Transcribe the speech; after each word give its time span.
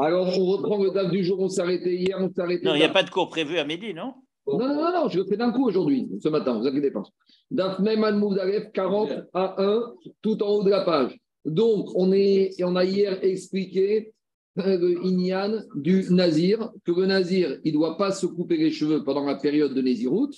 Alors, 0.00 0.38
on 0.38 0.46
reprend 0.46 0.82
le 0.82 0.90
DAF 0.90 1.10
du 1.10 1.22
jour, 1.22 1.40
on 1.40 1.48
s'est 1.48 1.60
arrêté 1.60 1.94
hier, 1.94 2.16
on 2.18 2.32
s'est 2.32 2.40
arrêté. 2.40 2.64
Non, 2.64 2.74
il 2.74 2.78
n'y 2.78 2.84
a 2.84 2.88
pas 2.88 3.02
de 3.02 3.10
cours 3.10 3.28
prévu 3.28 3.58
à 3.58 3.64
midi, 3.64 3.92
non? 3.92 4.14
Non, 4.46 4.58
non, 4.58 4.74
non, 4.74 4.92
non, 4.92 5.08
je 5.08 5.18
le 5.18 5.26
fais 5.26 5.36
d'un 5.36 5.52
coup 5.52 5.66
aujourd'hui, 5.66 6.08
ce 6.22 6.28
matin, 6.28 6.58
vous 6.58 6.66
inquiétez 6.66 6.90
pas. 6.90 7.02
Daf 7.50 7.78
Meyman 7.78 8.18
Moudalef, 8.18 8.72
40 8.72 9.10
à 9.34 9.62
1, 9.62 9.92
tout 10.22 10.42
en 10.42 10.48
haut 10.48 10.64
de 10.64 10.70
la 10.70 10.80
page. 10.80 11.18
Donc, 11.44 11.88
on, 11.94 12.12
est, 12.12 12.52
on 12.62 12.76
a 12.76 12.84
hier 12.84 13.22
expliqué 13.22 14.12
euh, 14.58 14.78
le 14.78 15.04
Inyan 15.04 15.62
du 15.74 16.04
Nazir, 16.10 16.70
que 16.84 16.92
le 16.92 17.06
Nazir, 17.06 17.58
il 17.64 17.72
ne 17.72 17.78
doit 17.78 17.96
pas 17.96 18.10
se 18.10 18.26
couper 18.26 18.56
les 18.56 18.70
cheveux 18.70 19.04
pendant 19.04 19.24
la 19.24 19.36
période 19.36 19.74
de 19.74 19.82
Néziroute. 19.82 20.34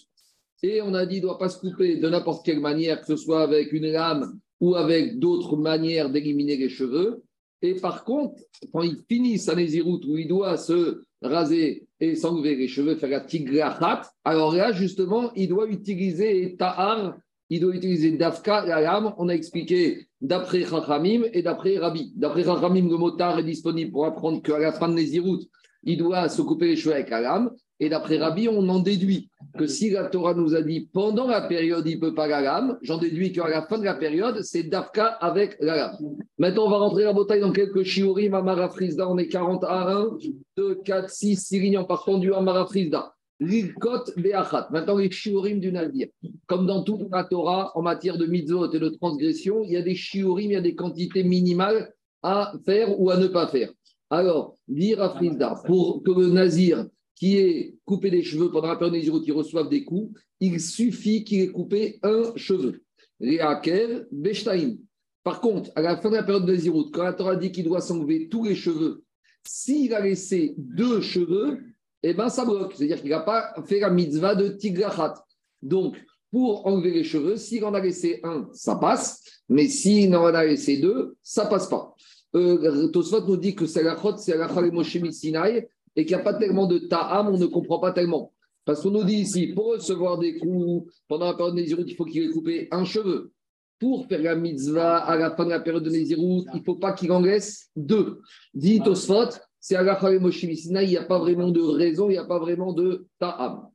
Et 0.62 0.80
on 0.82 0.94
a 0.94 1.06
dit 1.06 1.16
qu'il 1.16 1.22
ne 1.22 1.28
doit 1.28 1.38
pas 1.38 1.48
se 1.48 1.58
couper 1.58 1.96
de 1.96 2.08
n'importe 2.08 2.44
quelle 2.44 2.60
manière, 2.60 3.00
que 3.00 3.06
ce 3.06 3.16
soit 3.16 3.42
avec 3.42 3.72
une 3.72 3.90
lame 3.90 4.38
ou 4.60 4.74
avec 4.74 5.18
d'autres 5.18 5.56
manières 5.56 6.10
d'éliminer 6.10 6.56
les 6.56 6.68
cheveux. 6.68 7.22
Et 7.62 7.74
par 7.74 8.04
contre, 8.04 8.34
quand 8.72 8.82
il 8.82 8.98
finit 9.08 9.38
sa 9.38 9.54
Néziroute 9.54 10.04
où 10.04 10.18
il 10.18 10.28
doit 10.28 10.56
se 10.56 11.02
raser 11.22 11.86
et 12.00 12.16
s'enlever 12.16 12.56
les 12.56 12.68
cheveux, 12.68 12.96
faire 12.96 13.10
la 13.10 13.20
tigrachat, 13.20 14.02
alors 14.24 14.54
là, 14.54 14.72
justement, 14.72 15.32
il 15.34 15.48
doit 15.48 15.68
utiliser 15.68 16.56
ta'ar, 16.58 17.16
il 17.50 17.60
doit 17.60 17.76
utiliser 17.76 18.16
dafka, 18.16 18.66
la 18.66 18.80
lame. 18.80 19.14
On 19.18 19.28
a 19.28 19.34
expliqué 19.34 20.08
d'après 20.20 20.64
Chachamim 20.64 21.22
et 21.32 21.42
d'après 21.42 21.78
Rabbi. 21.78 22.12
D'après 22.16 22.44
Chachamim, 22.44 22.88
le 22.88 22.96
motard 22.96 23.38
est 23.38 23.44
disponible 23.44 23.92
pour 23.92 24.06
apprendre 24.06 24.42
qu'à 24.42 24.58
la 24.58 24.72
fin 24.72 24.88
de 24.88 24.94
Néziroute, 24.94 25.48
il 25.84 25.98
doit 25.98 26.28
se 26.28 26.42
couper 26.42 26.68
les 26.68 26.76
cheveux 26.76 26.94
avec 26.94 27.10
la 27.10 27.20
lame. 27.20 27.50
Et 27.80 27.88
d'après 27.88 28.16
Rabbi, 28.16 28.48
on 28.48 28.68
en 28.68 28.78
déduit 28.78 29.28
que 29.58 29.66
si 29.66 29.90
la 29.90 30.04
Torah 30.04 30.34
nous 30.34 30.54
a 30.54 30.62
dit 30.62 30.88
pendant 30.92 31.26
la 31.26 31.40
période, 31.40 31.84
il 31.86 31.96
ne 31.96 32.00
peut 32.00 32.14
pas 32.14 32.28
la 32.28 32.40
lame, 32.40 32.78
j'en 32.82 32.96
déduis 32.96 33.32
qu'à 33.32 33.48
la 33.48 33.62
fin 33.62 33.78
de 33.78 33.84
la 33.84 33.94
période, 33.94 34.40
c'est 34.42 34.62
Dafka 34.62 35.06
avec 35.06 35.56
la 35.58 35.76
lame. 35.76 35.96
Maintenant, 36.38 36.66
on 36.66 36.70
va 36.70 36.78
rentrer 36.78 37.02
la 37.04 37.12
bataille 37.12 37.40
dans 37.40 37.50
quelques 37.50 37.82
shiurim 37.82 38.34
à 38.34 38.42
Marafrizda. 38.42 39.08
On 39.08 39.18
est 39.18 39.26
40 39.26 39.64
à 39.64 39.90
1, 39.94 40.10
2, 40.56 40.76
4, 40.84 41.10
6, 41.10 41.36
6 41.36 41.60
lignes 41.60 41.84
par 41.84 42.04
tendu 42.04 42.32
à 42.32 42.40
Marafrizda. 42.40 43.14
L'ilkot 43.40 44.04
be'achat. 44.16 44.68
Maintenant, 44.70 44.98
les 44.98 45.10
shiurim 45.10 45.58
du 45.58 45.72
navire. 45.72 46.06
Comme 46.46 46.66
dans 46.66 46.84
toute 46.84 47.10
la 47.10 47.24
Torah, 47.24 47.72
en 47.74 47.82
matière 47.82 48.16
de 48.16 48.26
mitzvot 48.26 48.72
et 48.72 48.78
de 48.78 48.88
transgression, 48.90 49.64
il 49.64 49.72
y 49.72 49.76
a 49.76 49.82
des 49.82 49.96
shiurim, 49.96 50.52
il 50.52 50.54
y 50.54 50.56
a 50.56 50.60
des 50.60 50.76
quantités 50.76 51.24
minimales 51.24 51.92
à 52.22 52.52
faire 52.64 53.00
ou 53.00 53.10
à 53.10 53.16
ne 53.16 53.26
pas 53.26 53.48
faire. 53.48 53.70
Alors, 54.12 54.58
dire 54.68 55.02
à 55.02 55.08
Frizda, 55.08 55.62
pour 55.64 56.02
que 56.02 56.10
le 56.10 56.28
nazir 56.28 56.86
qui 57.14 57.38
est 57.38 57.78
coupé 57.86 58.10
des 58.10 58.22
cheveux 58.22 58.50
pendant 58.50 58.68
la 58.68 58.76
période 58.76 58.92
des 58.92 59.24
qui 59.24 59.32
reçoivent 59.32 59.70
des 59.70 59.84
coups, 59.84 60.20
il 60.38 60.60
suffit 60.60 61.24
qu'il 61.24 61.40
ait 61.40 61.48
coupé 61.48 61.98
un 62.02 62.36
cheveu. 62.36 62.82
Réakel, 63.18 64.06
Bechtaim. 64.12 64.76
Par 65.24 65.40
contre, 65.40 65.70
à 65.76 65.80
la 65.80 65.96
fin 65.96 66.10
de 66.10 66.16
la 66.16 66.24
période 66.24 66.44
de 66.44 66.54
Zirut, 66.54 66.90
quand 66.92 67.04
la 67.04 67.14
Torah 67.14 67.36
dit 67.36 67.52
qu'il 67.52 67.64
doit 67.64 67.80
s'enlever 67.80 68.28
tous 68.28 68.44
les 68.44 68.54
cheveux, 68.54 69.02
s'il 69.48 69.94
a 69.94 70.00
laissé 70.00 70.52
deux 70.58 71.00
cheveux, 71.00 71.60
eh 72.02 72.12
ben 72.12 72.28
ça 72.28 72.44
bloque. 72.44 72.74
C'est-à-dire 72.76 73.00
qu'il 73.00 73.12
n'a 73.12 73.20
pas 73.20 73.54
fait 73.64 73.80
la 73.80 73.88
mitzvah 73.88 74.34
de 74.34 74.48
Tigrachat. 74.48 75.24
Donc, 75.62 75.96
pour 76.30 76.66
enlever 76.66 76.90
les 76.90 77.04
cheveux, 77.04 77.38
s'il 77.38 77.64
en 77.64 77.72
a 77.72 77.80
laissé 77.80 78.20
un, 78.24 78.46
ça 78.52 78.76
passe. 78.76 79.22
Mais 79.48 79.68
s'il 79.68 80.14
en 80.14 80.26
a 80.26 80.44
laissé 80.44 80.76
deux, 80.76 81.16
ça 81.22 81.46
passe 81.46 81.66
pas. 81.66 81.94
Euh, 82.34 82.88
Tosfot 82.88 83.26
nous 83.26 83.36
dit 83.36 83.54
que 83.54 83.66
c'est 83.66 83.82
la 83.82 84.00
chot, 84.00 84.16
c'est 84.16 84.36
la 84.36 84.48
Moshe 84.48 84.96
Sinai, 85.10 85.68
et 85.96 86.04
qu'il 86.04 86.16
n'y 86.16 86.20
a 86.20 86.24
pas 86.24 86.34
tellement 86.34 86.66
de 86.66 86.78
ta'am, 86.78 87.28
on 87.28 87.38
ne 87.38 87.46
comprend 87.46 87.78
pas 87.78 87.92
tellement. 87.92 88.32
Parce 88.64 88.82
qu'on 88.82 88.90
nous 88.90 89.04
dit 89.04 89.16
ici, 89.16 89.48
pour 89.48 89.72
recevoir 89.72 90.18
des 90.18 90.38
coups 90.38 90.90
pendant 91.08 91.26
la 91.26 91.34
période 91.34 91.56
de 91.56 91.60
Nézirut, 91.60 91.84
il 91.86 91.96
faut 91.96 92.04
qu'il 92.04 92.22
ait 92.22 92.30
coupé 92.30 92.68
un 92.70 92.84
cheveu. 92.84 93.32
Pour 93.78 94.06
faire 94.06 94.22
la 94.22 94.36
mitzvah 94.36 94.98
à 94.98 95.16
la 95.16 95.34
fin 95.34 95.44
de 95.44 95.50
la 95.50 95.58
période 95.58 95.82
de 95.82 95.90
Nézirut, 95.90 96.44
il 96.54 96.60
ne 96.60 96.64
faut 96.64 96.76
pas 96.76 96.92
qu'il 96.92 97.10
en 97.10 97.20
laisse 97.20 97.70
deux. 97.74 98.20
Dit 98.54 98.80
Tosfot, 98.80 99.30
c'est 99.58 99.74
à 99.74 99.82
la 99.82 99.98
il 100.02 100.88
n'y 100.88 100.96
a 100.96 101.04
pas 101.04 101.18
vraiment 101.18 101.50
de 101.50 101.60
raison, 101.60 102.08
il 102.08 102.12
n'y 102.12 102.18
a 102.18 102.24
pas 102.24 102.38
vraiment 102.38 102.72
de 102.72 103.06
ta'am. 103.18 103.68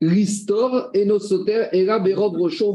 L'histoire 0.00 0.90
et 0.92 1.06
nos 1.06 1.18
soter 1.18 1.68
et 1.72 1.84
la 1.84 1.98
bérob 1.98 2.36
rochon 2.36 2.74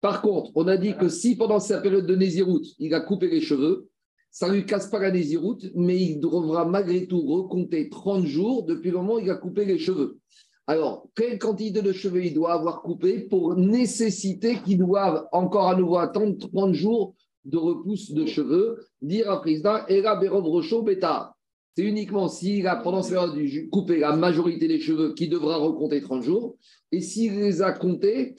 Par 0.00 0.22
contre, 0.22 0.52
on 0.54 0.68
a 0.68 0.76
dit 0.76 0.96
que 0.96 1.08
si 1.08 1.36
pendant 1.36 1.58
sa 1.58 1.80
période 1.80 2.06
de 2.06 2.14
Nézirut, 2.14 2.62
il 2.78 2.94
a 2.94 3.00
coupé 3.00 3.28
les 3.28 3.40
cheveux, 3.40 3.88
ça 4.32 4.48
ne 4.48 4.54
lui 4.54 4.64
casse 4.64 4.88
pas 4.88 4.98
la 4.98 5.10
nésiroute, 5.10 5.66
mais 5.74 6.00
il 6.00 6.18
devra 6.18 6.64
malgré 6.64 7.06
tout 7.06 7.20
recompter 7.20 7.90
30 7.90 8.24
jours 8.24 8.64
depuis 8.64 8.90
le 8.90 8.96
moment 8.96 9.14
où 9.14 9.18
il 9.20 9.30
a 9.30 9.36
coupé 9.36 9.66
les 9.66 9.78
cheveux. 9.78 10.18
Alors, 10.66 11.06
quelle 11.14 11.38
quantité 11.38 11.82
de 11.82 11.92
cheveux 11.92 12.24
il 12.24 12.34
doit 12.34 12.54
avoir 12.54 12.82
coupé 12.82 13.20
pour 13.20 13.56
nécessiter 13.56 14.56
qu'il 14.64 14.78
doive 14.78 15.26
encore 15.32 15.68
à 15.68 15.76
nouveau 15.76 15.98
attendre 15.98 16.36
30 16.38 16.72
jours 16.72 17.14
de 17.44 17.58
repousse 17.58 18.12
de 18.12 18.24
cheveux 18.24 18.78
Dire 19.02 19.30
à 19.30 19.40
président, 19.40 19.80
Berov 19.88 20.44
Rocho 20.44 20.82
Beta. 20.82 21.34
C'est 21.76 21.84
uniquement 21.84 22.28
s'il 22.28 22.66
a, 22.66 22.76
pendant 22.76 23.02
cette 23.02 23.14
période, 23.14 23.70
coupé 23.70 23.98
la 23.98 24.16
majorité 24.16 24.66
des 24.66 24.80
cheveux 24.80 25.14
qui 25.14 25.28
devra 25.28 25.56
recompter 25.56 26.00
30 26.00 26.22
jours, 26.22 26.56
et 26.90 27.00
s'il 27.00 27.38
les 27.38 27.60
a 27.60 27.72
comptés, 27.72 28.34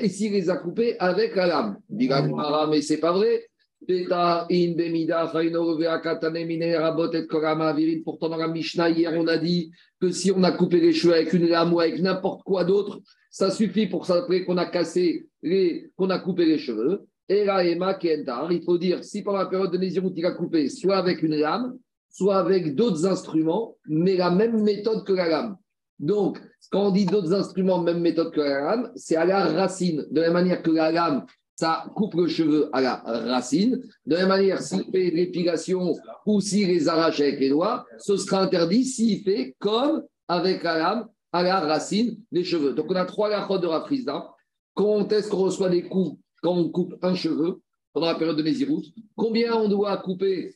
et 0.00 0.08
s'il 0.08 0.32
les 0.32 0.50
a 0.50 0.56
coupés 0.56 0.98
avec 0.98 1.36
la 1.36 1.46
lame. 1.46 1.78
Dit 1.88 2.08
mais 2.70 2.82
c'est 2.82 2.98
pas 2.98 3.12
vrai. 3.12 3.47
Pourtant, 3.86 4.46
dans 8.28 8.36
la 8.36 8.48
Mishnah, 8.48 8.90
hier, 8.90 9.12
on 9.16 9.26
a 9.28 9.38
dit 9.38 9.70
que 10.00 10.10
si 10.10 10.32
on 10.32 10.42
a 10.42 10.52
coupé 10.52 10.80
les 10.80 10.92
cheveux 10.92 11.14
avec 11.14 11.32
une 11.32 11.46
lame 11.46 11.72
ou 11.72 11.80
avec 11.80 12.00
n'importe 12.00 12.42
quoi 12.42 12.64
d'autre, 12.64 13.00
ça 13.30 13.50
suffit 13.50 13.86
pour 13.86 14.04
s'appeler 14.04 14.44
qu'on 14.44 14.56
a 14.56 14.66
cassé 14.66 15.28
les, 15.42 15.90
qu'on 15.96 16.10
a 16.10 16.18
coupé 16.18 16.44
les 16.44 16.58
cheveux. 16.58 17.06
Et 17.28 17.44
là, 17.44 17.64
Emma 17.64 17.98
il 18.02 18.62
faut 18.64 18.78
dire, 18.78 19.04
si 19.04 19.22
pendant 19.22 19.38
la 19.38 19.46
période 19.46 19.70
de 19.70 19.78
Nézirut, 19.78 20.12
il 20.16 20.26
a 20.26 20.32
coupé 20.32 20.68
soit 20.68 20.96
avec 20.96 21.22
une 21.22 21.36
lame, 21.36 21.78
soit 22.10 22.38
avec 22.38 22.74
d'autres 22.74 23.06
instruments, 23.06 23.76
mais 23.86 24.16
la 24.16 24.30
même 24.30 24.62
méthode 24.62 25.04
que 25.04 25.12
la 25.12 25.28
lame. 25.28 25.56
Donc, 25.98 26.40
quand 26.70 26.88
on 26.88 26.90
dit 26.90 27.06
d'autres 27.06 27.34
instruments, 27.34 27.82
même 27.82 28.00
méthode 28.00 28.32
que 28.32 28.40
la 28.40 28.60
lame, 28.60 28.92
c'est 28.96 29.16
à 29.16 29.24
la 29.24 29.46
racine. 29.46 30.06
De 30.10 30.20
la 30.20 30.30
manière 30.30 30.62
que 30.62 30.70
la 30.70 30.90
lame, 30.90 31.26
ça 31.58 31.86
coupe 31.96 32.14
le 32.14 32.28
cheveu 32.28 32.70
à 32.72 32.80
la 32.80 32.96
racine. 33.04 33.82
De 34.06 34.14
la 34.14 34.20
même 34.20 34.28
manière, 34.28 34.62
s'il 34.62 34.84
fait 34.92 35.10
l'épilation 35.10 35.92
ou 36.24 36.40
s'il 36.40 36.68
les 36.68 36.88
arrache 36.88 37.18
avec 37.18 37.40
les 37.40 37.48
doigts, 37.48 37.84
ce 37.98 38.16
sera 38.16 38.42
interdit 38.42 38.84
s'il 38.84 39.24
fait 39.24 39.56
comme 39.58 40.04
avec 40.28 40.62
la 40.62 40.78
lame 40.78 41.08
à 41.32 41.42
la 41.42 41.58
racine 41.58 42.16
des 42.30 42.44
cheveux. 42.44 42.74
Donc, 42.74 42.86
on 42.90 42.94
a 42.94 43.04
trois 43.04 43.28
lachot 43.28 43.58
de 43.58 43.66
Rafrizda. 43.66 44.30
Quand 44.74 45.10
est-ce 45.10 45.28
qu'on 45.28 45.38
reçoit 45.38 45.68
des 45.68 45.82
coups 45.82 46.16
quand 46.42 46.56
on 46.56 46.68
coupe 46.68 46.94
un 47.02 47.16
cheveu 47.16 47.60
pendant 47.92 48.06
la 48.06 48.14
période 48.14 48.36
de 48.36 48.42
Nézirut 48.44 48.84
Combien 49.16 49.56
on 49.56 49.68
doit 49.68 49.96
couper? 49.96 50.54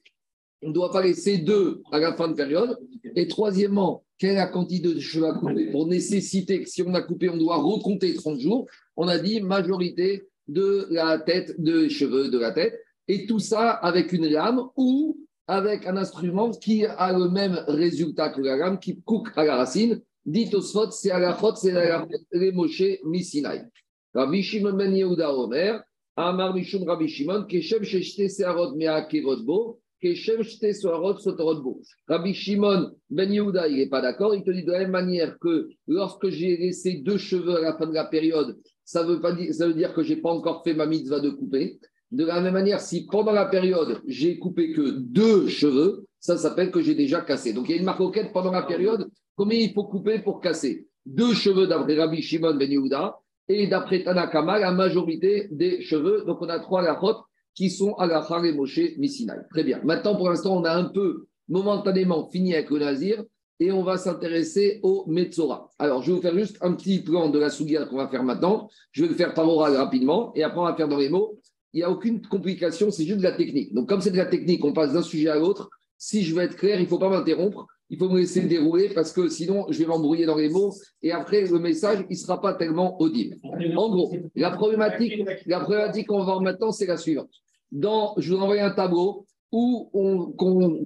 On 0.63 0.69
ne 0.69 0.73
doit 0.73 0.93
pas 0.93 1.03
laisser 1.03 1.39
deux 1.39 1.83
à 1.91 1.99
la 1.99 2.15
fin 2.15 2.29
de 2.29 2.35
période. 2.35 2.79
Et 3.17 3.27
troisièmement, 3.27 4.05
quelle 4.19 4.31
est 4.31 4.35
la 4.35 4.47
quantité 4.47 4.95
de 4.95 5.01
cheveux 5.01 5.27
à 5.27 5.33
couper? 5.33 5.73
Pour 5.73 5.89
nécessiter 5.89 6.63
que 6.63 6.69
si 6.69 6.81
on 6.83 6.95
a 6.95 7.03
coupé, 7.03 7.29
on 7.29 7.37
doit 7.37 7.57
recompter 7.57 8.15
30 8.15 8.39
jours 8.39 8.69
On 8.97 9.09
a 9.09 9.19
dit 9.19 9.41
majorité 9.41 10.29
de 10.53 10.87
la 10.91 11.19
tête, 11.19 11.61
de 11.61 11.89
cheveux 11.89 12.29
de 12.29 12.39
la 12.39 12.53
tête, 12.53 12.79
et 13.09 13.27
tout 13.27 13.39
ça 13.39 13.71
avec 13.71 14.13
une 14.13 14.29
lame 14.29 14.63
ou 14.77 15.19
avec 15.47 15.87
un 15.87 15.97
instrument 15.97 16.51
qui 16.51 16.87
a 16.87 17.13
le 17.13 17.29
même 17.29 17.65
résultat 17.67 18.31
que 18.31 18.41
la 18.41 18.57
lame, 18.57 18.79
qui 18.79 19.01
coupe 19.03 19.29
à 19.37 19.45
la 19.45 19.57
racine. 19.57 20.01
Dit 20.25 20.49
Osfot, 20.55 20.91
c'est 20.93 21.11
à 21.11 21.19
la 21.19 21.35
faute, 21.35 21.57
c'est 21.57 21.77
à 21.77 22.07
la 22.33 22.53
Moshe 22.53 22.85
Misinaï. 23.05 23.67
Rabbi 24.15 24.43
Shimon 24.43 24.75
ben 24.75 24.95
Yehuda 24.95 25.35
Omer, 25.35 25.83
Amar 26.17 26.55
Mishum 26.55 26.85
Rabbi 26.87 27.09
Shimon, 27.09 27.47
Keshem 27.49 27.83
Sheshte 27.83 28.29
Searot 28.29 28.77
Mea 28.77 29.09
Kevodbo, 29.11 29.81
Keshem 30.03 30.43
Shte 30.43 30.75
Soarot 30.75 31.19
Sotorodbo. 31.19 31.81
Rabbi 32.07 32.35
Shimon 32.35 32.93
ben 33.11 33.33
Yehuda, 33.33 33.69
il 33.69 33.79
n'est 33.79 33.89
pas 33.89 34.01
d'accord, 34.01 34.35
il 34.35 34.45
te 34.45 34.51
dit 34.51 34.65
de 34.65 34.71
la 34.71 34.81
même 34.81 34.91
manière 34.91 35.39
que 35.41 35.71
lorsque 35.89 36.29
j'ai 36.29 36.57
laissé 36.57 37.03
deux 37.05 37.19
cheveux 37.19 37.57
à 37.57 37.61
la 37.61 37.77
fin 37.77 37.87
de 37.87 37.95
la 37.95 38.05
période, 38.05 38.57
ça 38.85 39.03
veut, 39.03 39.21
pas 39.21 39.33
dire, 39.33 39.53
ça 39.55 39.67
veut 39.67 39.75
dire 39.75 39.95
que 39.95 40.03
je 40.03 40.15
n'ai 40.15 40.21
pas 40.21 40.31
encore 40.31 40.63
fait 40.65 40.75
ma 40.75 40.87
mitzvah 40.87 41.21
de 41.21 41.31
couper. 41.31 41.79
De 42.11 42.25
la 42.25 42.41
même 42.41 42.53
manière, 42.53 42.81
si 42.81 43.07
pendant 43.07 43.33
la 43.33 43.47
période, 43.47 44.03
j'ai 44.07 44.39
coupé 44.39 44.73
que 44.73 44.91
deux 44.99 45.49
cheveux, 45.49 46.07
ça 46.21 46.37
s'appelle 46.37 46.71
que 46.71 46.83
j'ai 46.83 46.95
déjà 46.95 47.21
cassé. 47.21 47.53
Donc 47.53 47.69
il 47.69 47.73
y 47.73 47.75
a 47.75 47.79
une 47.79 47.87
marque 47.87 48.33
pendant 48.33 48.53
la 48.53 48.63
période, 48.63 49.09
combien 49.35 49.59
il 49.59 49.73
faut 49.73 49.85
couper 49.85 50.19
pour 50.19 50.41
casser? 50.41 50.87
Deux 51.07 51.33
cheveux 51.33 51.67
d'après 51.67 51.99
Rabbi 51.99 52.23
Shimon 52.23 52.55
Ben 52.55 52.71
Yehuda 52.71 53.19
et 53.49 53.67
d'après 53.67 54.05
Tanakama, 54.05 54.59
la 54.59 54.73
majorité 54.73 55.49
des 55.51 55.81
cheveux. 55.81 56.25
Donc 56.27 56.39
on 56.41 56.49
a 56.49 56.61
trois 56.61 56.83
lachotes 56.83 57.25
qui 57.55 57.71
sont 57.71 57.95
à 57.95 58.07
la 58.07 58.27
et 58.45 58.53
Moshe. 58.53 58.81
Très 59.51 59.65
bien. 59.65 59.81
Maintenant, 59.85 60.17
pour 60.17 60.29
l'instant, 60.29 60.57
on 60.57 60.65
a 60.65 60.75
un 60.75 60.85
peu 60.85 61.27
momentanément 61.49 62.29
fini 62.31 62.55
avec 62.55 62.71
le 62.71 62.79
Nazir 62.79 63.25
et 63.63 63.71
on 63.71 63.85
va 63.85 63.97
s'intéresser 63.97 64.81
au 64.83 65.05
Metzora. 65.07 65.71
Alors, 65.79 66.03
je 66.03 66.11
vais 66.11 66.17
vous 66.17 66.23
faire 66.23 66.37
juste 66.37 66.57
un 66.63 66.73
petit 66.73 66.99
plan 66.99 67.29
de 67.29 67.39
la 67.39 67.49
Sougia 67.49 67.85
qu'on 67.85 67.97
va 67.97 68.09
faire 68.09 68.25
maintenant. 68.25 68.69
Je 68.91 69.03
vais 69.03 69.09
le 69.09 69.15
faire 69.15 69.35
par 69.35 69.49
oral 69.49 69.77
rapidement 69.77 70.33
et 70.35 70.43
après, 70.43 70.59
on 70.59 70.65
va 70.65 70.75
faire 70.75 70.89
dans 70.89 70.99
les 70.99 71.09
mots. 71.09 71.39
Il 71.73 71.79
n'y 71.79 71.85
a 71.85 71.91
aucune 71.91 72.21
complication, 72.27 72.91
c'est 72.91 73.05
juste 73.05 73.19
de 73.19 73.23
la 73.23 73.33
technique. 73.33 73.73
Donc, 73.73 73.89
comme 73.89 74.01
c'est 74.01 74.11
de 74.11 74.17
la 74.17 74.27
technique, 74.27 74.65
on 74.65 74.73
passe 74.73 74.93
d'un 74.93 75.03
sujet 75.03 75.29
à 75.29 75.37
l'autre. 75.37 75.71
Si 75.97 76.25
je 76.25 76.35
veux 76.35 76.43
être 76.43 76.57
clair, 76.57 76.81
il 76.81 76.83
ne 76.83 76.89
faut 76.89 76.99
pas 76.99 77.09
m'interrompre. 77.09 77.67
Il 77.89 77.99
faut 77.99 78.09
me 78.09 78.19
laisser 78.19 78.41
dérouler 78.41 78.89
parce 78.89 79.13
que 79.13 79.29
sinon, 79.29 79.67
je 79.71 79.79
vais 79.79 79.87
m'embrouiller 79.87 80.27
dans 80.27 80.37
les 80.37 80.49
mots 80.49 80.75
et 81.01 81.13
après, 81.13 81.43
le 81.43 81.59
message, 81.61 82.05
il 82.11 82.15
ne 82.15 82.19
sera 82.19 82.41
pas 82.41 82.55
tellement 82.55 83.01
audible. 83.01 83.37
En 83.45 83.91
gros, 83.91 84.13
la 84.35 84.51
problématique, 84.51 85.23
la 85.47 85.61
problématique 85.61 86.09
qu'on 86.09 86.19
va 86.19 86.25
voir 86.25 86.41
maintenant, 86.41 86.73
c'est 86.73 86.87
la 86.87 86.97
suivante. 86.97 87.31
Dans, 87.71 88.15
je 88.17 88.35
vous 88.35 88.41
envoie 88.41 88.61
un 88.61 88.71
tableau 88.71 89.27
où 89.53 89.91
on 89.93 90.33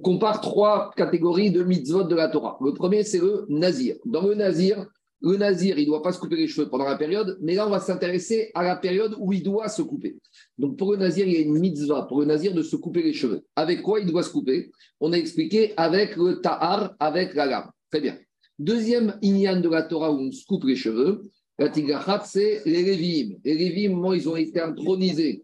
compare 0.01 0.41
trois 0.41 0.91
catégories 0.97 1.51
de 1.51 1.63
mitzvot 1.63 2.03
de 2.03 2.15
la 2.15 2.27
Torah. 2.27 2.57
Le 2.61 2.73
premier, 2.73 3.03
c'est 3.03 3.19
le 3.19 3.45
nazir. 3.47 3.95
Dans 4.05 4.27
le 4.27 4.35
nazir, 4.35 4.85
le 5.21 5.37
nazir, 5.37 5.79
il 5.79 5.83
ne 5.83 5.87
doit 5.87 6.03
pas 6.03 6.11
se 6.11 6.19
couper 6.19 6.35
les 6.35 6.47
cheveux 6.47 6.69
pendant 6.69 6.83
la 6.83 6.97
période, 6.97 7.37
mais 7.41 7.55
là, 7.55 7.65
on 7.65 7.71
va 7.71 7.79
s'intéresser 7.79 8.51
à 8.53 8.63
la 8.63 8.75
période 8.75 9.15
où 9.19 9.31
il 9.31 9.41
doit 9.41 9.69
se 9.69 9.81
couper. 9.81 10.17
Donc, 10.57 10.77
pour 10.77 10.91
le 10.91 10.97
nazir, 10.97 11.25
il 11.25 11.33
y 11.33 11.37
a 11.37 11.39
une 11.39 11.57
mitzvah 11.57 12.03
pour 12.03 12.19
le 12.19 12.25
nazir 12.25 12.53
de 12.53 12.61
se 12.61 12.75
couper 12.75 13.01
les 13.01 13.13
cheveux. 13.13 13.41
Avec 13.55 13.81
quoi 13.81 14.01
il 14.01 14.05
doit 14.05 14.21
se 14.21 14.31
couper? 14.31 14.69
On 14.99 15.13
a 15.13 15.17
expliqué 15.17 15.73
avec 15.77 16.17
le 16.17 16.41
ta'ar, 16.41 16.93
avec 16.99 17.33
la 17.35 17.45
lame. 17.45 17.71
Très 17.89 18.01
bien. 18.01 18.17
Deuxième 18.59 19.17
inyan 19.21 19.61
de 19.61 19.69
la 19.69 19.83
Torah 19.83 20.11
où 20.11 20.19
on 20.19 20.31
se 20.31 20.45
coupe 20.45 20.65
les 20.65 20.75
cheveux, 20.75 21.23
la 21.57 21.69
tigrachat, 21.69 22.23
c'est 22.25 22.61
les 22.65 22.83
Lévim. 22.83 23.37
Les 23.45 23.55
Lévim, 23.55 24.13
ils 24.13 24.27
ont 24.27 24.35
été 24.35 24.59
intronisés. 24.59 25.43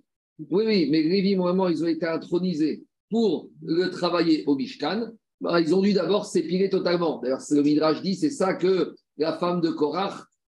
Oui, 0.52 0.66
oui, 0.68 0.88
mais 0.92 1.02
les 1.02 1.22
Lévim, 1.22 1.38
moment, 1.38 1.70
ils 1.70 1.84
ont 1.84 1.88
été 1.88 2.06
intronisés 2.06 2.84
pour 3.10 3.50
le 3.62 3.90
travailler 3.90 4.44
au 4.48 4.56
Mishkan. 4.56 5.08
Bah, 5.42 5.60
ils 5.60 5.76
ont 5.76 5.82
dû 5.82 5.94
d'abord 5.94 6.26
s'épiler 6.26 6.70
totalement. 6.70 7.20
D'ailleurs, 7.22 7.42
le 7.50 7.62
Midrash 7.62 8.02
dit, 8.02 8.16
c'est 8.16 8.30
ça 8.30 8.54
que 8.54 8.96
la 9.18 9.34
femme 9.34 9.62
de 9.62 9.70
Korach, 9.70 10.14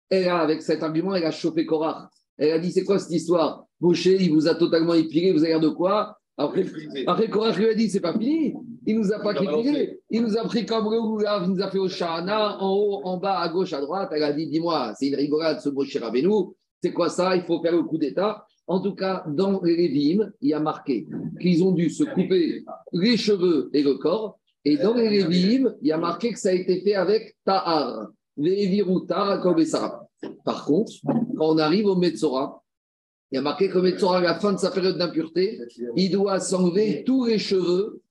elle 0.09 0.29
a, 0.29 0.39
avec 0.39 0.63
cet 0.63 0.83
argument, 0.83 1.15
elle 1.15 1.25
a 1.25 1.31
chopé 1.31 1.67
Korach. 1.67 2.09
Elle 2.39 2.53
a 2.53 2.59
dit, 2.59 2.73
c'est 2.73 2.85
quoi 2.85 2.99
cette 2.99 3.13
histoire? 3.13 3.65
Moshe, 3.81 4.07
il 4.07 4.33
vous 4.33 4.49
a 4.49 4.55
totalement 4.55 4.95
épilé, 4.95 5.33
vous 5.33 5.41
avez 5.41 5.49
l'air 5.49 5.61
de 5.61 5.69
quoi? 5.69 6.17
Après, 6.39 6.65
après 7.07 7.29
Korach 7.29 7.57
lui 7.59 7.69
a 7.69 7.75
dit, 7.75 7.91
c'est 7.91 8.01
pas 8.01 8.13
fini. 8.13 8.55
Il 8.87 8.99
nous 8.99 9.13
a 9.13 9.19
pas 9.19 9.33
épilé. 9.33 10.01
Il 10.09 10.23
nous 10.23 10.39
a 10.39 10.45
pris 10.45 10.65
comme 10.65 10.85
le 10.85 10.99
il 11.45 11.51
nous 11.51 11.61
a 11.61 11.71
fait 11.71 11.79
au 11.79 11.89
Shana, 11.89 12.57
en 12.63 12.73
haut, 12.73 13.01
en 13.05 13.19
bas, 13.19 13.41
à 13.41 13.49
gauche, 13.49 13.73
à 13.73 13.81
droite. 13.81 14.11
Elle 14.13 14.23
a 14.23 14.33
dit, 14.33 14.47
dis-moi, 14.47 14.95
c'est 14.99 15.09
une 15.09 15.17
rigolade 15.17 15.61
ce 15.61 15.69
Moshe 15.69 15.97
Rabbeinu. 15.97 16.55
C'est 16.83 16.93
quoi 16.93 17.11
ça? 17.11 17.37
Il 17.37 17.43
faut 17.43 17.61
faire 17.61 17.73
le 17.73 17.83
coup 17.83 17.99
d'État. 17.99 18.47
En 18.69 18.81
tout 18.81 18.95
cas, 18.95 19.25
dans 19.27 19.63
les 19.63 19.77
Lévim, 19.77 20.31
il 20.43 20.51
y 20.51 20.55
a 20.55 20.61
marqué 20.61 21.09
qu'ils 21.41 21.65
ont 21.65 21.73
dû 21.73 21.89
se 21.89 22.05
couper 22.05 22.65
les 22.93 23.17
cheveux 23.17 23.71
et 23.73 23.83
le 23.83 23.95
corps. 23.95 24.39
Et 24.63 24.77
dans 24.77 24.93
les 24.93 25.09
Lévim, 25.09 25.75
il 25.81 25.89
y 25.89 25.93
a 25.93 25.97
marqué 25.97 26.33
que 26.33 26.39
ça 26.39 26.51
a 26.51 26.53
été 26.53 26.83
fait 26.83 26.95
avec 26.95 27.35
Tahar. 27.45 28.09
Par 30.45 30.65
contre, 30.67 30.93
quand 31.37 31.55
on 31.55 31.59
arrive 31.59 31.87
au 31.87 31.97
Metzora, 31.97 32.63
il 33.33 33.37
y 33.37 33.39
a 33.39 33.43
marqué 33.43 33.71
que 33.71 33.79
Metzora, 33.79 34.19
à 34.19 34.21
la 34.21 34.35
fin 34.35 34.53
de 34.53 34.59
sa 34.59 34.71
période 34.71 34.99
d'impureté, 34.99 35.61
il 35.97 36.11
doit 36.11 36.39
s'enlever 36.39 37.05
tous 37.05 37.25
les 37.25 37.39
cheveux, 37.39 38.03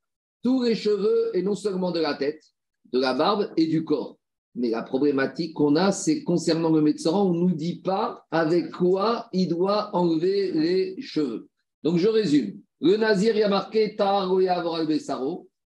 tous 0.43 0.63
les 0.63 0.75
cheveux, 0.75 1.29
et 1.35 1.43
non 1.43 1.55
seulement 1.55 1.91
de 1.91 1.99
la 1.99 2.15
tête, 2.15 2.43
de 2.91 2.99
la 2.99 3.13
barbe 3.13 3.51
et 3.57 3.67
du 3.67 3.83
corps. 3.83 4.16
Mais 4.57 4.71
la 4.71 4.81
problématique 4.81 5.53
qu'on 5.53 5.75
a, 5.75 5.91
c'est 5.91 6.23
concernant 6.23 6.71
le 6.71 6.81
Metzora, 6.81 7.23
on 7.23 7.33
ne 7.33 7.39
nous 7.39 7.55
dit 7.55 7.79
pas 7.79 8.25
avec 8.31 8.71
quoi 8.71 9.29
il 9.31 9.47
doit 9.47 9.95
enlever 9.95 10.51
les 10.51 10.99
cheveux. 10.99 11.47
Donc 11.83 11.97
je 11.97 12.07
résume. 12.07 12.59
Le 12.81 12.97
Nazir, 12.97 13.35
y 13.35 13.43
a 13.43 13.49
marqué 13.49 13.95
Tar 13.95 14.35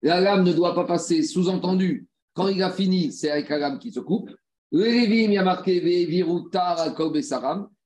La 0.02 0.22
lame 0.22 0.44
ne 0.44 0.54
doit 0.54 0.76
pas 0.76 0.86
passer, 0.86 1.24
sous-entendu, 1.24 2.08
quand 2.36 2.48
il 2.48 2.62
a 2.62 2.70
fini, 2.70 3.12
c'est 3.12 3.32
avec 3.32 3.50
la 3.50 3.58
lame 3.58 3.80
qui 3.80 3.92
se 3.92 4.00
coupe. 4.00 4.30
Le 4.72 4.88
il 4.88 5.32
y 5.32 5.38
a 5.38 5.44
marqué 5.44 5.82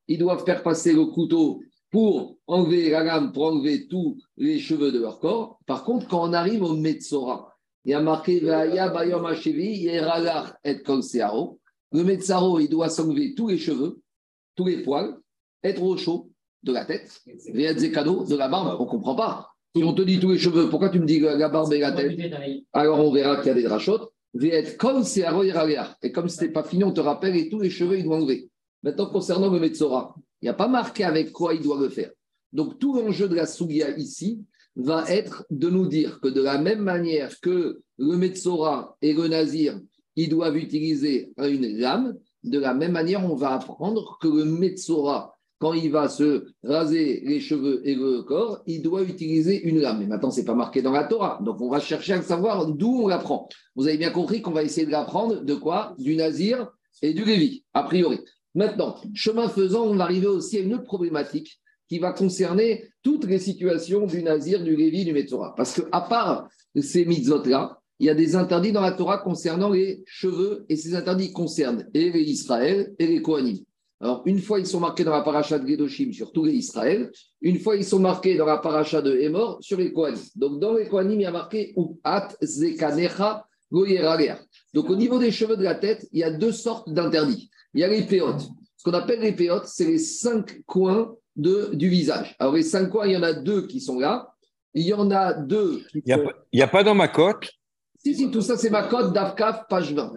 Ils 0.08 0.18
doivent 0.18 0.44
faire 0.44 0.64
passer 0.64 0.94
le 0.94 1.06
couteau 1.06 1.62
pour 1.92 2.38
enlever 2.48 2.90
la 2.90 3.04
lame, 3.04 3.32
pour 3.32 3.46
enlever 3.46 3.88
tous 3.88 4.18
les 4.38 4.60
cheveux 4.60 4.92
de 4.92 5.00
leur 5.00 5.20
corps. 5.20 5.60
Par 5.66 5.84
contre, 5.84 6.08
quand 6.08 6.28
on 6.28 6.34
arrive 6.34 6.64
au 6.64 6.76
Metzora, 6.76 7.49
il 7.86 7.92
y 7.92 7.94
a 7.94 8.02
marqué 8.02 8.38
et 8.38 8.42
Le 11.92 12.04
Metzaro, 12.04 12.60
il 12.60 12.70
doit 12.70 12.90
s'enlever 12.90 13.34
tous 13.36 13.48
les 13.48 13.58
cheveux, 13.58 14.00
tous 14.56 14.66
les 14.66 14.84
poils, 14.84 15.18
être 15.64 15.82
au 15.82 15.98
chaud 15.98 16.30
de 16.64 16.72
la 16.72 16.86
tête, 16.86 17.22
de 17.26 18.36
la 18.36 18.48
barbe, 18.48 18.76
on 18.80 18.84
ne 18.84 18.90
comprend 18.90 19.16
pas. 19.16 19.50
Si 19.76 19.84
on 19.84 19.94
te 19.94 20.02
dit 20.02 20.20
tous 20.20 20.32
les 20.32 20.38
cheveux, 20.38 20.70
pourquoi 20.70 20.90
tu 20.90 21.00
me 21.00 21.06
dis 21.06 21.20
la 21.20 21.50
barbe 21.50 21.74
et 21.74 21.80
la 21.80 21.92
tête? 21.92 22.20
Alors 22.74 23.00
on 23.00 23.12
verra 23.12 23.38
qu'il 23.38 23.48
y 23.48 23.52
a 23.52 23.54
des 23.54 23.64
drachotes. 23.64 24.12
Et 24.42 24.76
comme 24.78 25.04
ce 25.04 25.22
n'était 25.22 26.50
pas 26.54 26.64
fini, 26.64 26.84
on 26.84 26.92
te 26.92 27.02
rappelle 27.02 27.36
et 27.36 27.50
tous 27.50 27.60
les 27.60 27.72
cheveux, 27.72 27.98
il 27.98 28.04
doit 28.04 28.18
enlever. 28.18 28.50
Maintenant, 28.84 29.08
concernant 29.08 29.50
le 29.50 29.60
Metzora, 29.60 30.14
il 30.42 30.46
n'y 30.46 30.50
a 30.50 30.54
pas 30.54 30.68
marqué 30.68 31.04
avec 31.04 31.32
quoi 31.32 31.56
il 31.56 31.62
doit 31.62 31.80
le 31.80 31.90
faire. 31.90 32.12
Donc, 32.54 32.78
tout 32.78 32.94
l'enjeu 32.94 33.28
de 33.28 33.36
la 33.36 33.48
Sougia 33.48 33.90
ici 33.98 34.44
va 34.82 35.10
être 35.10 35.46
de 35.50 35.70
nous 35.70 35.88
dire 35.88 36.20
que 36.22 36.28
de 36.28 36.42
la 36.42 36.58
même 36.58 36.82
manière 36.82 37.40
que 37.42 37.82
le 37.98 38.18
Metzora 38.18 38.98
et 39.02 39.14
le 39.14 39.28
Nazir, 39.28 39.80
ils 40.16 40.30
doivent 40.30 40.58
utiliser 40.58 41.32
une 41.38 41.78
lame, 41.78 42.16
de 42.44 42.60
la 42.60 42.74
même 42.74 42.94
manière, 42.94 43.30
on 43.30 43.36
va 43.36 43.54
apprendre 43.54 44.18
que 44.22 44.28
le 44.28 44.46
Metzora 44.46 45.36
quand 45.60 45.74
il 45.74 45.92
va 45.92 46.08
se 46.08 46.46
raser 46.64 47.22
les 47.26 47.42
cheveux 47.42 47.82
et 47.86 47.94
le 47.94 48.24
corps, 48.24 48.62
il 48.66 48.82
doit 48.82 49.04
utiliser 49.04 49.62
une 49.62 49.80
lame. 49.80 50.00
Mais 50.00 50.08
maintenant, 50.08 50.32
ce 50.32 50.40
n'est 50.40 50.46
pas 50.46 50.56
marqué 50.56 50.82
dans 50.82 50.94
la 50.94 51.04
Torah. 51.04 51.40
Donc, 51.44 51.60
on 51.62 51.70
va 51.70 51.82
chercher 51.82 52.14
à 52.14 52.22
savoir 52.22 52.66
d'où 52.68 53.02
on 53.04 53.08
l'apprend. 53.08 53.50
Vous 53.76 53.88
avez 53.88 53.98
bien 53.98 54.10
compris 54.10 54.42
qu'on 54.42 54.52
va 54.52 54.64
essayer 54.64 54.88
de 54.88 54.92
l'apprendre 54.92 55.42
de 55.42 55.54
quoi? 55.54 55.96
Du 56.00 56.16
Nazir 56.16 56.72
et 57.02 57.14
du 57.14 57.26
Lévi, 57.26 57.66
a 57.74 57.84
priori. 57.84 58.20
Maintenant, 58.56 58.96
chemin 59.14 59.50
faisant, 59.50 59.84
on 59.84 59.96
va 59.96 60.06
arriver 60.06 60.28
aussi 60.28 60.58
à 60.58 60.62
une 60.62 60.74
autre 60.74 60.86
problématique 60.86 61.60
qui 61.90 62.00
va 62.00 62.14
concerner 62.14 62.86
toutes 63.02 63.26
les 63.26 63.40
situations 63.40 64.06
du 64.06 64.22
Nazir, 64.22 64.64
du 64.64 64.76
Lévi, 64.76 65.04
du 65.04 65.12
Metzora. 65.12 65.54
Parce 65.58 65.82
qu'à 65.82 66.02
part 66.02 66.48
ces 66.80 67.04
mitzvot-là, 67.04 67.80
il 68.00 68.06
y 68.06 68.10
a 68.10 68.16
des 68.16 68.36
interdits 68.36 68.72
dans 68.72 68.82
la 68.82 68.94
Torah 68.94 69.18
concernant 69.18 69.72
les 69.72 70.04
cheveux 70.06 70.66
et 70.70 70.78
ces 70.78 70.96
interdits 70.96 71.34
concernent 71.34 71.90
et 71.94 72.12
les 72.12 72.22
Israël 72.22 72.94
et 72.98 73.08
les 73.08 73.22
Kohanim. 73.22 73.58
Alors, 74.02 74.22
une 74.26 74.40
fois, 74.40 74.60
ils 74.60 74.66
sont 74.66 74.80
marqués 74.80 75.04
dans 75.04 75.12
la 75.12 75.24
paracha 75.24 75.60
de 75.60 75.68
Gedoshim 75.68 76.14
sur 76.14 76.32
tous 76.32 76.46
les 76.46 76.54
Israël. 76.54 77.12
Une 77.42 77.60
fois, 77.60 77.76
ils 77.76 77.84
sont 77.84 78.00
marqués 78.00 78.38
dans 78.38 78.46
la 78.46 78.58
paracha 78.58 79.02
de 79.02 79.14
Hémor 79.18 79.58
sur 79.60 79.78
les 79.78 79.92
Kohanim. 79.92 80.22
Donc, 80.36 80.62
dans 80.62 80.76
les 80.76 80.88
Kohanim, 80.88 81.20
il 81.20 81.24
y 81.24 81.26
a 81.26 81.32
marqué 81.32 81.76
At 82.06 82.30
Zekanecha 82.42 83.46
Donc, 84.74 84.90
au 84.90 84.96
niveau 84.96 85.20
des 85.20 85.32
cheveux 85.32 85.58
de 85.58 85.64
la 85.64 85.76
tête, 85.76 86.08
il 86.14 86.20
y 86.20 86.24
a 86.24 86.32
deux 86.32 86.54
sortes 86.54 86.90
d'interdits. 86.90 87.50
Il 87.74 87.82
y 87.82 87.84
a 87.84 87.90
les 87.90 88.04
péotes. 88.04 88.48
Ce 88.78 88.84
qu'on 88.86 88.94
appelle 88.94 89.20
les 89.20 89.34
péotes, 89.34 89.66
c'est 89.66 89.86
les 89.86 89.98
cinq 89.98 90.62
coins 90.66 91.14
de, 91.40 91.70
du 91.74 91.90
visage. 91.90 92.36
Alors, 92.40 92.56
les 92.56 92.64
cinq 92.64 92.90
coins, 92.90 93.08
il 93.08 93.14
y 93.14 93.18
en 93.18 93.24
a 93.24 93.34
deux 93.34 93.68
qui 93.68 93.80
sont 93.80 94.00
là. 94.00 94.34
Il 94.74 94.86
y 94.86 94.94
en 94.94 95.10
a 95.12 95.34
deux. 95.34 95.82
il 95.94 96.04
n'y 96.54 96.62
a, 96.62 96.68
pas 96.68 96.84
dans 96.84 96.96
ma 96.96 97.08
cote 97.08 97.50
si, 98.02 98.16
si, 98.16 98.32
tout 98.32 98.42
ça, 98.42 98.56
c'est 98.56 98.70
ma 98.70 98.84
cote 98.84 99.12
d'AFCAF, 99.12 99.68
page 99.68 99.94
20. 99.94 100.14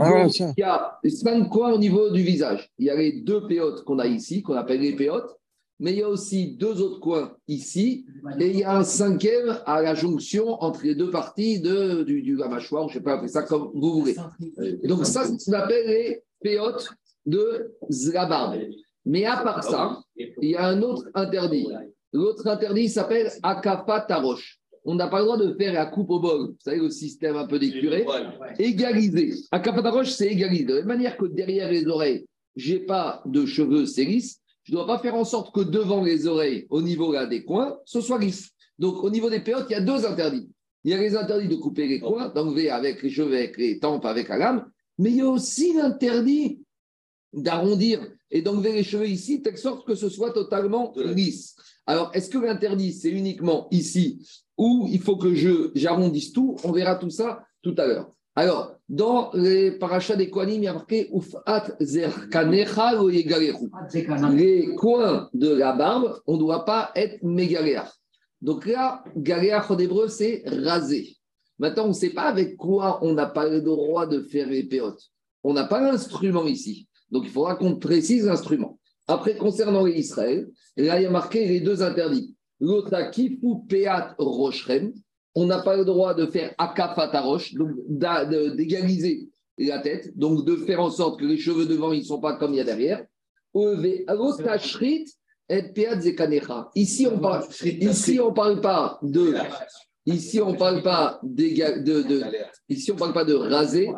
Ah, 0.00 0.26
il 0.26 0.54
y 0.56 0.62
a 0.62 0.98
cinq 1.04 1.50
coins 1.50 1.72
au 1.74 1.78
niveau 1.78 2.08
du 2.08 2.22
visage. 2.22 2.70
Il 2.78 2.86
y 2.86 2.90
a 2.90 2.96
les 2.96 3.20
deux 3.20 3.46
péotes 3.46 3.84
qu'on 3.84 3.98
a 3.98 4.06
ici, 4.06 4.42
qu'on 4.42 4.54
appelle 4.54 4.80
les 4.80 4.96
péotes, 4.96 5.36
mais 5.80 5.92
il 5.92 5.98
y 5.98 6.02
a 6.02 6.08
aussi 6.08 6.56
deux 6.56 6.80
autres 6.80 6.98
coins 6.98 7.36
ici, 7.46 8.06
et 8.38 8.48
il 8.48 8.58
y 8.60 8.64
a 8.64 8.74
un 8.74 8.84
cinquième 8.84 9.58
à 9.66 9.82
la 9.82 9.94
jonction 9.94 10.62
entre 10.62 10.82
les 10.84 10.94
deux 10.94 11.10
parties 11.10 11.60
de, 11.60 12.04
du, 12.04 12.22
du 12.22 12.36
la 12.36 12.48
mâchoire, 12.48 12.88
je 12.88 12.98
ne 12.98 13.00
sais 13.00 13.04
pas 13.04 13.28
ça 13.28 13.42
comme 13.42 13.70
vous 13.74 14.00
voulez. 14.00 14.16
donc, 14.84 15.04
ça, 15.04 15.26
c'est 15.26 15.38
ce 15.38 15.50
qu'on 15.50 15.58
appelle 15.58 15.86
les 15.88 16.22
péotes 16.42 16.88
de 17.26 17.76
Zlabarbe. 17.90 18.60
Mais 19.04 19.24
à 19.24 19.38
part 19.38 19.64
ça, 19.64 20.00
il 20.16 20.50
y 20.50 20.56
a 20.56 20.66
un 20.66 20.82
autre 20.82 21.08
interdit. 21.14 21.66
L'autre 22.12 22.46
interdit 22.46 22.88
s'appelle 22.88 23.30
Akapa 23.42 24.00
Tarosh 24.00 24.60
on 24.84 24.94
n'a 24.94 25.08
pas 25.08 25.18
le 25.18 25.24
droit 25.24 25.36
de 25.36 25.54
faire 25.54 25.72
la 25.72 25.86
coupe 25.86 26.10
au 26.10 26.20
bol, 26.20 26.48
vous 26.48 26.56
savez, 26.58 26.78
le 26.78 26.90
système 26.90 27.36
un 27.36 27.46
peu 27.46 27.58
décuré, 27.58 28.06
égaliser. 28.58 29.34
À 29.50 29.60
Capataroche, 29.60 30.10
c'est 30.10 30.28
égaliser. 30.28 30.64
De 30.64 30.74
la 30.74 30.78
même 30.80 30.88
manière 30.88 31.16
que 31.16 31.26
derrière 31.26 31.70
les 31.70 31.86
oreilles, 31.86 32.26
je 32.56 32.74
n'ai 32.74 32.80
pas 32.80 33.22
de 33.26 33.44
cheveux, 33.46 33.86
c'est 33.86 34.04
lisse, 34.04 34.40
je 34.64 34.72
ne 34.72 34.76
dois 34.76 34.86
pas 34.86 34.98
faire 34.98 35.14
en 35.14 35.24
sorte 35.24 35.54
que 35.54 35.60
devant 35.60 36.02
les 36.02 36.26
oreilles, 36.26 36.66
au 36.70 36.82
niveau 36.82 37.12
là, 37.12 37.26
des 37.26 37.44
coins, 37.44 37.78
ce 37.84 38.00
soit 38.00 38.18
lisse. 38.18 38.50
Donc, 38.78 39.02
au 39.04 39.10
niveau 39.10 39.28
des 39.28 39.40
périodes, 39.40 39.66
il 39.68 39.72
y 39.72 39.76
a 39.76 39.80
deux 39.80 40.06
interdits. 40.06 40.50
Il 40.84 40.90
y 40.90 40.94
a 40.94 40.98
les 40.98 41.14
interdits 41.14 41.48
de 41.48 41.56
couper 41.56 41.86
les 41.86 42.00
coins, 42.00 42.30
d'enlever 42.30 42.70
avec 42.70 43.02
les 43.02 43.10
cheveux, 43.10 43.36
avec 43.36 43.58
les 43.58 43.78
tempes, 43.78 44.06
avec 44.06 44.28
la 44.28 44.38
lame, 44.38 44.70
mais 44.98 45.10
il 45.10 45.16
y 45.16 45.20
a 45.20 45.28
aussi 45.28 45.74
l'interdit 45.74 46.62
d'arrondir 47.32 48.00
et 48.30 48.42
d'enlever 48.42 48.72
les 48.72 48.84
cheveux 48.84 49.08
ici, 49.08 49.38
de 49.38 49.44
telle 49.44 49.58
sorte 49.58 49.86
que 49.86 49.94
ce 49.94 50.08
soit 50.08 50.32
totalement 50.32 50.92
lisse. 50.96 51.56
Alors, 51.86 52.10
est-ce 52.14 52.30
que 52.30 52.38
l'interdit, 52.38 52.92
c'est 52.92 53.10
uniquement 53.10 53.68
ici 53.70 54.26
où 54.56 54.86
il 54.90 55.00
faut 55.00 55.16
que 55.16 55.34
je, 55.34 55.70
j'arrondisse 55.74 56.32
tout? 56.32 56.56
On 56.64 56.72
verra 56.72 56.96
tout 56.96 57.10
ça 57.10 57.44
tout 57.62 57.74
à 57.78 57.86
l'heure. 57.86 58.12
Alors, 58.36 58.76
dans 58.88 59.30
les 59.34 59.72
parachats 59.72 60.16
des 60.16 60.30
Kohanim, 60.30 60.62
il 60.62 60.64
y 60.64 60.68
a 60.68 60.72
marqué 60.72 61.10
Les 64.36 64.74
coins 64.76 65.28
de 65.34 65.48
la 65.48 65.72
barbe, 65.72 66.20
on 66.26 66.34
ne 66.34 66.38
doit 66.38 66.64
pas 66.64 66.92
être 66.94 67.22
mégaléar. 67.22 67.92
Donc 68.40 68.66
là, 68.66 69.02
galéar 69.16 69.70
en 69.70 69.78
hébreu, 69.78 70.08
c'est 70.08 70.42
raser. 70.46 71.16
Maintenant, 71.58 71.86
on 71.86 71.88
ne 71.88 71.92
sait 71.92 72.10
pas 72.10 72.22
avec 72.22 72.56
quoi 72.56 73.04
on 73.04 73.12
n'a 73.12 73.26
pas 73.26 73.48
le 73.48 73.60
droit 73.60 74.06
de 74.06 74.22
faire 74.22 74.48
les 74.48 74.62
péotes. 74.62 75.10
On 75.42 75.52
n'a 75.52 75.64
pas 75.64 75.80
l'instrument 75.80 76.46
ici. 76.46 76.88
Donc, 77.10 77.24
il 77.24 77.30
faudra 77.30 77.56
qu'on 77.56 77.76
précise 77.76 78.26
l'instrument. 78.26 78.78
Après, 79.06 79.36
concernant 79.36 79.84
les 79.84 79.98
Israël, 79.98 80.48
là, 80.76 81.00
il 81.00 81.02
y 81.02 81.06
a 81.06 81.10
marqué 81.10 81.46
les 81.46 81.60
deux 81.60 81.82
interdits. 81.82 82.36
L'autre, 82.60 83.10
kifu 83.10 83.66
peat 83.68 84.14
rochrem. 84.18 84.92
On 85.34 85.46
n'a 85.46 85.60
pas 85.60 85.76
le 85.76 85.84
droit 85.84 86.14
de 86.14 86.26
faire 86.26 86.54
akafatarosh, 86.58 87.54
donc 87.54 87.70
d'égaliser 88.56 89.28
la 89.58 89.78
tête, 89.78 90.16
donc 90.16 90.44
de 90.44 90.56
faire 90.56 90.80
en 90.80 90.90
sorte 90.90 91.20
que 91.20 91.24
les 91.24 91.38
cheveux 91.38 91.66
devant, 91.66 91.92
ils 91.92 92.00
ne 92.00 92.04
sont 92.04 92.20
pas 92.20 92.36
comme 92.36 92.52
il 92.52 92.56
y 92.56 92.60
a 92.60 92.64
derrière. 92.64 93.04
Ici, 96.74 97.06
on 97.06 97.18
parle, 97.18 97.44
ici, 97.62 98.20
on 98.20 98.32
parle 98.32 98.60
pas 98.60 98.98
de 99.02 99.34
Ici, 100.06 100.40
on 100.40 100.52
ne 100.52 100.56
parle 100.58 100.82
pas 100.82 101.20
de, 101.22 101.82
de- 101.82 102.22
ici, 102.68 102.90
on 102.90 102.96
parle 102.96 103.12
pas 103.12 103.24
de 103.24 103.34
raser, 103.34 103.90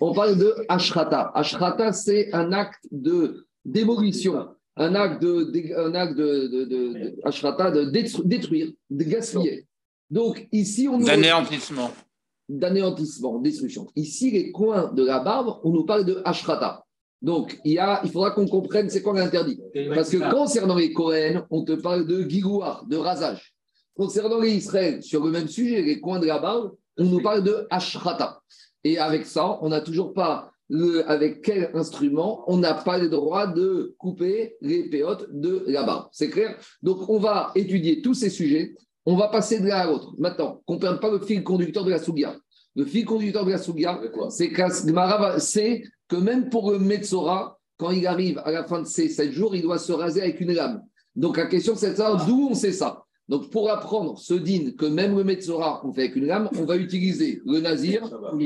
on 0.00 0.12
parle 0.14 0.36
de 0.38 0.54
ashrata. 0.68 1.30
Ashrata, 1.34 1.92
c'est 1.92 2.32
un 2.32 2.52
acte 2.52 2.80
de 2.90 3.46
démolition, 3.64 4.48
un 4.76 4.94
acte 4.94 5.22
de, 5.22 5.74
un 5.78 5.94
acte 5.94 6.16
de, 6.16 6.46
de, 6.48 6.64
de- 6.64 6.92
de- 6.94 7.14
ashrata, 7.24 7.70
de 7.70 7.84
détru- 7.84 8.26
détruire, 8.26 8.72
de 8.90 9.04
gaspiller. 9.04 9.66
Donc 10.10 10.48
ici, 10.52 10.88
on 10.88 10.98
nous 10.98 11.06
D'anéantissement. 11.06 11.90
d'anéantissement, 12.48 13.38
destruction. 13.38 13.86
Ici, 13.96 14.30
les 14.30 14.52
coins 14.52 14.92
de 14.92 15.04
la 15.04 15.20
barbe, 15.20 15.60
on 15.64 15.70
nous 15.70 15.84
parle 15.84 16.04
de 16.04 16.20
ashrata. 16.24 16.84
Donc, 17.20 17.58
il, 17.64 17.72
y 17.74 17.78
a, 17.78 18.00
il 18.04 18.10
faudra 18.10 18.32
qu'on 18.32 18.48
comprenne 18.48 18.90
c'est 18.90 19.00
quoi 19.02 19.14
l'interdit. 19.16 19.60
Parce 19.94 20.10
que 20.10 20.16
concernant 20.30 20.74
les 20.76 20.92
Cohen, 20.92 21.46
on 21.50 21.62
te 21.64 21.72
parle 21.72 22.06
de 22.06 22.28
gigouar, 22.28 22.84
de 22.86 22.96
rasage. 22.96 23.54
Concernant 23.96 24.40
les 24.40 24.54
Israël, 24.54 25.02
sur 25.02 25.24
le 25.24 25.30
même 25.30 25.48
sujet, 25.48 25.82
les 25.82 26.00
coins 26.00 26.18
de 26.18 26.26
la 26.26 26.38
barbe, 26.38 26.72
on 26.98 27.04
nous 27.04 27.22
parle 27.22 27.42
de 27.42 27.66
ashrata. 27.70 28.40
Et 28.84 28.98
avec 28.98 29.26
ça, 29.26 29.58
on 29.60 29.68
n'a 29.68 29.80
toujours 29.80 30.12
pas 30.12 30.50
le, 30.68 31.08
avec 31.10 31.42
quel 31.42 31.70
instrument 31.74 32.44
on 32.46 32.56
n'a 32.56 32.74
pas 32.74 32.98
le 32.98 33.08
droit 33.08 33.46
de 33.46 33.94
couper 33.98 34.56
les 34.60 34.88
péotes 34.88 35.26
de 35.30 35.64
la 35.66 35.82
barbe. 35.82 36.08
C'est 36.12 36.30
clair? 36.30 36.56
Donc, 36.82 37.08
on 37.08 37.18
va 37.18 37.52
étudier 37.54 38.00
tous 38.00 38.14
ces 38.14 38.30
sujets. 38.30 38.74
On 39.04 39.16
va 39.16 39.28
passer 39.28 39.60
de 39.60 39.66
l'un 39.66 39.76
à 39.76 39.86
l'autre. 39.86 40.14
Maintenant, 40.18 40.62
qu'on 40.64 40.74
ne 40.74 40.80
perde 40.80 41.00
pas 41.00 41.10
le 41.10 41.18
fil 41.18 41.42
conducteur 41.42 41.84
de 41.84 41.90
la 41.90 41.98
Sougia. 41.98 42.34
Le 42.74 42.86
fil 42.86 43.04
conducteur 43.04 43.44
de 43.44 43.50
la 43.50 43.58
Sougia, 43.58 44.00
c'est 44.30 44.50
que 44.50 45.82
que 46.08 46.16
même 46.16 46.50
pour 46.50 46.70
le 46.70 46.78
Metzora, 46.78 47.58
quand 47.78 47.90
il 47.90 48.06
arrive 48.06 48.40
à 48.44 48.52
la 48.52 48.64
fin 48.64 48.80
de 48.80 48.86
ces 48.86 49.08
sept 49.08 49.32
jours, 49.32 49.56
il 49.56 49.62
doit 49.62 49.78
se 49.78 49.92
raser 49.92 50.22
avec 50.22 50.40
une 50.40 50.52
lame. 50.52 50.82
Donc 51.16 51.36
la 51.36 51.46
question, 51.46 51.74
c'est 51.74 51.90
de 51.90 51.96
savoir 51.96 52.26
d'où 52.26 52.48
on 52.50 52.54
sait 52.54 52.72
ça. 52.72 53.02
Donc 53.32 53.48
pour 53.48 53.70
apprendre 53.70 54.18
ce 54.18 54.34
din 54.34 54.72
que 54.76 54.84
même 54.84 55.16
le 55.16 55.24
Metzora, 55.24 55.80
on 55.86 55.92
fait 55.94 56.02
avec 56.02 56.16
une 56.16 56.26
lame, 56.26 56.50
on 56.60 56.64
va 56.66 56.76
utiliser 56.76 57.40
le 57.46 57.60
Nazir, 57.60 58.02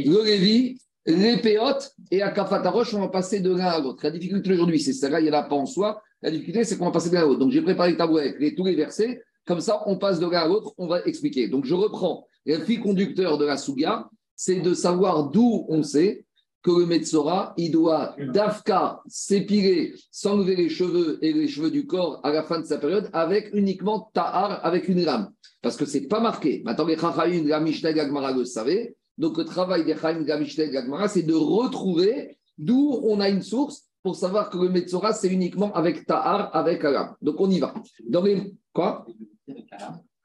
le 0.06 0.24
Lévi, 0.24 0.78
les 1.06 1.38
Péotes 1.38 1.90
et 2.12 2.22
à 2.22 2.30
Kafataroche, 2.30 2.94
on 2.94 3.00
va 3.00 3.08
passer 3.08 3.40
de 3.40 3.50
l'un 3.50 3.66
à 3.66 3.80
l'autre. 3.80 3.98
La 4.04 4.12
difficulté 4.12 4.52
aujourd'hui, 4.52 4.78
c'est 4.78 4.92
celle-là, 4.92 5.18
il 5.18 5.24
n'y 5.24 5.30
en 5.30 5.38
a 5.40 5.42
pas 5.42 5.56
en 5.56 5.66
soi. 5.66 6.00
La 6.22 6.30
difficulté, 6.30 6.62
c'est 6.62 6.76
qu'on 6.78 6.84
va 6.84 6.92
passer 6.92 7.08
de 7.10 7.14
l'un 7.16 7.22
à 7.22 7.24
l'autre. 7.24 7.40
Donc 7.40 7.50
j'ai 7.50 7.62
préparé 7.62 7.90
le 7.90 7.96
tableau 7.96 8.18
avec 8.18 8.38
les- 8.38 8.54
tous 8.54 8.64
les 8.64 8.76
versets. 8.76 9.22
Comme 9.44 9.60
ça, 9.60 9.82
on 9.86 9.98
passe 9.98 10.20
de 10.20 10.26
l'un 10.26 10.38
à 10.38 10.46
l'autre, 10.46 10.72
on 10.78 10.86
va 10.86 11.02
expliquer. 11.04 11.48
Donc 11.48 11.64
je 11.64 11.74
reprends. 11.74 12.24
Le 12.44 12.60
fil 12.60 12.78
conducteur 12.78 13.38
de 13.38 13.44
la 13.44 13.56
Souga, 13.56 14.08
c'est 14.36 14.60
de 14.60 14.72
savoir 14.72 15.30
d'où 15.30 15.66
on 15.68 15.82
sait 15.82 16.25
que 16.66 16.72
le 16.72 16.84
Metzora, 16.84 17.54
il 17.56 17.70
doit 17.70 18.16
d'Afka 18.18 19.00
s'épiler, 19.06 19.94
s'enlever 20.10 20.56
les 20.56 20.68
cheveux 20.68 21.16
et 21.22 21.32
les 21.32 21.46
cheveux 21.46 21.70
du 21.70 21.86
corps 21.86 22.18
à 22.24 22.32
la 22.32 22.42
fin 22.42 22.58
de 22.58 22.64
sa 22.64 22.78
période 22.78 23.08
avec 23.12 23.50
uniquement 23.54 24.10
Tahar, 24.12 24.58
avec 24.66 24.88
une 24.88 25.04
lame. 25.04 25.30
Parce 25.62 25.76
que 25.76 25.84
c'est 25.86 26.08
pas 26.08 26.18
marqué. 26.18 26.62
Maintenant, 26.64 26.86
les 26.86 26.98
Chachaïm, 26.98 27.46
la 27.46 27.60
Mishnah 27.60 27.94
Gemara 27.94 28.32
le 28.32 28.44
savaient. 28.44 28.96
Donc, 29.16 29.38
le 29.38 29.44
travail 29.44 29.84
des 29.84 29.94
Chachaïm, 29.94 30.26
la 30.26 30.40
Mishnah 30.40 30.72
Gemara, 30.72 31.06
c'est 31.06 31.22
de 31.22 31.34
retrouver 31.34 32.36
d'où 32.58 33.00
on 33.04 33.20
a 33.20 33.28
une 33.28 33.42
source 33.42 33.84
pour 34.02 34.16
savoir 34.16 34.50
que 34.50 34.58
le 34.58 34.68
Metzora, 34.68 35.12
c'est 35.12 35.28
uniquement 35.28 35.72
avec 35.72 36.04
Tahar, 36.04 36.50
avec 36.52 36.82
la 36.82 36.90
lame. 36.90 37.14
Donc, 37.22 37.40
on 37.40 37.48
y 37.48 37.60
va. 37.60 37.74
Dans. 38.08 38.24
Quoi? 38.72 39.06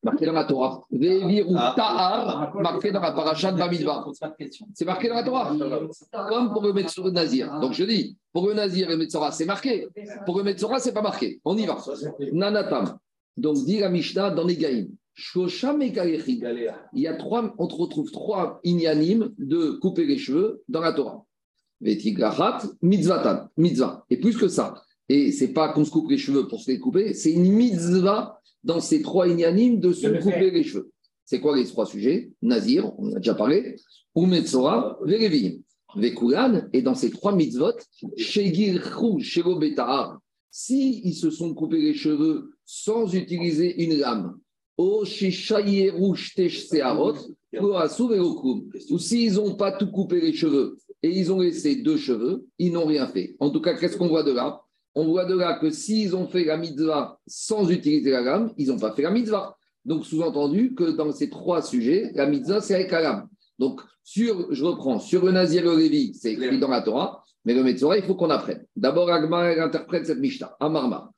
Marqué 0.03 0.25
dans 0.25 0.34
la 0.34 0.46
Torah. 0.46 0.84
Ve'evir 0.91 1.50
ou 1.50 1.53
Tahar, 1.53 2.55
marqué 2.55 2.91
dans 2.91 3.01
la 3.01 3.12
paracha 3.12 3.51
de 3.51 3.58
Bamidbar. 3.60 4.10
C'est 4.74 4.86
marqué 4.86 5.10
dans 5.10 5.15
la 5.15 5.24
Torah. 5.24 5.55
Comme 6.27 6.51
pour 6.51 6.63
le 6.63 6.74
Metzora 6.74 7.12
Nazir. 7.12 7.60
Donc 7.60 7.74
je 7.74 7.84
dis, 7.84 8.17
pour 8.34 8.48
le 8.48 8.53
Nazir 8.53 8.89
et 8.89 8.93
le 8.93 8.98
Metzora, 8.98 9.31
c'est 9.31 9.46
marqué. 9.46 9.88
Pour 10.25 10.38
le 10.38 10.43
Metzora, 10.43 10.79
c'est 10.79 10.93
pas 10.93 11.03
marqué. 11.03 11.39
On 11.46 11.55
y 11.55 11.65
va. 11.65 11.77
Nanatam. 12.31 12.98
Donc 13.38 13.58
dit 13.65 13.79
la 13.79 13.89
Mishnah 13.89 14.31
dans 14.31 14.46
les 14.46 14.58
Gaïm. 14.58 14.89
Il 16.93 17.01
y 17.01 17.08
a 17.08 17.13
trois, 17.15 17.53
on 17.58 17.67
retrouve 17.67 18.12
trois 18.12 18.60
inyanim 18.63 19.34
de 19.38 19.72
couper 19.72 20.05
les 20.05 20.17
cheveux 20.17 20.63
dans 20.70 20.79
la 20.79 20.93
Torah. 20.93 21.25
Vetigachat, 21.81 22.62
mitzvatan, 22.81 23.50
mitzvah. 23.58 24.05
Et 24.10 24.17
plus 24.17 24.38
que 24.38 24.48
ça. 24.48 24.74
Et 25.10 25.31
c'est 25.31 25.50
pas 25.50 25.74
qu'on 25.74 25.84
se 25.84 25.91
coupe 25.91 26.10
les 26.10 26.17
cheveux 26.17 26.48
pour 26.48 26.62
se 26.62 26.72
les 26.72 26.79
couper, 26.79 27.13
c'est 27.13 27.31
une 27.31 27.51
mitzvah 27.51 28.40
dans 28.63 28.80
ces 28.80 29.01
trois 29.01 29.27
inyanim 29.27 29.80
de 29.80 29.91
se 29.91 30.08
couper 30.08 30.51
les 30.51 30.63
cheveux. 30.63 30.91
C'est 31.25 31.39
quoi 31.39 31.56
les 31.56 31.65
trois 31.65 31.86
sujets 31.86 32.32
Nazir, 32.41 32.91
on 32.98 33.10
en 33.10 33.13
a 33.13 33.18
déjà 33.18 33.36
parlé, 33.36 33.75
ou 34.15 34.25
Metzora. 34.25 35.00
Vekulan, 35.96 36.68
et 36.74 36.82
dans 36.82 36.96
ces 36.96 37.12
trois 37.12 37.36
mitzvot, 37.36 37.74
Shegirchou, 38.18 39.20
Shego 39.20 39.60
Betahar, 39.60 40.20
si 40.50 41.01
ils 41.03 41.13
se 41.13 41.30
sont 41.30 41.53
coupés 41.53 41.82
les 41.82 41.94
cheveux 41.94 42.53
sans 42.65 43.13
utiliser 43.13 43.84
une 43.84 43.98
lame, 43.98 44.38
ou 44.77 45.06
s'ils 45.06 45.34
n'ont 49.34 49.56
pas 49.56 49.72
tout 49.74 49.91
coupé 49.91 50.22
les 50.22 50.34
cheveux 50.34 50.77
et 51.03 51.10
ils 51.10 51.32
ont 51.32 51.39
laissé 51.39 51.77
deux 51.77 51.98
cheveux, 51.98 52.46
ils 52.58 52.72
n'ont 52.72 52.86
rien 52.86 53.08
fait. 53.08 53.36
En 53.39 53.50
tout 53.50 53.62
cas, 53.62 53.75
qu'est-ce 53.75 53.98
qu'on 53.98 54.08
voit 54.08 54.24
de 54.24 54.32
là 54.32 54.62
On 54.95 55.05
voit 55.05 55.25
de 55.25 55.38
là 55.38 55.57
que 55.60 55.69
s'ils 55.69 56.15
ont 56.15 56.27
fait 56.27 56.43
la 56.43 56.57
mitzvah 56.57 57.19
sans 57.25 57.69
utiliser 57.69 58.12
la 58.12 58.21
lame, 58.21 58.53
ils 58.57 58.67
n'ont 58.67 58.79
pas 58.79 58.93
fait 58.93 59.03
la 59.03 59.12
mitzvah. 59.12 59.55
Donc, 59.86 60.05
sous-entendu 60.05 60.75
que 60.75 60.91
dans 60.91 61.12
ces 61.12 61.29
trois 61.29 61.62
sujets, 61.62 62.12
la 62.13 62.27
mitzvah, 62.27 62.62
c'est 62.62 62.75
avec 62.75 62.91
la 62.91 63.01
lame. 63.01 63.27
Donc, 63.57 63.81
sur, 64.03 64.53
je 64.53 64.63
reprends, 64.63 65.00
sur 65.00 65.25
le 65.25 65.31
Nazir 65.31 65.62
et 65.62 65.65
le 65.65 65.77
Lévi, 65.77 66.13
c'est 66.13 66.33
écrit 66.33 66.60
dans 66.60 66.67
la 66.67 66.81
Torah, 66.81 67.24
mais 67.45 67.53
le 67.53 67.63
Metzora, 67.63 67.98
il 67.98 68.03
faut 68.03 68.15
qu'on 68.15 68.29
apprenne. 68.29 68.65
D'abord, 68.75 69.10
Agma, 69.10 69.45
elle 69.45 69.60
interprète 69.62 70.05
cette 70.05 70.19
Mishnah, 70.19 70.55
Amarma. 70.60 71.12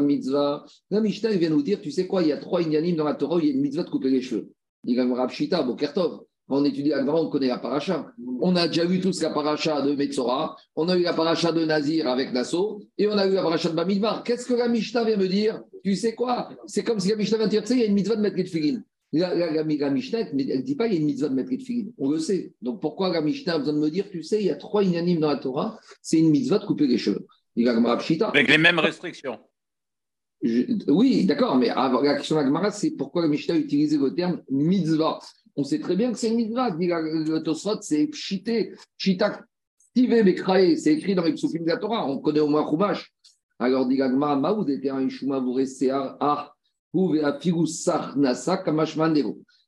mitzvah. 0.00 0.64
La 0.90 1.00
Mishnah, 1.00 1.30
elle 1.30 1.38
vient 1.38 1.50
nous 1.50 1.62
dire, 1.62 1.80
tu 1.80 1.90
sais 1.90 2.06
quoi, 2.06 2.22
il 2.22 2.28
y 2.28 2.32
a 2.32 2.38
trois 2.38 2.62
inyanim 2.62 2.96
dans 2.96 3.04
la 3.04 3.14
Torah 3.14 3.36
où 3.36 3.40
il 3.40 3.46
y 3.46 3.50
a 3.50 3.54
une 3.54 3.60
mitzvah 3.60 3.84
de 3.84 3.90
couper 3.90 4.10
les 4.10 4.20
cheveux. 4.20 4.50
Dit 4.82 4.98
Agma 4.98 5.26
Pshita, 5.28 5.62
Bokertov. 5.62 6.24
Quand 6.46 6.58
on 6.60 6.64
étudie 6.64 6.92
Agma, 6.92 7.12
on 7.14 7.30
connaît 7.30 7.48
la 7.48 7.58
paracha. 7.58 8.12
On 8.40 8.54
a 8.54 8.68
déjà 8.68 8.84
vu 8.84 9.00
tous 9.00 9.22
la 9.22 9.30
paracha 9.30 9.80
de 9.80 9.94
Metzora, 9.94 10.56
on 10.76 10.88
a 10.90 10.96
eu 10.96 11.02
la 11.02 11.14
paracha 11.14 11.52
de 11.52 11.64
Nazir 11.64 12.06
avec 12.06 12.32
Nassau, 12.32 12.82
et 12.98 13.08
on 13.08 13.16
a 13.16 13.26
eu 13.26 13.32
la 13.32 13.42
paracha 13.42 13.70
de 13.70 13.74
Bamidbar. 13.74 14.22
Qu'est-ce 14.24 14.46
que 14.46 14.54
la 14.54 14.68
Mishnah 14.68 15.04
vient 15.04 15.16
me 15.16 15.26
dire? 15.26 15.62
Tu 15.82 15.96
sais 15.96 16.14
quoi? 16.14 16.50
C'est 16.66 16.84
comme 16.84 17.00
si 17.00 17.08
la 17.08 17.16
Mishnah 17.16 17.38
vient 17.38 17.46
dire, 17.46 17.62
tu 17.62 17.68
sais, 17.68 17.74
il 17.74 17.80
y 17.80 17.84
a 17.84 17.86
une 17.86 17.94
mitzvah 17.94 18.16
de 18.16 18.20
mettre 18.20 18.36
les 18.36 18.44
tefillin. 18.44 18.82
La, 19.12 19.32
la, 19.34 19.52
la, 19.52 19.62
la 19.62 19.90
Mishnah, 19.90 20.20
elle 20.20 20.36
ne 20.36 20.60
dit 20.60 20.74
pas 20.74 20.86
qu'il 20.86 20.94
y 20.94 20.96
a 20.98 21.00
une 21.00 21.06
mitzvah 21.06 21.28
de 21.30 21.34
mettre 21.34 21.50
les 21.50 21.58
tefillin. 21.58 21.86
On 21.98 22.10
le 22.10 22.18
sait. 22.18 22.52
Donc 22.60 22.80
pourquoi 22.82 23.10
la 23.10 23.22
Mishnah 23.22 23.54
a 23.54 23.58
besoin 23.58 23.74
de 23.74 23.78
me 23.78 23.90
dire, 23.90 24.10
tu 24.10 24.22
sais, 24.22 24.40
il 24.40 24.46
y 24.46 24.50
a 24.50 24.56
trois 24.56 24.82
inanimes 24.82 25.20
dans 25.20 25.28
la 25.28 25.36
Torah, 25.36 25.78
c'est 26.02 26.18
une 26.18 26.30
mitzvah 26.30 26.58
de 26.58 26.66
couper 26.66 26.86
les 26.86 26.98
cheveux? 26.98 27.26
Il. 27.56 27.66
Avec 28.28 28.48
les 28.48 28.58
mêmes 28.58 28.80
restrictions. 28.80 29.38
Je- 30.42 30.64
oui, 30.88 31.24
d'accord, 31.24 31.56
mais 31.56 31.70
avant- 31.70 32.02
la 32.02 32.16
question 32.16 32.36
de 32.36 32.40
la 32.40 32.46
Gemara, 32.48 32.70
c'est 32.70 32.90
pourquoi 32.90 33.22
la 33.22 33.28
Mishnah 33.28 33.54
a 33.54 33.56
utilisé 33.58 33.96
le 33.96 34.12
terme 34.14 34.42
mitzvah? 34.50 35.20
On 35.56 35.64
sait 35.64 35.78
très 35.78 35.96
bien 35.96 36.12
que 36.12 36.18
c'est 36.18 36.28
une 36.28 36.36
mitzvah. 36.36 36.70
Dit 36.72 36.88
la- 36.88 37.00
Le 37.00 37.38
Tosfot, 37.42 37.80
c'est 37.80 38.06
pshité, 38.08 38.72
pshita, 38.98 39.40
tive. 39.94 40.76
C'est 40.76 40.94
écrit 40.94 41.14
dans 41.14 41.24
les 41.24 41.34
psoukim 41.34 41.62
de 41.64 41.68
la 41.68 41.76
Torah. 41.76 42.06
On 42.08 42.18
connaît 42.18 42.40
au 42.40 42.48
moins 42.48 42.68
Chumash. 42.68 43.12
Alors, 43.58 43.86
dit 43.86 43.96
la 43.96 44.10
Gemara, 44.10 44.36
Maoud 44.36 44.68
était 44.68 44.90
un 44.90 45.06
ishuma 45.06 45.40
vuresear, 45.40 46.16
ah. 46.20 46.50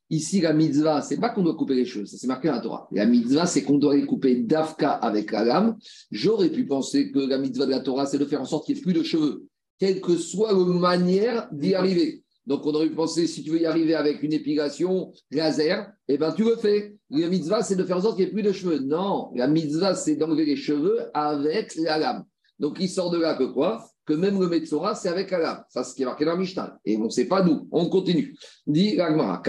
Ici, 0.09 0.39
la 0.39 0.53
mitzvah, 0.53 1.01
c'est 1.01 1.19
pas 1.19 1.29
qu'on 1.29 1.43
doit 1.43 1.55
couper 1.55 1.75
les 1.75 1.83
cheveux, 1.85 2.05
ça 2.05 2.15
c'est 2.17 2.27
marqué 2.27 2.47
dans 2.47 2.55
la 2.55 2.61
Torah. 2.61 2.87
La 2.91 3.05
mitzvah, 3.05 3.45
c'est 3.45 3.63
qu'on 3.63 3.77
doit 3.77 3.95
les 3.95 4.05
couper 4.05 4.35
d'afka 4.35 4.91
avec 4.91 5.33
la 5.33 5.43
lame. 5.43 5.75
J'aurais 6.11 6.49
pu 6.49 6.65
penser 6.65 7.11
que 7.11 7.19
la 7.19 7.37
mitzvah 7.37 7.65
de 7.65 7.71
la 7.71 7.81
Torah, 7.81 8.05
c'est 8.05 8.17
de 8.17 8.23
faire 8.23 8.39
en 8.41 8.45
sorte 8.45 8.65
qu'il 8.65 8.75
n'y 8.75 8.79
ait 8.79 8.83
plus 8.83 8.93
de 8.93 9.03
cheveux, 9.03 9.43
quelle 9.77 9.99
que 9.99 10.15
soit 10.15 10.53
la 10.53 10.59
manière 10.59 11.49
d'y 11.51 11.75
arriver. 11.75 12.23
Donc, 12.47 12.65
on 12.65 12.73
aurait 12.73 12.87
pu 12.87 12.95
penser, 12.95 13.27
si 13.27 13.43
tu 13.43 13.51
veux 13.51 13.61
y 13.61 13.65
arriver 13.65 13.93
avec 13.93 14.23
une 14.23 14.31
épilation 14.31 15.11
laser, 15.31 15.91
eh 16.07 16.17
ben, 16.17 16.31
tu 16.31 16.45
le 16.45 16.55
fais. 16.55 16.95
La 17.09 17.27
mitzvah, 17.27 17.61
c'est 17.61 17.75
de 17.75 17.83
faire 17.83 17.97
en 17.97 18.01
sorte 18.01 18.15
qu'il 18.15 18.25
n'y 18.25 18.31
ait 18.31 18.33
plus 18.33 18.41
de 18.41 18.53
cheveux. 18.53 18.79
Non, 18.79 19.31
la 19.35 19.47
mitzvah, 19.47 19.93
c'est 19.95 20.15
d'enlever 20.15 20.45
les 20.45 20.55
cheveux 20.55 21.09
avec 21.13 21.75
la 21.75 21.97
lame. 21.97 22.23
Donc, 22.57 22.77
il 22.79 22.87
sort 22.87 23.11
de 23.11 23.19
là 23.19 23.35
que 23.35 23.43
quoi? 23.43 23.85
Que 24.05 24.13
même 24.13 24.39
le 24.39 24.47
Metzora, 24.47 24.95
c'est 24.95 25.09
avec 25.09 25.29
la 25.31 25.39
lame. 25.39 25.63
Ça, 25.69 25.83
c'est 25.83 25.91
ce 25.91 25.95
qui 25.95 26.03
est 26.03 26.05
marqué 26.05 26.23
dans 26.23 26.37
Mishnah. 26.37 26.79
Et 26.85 26.95
on 26.95 27.05
ne 27.05 27.09
sait 27.09 27.25
pas 27.25 27.41
d'où. 27.41 27.67
On 27.71 27.89
continue. 27.89 28.33
Dit 28.65 28.95
l'Agmara. 28.95 29.43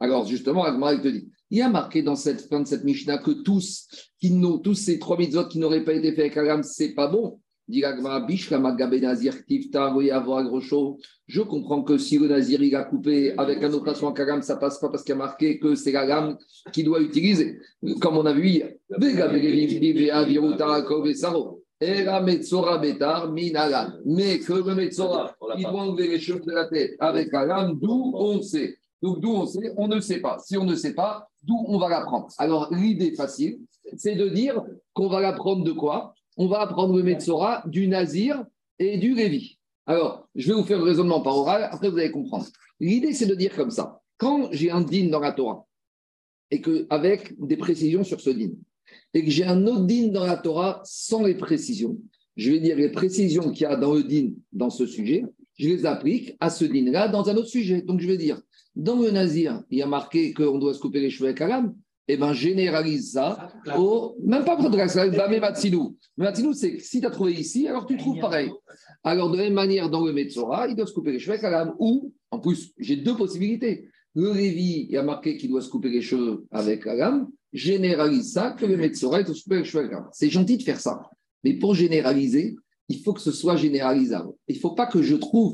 Alors, 0.00 0.26
justement, 0.26 0.64
Agmara, 0.64 0.94
il 0.94 1.00
te 1.00 1.08
dit 1.08 1.28
il 1.52 1.58
y 1.58 1.62
a 1.62 1.68
marqué 1.68 2.02
dans 2.02 2.16
cette 2.16 2.48
fin 2.48 2.60
de 2.60 2.66
cette 2.66 2.82
Mishnah 2.82 3.18
que 3.18 3.30
tous, 3.30 3.86
qui 4.18 4.40
tous 4.62 4.74
ces 4.74 4.98
trois 4.98 5.18
mitzvot 5.18 5.48
qui 5.48 5.58
n'auraient 5.58 5.84
pas 5.84 5.92
été 5.92 6.12
faits 6.12 6.20
avec 6.20 6.34
la 6.36 6.44
lame, 6.44 6.62
c'est 6.62 6.94
pas 6.94 7.08
bon. 7.08 7.40
Je 7.68 7.80
comprends 11.40 11.82
que 11.82 11.96
si 11.96 12.18
le 12.18 12.26
Nazir 12.28 12.62
il 12.62 12.74
a 12.74 12.84
coupé 12.84 13.32
avec 13.38 13.62
un 13.62 13.72
autre 13.72 14.14
la 14.18 14.24
lame, 14.24 14.42
ça 14.42 14.56
passe 14.56 14.80
pas 14.80 14.88
parce 14.88 15.04
qu'il 15.04 15.14
y 15.14 15.16
a 15.16 15.18
marqué 15.18 15.58
que 15.58 15.74
c'est 15.74 15.92
la 15.92 16.04
lame 16.04 16.36
qu'il 16.72 16.84
doit 16.84 17.00
utiliser. 17.00 17.58
Comme 18.00 18.18
on 18.18 18.26
a 18.26 18.32
vu 18.32 18.48
hier. 18.48 18.72
Mais 18.98 19.14
que 24.38 24.52
le 24.52 24.74
Metzora, 24.74 25.34
il 25.56 25.62
doit 25.62 25.82
enlever 25.82 26.08
les 26.08 26.20
cheveux 26.20 26.40
de 26.40 26.52
la 26.52 26.66
tête 26.66 26.96
avec 26.98 27.32
la 27.32 27.46
lame, 27.46 27.78
d'où 27.80 28.12
on 28.14 28.42
sait. 28.42 28.76
Donc 29.00 29.20
d'où 29.20 29.30
on 29.30 29.46
sait, 29.46 29.72
on 29.76 29.88
ne 29.88 30.00
sait 30.00 30.20
pas. 30.20 30.38
Si 30.38 30.56
on 30.56 30.64
ne 30.64 30.76
sait 30.76 30.94
pas, 30.94 31.28
d'où 31.42 31.64
on 31.66 31.78
va 31.78 31.88
l'apprendre. 31.88 32.28
Alors 32.38 32.72
l'idée 32.72 33.14
facile, 33.14 33.58
c'est 33.96 34.14
de 34.14 34.28
dire 34.28 34.62
qu'on 34.92 35.08
va 35.08 35.20
l'apprendre 35.20 35.64
de 35.64 35.72
quoi? 35.72 36.14
On 36.36 36.46
va 36.46 36.60
apprendre 36.60 36.96
le 36.96 37.02
Metzora 37.02 37.62
du 37.66 37.88
Nazir 37.88 38.44
et 38.78 38.98
du 38.98 39.14
Lévi. 39.14 39.58
Alors, 39.86 40.28
je 40.34 40.48
vais 40.48 40.54
vous 40.54 40.64
faire 40.64 40.78
le 40.78 40.84
raisonnement 40.84 41.20
par 41.20 41.36
oral, 41.36 41.68
après 41.70 41.90
vous 41.90 41.98
allez 41.98 42.10
comprendre. 42.10 42.46
L'idée, 42.80 43.12
c'est 43.12 43.26
de 43.26 43.34
dire 43.34 43.54
comme 43.54 43.70
ça. 43.70 44.00
Quand 44.16 44.48
j'ai 44.52 44.70
un 44.70 44.80
din 44.80 45.08
dans 45.08 45.20
la 45.20 45.32
Torah, 45.32 45.66
et 46.50 46.60
que, 46.60 46.86
avec 46.90 47.34
des 47.40 47.56
précisions 47.56 48.04
sur 48.04 48.20
ce 48.20 48.30
din, 48.30 48.52
et 49.14 49.24
que 49.24 49.30
j'ai 49.30 49.44
un 49.44 49.66
autre 49.66 49.84
din 49.84 50.08
dans 50.08 50.24
la 50.24 50.36
Torah 50.36 50.80
sans 50.84 51.24
les 51.24 51.34
précisions, 51.34 51.98
je 52.36 52.52
vais 52.52 52.60
dire 52.60 52.76
les 52.76 52.90
précisions 52.90 53.50
qu'il 53.50 53.62
y 53.62 53.66
a 53.66 53.76
dans 53.76 53.94
le 53.94 54.04
din 54.04 54.30
dans 54.52 54.70
ce 54.70 54.86
sujet, 54.86 55.24
je 55.58 55.68
les 55.68 55.86
applique 55.86 56.36
à 56.40 56.50
ce 56.50 56.64
din-là 56.64 57.08
dans 57.08 57.28
un 57.28 57.36
autre 57.36 57.48
sujet. 57.48 57.82
Donc, 57.82 58.00
je 58.00 58.06
vais 58.06 58.16
dire, 58.16 58.40
dans 58.74 58.96
le 58.96 59.10
Nazir, 59.10 59.62
il 59.70 59.78
y 59.78 59.82
a 59.82 59.86
marqué 59.86 60.32
qu'on 60.32 60.58
doit 60.58 60.74
se 60.74 60.80
couper 60.80 61.00
les 61.00 61.10
cheveux 61.10 61.28
avec 61.28 61.40
la 61.40 61.62
eh 62.08 62.16
bien, 62.16 62.32
généralise 62.32 63.12
ça 63.12 63.48
au. 63.76 64.16
Même 64.24 64.44
pas 64.44 64.56
pour 64.56 64.70
de 64.70 64.76
mais 65.30 65.40
Matsinou. 65.40 65.96
Matsinou, 66.16 66.52
c'est 66.52 66.78
si 66.80 67.00
tu 67.00 67.06
as 67.06 67.10
trouvé 67.10 67.32
ici, 67.32 67.68
alors 67.68 67.86
tu 67.86 67.96
trouves 67.96 68.18
pareil. 68.18 68.50
Alors, 69.04 69.30
de 69.30 69.36
la 69.36 69.44
même 69.44 69.54
manière, 69.54 69.88
dans 69.88 70.04
le 70.04 70.12
Metzora, 70.12 70.68
il 70.68 70.76
doit 70.76 70.86
se 70.86 70.92
couper 70.92 71.12
les 71.12 71.18
cheveux 71.18 71.32
avec 71.32 71.42
la 71.42 71.50
lame. 71.50 71.74
Ou, 71.78 72.12
en 72.30 72.38
plus, 72.38 72.72
j'ai 72.78 72.96
deux 72.96 73.16
possibilités. 73.16 73.88
Le 74.14 74.32
Lévi, 74.32 74.88
il 74.90 74.96
a 74.96 75.02
marqué 75.02 75.36
qu'il 75.36 75.50
doit 75.50 75.62
se 75.62 75.68
couper 75.68 75.90
les 75.90 76.02
cheveux 76.02 76.44
avec 76.50 76.84
la 76.84 76.94
lame. 76.94 77.28
Généralise 77.52 78.32
ça, 78.32 78.50
que 78.50 78.66
le 78.66 78.76
Metzora, 78.76 79.20
il 79.20 79.26
doit 79.26 79.34
se 79.34 79.44
couper 79.44 79.58
les 79.58 79.64
cheveux 79.64 79.80
avec 79.80 79.92
la 79.92 79.98
lame. 79.98 80.08
C'est 80.12 80.30
gentil 80.30 80.56
de 80.56 80.62
faire 80.62 80.80
ça. 80.80 81.02
Mais 81.44 81.54
pour 81.54 81.74
généraliser, 81.74 82.56
il 82.88 83.00
faut 83.00 83.12
que 83.12 83.20
ce 83.20 83.32
soit 83.32 83.56
généralisable. 83.56 84.32
Il 84.48 84.56
ne 84.56 84.60
faut 84.60 84.74
pas 84.74 84.86
que 84.86 85.02
je 85.02 85.16
trouve 85.16 85.52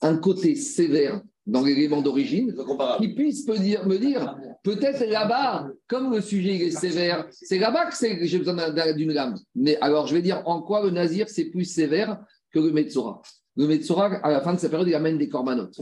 un 0.00 0.16
côté 0.16 0.54
sévère 0.56 1.22
dans 1.50 1.62
l'élément 1.62 2.00
d'origine, 2.00 2.54
qui 2.98 3.08
puisse 3.08 3.46
me 3.46 3.58
dire, 3.58 3.86
me 3.86 3.98
dire 3.98 4.36
peut-être 4.62 5.04
là-bas, 5.04 5.68
comme 5.88 6.12
le 6.12 6.20
sujet 6.20 6.56
est 6.56 6.70
sévère, 6.70 7.26
c'est 7.30 7.58
là-bas 7.58 7.86
que 7.86 7.96
j'ai 8.24 8.38
besoin 8.38 8.70
d'une 8.92 9.12
lame. 9.12 9.36
Mais 9.54 9.76
alors, 9.80 10.06
je 10.06 10.14
vais 10.14 10.22
dire 10.22 10.42
en 10.46 10.62
quoi 10.62 10.82
le 10.82 10.90
nazir, 10.90 11.28
c'est 11.28 11.46
plus 11.46 11.64
sévère 11.64 12.20
que 12.52 12.60
le 12.60 12.70
Metzora. 12.70 13.20
Le 13.56 13.66
Metzora, 13.66 14.06
à 14.22 14.30
la 14.30 14.40
fin 14.40 14.54
de 14.54 14.58
sa 14.58 14.68
période, 14.68 14.88
il 14.88 14.94
amène 14.94 15.18
des 15.18 15.28
corbanotes. 15.28 15.76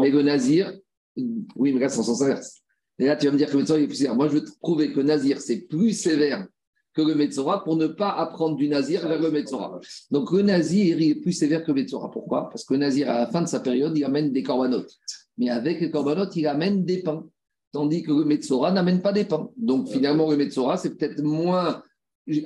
Mais 0.00 0.10
le 0.10 0.22
nazir, 0.22 0.72
oui, 1.16 1.72
mais 1.72 1.80
là, 1.80 1.88
c'est 1.88 2.00
en 2.00 2.02
sens 2.02 2.20
inverse. 2.22 2.60
Et 2.98 3.06
là, 3.06 3.16
tu 3.16 3.26
vas 3.26 3.32
me 3.32 3.38
dire 3.38 3.48
que 3.48 3.52
le 3.52 3.60
Metzora 3.60 3.78
est 3.78 3.86
plus 3.86 3.96
sévère. 3.96 4.16
Moi, 4.16 4.28
je 4.28 4.34
veux 4.34 4.44
prouver 4.60 4.92
que 4.92 4.98
le 4.98 5.04
nazir, 5.04 5.40
c'est 5.40 5.60
plus 5.60 5.92
sévère 5.92 6.46
que 6.94 7.02
le 7.02 7.14
Metzora 7.14 7.64
pour 7.64 7.76
ne 7.76 7.86
pas 7.86 8.10
apprendre 8.10 8.56
du 8.56 8.68
Nazir 8.68 9.06
vers 9.06 9.20
le 9.20 9.30
Metzora. 9.30 9.80
Donc 10.10 10.30
le 10.32 10.42
Nazir 10.42 11.00
est 11.00 11.14
plus 11.16 11.32
sévère 11.32 11.64
que 11.64 11.68
le 11.68 11.80
Metzora. 11.80 12.10
Pourquoi? 12.10 12.50
Parce 12.50 12.64
que 12.64 12.74
le 12.74 12.80
Nazir, 12.80 13.10
à 13.10 13.18
la 13.20 13.26
fin 13.26 13.42
de 13.42 13.48
sa 13.48 13.60
période, 13.60 13.96
il 13.96 14.04
amène 14.04 14.32
des 14.32 14.42
corbanotes. 14.42 14.98
Mais 15.38 15.48
avec 15.48 15.80
les 15.80 15.90
corbanotes, 15.90 16.36
il 16.36 16.46
amène 16.46 16.84
des 16.84 17.02
pains. 17.02 17.24
Tandis 17.72 18.02
que 18.02 18.12
le 18.12 18.24
Metzora 18.24 18.70
n'amène 18.70 19.00
pas 19.00 19.12
des 19.12 19.24
pains. 19.24 19.48
Donc 19.56 19.88
finalement, 19.88 20.30
le 20.30 20.36
Metzora, 20.36 20.76
c'est 20.76 20.94
peut-être 20.94 21.22
moins, 21.22 21.82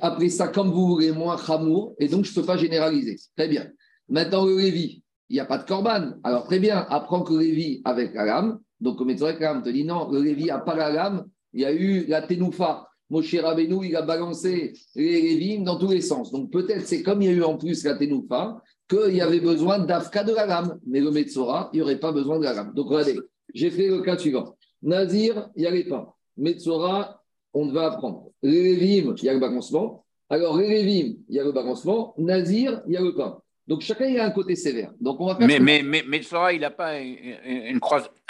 après 0.01 0.29
ça 0.29 0.47
comme 0.47 0.71
vous 0.71 0.87
voulez, 0.87 1.11
moins 1.11 1.37
chamour. 1.37 1.95
Et 1.99 2.07
donc 2.07 2.23
je 2.23 2.31
ne 2.31 2.35
peux 2.35 2.45
pas 2.45 2.57
généraliser. 2.57 3.17
Très 3.35 3.49
bien. 3.49 3.67
Maintenant, 4.07 4.45
le 4.45 4.57
Lévi, 4.57 5.03
il 5.29 5.33
n'y 5.33 5.41
a 5.41 5.45
pas 5.45 5.57
de 5.57 5.65
corban. 5.65 6.13
Alors 6.23 6.45
très 6.45 6.59
bien, 6.59 6.85
apprends 6.89 7.23
que 7.23 7.33
le 7.33 7.39
Lévi 7.39 7.81
avec 7.83 8.13
la 8.13 8.23
lame. 8.23 8.59
Donc 8.79 8.99
le 9.01 9.05
Metzora 9.07 9.31
avec 9.31 9.41
la 9.41 9.53
lame 9.53 9.63
te 9.63 9.69
dit 9.69 9.83
non, 9.83 10.09
le 10.09 10.21
Lévi 10.21 10.45
n'a 10.45 10.59
pas 10.59 10.75
la 10.75 10.89
lame. 10.89 11.25
Il 11.51 11.61
y 11.61 11.65
a 11.65 11.73
eu 11.73 12.05
la 12.05 12.21
Tenoufa 12.21 12.87
Moshe 13.09 13.35
Rabbeinu, 13.35 13.85
il 13.85 13.95
a 13.95 14.01
balancé 14.01 14.73
les 14.95 15.21
Lévim 15.21 15.63
dans 15.63 15.77
tous 15.77 15.89
les 15.89 16.01
sens. 16.01 16.31
Donc 16.31 16.51
peut-être 16.51 16.85
c'est 16.85 17.03
comme 17.03 17.21
il 17.21 17.25
y 17.25 17.33
a 17.33 17.33
eu 17.33 17.43
en 17.43 17.57
plus 17.57 17.83
la 17.85 17.95
Tenoufa, 17.95 18.61
qu'il 18.89 19.15
y 19.15 19.21
avait 19.21 19.39
besoin 19.39 19.79
d'Afka 19.79 20.23
de 20.23 20.33
la 20.33 20.45
lame. 20.45 20.79
Mais 20.85 20.99
le 20.99 21.11
Metzora, 21.11 21.69
il 21.73 21.77
n'y 21.77 21.81
aurait 21.81 21.99
pas 21.99 22.11
besoin 22.11 22.39
de 22.39 22.43
la 22.43 22.53
lame. 22.53 22.73
Donc 22.73 22.89
regardez, 22.89 23.17
j'ai 23.53 23.71
fait 23.71 23.87
le 23.87 24.01
cas 24.01 24.17
suivant. 24.17 24.57
Nazir, 24.81 25.49
il 25.55 25.61
n'y 25.61 25.67
avait 25.67 25.85
pas. 25.85 26.15
Metzora, 26.37 27.23
on 27.53 27.71
va 27.71 27.93
apprendre. 27.93 28.29
Les 28.43 28.75
Lévim, 28.75 29.15
il 29.17 29.23
y 29.23 29.29
a 29.29 29.33
le 29.33 29.39
balancement. 29.39 30.05
Alors 30.29 30.57
les 30.57 30.67
Lévim, 30.67 31.15
il 31.29 31.35
y 31.35 31.39
a 31.39 31.43
le 31.43 31.51
balancement. 31.53 32.13
Nazir, 32.17 32.81
il 32.87 32.93
y 32.93 32.97
a 32.97 33.01
le 33.01 33.15
pain. 33.15 33.39
Donc 33.67 33.81
chacun 33.81 34.05
il 34.05 34.19
a 34.19 34.25
un 34.25 34.31
côté 34.31 34.55
sévère. 34.55 34.93
Donc 34.99 35.19
on 35.19 35.27
va 35.27 35.37
mais, 35.39 35.59
mais, 35.59 35.81
mais, 35.83 36.03
Metzora, 36.03 36.53
il 36.53 36.61
n'a 36.61 36.71
pas 36.71 36.99
une, 36.99 37.79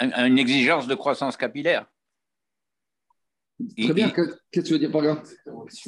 une 0.00 0.38
exigence 0.38 0.86
de 0.86 0.94
croissance 0.94 1.36
capillaire. 1.36 1.86
Très 3.76 3.92
bien, 3.92 4.10
qu'est-ce 4.10 4.36
que 4.52 4.60
tu 4.60 4.72
veux 4.74 4.78
dire 4.78 4.92
par 4.92 5.02
là? 5.02 5.20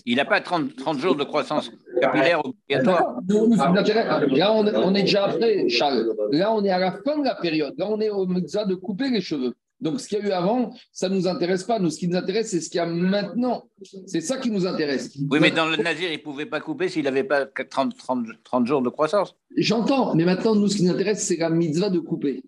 Il 0.05 0.17
n'a 0.17 0.25
pas 0.25 0.41
30, 0.41 0.75
30, 0.75 0.99
jours 0.99 1.15
de 1.15 1.23
croissance 1.23 1.71
capillaire 2.01 2.41
obligatoire. 2.45 3.21
Là, 3.29 4.53
on, 4.53 4.95
est 4.95 5.03
déjà 5.03 5.27
après, 5.27 5.69
Charles. 5.69 6.13
Là, 6.33 6.53
on 6.53 6.65
est 6.65 6.71
à 6.71 6.79
la 6.79 6.93
fin 7.05 7.19
de 7.19 7.25
la 7.25 7.37
période. 7.37 7.75
Là, 7.79 7.89
on 7.89 8.01
est 8.01 8.11
au 8.11 8.27
médecin 8.27 8.67
de 8.67 8.75
couper 8.75 9.11
les 9.11 9.21
cheveux. 9.21 9.55
Donc, 9.81 10.01
ce 10.01 10.09
qu'il 10.09 10.19
y 10.19 10.23
a 10.23 10.25
eu 10.27 10.31
avant, 10.31 10.75
ça 10.93 11.09
ne 11.09 11.15
nous 11.15 11.27
intéresse 11.27 11.65
pas. 11.65 11.79
Nous, 11.79 11.91
ce 11.91 11.99
qui 11.99 12.09
nous 12.09 12.17
intéresse, 12.17 12.51
c'est 12.51 12.61
ce 12.61 12.69
qu'il 12.69 12.79
y 12.79 12.81
a 12.81 12.87
maintenant. 12.87 13.69
C'est 14.07 14.21
ça 14.21 14.37
qui 14.37 14.51
nous 14.51 14.67
intéresse. 14.67 15.17
Oui, 15.31 15.39
mais 15.41 15.51
dans 15.51 15.67
le 15.67 15.77
Nazir, 15.77 16.11
il 16.11 16.19
ne 16.19 16.23
pouvait 16.23 16.47
pas 16.47 16.61
couper 16.61 16.89
s'il 16.89 17.05
n'avait 17.05 17.25
pas 17.25 17.47
30, 17.47 17.97
30, 17.97 18.27
30, 18.45 18.67
jours 18.67 18.83
de 18.83 18.91
croissance. 18.91 19.35
J'entends, 19.57 20.15
mais 20.15 20.25
maintenant, 20.25 20.55
nous, 20.55 20.69
ce 20.69 20.77
qui 20.77 20.85
nous 20.85 20.93
intéresse, 20.93 21.25
c'est 21.25 21.37
la 21.37 21.51
mitzvah 21.51 21.89
de 21.89 21.99
couper. 21.99 22.43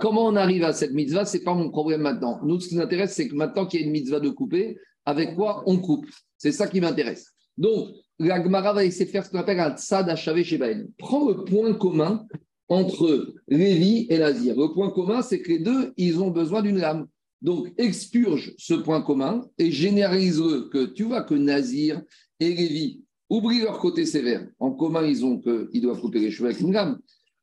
comment 0.00 0.26
on 0.26 0.36
arrive 0.36 0.64
à 0.64 0.72
cette 0.72 0.92
mitzvah, 0.92 1.24
ce 1.24 1.36
n'est 1.36 1.44
pas 1.44 1.54
mon 1.54 1.70
problème 1.70 2.00
maintenant. 2.00 2.40
Nous, 2.44 2.60
ce 2.60 2.68
qui 2.68 2.76
nous 2.76 2.82
intéresse, 2.82 3.14
c'est 3.14 3.28
que 3.28 3.34
maintenant 3.34 3.66
qu'il 3.66 3.80
y 3.80 3.82
a 3.82 3.86
une 3.86 3.92
mitzvah 3.92 4.20
de 4.20 4.30
couper, 4.30 4.78
avec 5.04 5.34
quoi 5.34 5.62
on 5.66 5.78
coupe 5.78 6.06
C'est 6.38 6.52
ça 6.52 6.66
qui 6.66 6.80
m'intéresse. 6.80 7.32
Donc, 7.58 7.88
la 8.18 8.42
Gemara 8.42 8.72
va 8.72 8.84
essayer 8.84 9.06
de 9.06 9.10
faire 9.10 9.24
ce 9.24 9.30
qu'on 9.30 9.38
appelle 9.38 9.60
un 9.60 9.76
tzad 9.76 10.08
achavé 10.08 10.44
chez 10.44 10.58
Prends 10.98 11.28
le 11.28 11.44
point 11.44 11.72
commun 11.74 12.26
entre 12.70 13.34
Lévi 13.48 14.06
et 14.08 14.18
Nazir. 14.18 14.56
Le 14.56 14.72
point 14.72 14.90
commun, 14.90 15.20
c'est 15.20 15.40
que 15.40 15.50
les 15.50 15.58
deux, 15.58 15.92
ils 15.96 16.20
ont 16.20 16.30
besoin 16.30 16.62
d'une 16.62 16.78
lame. 16.78 17.06
Donc, 17.42 17.72
expurge 17.76 18.54
ce 18.58 18.74
point 18.74 19.02
commun 19.02 19.44
et 19.58 19.70
généralise-le 19.70 20.68
que 20.68 20.86
tu 20.86 21.02
vois 21.02 21.22
que 21.22 21.34
Nazir 21.34 22.00
et 22.38 22.54
Lévi 22.54 23.02
oublient 23.28 23.62
leur 23.62 23.78
côté 23.78 24.06
sévère. 24.06 24.46
En 24.60 24.70
commun, 24.70 25.04
ils 25.04 25.24
ont 25.24 25.38
qu'ils 25.38 25.82
doivent 25.82 26.00
couper 26.00 26.20
les 26.20 26.30
cheveux 26.30 26.48
avec 26.48 26.60
une 26.60 26.72
lame. 26.72 27.00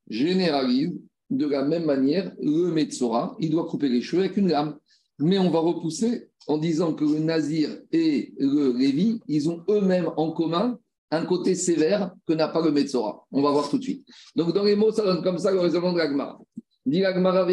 Généralise 0.10 0.94
de 1.30 1.46
la 1.46 1.66
même 1.66 1.86
manière 1.86 2.32
le 2.42 2.72
Metzora, 2.72 3.36
il 3.40 3.50
doit 3.50 3.68
couper 3.68 3.90
les 3.90 4.02
cheveux 4.02 4.24
avec 4.24 4.38
une 4.38 4.48
lame. 4.48 4.78
Mais 5.20 5.40
on 5.40 5.50
va 5.50 5.60
repousser 5.60 6.30
en 6.48 6.58
disant 6.58 6.94
que 6.94 7.04
le 7.04 7.20
Nazir 7.20 7.70
et 7.92 8.34
le 8.40 8.72
Lévi, 8.72 9.20
ils 9.28 9.50
ont 9.50 9.62
eux-mêmes 9.68 10.10
en 10.16 10.32
commun 10.32 10.80
un 11.12 11.26
côté 11.26 11.56
sévère 11.56 12.12
que 12.26 12.34
n'a 12.34 12.48
pas 12.50 12.62
le 12.64 12.72
Metzora. 12.72 13.24
On 13.32 13.42
va 13.42 13.52
voir 13.52 13.70
tout 13.70 13.78
de 13.78 13.84
suite. 13.84 14.06
Donc, 14.36 14.54
dans 14.54 14.64
les 14.64 14.76
mots, 14.76 14.92
ça 14.92 15.04
donne 15.04 15.24
comme 15.24 15.38
ça 15.38 15.52
le 15.52 15.60
raisonnement 15.60 15.94
de 15.94 15.98
l'Agmara. 15.98 16.40
Dit 16.86 17.00
l'Agmara 17.00 17.48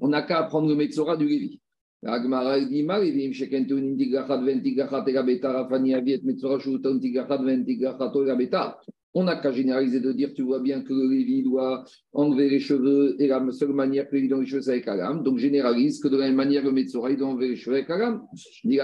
On 0.00 0.08
n'a 0.08 0.22
qu'à 0.22 0.38
apprendre 0.40 0.68
le 0.68 0.74
Metzora 0.74 1.16
du 1.16 1.26
Lévi. 1.26 1.60
L'Agmara 2.02 2.58
dit 2.60 2.82
ma 2.82 2.98
Lévim, 2.98 3.32
shekentun 3.32 3.78
indigachat 3.78 4.38
ventigachat 4.38 5.04
egabeta, 5.06 5.52
rafani 5.52 5.94
aviet, 5.94 6.22
Metzora 6.24 6.58
shuton 6.58 6.98
tigachat 6.98 7.38
ventigachat 7.38 8.10
egabeta. 8.14 8.80
On 9.14 9.24
n'a 9.24 9.36
qu'à 9.36 9.52
généraliser 9.52 10.00
de 10.00 10.10
dire, 10.12 10.32
tu 10.34 10.42
vois 10.42 10.60
bien 10.60 10.82
que 10.82 10.92
le 10.92 11.06
Lévi 11.08 11.42
doit 11.42 11.84
enlever 12.12 12.48
les 12.48 12.60
cheveux 12.60 13.14
et 13.18 13.26
la 13.26 13.44
seule 13.50 13.72
manière 13.72 14.08
que 14.08 14.16
Lévi 14.16 14.28
dans 14.28 14.40
les 14.40 14.46
cheveux, 14.46 14.62
c'est 14.62 14.70
avec 14.70 14.86
la 14.86 14.96
lame. 14.96 15.22
Donc 15.22 15.38
généralise 15.38 16.00
que 16.00 16.08
de 16.08 16.16
la 16.16 16.26
même 16.26 16.36
manière, 16.36 16.64
le 16.64 16.72
Metzora, 16.72 17.10
il 17.10 17.18
doit 17.18 17.28
enlever 17.28 17.48
les 17.48 17.56
cheveux 17.56 17.76
avec 17.76 17.88
la 17.88 17.98
lame. 17.98 18.22
Je 18.34 18.68
ne 18.68 18.78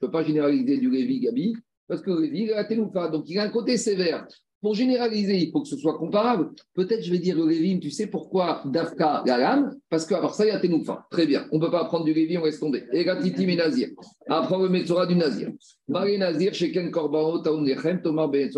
peux 0.00 0.10
pas 0.10 0.22
généraliser 0.22 0.78
du 0.78 0.90
Lévi 0.90 1.20
Gabi 1.20 1.54
parce 1.88 2.02
que 2.02 2.10
le 2.10 2.20
Lévi, 2.22 2.44
il 2.44 2.52
a. 2.52 2.64
Donc 3.10 3.28
il 3.28 3.38
a 3.38 3.42
un 3.42 3.50
côté 3.50 3.76
sévère. 3.76 4.26
Pour 4.64 4.74
généraliser, 4.74 5.36
il 5.36 5.50
faut 5.50 5.60
que 5.60 5.68
ce 5.68 5.76
soit 5.76 5.98
comparable. 5.98 6.48
Peut-être 6.72 7.04
je 7.04 7.10
vais 7.10 7.18
dire 7.18 7.36
le 7.36 7.46
Lévim, 7.46 7.80
tu 7.80 7.90
sais 7.90 8.06
pourquoi 8.06 8.62
Dafka 8.64 9.22
la 9.26 9.36
lame 9.36 9.76
Parce 9.90 10.06
qu'à 10.06 10.22
part 10.22 10.34
ça, 10.34 10.46
il 10.46 10.48
y 10.48 10.52
a 10.52 10.58
Ténoufa. 10.58 11.06
Très 11.10 11.26
bien. 11.26 11.46
On 11.52 11.58
ne 11.58 11.66
peut 11.66 11.70
pas 11.70 11.82
apprendre 11.82 12.06
du 12.06 12.14
Lévim, 12.14 12.40
on 12.40 12.46
laisse 12.46 12.60
tomber. 12.60 12.84
Et 12.94 13.04
Gatitim 13.04 13.50
et 13.50 13.56
Nazir. 13.56 13.90
Apprends 14.26 14.56
le 14.56 14.70
Metzora 14.70 15.04
du 15.04 15.16
Nazir. 15.16 15.50
Marie 15.86 16.16
Nazir, 16.16 16.54
Sheken 16.54 16.90
Korbanot, 16.90 17.40
Taounechem, 17.40 18.00
Thomas 18.00 18.26
Ben 18.26 18.48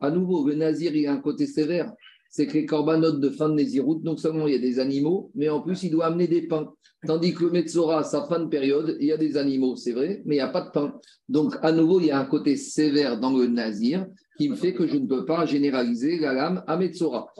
À 0.00 0.10
nouveau, 0.10 0.48
le 0.48 0.56
Nazir, 0.56 0.96
il 0.96 1.06
a 1.06 1.12
un 1.12 1.18
côté 1.18 1.46
sévère. 1.46 1.92
C'est 2.28 2.48
que 2.48 2.54
les 2.54 2.66
corbanotes 2.66 3.20
de 3.20 3.30
fin 3.30 3.48
de 3.48 3.54
Néziroute, 3.54 4.02
non 4.02 4.16
seulement 4.16 4.48
il 4.48 4.54
y 4.54 4.56
a 4.56 4.60
des 4.60 4.80
animaux, 4.80 5.30
mais 5.36 5.48
en 5.48 5.60
plus, 5.60 5.84
il 5.84 5.92
doit 5.92 6.06
amener 6.06 6.26
des 6.26 6.48
pains. 6.48 6.72
Tandis 7.06 7.34
que 7.34 7.44
le 7.44 7.50
Metzora, 7.52 8.02
sa 8.02 8.24
fin 8.24 8.40
de 8.40 8.48
période, 8.48 8.96
il 8.98 9.06
y 9.06 9.12
a 9.12 9.16
des 9.16 9.36
animaux, 9.36 9.76
c'est 9.76 9.92
vrai, 9.92 10.22
mais 10.24 10.34
il 10.34 10.38
n'y 10.38 10.42
a 10.42 10.48
pas 10.48 10.62
de 10.62 10.70
pain. 10.70 10.94
Donc, 11.28 11.54
à 11.62 11.70
nouveau, 11.70 12.00
il 12.00 12.06
y 12.06 12.10
a 12.10 12.18
un 12.18 12.24
côté 12.24 12.56
sévère 12.56 13.20
dans 13.20 13.36
le 13.36 13.46
Nazir 13.46 14.06
qui 14.38 14.48
me 14.48 14.56
fait 14.56 14.74
que 14.74 14.86
je 14.86 14.96
ne 14.96 15.06
peux 15.06 15.24
pas 15.24 15.46
généraliser 15.46 16.18
la 16.18 16.32
lame 16.32 16.64
à 16.66 16.76
Metzora. 16.76 17.32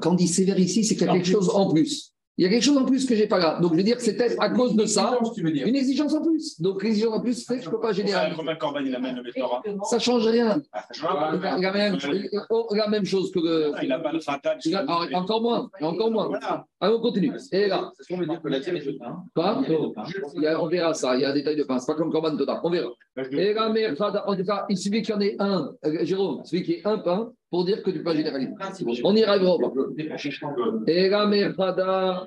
Quand 0.00 0.12
on 0.12 0.14
dit 0.14 0.28
sévère 0.28 0.58
ici, 0.58 0.84
c'est 0.84 0.96
qu'il 0.96 1.06
y 1.06 1.10
a 1.10 1.12
quelque 1.12 1.28
chose 1.28 1.50
en 1.50 1.72
plus. 1.72 2.13
Il 2.36 2.44
y 2.44 2.46
a 2.46 2.50
quelque 2.50 2.64
chose 2.64 2.76
en 2.76 2.84
plus 2.84 3.06
que 3.06 3.14
je 3.14 3.22
n'ai 3.22 3.28
pas 3.28 3.38
là. 3.38 3.60
Donc, 3.60 3.72
je 3.72 3.76
veux 3.76 3.82
dire 3.84 3.96
que 3.96 4.02
c'est 4.02 4.16
peut-être 4.16 4.36
à 4.40 4.50
cause 4.50 4.74
de 4.74 4.86
ça 4.86 5.18
une 5.36 5.76
exigence 5.76 6.14
en 6.14 6.22
plus. 6.22 6.60
Donc, 6.60 6.82
l'exigence 6.82 7.14
en 7.14 7.20
plus 7.20 7.46
fait 7.46 7.58
que 7.58 7.62
je 7.62 7.68
ne 7.68 7.74
peux 7.74 7.80
pas 7.80 7.92
généraliser. 7.92 8.36
Ça 9.84 9.96
ne 9.96 10.00
change 10.00 10.26
rien. 10.26 10.60
La 11.00 11.72
même, 11.72 11.98
la 12.72 12.88
même 12.88 13.04
chose 13.04 13.30
que 13.30 13.38
le. 13.38 13.72
Il 13.82 13.88
n'a 13.88 14.00
pas 14.00 14.12
le 14.12 14.18
fatal. 14.18 14.58
Encore 15.12 15.42
moins. 15.42 15.70
Encore 15.80 16.10
moins. 16.10 16.30
Allez, 16.80 16.94
on 16.94 17.00
continue. 17.00 17.32
Et 17.52 17.68
là. 17.68 17.92
Quoi 19.34 19.62
On 20.58 20.66
verra 20.66 20.94
ça. 20.94 21.14
Il 21.14 21.22
y 21.22 21.24
a 21.24 21.30
un 21.30 21.34
détail 21.34 21.56
de 21.56 21.62
pain. 21.62 21.78
Ce 21.78 21.84
n'est 21.84 21.94
pas 21.94 21.98
comme 21.98 22.10
Corban 22.10 22.36
Toda. 22.36 22.60
On 22.64 22.70
verra. 22.70 22.90
Et 23.30 23.54
là, 23.54 23.68
mais 23.68 23.88
en 23.88 24.36
tout 24.36 24.44
cas, 24.44 24.66
il 24.68 24.76
suffit 24.76 25.02
qu'il 25.02 25.14
y 25.14 25.16
en 25.16 25.20
ait 25.20 25.36
un. 25.38 25.72
Jérôme, 26.02 26.40
il 26.44 26.48
suffit 26.48 26.62
qu'il 26.64 26.74
y 26.74 26.78
ait 26.78 26.86
un 26.86 26.98
pain 26.98 27.32
pour 27.54 27.64
dire 27.64 27.84
que 27.84 27.90
tu 27.92 27.98
peux 27.98 28.02
pas 28.02 28.16
généraliser. 28.16 28.50
On 29.04 29.14
arrivera 29.16 29.58
pas. 31.76 32.26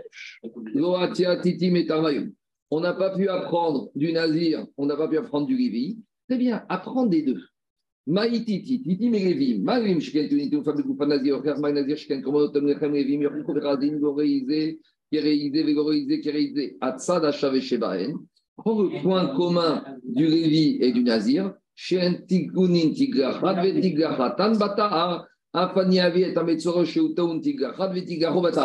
On 2.71 2.79
n'a 2.79 2.93
pas 2.93 3.09
pu 3.13 3.27
apprendre 3.27 3.89
du 3.93 4.13
Nazir, 4.13 4.65
on 4.77 4.85
n'a 4.85 4.95
pas 4.95 5.09
pu 5.09 5.17
apprendre 5.17 5.45
du 5.47 5.57
Lévi. 5.57 5.99
Très 6.29 6.37
bien, 6.37 6.63
apprends 6.69 7.05
des 7.05 7.23
deux. 7.23 7.41
Maïtiti, 8.05 8.81
titi 8.81 9.09
merevim, 9.09 9.63
marim 9.63 9.99
shken 9.99 10.29
tunitum 10.29 10.63
fabriku 10.63 10.95
panazir, 10.95 11.35
ocher 11.35 11.59
magnazir 11.59 11.97
shken 11.97 12.21
komodotem 12.21 12.65
lechem 12.65 12.93
revim, 12.93 13.21
yorchiko 13.23 13.53
veradin, 13.53 13.99
goreizé, 13.99 14.79
kéreizé, 15.11 15.63
vegoreizé, 15.63 16.21
kéreizé, 16.21 16.77
atzad 16.79 17.25
achave 17.25 17.59
shebaen. 17.59 18.13
Prends 18.55 18.81
le 18.81 19.01
point 19.01 19.35
commun 19.35 19.83
du 20.05 20.25
Lévi 20.25 20.77
et 20.79 20.93
du 20.93 21.03
Nazir. 21.03 21.53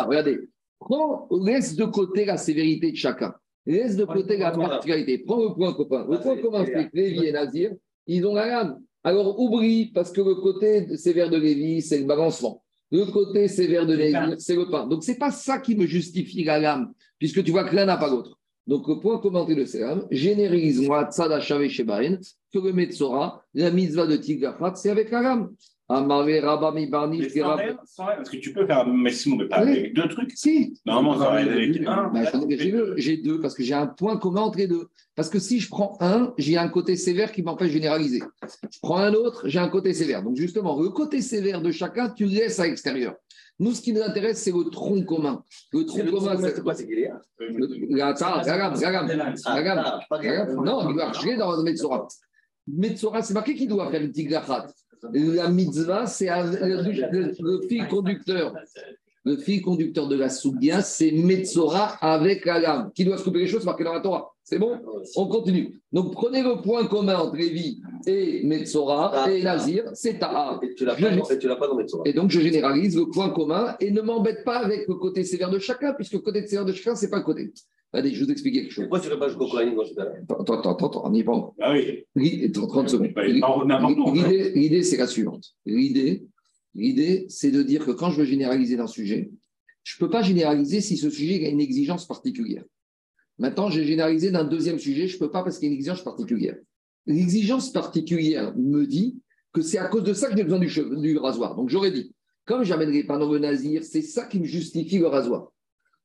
Regardez, 0.07 0.49
prends, 0.79 1.27
laisse 1.45 1.75
de 1.75 1.85
côté 1.85 2.25
la 2.25 2.37
sévérité 2.37 2.91
de 2.91 2.97
chacun. 2.97 3.35
Laisse 3.67 3.95
de 3.95 4.03
côté 4.03 4.37
la 4.37 4.49
particularité. 4.49 5.19
Prends 5.19 5.43
le 5.43 5.53
point 5.53 5.73
commun. 5.73 6.07
Le 6.09 6.19
point 6.19 6.37
commun, 6.37 6.65
c'est 6.65 6.89
que 6.89 6.95
Lévi 6.95 7.27
et 7.27 7.31
Nazir, 7.31 7.71
ils 8.07 8.25
ont 8.25 8.33
la 8.33 8.47
lame. 8.47 8.79
Alors 9.03 9.39
oublie, 9.39 9.91
parce 9.93 10.11
que 10.11 10.21
le 10.21 10.35
côté 10.35 10.97
sévère 10.97 11.29
de 11.29 11.37
Lévi, 11.37 11.83
c'est 11.83 11.99
le 11.99 12.05
balancement. 12.05 12.63
Le 12.91 13.05
côté 13.05 13.47
sévère 13.47 13.85
de 13.85 13.93
Lévi, 13.93 14.35
c'est 14.39 14.55
le 14.55 14.69
pain. 14.69 14.87
Donc, 14.87 15.03
ce 15.03 15.11
n'est 15.11 15.17
pas 15.17 15.31
ça 15.31 15.59
qui 15.59 15.75
me 15.75 15.85
justifie 15.85 16.43
la 16.43 16.59
lame, 16.59 16.91
puisque 17.19 17.43
tu 17.43 17.51
vois 17.51 17.63
que 17.63 17.75
l'un 17.75 17.85
n'a 17.85 17.97
pas 17.97 18.09
l'autre. 18.09 18.39
Donc, 18.65 18.87
le 18.87 18.99
point 18.99 19.19
commenté 19.19 19.55
de 19.55 19.65
Selam, 19.65 20.05
générise-moi 20.09 21.09
Tzada 21.11 21.41
Shave 21.41 21.67
Shebaen, 21.67 22.19
que 22.53 22.59
le 22.59 22.71
Metzora, 22.71 23.43
la 23.53 23.71
mitzvah 23.71 24.07
de 24.07 24.15
Tigafat, 24.15 24.75
c'est 24.75 24.89
avec 24.89 25.11
la 25.11 25.21
lame. 25.21 25.49
Amaré 25.89 26.39
Rabami 26.39 26.87
Barni, 26.87 27.21
parce 27.97 28.29
que 28.29 28.37
tu 28.37 28.53
peux 28.53 28.65
faire 28.65 28.79
un 28.79 28.93
maximum, 28.93 29.39
mais 29.39 29.47
pas 29.47 29.57
avec 29.57 29.93
deux 29.93 30.07
trucs. 30.07 30.31
Si. 30.31 30.79
Normalement, 30.85 31.19
ça 31.19 31.29
aurait 31.29 31.67
été 31.67 31.85
un. 31.85 32.07
Bah, 32.07 32.21
attendez, 32.25 32.57
j'ai 32.57 32.71
deux, 32.71 32.93
j'ai 32.95 33.17
deux, 33.17 33.41
parce 33.41 33.53
que 33.53 33.63
j'ai 33.63 33.73
un 33.73 33.87
point 33.87 34.15
commun 34.17 34.41
entre 34.41 34.59
les 34.59 34.67
deux. 34.67 34.87
Parce 35.15 35.29
que 35.29 35.39
si 35.39 35.59
je 35.59 35.69
prends 35.69 35.97
un, 35.99 36.33
j'ai 36.37 36.57
un 36.57 36.69
côté 36.69 36.95
sévère 36.95 37.33
qui 37.33 37.43
m'empêche 37.43 37.67
de 37.67 37.73
généraliser. 37.73 38.21
Je 38.71 38.79
prends 38.81 38.97
un 38.97 39.13
autre, 39.13 39.47
j'ai 39.47 39.59
un 39.59 39.67
côté 39.67 39.93
sévère. 39.93 40.23
Donc 40.23 40.37
justement, 40.37 40.81
le 40.81 40.89
côté 40.89 41.21
sévère 41.21 41.61
de 41.61 41.71
chacun, 41.71 42.09
tu 42.09 42.25
le 42.25 42.31
laisses 42.31 42.59
à 42.59 42.65
l'extérieur. 42.65 43.15
Nous, 43.59 43.73
ce 43.73 43.81
qui 43.81 43.93
nous 43.93 44.01
intéresse, 44.01 44.41
c'est 44.41 44.51
le 44.51 44.69
tronc 44.69 45.03
commun. 45.03 45.43
Le 45.71 45.85
tronc 45.85 46.05
commun, 46.05 46.37
c'est 46.37 46.61
quoi 46.63 46.73
C'est. 46.73 46.87
Ah. 47.09 47.21
Non, 50.55 50.89
il 50.89 50.93
doit 50.93 51.05
marcher 51.05 51.37
dans 51.37 51.55
le 51.55 51.63
Metzora. 51.63 52.07
Metzora, 52.67 53.21
c'est 53.21 53.33
marqué 53.33 53.55
qui 53.55 53.67
doit 53.67 53.91
faire 53.91 54.01
le 54.01 54.11
tigrachat? 54.11 54.67
La 55.13 55.49
mitzvah, 55.49 56.07
c'est 56.07 56.29
le, 56.29 57.61
fil 57.67 57.87
conducteur. 57.87 58.55
Le 59.25 59.37
fil 59.37 59.61
conducteur 59.61 60.07
de 60.07 60.15
la 60.15 60.29
Sougia, 60.29 60.81
c'est 60.81 61.11
Metzora 61.11 61.97
avec 62.01 62.45
la 62.45 62.59
lame. 62.59 62.91
Qui 62.93 63.05
doit 63.05 63.17
se 63.17 63.23
couper 63.23 63.39
les 63.39 63.47
choses, 63.47 63.61
c'est 63.61 63.67
marqué 63.67 63.83
dans 63.83 63.93
la 63.93 64.01
Torah. 64.01 64.32
C'est 64.43 64.59
bon 64.59 64.77
On 65.15 65.27
continue. 65.27 65.81
Donc 65.93 66.11
prenez 66.13 66.43
le 66.43 66.61
point 66.61 66.85
commun 66.87 67.15
entre 67.17 67.37
Lévi 67.37 67.81
et 68.05 68.43
Metzora 68.43 69.31
et 69.31 69.41
Nazir, 69.43 69.85
c'est 69.93 70.19
Taha. 70.19 70.59
Et 70.61 70.75
tu 70.75 70.83
l'as 70.85 70.95
pas, 70.95 71.09
en 71.21 71.25
fait, 71.25 71.39
tu 71.39 71.47
l'as 71.47 71.55
pas 71.55 71.67
dans 71.67 71.75
Metzora. 71.75 72.03
Et 72.05 72.13
donc 72.13 72.29
je 72.29 72.39
généralise 72.41 72.97
le 72.97 73.05
point 73.09 73.29
commun 73.29 73.75
et 73.79 73.89
ne 73.91 74.01
m'embête 74.01 74.43
pas 74.43 74.57
avec 74.57 74.87
le 74.87 74.95
côté 74.95 75.23
sévère 75.23 75.49
de 75.49 75.59
chacun, 75.59 75.93
puisque 75.93 76.13
le 76.13 76.19
côté 76.19 76.45
sévère 76.45 76.65
de 76.65 76.73
chacun, 76.73 76.95
c'est 76.95 77.09
pas 77.09 77.17
le 77.19 77.23
côté. 77.23 77.53
Allez, 77.93 78.13
je 78.13 78.25
vous 78.25 78.31
explique 78.31 78.55
quelque 78.55 78.71
chose. 78.71 78.85
Pourquoi 78.85 78.99
tu 78.99 79.07
ne 79.07 79.13
fais 79.13 79.19
pas 79.19 79.27
jusqu'au 79.29 79.47
Kohanim 79.47 79.75
dans 79.75 79.85
ce 79.85 79.93
cas-là 79.93 80.11
Attends, 80.27 80.41
attends, 80.55 80.71
attends, 80.73 80.87
attends, 80.87 81.01
on 81.05 81.11
n'y 81.11 81.19
est 81.19 81.23
pas 81.23 81.31
encore. 81.33 81.55
Ah 81.61 81.71
oui. 81.73 82.03
L'idée- 82.15 82.47
attends, 82.47 82.67
30 82.67 82.89
secondes. 82.89 83.11
Bah, 83.13 83.21
L'idée, 84.13 84.51
l'idée, 84.55 84.83
c'est 84.83 84.97
la 84.97 85.05
suivante. 85.07 85.45
L'idée, 85.65 86.25
l'idée, 86.73 87.25
c'est 87.29 87.51
de 87.51 87.61
dire 87.61 87.85
que 87.85 87.91
quand 87.91 88.09
je 88.09 88.17
veux 88.17 88.25
généraliser 88.25 88.75
d'un 88.77 88.87
sujet, 88.87 89.29
je 89.83 89.95
ne 89.95 89.99
peux 90.05 90.09
pas 90.11 90.23
généraliser 90.23 90.81
si 90.81 90.97
ce 90.97 91.09
sujet 91.11 91.45
a 91.45 91.49
une 91.49 91.61
exigence 91.61 92.07
particulière. 92.07 92.63
Maintenant, 93.39 93.69
j'ai 93.69 93.85
généralisé 93.85 94.31
d'un 94.31 94.43
deuxième 94.43 94.79
sujet, 94.79 95.07
je 95.07 95.15
ne 95.15 95.19
peux 95.19 95.31
pas 95.31 95.43
parce 95.43 95.57
qu'il 95.57 95.67
y 95.67 95.71
a 95.71 95.73
une 95.73 95.77
exigence 95.77 96.03
particulière. 96.03 96.55
L'exigence 97.05 97.71
particulière 97.71 98.53
me 98.55 98.85
dit 98.85 99.19
que 99.51 99.61
c'est 99.61 99.77
à 99.77 99.87
cause 99.87 100.03
de 100.03 100.13
ça 100.13 100.29
que 100.29 100.37
j'ai 100.37 100.43
besoin 100.43 100.59
du, 100.59 101.17
rasoir. 101.17 101.55
Donc 101.55 101.69
j'aurais 101.69 101.91
dit, 101.91 102.13
comme 102.45 102.63
j'amènerai 102.63 103.03
pas 103.03 103.17
le 103.17 103.39
nazir, 103.39 103.83
c'est 103.83 104.01
ça 104.01 104.25
qui 104.25 104.39
me 104.39 104.45
justifie 104.45 104.99
le 104.99 105.07
rasoir. 105.07 105.51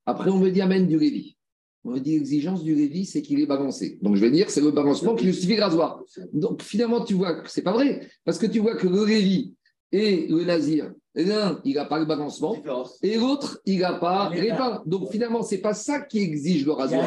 Après, 0.05 0.29
on 0.29 0.39
me 0.39 0.49
dit 0.49 0.61
amène 0.61 0.87
du 0.87 0.97
Lévi. 0.97 1.37
On 1.83 1.91
me 1.91 1.99
dit 1.99 2.17
l'exigence 2.17 2.63
du 2.63 2.75
Lévi, 2.75 3.05
c'est 3.05 3.21
qu'il 3.21 3.39
est 3.39 3.45
balancé. 3.45 3.97
Donc 4.01 4.15
je 4.15 4.21
vais 4.21 4.31
dire, 4.31 4.49
c'est 4.49 4.61
le 4.61 4.71
balancement 4.71 5.15
qui 5.15 5.25
justifie 5.25 5.55
le 5.55 5.63
rasoir. 5.63 6.03
Donc 6.33 6.61
finalement, 6.61 7.03
tu 7.03 7.13
vois 7.13 7.41
que 7.41 7.49
c'est 7.49 7.61
pas 7.61 7.71
vrai. 7.71 8.07
Parce 8.25 8.37
que 8.37 8.45
tu 8.45 8.59
vois 8.59 8.75
que 8.75 8.87
le 8.87 9.05
Lévi 9.05 9.55
et 9.91 10.27
le 10.27 10.43
Nazir, 10.43 10.91
l'un, 11.15 11.59
il 11.65 11.75
n'a 11.75 11.85
pas 11.85 11.99
le 11.99 12.05
balancement, 12.05 12.55
et 13.01 13.17
l'autre, 13.17 13.59
il 13.65 13.79
n'a 13.79 13.93
pas 13.93 14.29
les 14.33 14.49
pains. 14.49 14.81
Donc 14.85 15.09
finalement, 15.11 15.41
c'est 15.41 15.57
pas 15.57 15.73
ça 15.73 15.99
qui 16.01 16.19
exige 16.19 16.65
le 16.65 16.71
rasoir. 16.73 17.03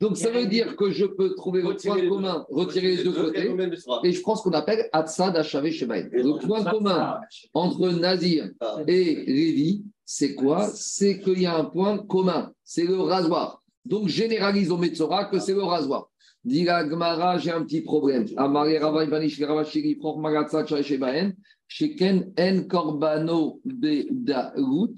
Donc 0.00 0.16
ça 0.16 0.30
veut 0.30 0.46
dire 0.46 0.76
que 0.76 0.90
je 0.90 1.04
peux 1.06 1.34
trouver 1.34 1.62
le 1.62 1.74
point 1.76 2.08
commun, 2.08 2.46
retirer 2.50 2.96
les 2.96 3.04
deux 3.04 3.12
côtés, 3.12 3.50
Et 4.04 4.12
je 4.12 4.20
prends 4.22 4.36
ce 4.36 4.42
qu'on 4.42 4.52
appelle 4.52 4.88
Atsad 4.92 5.36
Achavé 5.36 5.70
Shebaï. 5.72 6.08
Le 6.12 6.38
point 6.46 6.64
commun 6.64 7.18
entre 7.54 7.88
Nazir 7.90 8.50
Ah. 8.60 8.78
et 8.86 9.24
Lévi, 9.26 9.84
c'est 10.04 10.34
quoi? 10.34 10.66
C'est 10.74 11.20
qu'il 11.20 11.40
y 11.40 11.46
a 11.46 11.56
un 11.56 11.64
point 11.64 11.98
commun, 11.98 12.52
c'est 12.64 12.84
le 12.84 13.00
rasoir. 13.00 13.62
Donc 13.84 14.08
généralise 14.08 14.70
au 14.70 14.76
Metzora 14.76 15.26
que 15.26 15.38
c'est 15.38 15.54
le 15.54 15.62
rasoir. 15.62 16.10
Dit 16.44 16.64
la 16.64 16.88
Gemara, 16.88 17.38
j'ai 17.38 17.50
un 17.50 17.64
petit 17.64 17.82
problème. 17.82 18.26
Amare 18.36 18.80
Rava 18.80 19.04
Ivanish 19.04 19.42
Rava 19.42 19.64
Shiri 19.64 19.96
Prok 19.96 20.18
Magatsa 20.18 20.64
Shebaen, 20.82 21.34
Sheken 21.66 22.32
En 22.38 22.62
Korbano 22.68 23.60
Bedaout, 23.64 24.94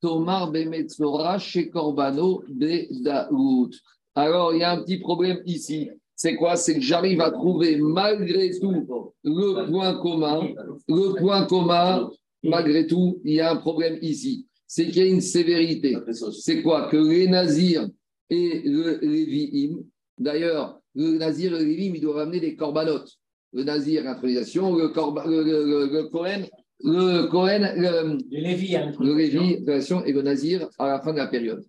Tomar 0.00 0.50
Bemetzora 0.50 1.38
She 1.38 1.70
Korbano 1.70 2.42
Bedaout. 2.48 3.70
Alors 4.14 4.54
il 4.54 4.60
y 4.60 4.64
a 4.64 4.72
un 4.72 4.82
petit 4.82 4.98
problème 4.98 5.40
ici. 5.46 5.90
C'est 6.16 6.36
quoi? 6.36 6.56
C'est 6.56 6.74
que 6.74 6.80
j'arrive 6.80 7.20
à 7.20 7.30
trouver 7.30 7.76
malgré 7.76 8.50
tout 8.58 8.86
le 9.24 9.70
point 9.70 9.94
commun. 10.00 10.48
Le 10.86 11.18
point 11.18 11.46
commun, 11.46 12.10
malgré 12.42 12.86
tout, 12.86 13.20
il 13.24 13.34
y 13.34 13.40
a 13.40 13.52
un 13.52 13.56
problème 13.56 13.98
ici. 14.02 14.46
C'est 14.66 14.86
qu'il 14.86 14.98
y 14.98 15.00
a 15.00 15.06
une 15.06 15.22
sévérité. 15.22 15.96
C'est 16.32 16.62
quoi? 16.62 16.88
Que 16.88 16.96
les 16.96 17.26
Nazirs 17.26 17.88
et 18.28 18.62
le 18.64 18.98
Lévi'im, 19.00 19.78
d'ailleurs, 20.20 20.80
le 20.94 21.18
Nazir 21.18 21.54
et 21.54 21.58
le 21.58 21.64
Lévi'im, 21.64 21.94
ils 21.94 22.00
doivent 22.00 22.18
amener 22.18 22.40
des 22.40 22.54
corbanotes. 22.56 23.12
Le 23.52 23.64
Nazir, 23.64 24.06
intronisation, 24.06 24.76
le, 24.76 24.88
corba, 24.88 25.24
le, 25.26 25.42
le, 25.42 25.64
le, 25.64 25.86
le 25.86 26.08
Kohen, 26.08 26.46
le 26.82 27.26
Kohen, 27.26 27.72
le, 27.76 28.18
Le 28.30 28.40
Lévi, 28.40 28.76
le 29.00 29.14
Lévi, 29.14 29.54
intronisation, 29.56 30.04
et 30.04 30.12
le 30.12 30.22
Nazir 30.22 30.68
à 30.78 30.86
la 30.86 31.00
fin 31.00 31.12
de 31.12 31.18
la 31.18 31.26
période. 31.26 31.64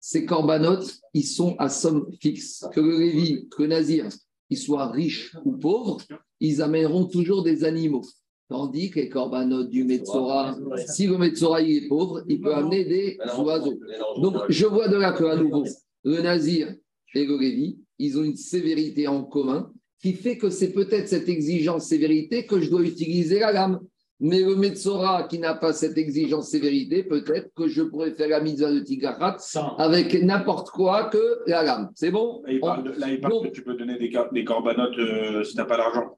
Ces 0.00 0.24
corbanotes, 0.24 0.98
ils 1.12 1.24
sont 1.24 1.56
à 1.58 1.68
somme 1.68 2.06
fixe. 2.20 2.64
Que 2.72 2.80
le 2.80 2.98
Lévi, 2.98 3.48
que 3.48 3.62
le 3.62 3.68
Nazir, 3.68 4.06
ils 4.50 4.58
soient 4.58 4.90
riches 4.90 5.34
ou 5.44 5.52
pauvres, 5.56 6.02
ils 6.40 6.62
amèneront 6.62 7.06
toujours 7.06 7.42
des 7.42 7.64
animaux. 7.64 8.04
Tandis 8.48 8.90
que 8.90 9.00
les 9.00 9.08
corbanotes 9.08 9.70
du 9.70 9.84
Metzora, 9.84 10.56
si 10.86 11.06
le 11.06 11.16
Metzora 11.16 11.62
est 11.62 11.88
pauvre, 11.88 12.22
il 12.28 12.40
peut 12.40 12.54
amener 12.54 12.84
des 12.84 13.18
oiseaux. 13.38 13.78
Donc, 14.20 14.36
je 14.50 14.66
vois 14.66 14.88
de 14.88 14.96
là 14.96 15.12
qu'à 15.12 15.36
nouveau, 15.36 15.64
le 16.04 16.20
Nazir 16.20 16.74
et 17.14 17.24
le 17.24 17.38
Lévi, 17.38 17.78
ils 17.98 18.18
ont 18.18 18.24
une 18.24 18.36
sévérité 18.36 19.06
en 19.08 19.24
commun 19.24 19.70
qui 20.00 20.12
fait 20.12 20.36
que 20.36 20.50
c'est 20.50 20.72
peut-être 20.72 21.08
cette 21.08 21.28
exigence 21.28 21.84
sévérité 21.86 22.46
que 22.46 22.60
je 22.60 22.68
dois 22.70 22.82
utiliser 22.82 23.38
la 23.40 23.52
lame. 23.52 23.80
Mais 24.20 24.40
le 24.40 24.54
Metzora 24.54 25.24
qui 25.24 25.38
n'a 25.38 25.54
pas 25.54 25.72
cette 25.72 25.98
exigence 25.98 26.48
sévérité, 26.48 27.02
peut-être 27.02 27.52
que 27.54 27.66
je 27.68 27.82
pourrais 27.82 28.12
faire 28.12 28.28
la 28.28 28.40
mitzvah 28.40 28.70
de 28.72 28.78
Tigarat 28.80 29.36
Sans. 29.40 29.74
avec 29.76 30.14
n'importe 30.22 30.70
quoi 30.70 31.04
que 31.10 31.40
la 31.46 31.62
lame. 31.64 31.90
C'est 31.96 32.10
bon? 32.12 32.42
Là, 32.46 32.52
il 32.52 32.60
parle, 32.60 32.84
de- 32.84 33.00
là, 33.00 33.08
il 33.10 33.20
parle 33.20 33.32
Donc- 33.34 33.46
que 33.46 33.50
tu 33.50 33.62
peux 33.62 33.74
donner 33.74 33.98
des, 33.98 34.10
cor- 34.10 34.32
des 34.32 34.44
corbanotes 34.44 34.96
euh, 34.98 35.42
si 35.42 35.52
tu 35.52 35.56
n'as 35.58 35.64
pas 35.64 35.76
d'argent. 35.76 36.16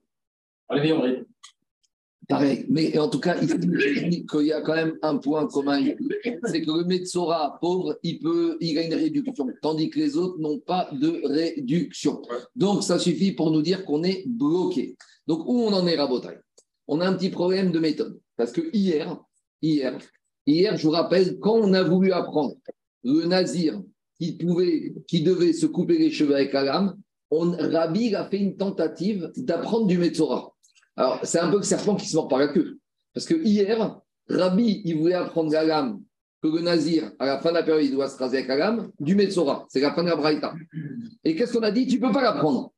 Olivier, 0.68 0.92
on 0.92 1.04
Pareil, 2.28 2.66
mais 2.68 2.98
en 2.98 3.08
tout 3.08 3.20
cas, 3.20 3.36
il 3.40 4.26
qu'il 4.26 4.46
y 4.46 4.52
a 4.52 4.60
quand 4.60 4.74
même 4.74 4.98
un 5.02 5.16
point 5.18 5.46
commun. 5.46 5.80
C'est 6.46 6.62
que 6.62 6.70
le 6.70 6.84
Metzora 6.84 7.58
pauvre, 7.60 7.98
il, 8.02 8.18
peut, 8.18 8.56
il 8.60 8.76
a 8.78 8.82
une 8.82 8.94
réduction, 8.94 9.46
tandis 9.62 9.90
que 9.90 10.00
les 10.00 10.16
autres 10.16 10.38
n'ont 10.40 10.58
pas 10.58 10.88
de 10.92 11.20
réduction. 11.24 12.20
Donc, 12.56 12.82
ça 12.82 12.98
suffit 12.98 13.32
pour 13.32 13.52
nous 13.52 13.62
dire 13.62 13.84
qu'on 13.84 14.02
est 14.02 14.24
bloqué. 14.26 14.96
Donc, 15.28 15.46
où 15.46 15.60
on 15.60 15.72
en 15.72 15.86
est, 15.86 15.96
Rabotai? 15.96 16.38
On 16.88 17.00
a 17.00 17.08
un 17.08 17.12
petit 17.12 17.30
problème 17.30 17.70
de 17.70 17.78
méthode. 17.78 18.18
Parce 18.36 18.50
que 18.50 18.70
hier, 18.72 19.16
hier, 19.62 19.96
hier, 20.46 20.76
je 20.76 20.82
vous 20.82 20.92
rappelle, 20.92 21.38
quand 21.38 21.54
on 21.54 21.74
a 21.74 21.84
voulu 21.84 22.12
apprendre 22.12 22.56
le 23.04 23.24
nazir 23.26 23.80
qui, 24.18 24.32
pouvait, 24.32 24.94
qui 25.06 25.22
devait 25.22 25.52
se 25.52 25.66
couper 25.66 25.98
les 25.98 26.10
cheveux 26.10 26.34
avec 26.34 26.52
la 26.52 26.64
lame, 26.64 26.96
on, 27.30 27.52
a 27.52 28.28
fait 28.28 28.38
une 28.38 28.56
tentative 28.56 29.30
d'apprendre 29.36 29.86
du 29.86 29.98
Metzora. 29.98 30.56
Alors, 30.96 31.20
c'est 31.22 31.38
un 31.38 31.50
peu 31.50 31.59
le 31.59 31.62
serpent 31.62 31.94
qui 31.94 32.09
se 32.09 32.16
mord 32.16 32.28
par 32.28 32.38
la 32.38 32.48
queue. 32.48 32.78
Parce 33.12 33.26
que 33.26 33.35
hier, 33.35 34.00
Rabbi, 34.28 34.82
il 34.85 34.98
voulait 34.98 35.14
apprendre 35.14 35.52
la 35.52 35.64
lame 35.64 36.00
que 36.42 36.48
le 36.48 36.61
nazir, 36.61 37.12
à 37.18 37.26
la 37.26 37.38
fin 37.38 37.50
de 37.50 37.54
la 37.54 37.62
période, 37.62 37.90
doit 37.92 38.09
se 38.09 38.18
raser 38.18 38.38
avec 38.38 38.48
la 38.48 38.56
lame 38.56 38.90
du 39.00 39.14
Metzora. 39.14 39.66
C'est 39.68 39.80
la 39.80 39.92
fin 39.92 40.02
de 40.02 40.09
la 40.09 40.16
Braïta. 40.16 40.54
Et 41.24 41.35
qu'est-ce 41.35 41.52
qu'on 41.52 41.62
a 41.62 41.70
dit? 41.70 41.87
Tu 41.87 42.00
ne 42.00 42.06
peux 42.06 42.12
pas 42.12 42.22
l'apprendre. 42.22 42.72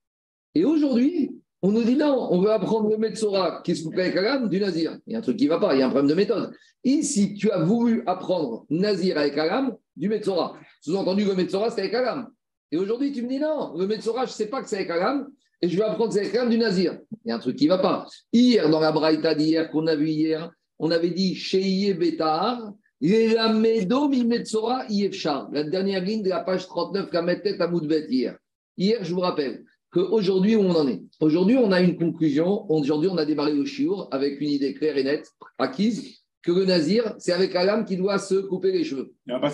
Et 0.55 0.65
aujourd'hui, 0.65 1.33
on 1.63 1.73
nous 1.73 1.83
dit 1.83 1.97
non, 1.97 2.29
on 2.31 2.41
veut 2.41 2.53
apprendre 2.53 2.89
le 2.89 2.99
Metzora 2.99 3.63
qui 3.63 3.75
se 3.75 3.85
coupe 3.85 3.99
avec 3.99 4.15
la 4.15 4.23
lame 4.23 4.49
du 4.49 4.61
nazir. 4.61 4.99
Il 5.07 5.13
y 5.13 5.17
a 5.17 5.19
un 5.19 5.23
truc 5.23 5.37
qui 5.37 5.45
ne 5.45 5.51
va 5.51 5.59
pas, 5.59 5.75
il 5.75 5.81
y 5.81 5.83
a 5.83 5.87
un 5.87 5.91
problème 5.91 6.09
de 6.09 6.15
méthode. 6.15 6.53
Ici, 6.85 7.35
tu 7.35 7.51
as 7.51 7.59
voulu 7.59 8.05
apprendre 8.07 8.65
nazir 8.71 9.19
avec 9.19 9.35
la 9.35 9.47
lame 9.47 9.77
du 9.97 10.09
Metzora. 10.09 10.57
Sous-entendu, 10.81 11.25
le 11.25 11.35
Metzora, 11.35 11.71
c'est 11.71 11.81
avec 11.81 11.93
la 11.93 12.03
lame. 12.03 12.29
Et 12.71 12.77
aujourd'hui, 12.77 13.13
tu 13.13 13.23
me 13.23 13.29
dis 13.29 13.41
non, 13.41 13.77
le 13.77 13.87
Metzora, 13.87 14.25
je 14.25 14.31
ne 14.31 14.35
sais 14.35 14.47
pas 14.47 14.63
que 14.63 14.69
c'est 14.69 14.77
avec 14.77 14.89
la 14.89 14.99
lame. 14.99 15.29
Et 15.61 15.69
je 15.69 15.77
vais 15.77 15.85
apprendre 15.85 16.15
l'âme 16.35 16.51
du 16.51 16.59
Nazir. 16.59 16.99
Il 17.25 17.29
y 17.29 17.33
a 17.33 17.37
un 17.37 17.39
truc 17.39 17.57
qui 17.57 17.65
ne 17.65 17.71
va 17.71 17.79
pas. 17.79 18.07
Hier, 18.33 18.69
dans 18.69 18.81
la 18.81 18.93
Braïta 18.93 19.35
d'hier 19.35 19.71
qu'on 19.71 19.87
a 19.87 19.97
vu 19.97 20.09
hier, 20.09 20.51
on 20.79 20.91
avait 20.91 21.11
dit 21.11 21.35
Sheye 21.35 21.95
Betar, 21.95 22.73
Lamedo 23.01 24.09
Mimetsora 24.09 24.87
Yefchar. 24.89 25.49
La 25.53 25.65
dernière 25.65 26.05
ligne 26.05 26.23
de 26.23 26.31
la 26.31 26.41
page 26.41 26.67
39, 26.67 27.09
la 27.13 27.37
tête 27.37 27.61
à 27.61 27.69
Moudbet 27.69 28.07
hier. 28.09 28.37
Hier, 28.77 29.03
je 29.03 29.13
vous 29.13 29.21
rappelle 29.21 29.65
qu'aujourd'hui, 29.91 30.57
où 30.57 30.61
on 30.61 30.75
en 30.75 30.87
est? 30.89 31.03
Aujourd'hui, 31.21 31.57
on 31.57 31.73
a 31.73 31.81
une 31.81 31.97
conclusion. 31.97 32.71
Aujourd'hui, 32.71 33.09
on 33.11 33.17
a 33.17 33.25
démarré 33.25 33.53
le 33.53 33.65
chiour 33.65 34.09
avec 34.13 34.41
une 34.41 34.51
idée 34.51 34.75
claire 34.75 34.97
et 34.97 35.05
nette, 35.05 35.31
acquise, 35.59 36.19
que 36.43 36.53
le 36.53 36.65
Nazir, 36.65 37.15
c'est 37.19 37.33
avec 37.33 37.53
la 37.53 37.65
lame 37.65 37.85
qui 37.85 37.97
doit 37.97 38.19
se 38.19 38.37
couper 38.37 38.71
les 38.71 38.85
cheveux. 38.85 39.13
Il 39.27 39.31
y 39.31 39.33
a 39.33 39.45
un. 39.45 39.53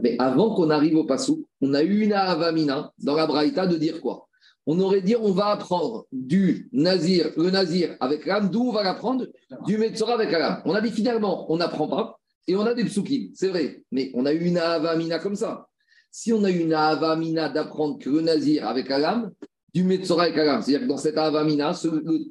Mais 0.00 0.16
avant 0.18 0.54
qu'on 0.54 0.70
arrive 0.70 0.96
au 0.96 1.04
Passou, 1.04 1.46
on 1.60 1.74
a 1.74 1.82
eu 1.82 2.02
une 2.02 2.12
avamina 2.12 2.92
dans 2.98 3.14
la 3.14 3.26
Braïta 3.26 3.66
de 3.66 3.76
dire 3.76 4.00
quoi? 4.00 4.28
On 4.66 4.80
aurait 4.80 5.00
dit 5.00 5.14
on 5.14 5.32
va 5.32 5.46
apprendre 5.46 6.06
du 6.10 6.68
Nazir, 6.72 7.30
le 7.36 7.50
Nazir 7.50 7.96
avec 8.00 8.26
l'âme, 8.26 8.50
d'où 8.50 8.68
on 8.68 8.72
va 8.72 8.82
l'apprendre 8.82 9.26
Du 9.64 9.78
Metzora 9.78 10.14
avec 10.14 10.32
la 10.32 10.38
lame. 10.40 10.62
On 10.64 10.74
a 10.74 10.80
dit 10.80 10.90
finalement, 10.90 11.50
on 11.52 11.56
n'apprend 11.56 11.86
pas 11.86 12.18
et 12.48 12.56
on 12.56 12.66
a 12.66 12.74
des 12.74 12.84
psukim, 12.84 13.30
c'est 13.34 13.48
vrai, 13.48 13.82
mais 13.92 14.10
on 14.14 14.26
a 14.26 14.32
eu 14.32 14.44
une 14.44 14.58
avamina 14.58 15.18
comme 15.20 15.36
ça. 15.36 15.68
Si 16.10 16.32
on 16.32 16.42
a 16.44 16.50
eu 16.50 16.58
une 16.58 16.72
avamina 16.72 17.48
d'apprendre 17.48 17.98
que 17.98 18.10
le 18.10 18.20
Nazir 18.22 18.66
avec 18.66 18.88
la 18.88 18.98
lame, 18.98 19.30
du 19.72 19.84
Metzora 19.84 20.24
avec 20.24 20.36
la 20.36 20.44
lame, 20.44 20.62
c'est-à-dire 20.62 20.86
que 20.86 20.90
dans 20.90 20.96
cette 20.96 21.18
avamina, 21.18 21.72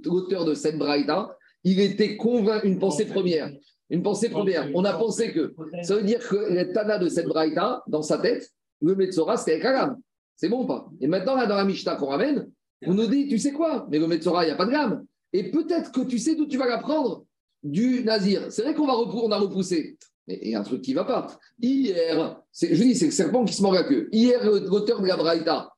l'auteur 0.04 0.44
de 0.44 0.54
cette 0.56 0.78
Braïta, 0.78 1.38
il 1.64 1.80
était 1.80 2.18
convaincu, 2.18 2.68
une 2.68 2.80
pensée 2.80 3.06
première. 3.06 3.52
Une 3.90 4.02
pensée 4.02 4.30
première. 4.30 4.68
On 4.74 4.84
a 4.84 4.94
pensé 4.94 5.32
que 5.32 5.54
ça 5.84 5.96
veut 5.96 6.04
dire 6.04 6.20
que 6.28 6.36
le 6.36 6.74
Tana 6.74 6.98
de 6.98 7.08
cette 7.08 7.28
Braïta, 7.28 7.84
dans 7.88 8.02
sa 8.02 8.18
tête, 8.18 8.50
le 8.82 8.96
Metzora, 8.96 9.38
c'était 9.38 9.54
avec 9.54 9.64
la 9.64 9.72
lame. 9.72 9.98
C'est 10.36 10.50
bon 10.50 10.64
ou 10.64 10.68
pas? 10.68 10.88
Et 11.02 11.08
maintenant, 11.08 11.36
là, 11.36 11.46
dans 11.46 11.56
la 11.56 11.66
Mishnah 11.66 11.96
qu'on 11.96 12.08
ramène, 12.08 12.50
on 12.86 12.94
nous 12.94 13.08
dit, 13.08 13.28
tu 13.28 13.40
sais 13.40 13.52
quoi? 13.52 13.88
Mais 13.90 14.00
le 14.00 14.08
Metzora, 14.08 14.44
il 14.44 14.48
n'y 14.48 14.54
a 14.54 14.56
pas 14.56 14.66
de 14.66 14.72
lame. 14.72 15.06
Et 15.34 15.52
peut-être 15.52 15.92
que 15.92 16.02
tu 16.02 16.20
sais 16.20 16.36
d'où 16.36 16.46
tu 16.46 16.58
vas 16.58 16.68
l'apprendre? 16.68 17.26
Du 17.64 18.04
Nazir. 18.04 18.52
C'est 18.52 18.62
vrai 18.62 18.76
qu'on 18.76 18.86
va 18.86 18.94
on 18.94 19.32
a 19.32 19.38
repoussé. 19.38 19.98
Mais 20.28 20.40
il 20.42 20.52
y 20.52 20.56
a 20.56 20.60
un 20.60 20.64
truc 20.64 20.82
qui 20.82 20.92
ne 20.92 20.98
va 20.98 21.04
pas. 21.04 21.28
Hier, 21.60 22.42
je 22.60 22.84
dis, 22.84 22.96
c'est 22.96 23.06
le 23.06 23.12
serpent 23.12 23.44
qui 23.44 23.54
se 23.54 23.62
mord 23.62 23.74
la 23.74 23.84
queue. 23.84 24.08
Hier, 24.12 24.40
l'auteur 24.44 25.02
de 25.02 25.08
la 25.08 25.18
Braïta 25.18 25.72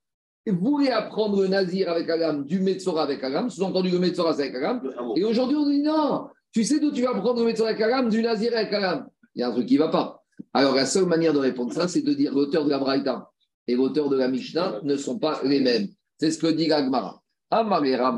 voulait 0.52 0.92
apprendre 0.92 1.42
le 1.42 1.48
Nazir 1.48 1.90
avec 1.90 2.08
la 2.08 2.18
lame, 2.18 2.46
du 2.46 2.60
Metzora 2.60 3.04
avec 3.04 3.22
la 3.22 3.30
lame, 3.30 3.50
sous-entendu 3.50 3.90
le 3.90 4.00
Metzora 4.00 4.34
c'est 4.34 4.44
avec 4.44 4.54
la 4.54 4.80
Le 4.82 4.98
hameau. 4.98 5.14
et 5.18 5.24
aujourd'hui, 5.24 5.58
on 5.58 5.70
dit 5.70 5.82
non, 5.82 6.28
tu 6.54 6.64
sais 6.64 6.80
d'où 6.80 6.92
tu 6.92 7.02
vas 7.02 7.14
prendre 7.14 7.40
le 7.40 7.46
Metzora 7.46 7.70
avec 7.70 7.82
la 7.82 7.88
lame, 7.88 8.10
du 8.10 8.22
Nazir 8.22 8.56
avec 8.56 8.72
la 8.72 8.80
lame. 8.80 9.08
Il 9.36 9.42
y 9.42 9.44
a 9.44 9.50
un 9.50 9.52
truc 9.52 9.66
qui 9.66 9.76
ne 9.76 9.80
va 9.80 9.90
pas. 9.90 10.24
Alors, 10.54 10.76
la 10.76 10.86
seule 10.86 11.06
manière 11.06 11.34
de 11.34 11.40
répondre 11.40 11.74
ça, 11.74 11.88
c'est 11.88 12.02
de 12.02 12.14
dire 12.14 12.34
l'auteur 12.34 12.66
de 12.66 12.70
la 12.70 12.80
Braïta 12.80 13.30
et 13.68 13.76
l'auteur 13.76 14.10
de 14.10 14.18
la 14.18 14.28
Mishnah 14.28 14.80
ne 14.84 14.96
sont 14.96 15.20
pas 15.20 15.42
les 15.44 15.60
mêmes. 15.60 15.88
C'est 16.20 16.32
ce 16.32 16.40
que 16.40 16.48
dit 16.48 16.68
Gagmara. 16.68 17.22
Rabba 17.52 17.82
il 17.86 17.94
a 17.96 18.12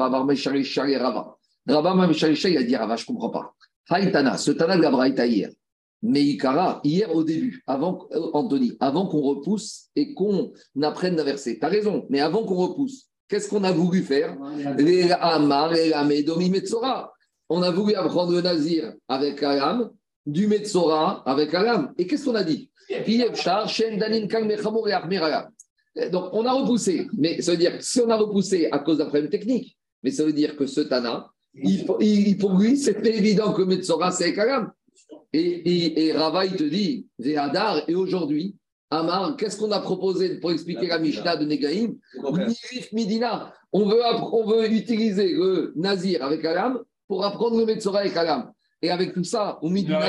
dit 2.64 2.76
Rava, 2.76 2.96
je 2.96 3.04
ne 3.04 3.08
comprends 3.08 3.30
pas. 3.30 3.54
Haïtana, 3.90 4.38
ce 4.38 4.52
Tana 4.52 4.78
de 4.78 5.26
hier. 5.26 5.50
Mais 6.02 6.38
hier 6.84 7.14
au 7.14 7.24
début, 7.24 7.62
avant, 7.68 8.08
euh, 8.14 8.30
Anthony, 8.34 8.78
avant 8.80 9.08
qu'on 9.08 9.22
repousse 9.22 9.90
et 9.96 10.14
qu'on 10.14 10.52
apprenne 10.82 11.18
la 11.18 11.24
verser. 11.24 11.60
Tu 11.60 11.66
as 11.66 11.70
raison, 11.70 12.06
mais 12.10 12.22
avant 12.22 12.44
qu'on 12.44 12.56
repousse, 12.56 13.08
qu'est-ce 13.28 13.50
qu'on 13.50 13.64
a 13.64 13.72
voulu 13.72 14.02
faire? 14.02 14.38
Amar 15.20 15.76
et 15.76 15.92
Metzora. 16.50 17.12
On 17.50 17.62
a 17.64 17.72
voulu 17.72 17.96
apprendre 17.96 18.32
le 18.32 18.42
Nazir 18.42 18.94
avec 19.08 19.42
la 19.42 19.56
lame, 19.56 19.90
du 20.26 20.48
Metzora 20.48 21.24
avec 21.26 21.52
la 21.52 21.64
lame. 21.64 21.94
Et 21.98 22.08
qu'est-ce 22.08 22.26
qu'on 22.26 22.36
a 22.36 22.44
dit? 22.44 22.70
Donc, 26.12 26.30
on 26.34 26.46
a 26.46 26.54
repoussé. 26.54 27.08
Mais 27.18 27.42
ça 27.42 27.52
veut 27.52 27.58
dire 27.58 27.78
que 27.78 27.84
si 27.84 28.00
on 28.02 28.10
a 28.10 28.16
repoussé 28.16 28.68
à 28.72 28.80
cause 28.80 28.98
d'un 29.00 29.06
problème 29.06 29.30
technique, 29.30 29.78
mais 30.04 30.12
ça 30.12 30.24
veut 30.24 30.34
dire 30.34 30.56
que 30.56 30.66
ce 30.66 30.82
Tana, 30.82 31.30
il, 31.54 31.86
il- 32.00 32.38
pour 32.38 32.58
lui, 32.58 32.78
c'était 32.78 33.18
évident 33.18 33.54
que 33.54 33.62
Metzora, 33.64 34.12
c'est 34.12 34.34
lame. 34.36 34.72
Et, 35.34 35.40
et, 35.42 36.06
et 36.08 36.12
Rava, 36.14 36.46
il 36.46 36.56
te 36.56 36.64
dit, 36.64 37.08
Véhadar, 37.20 37.84
et 37.88 37.96
aujourd'hui, 37.96 38.56
Amar, 38.92 39.36
qu'est-ce 39.38 39.58
qu'on 39.58 39.72
a 39.72 39.80
proposé 39.80 40.40
pour 40.40 40.52
expliquer 40.52 40.88
la 40.88 40.98
Mishnah 41.00 41.36
de 41.38 41.46
Negaïm? 41.46 41.96
Midina. 42.94 43.54
On 43.72 43.86
veut, 43.88 44.02
on 44.34 44.46
utiliser 44.66 45.34
le 45.34 45.74
Nazir 45.76 46.24
avec 46.24 46.42
la 46.42 46.54
lame 46.56 46.80
pour 47.08 47.24
apprendre 47.24 47.58
le 47.60 47.66
Metzora 47.66 48.00
avec 48.00 48.16
la 48.16 48.24
lame. 48.24 48.52
Et 48.82 48.90
avec 48.90 49.14
tout 49.14 49.24
ça, 49.24 49.60
Midina, 49.70 50.00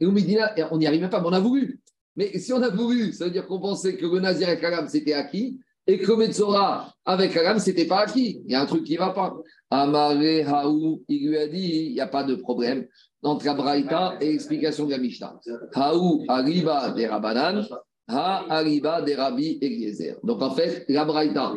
et 0.00 0.06
au 0.06 0.12
Midina, 0.12 0.56
et 0.58 0.62
on 0.70 0.78
n'y 0.78 0.86
arrive 0.86 1.00
même 1.02 1.10
pas, 1.10 1.20
mais 1.20 1.26
on 1.28 1.32
a 1.32 1.40
voulu. 1.40 1.80
Mais 2.18 2.36
si 2.36 2.52
on 2.52 2.60
a 2.60 2.68
voulu, 2.68 3.12
ça 3.12 3.26
veut 3.26 3.30
dire 3.30 3.46
qu'on 3.46 3.60
pensait 3.60 3.96
que 3.96 4.04
le 4.04 4.18
Nazir 4.18 4.48
avec 4.48 4.60
la 4.60 4.70
lame, 4.70 4.88
c'était 4.88 5.12
acquis, 5.12 5.56
et 5.86 5.98
que 5.98 6.06
le 6.10 6.16
Metzora 6.16 6.92
avec 7.04 7.32
la 7.32 7.44
lame, 7.44 7.60
c'était 7.60 7.86
pas 7.86 8.00
acquis. 8.00 8.42
Il 8.44 8.50
y 8.50 8.56
a 8.56 8.60
un 8.60 8.66
truc 8.66 8.82
qui 8.82 8.94
ne 8.94 8.98
va 8.98 9.10
pas. 9.10 9.36
Amare 9.70 10.48
Haou, 10.48 11.04
il 11.06 11.28
lui 11.28 11.38
a 11.38 11.46
dit, 11.46 11.86
il 11.86 11.92
n'y 11.92 12.00
a 12.00 12.08
pas 12.08 12.24
de 12.24 12.34
problème 12.34 12.88
entre 13.22 13.46
la 13.46 13.54
Braïta 13.54 14.18
et 14.20 14.32
l'explication 14.32 14.86
de 14.86 14.90
la 14.90 14.98
Mishnah. 14.98 15.38
Haou 15.76 16.24
Ariba 16.26 16.90
des 16.90 17.06
Rabanan, 17.06 17.64
Ha 18.08 18.46
Ariba 18.48 19.00
des 19.02 19.14
Rabbi 19.14 19.58
Eliezer. 19.62 20.16
Donc 20.24 20.42
en 20.42 20.50
fait, 20.50 20.86
la 20.88 21.04
Braïta, 21.04 21.54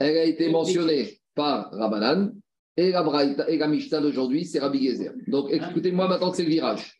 elle 0.00 0.16
a 0.16 0.24
été 0.24 0.50
mentionnée 0.50 1.20
par 1.36 1.70
Rabanan, 1.70 2.32
et 2.76 2.90
la 2.90 3.46
et 3.48 3.56
la 3.56 3.68
Mishnah 3.68 4.00
d'aujourd'hui, 4.00 4.46
c'est 4.46 4.58
Rabbi 4.58 4.78
Eliezer. 4.78 5.12
Donc 5.28 5.52
écoutez-moi 5.52 6.08
maintenant, 6.08 6.32
c'est 6.32 6.42
le 6.42 6.48
virage. 6.48 6.98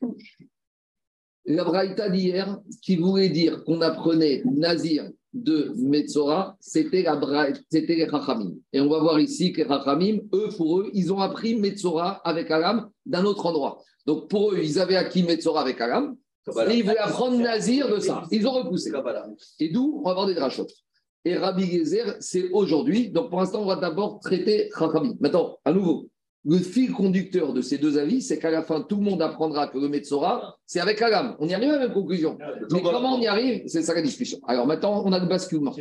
La 1.45 1.65
Braïta 1.65 2.09
d'hier, 2.09 2.61
qui 2.83 2.97
voulait 2.97 3.29
dire 3.29 3.65
qu'on 3.65 3.81
apprenait 3.81 4.43
Nazir 4.45 5.11
de 5.33 5.73
Metzora, 5.77 6.57
c'était 6.61 7.03
la 7.03 7.19
c'était 7.71 7.97
les 7.97 8.09
Chachamim. 8.09 8.53
Et 8.73 8.81
on 8.81 8.89
va 8.89 9.01
voir 9.01 9.19
ici 9.19 9.53
que 9.53 9.63
les 9.63 9.69
Chachamim, 9.69 10.19
eux, 10.33 10.49
pour 10.57 10.81
eux, 10.81 10.91
ils 10.93 11.13
ont 11.13 11.19
appris 11.19 11.57
Metzora 11.57 12.21
avec 12.25 12.51
Alam 12.51 12.91
d'un 13.07 13.25
autre 13.25 13.47
endroit. 13.47 13.83
Donc 14.07 14.29
pour 14.29 14.53
eux, 14.53 14.61
ils 14.63 14.79
avaient 14.79 14.97
acquis 14.97 15.23
Metzora 15.23 15.63
avec 15.63 15.81
Alam, 15.81 16.17
et 16.47 16.77
ils 16.77 16.83
voulaient 16.83 16.99
apprendre 16.99 17.39
Nazir 17.39 17.89
de 17.89 18.01
ça. 18.01 18.25
Ils 18.31 18.47
ont 18.47 18.53
repoussé. 18.53 18.93
Et 19.61 19.69
d'où 19.71 20.01
on 20.01 20.03
va 20.05 20.11
avoir 20.11 20.27
des 20.27 20.35
drachot. 20.35 20.67
Et 21.25 21.37
Rabbi 21.37 21.67
Gezer, 21.67 22.17
c'est 22.19 22.51
aujourd'hui. 22.51 23.11
Donc 23.11 23.31
pour 23.31 23.41
l'instant, 23.41 23.63
on 23.63 23.67
va 23.67 23.77
d'abord 23.77 24.19
traiter 24.21 24.71
Chachamim. 24.77 25.15
Maintenant, 25.21 25.57
à 25.65 25.73
nouveau, 25.73 26.09
le 26.45 26.59
fil 26.59 26.93
conducteur 26.93 27.53
de 27.53 27.61
ces 27.61 27.79
deux 27.79 27.99
avis, 27.99 28.21
c'est 28.21 28.39
qu'à 28.39 28.51
la 28.51 28.63
fin, 28.63 28.81
tout 28.81 28.97
le 28.97 29.03
monde 29.03 29.23
apprendra 29.23 29.69
que 29.69 29.79
le 29.79 29.89
Metzora, 29.89 30.57
c'est 30.67 30.81
avec 30.81 31.01
Alam. 31.01 31.37
On 31.39 31.49
y 31.49 31.55
arrive 31.55 31.71
à 31.71 31.75
la 31.75 31.79
même 31.87 31.93
conclusion. 31.93 32.37
Mais 32.73 32.83
comment 32.83 33.17
on 33.17 33.21
y 33.21 33.29
arrive 33.29 33.63
C'est 33.67 33.83
ça 33.83 33.95
la 33.95 34.03
discussion. 34.03 34.41
Alors 34.49 34.67
maintenant, 34.67 35.05
on 35.05 35.13
a 35.13 35.21
le 35.21 35.27
basculement. 35.27 35.73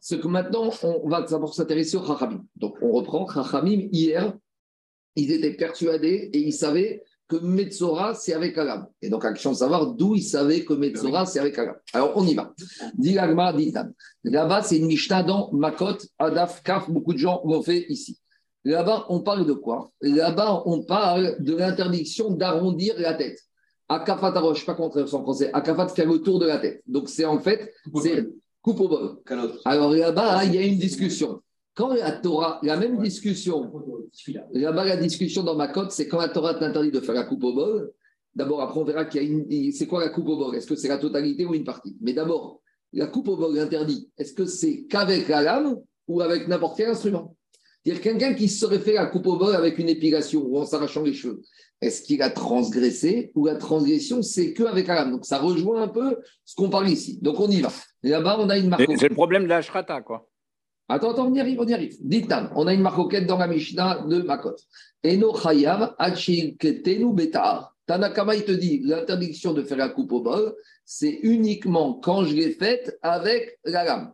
C'est 0.00 0.20
que 0.20 0.28
maintenant, 0.28 0.70
on 0.82 1.08
va 1.08 1.22
d'abord 1.22 1.54
s'intéresser 1.54 1.96
au 1.96 2.04
Chachamim. 2.04 2.44
Donc 2.56 2.76
on 2.82 2.92
reprend 2.92 3.26
Chachamim. 3.28 3.88
Hier, 3.92 4.34
ils 5.16 5.32
étaient 5.32 5.54
persuadés 5.54 6.30
et 6.32 6.38
ils 6.38 6.52
savaient 6.52 7.02
que 7.26 7.36
Metzora, 7.36 8.14
c'est 8.14 8.34
avec 8.34 8.58
Alam. 8.58 8.86
Et 9.00 9.08
donc, 9.08 9.24
la 9.24 9.32
question 9.32 9.52
de 9.52 9.56
savoir 9.56 9.86
d'où 9.86 10.14
ils 10.14 10.22
savaient 10.22 10.64
que 10.64 10.74
Metzora, 10.74 11.24
c'est 11.24 11.38
avec 11.38 11.58
Alam. 11.58 11.76
Alors, 11.94 12.12
on 12.16 12.26
y 12.26 12.34
va. 12.34 12.52
Dit 12.98 13.14
l'Agma, 13.14 13.54
dit 13.54 13.72
Tam. 13.72 13.92
Là-bas, 14.24 14.62
c'est 14.62 14.76
une 14.76 14.86
Mishnah 14.86 15.22
dans 15.22 15.50
Makot, 15.52 15.96
Adaf, 16.18 16.62
Kaf, 16.62 16.90
beaucoup 16.90 17.14
de 17.14 17.18
gens 17.18 17.40
l'ont 17.46 17.62
fait 17.62 17.86
ici. 17.88 18.18
Là-bas, 18.64 19.06
on 19.08 19.20
parle 19.20 19.46
de 19.46 19.52
quoi? 19.52 19.90
Là-bas, 20.00 20.62
on 20.66 20.82
parle 20.82 21.36
de 21.40 21.54
l'interdiction 21.54 22.30
d'arrondir 22.30 22.94
la 22.98 23.14
tête. 23.14 23.38
Akafat 23.88 24.36
Arosh, 24.36 24.56
je 24.56 24.60
sais 24.60 24.66
pas 24.66 24.74
comment 24.74 24.88
traduire 24.88 25.14
en 25.14 25.22
français. 25.22 25.50
Akafat, 25.52 25.88
faire 25.88 26.10
le 26.10 26.18
tour 26.18 26.38
de 26.38 26.46
la 26.46 26.58
tête. 26.58 26.82
Donc, 26.86 27.08
c'est 27.08 27.26
en 27.26 27.38
fait, 27.38 27.72
c'est 28.02 28.26
coupe 28.62 28.80
au 28.80 28.88
bol. 28.88 29.18
Alors 29.66 29.92
là-bas, 29.92 30.44
il 30.46 30.54
y 30.54 30.58
a 30.58 30.62
une 30.62 30.78
discussion. 30.78 31.42
Quand 31.74 31.92
la 31.92 32.12
Torah, 32.12 32.60
la 32.62 32.78
même 32.78 32.98
discussion. 33.02 33.70
Là-bas, 34.52 34.84
la 34.84 34.96
discussion 34.96 35.42
dans 35.42 35.56
ma 35.56 35.68
cote, 35.68 35.92
c'est 35.92 36.08
quand 36.08 36.18
la 36.18 36.28
Torah 36.28 36.54
t'interdit 36.54 36.90
de 36.90 37.00
faire 37.00 37.14
la 37.14 37.24
coupe 37.24 37.44
au 37.44 37.52
bol. 37.52 37.92
D'abord, 38.34 38.62
après, 38.62 38.80
on 38.80 38.84
verra 38.84 39.04
qu'il 39.04 39.22
y 39.22 39.26
a 39.26 39.28
une. 39.28 39.72
C'est 39.72 39.86
quoi 39.86 40.00
la 40.00 40.08
coupe 40.08 40.28
au 40.28 40.38
bol? 40.38 40.56
Est-ce 40.56 40.66
que 40.66 40.76
c'est 40.76 40.88
la 40.88 40.98
totalité 40.98 41.44
ou 41.44 41.54
une 41.54 41.64
partie? 41.64 41.94
Mais 42.00 42.14
d'abord, 42.14 42.62
la 42.94 43.06
coupe 43.08 43.28
au 43.28 43.36
bol 43.36 43.58
interdit, 43.58 44.08
est-ce 44.16 44.32
que 44.32 44.46
c'est 44.46 44.84
qu'avec 44.84 45.28
la 45.28 45.42
lame 45.42 45.76
ou 46.08 46.22
avec 46.22 46.48
n'importe 46.48 46.78
quel 46.78 46.88
instrument? 46.88 47.36
C'est-à-dire 47.84 48.02
quelqu'un 48.02 48.34
qui 48.34 48.48
serait 48.48 48.78
fait 48.78 48.94
la 48.94 49.06
coupe 49.06 49.26
au 49.26 49.36
bol 49.36 49.54
avec 49.54 49.78
une 49.78 49.90
épilation 49.90 50.42
ou 50.42 50.58
en 50.58 50.64
s'arrachant 50.64 51.02
les 51.02 51.12
cheveux, 51.12 51.42
est-ce 51.82 52.02
qu'il 52.02 52.22
a 52.22 52.30
transgressé 52.30 53.30
ou 53.34 53.46
la 53.46 53.56
transgression, 53.56 54.22
c'est 54.22 54.54
qu'avec 54.54 54.86
la 54.86 54.94
lame 54.94 55.10
Donc, 55.10 55.26
ça 55.26 55.38
rejoint 55.38 55.82
un 55.82 55.88
peu 55.88 56.18
ce 56.46 56.54
qu'on 56.54 56.70
parle 56.70 56.88
ici. 56.88 57.18
Donc, 57.20 57.38
on 57.40 57.48
y 57.48 57.60
va. 57.60 57.70
Là-bas, 58.02 58.38
on 58.40 58.48
a 58.48 58.56
une 58.56 58.70
marque. 58.70 58.86
C'est 58.98 59.08
le 59.08 59.14
problème 59.14 59.44
de 59.44 59.48
la 59.48 59.60
shrata, 59.60 60.00
quoi. 60.00 60.28
Attends, 60.88 61.10
attends, 61.10 61.26
on 61.26 61.34
y 61.34 61.40
arrive, 61.40 61.60
on 61.60 61.66
y 61.66 61.74
arrive. 61.74 61.96
Ditan, 62.00 62.50
on 62.54 62.66
a 62.66 62.74
une 62.74 62.82
marcoquette 62.82 63.26
dans 63.26 63.38
la 63.38 63.46
Mishnah 63.46 64.04
de 64.06 64.22
Makot. 64.22 64.56
Eno 65.02 65.34
chayav 65.34 65.94
ketenu 66.58 67.12
betar. 67.12 67.74
Tanakama, 67.86 68.34
il 68.34 68.44
te 68.44 68.52
dit, 68.52 68.80
l'interdiction 68.82 69.52
de 69.52 69.62
faire 69.62 69.76
la 69.76 69.90
coupe 69.90 70.12
au 70.12 70.22
bol, 70.22 70.54
c'est 70.86 71.20
uniquement 71.22 71.94
quand 71.94 72.24
je 72.24 72.34
l'ai 72.34 72.50
faite 72.52 72.98
avec 73.02 73.58
la 73.64 73.84
lame. 73.84 74.12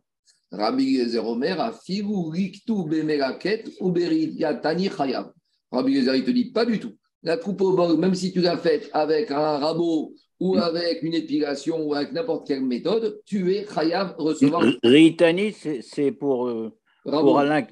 Rabbi 0.52 0.98
Yezer 0.98 1.24
Omer 1.24 1.60
a 1.60 1.72
figu 1.72 2.30
riktu 2.30 2.84
bemelaket 2.88 3.68
ou 3.80 3.92
beridiatani 3.92 4.88
chayav. 4.88 5.32
Rabbi 5.72 5.92
Yezer, 5.92 6.16
il 6.16 6.24
te 6.24 6.30
dit, 6.30 6.50
pas 6.52 6.66
du 6.66 6.78
tout. 6.80 6.96
La 7.22 7.36
coupe 7.36 7.60
au 7.60 7.76
bol, 7.76 7.98
même 7.98 8.14
si 8.14 8.32
tu 8.32 8.40
l'as 8.40 8.56
faite 8.56 8.90
avec 8.92 9.30
un 9.30 9.58
rabot 9.58 10.14
ou 10.40 10.56
avec 10.56 11.02
une 11.02 11.14
épilation 11.14 11.86
ou 11.86 11.94
avec 11.94 12.12
n'importe 12.12 12.46
quelle 12.46 12.64
méthode, 12.64 13.20
tu 13.26 13.54
es 13.54 13.66
chayav 13.66 14.14
recevoir 14.18 14.64
Ritani, 14.82 15.52
c'est 15.52 16.12
pour, 16.12 16.48
euh, 16.48 16.72
pour 17.04 17.38
Alain. 17.38 17.66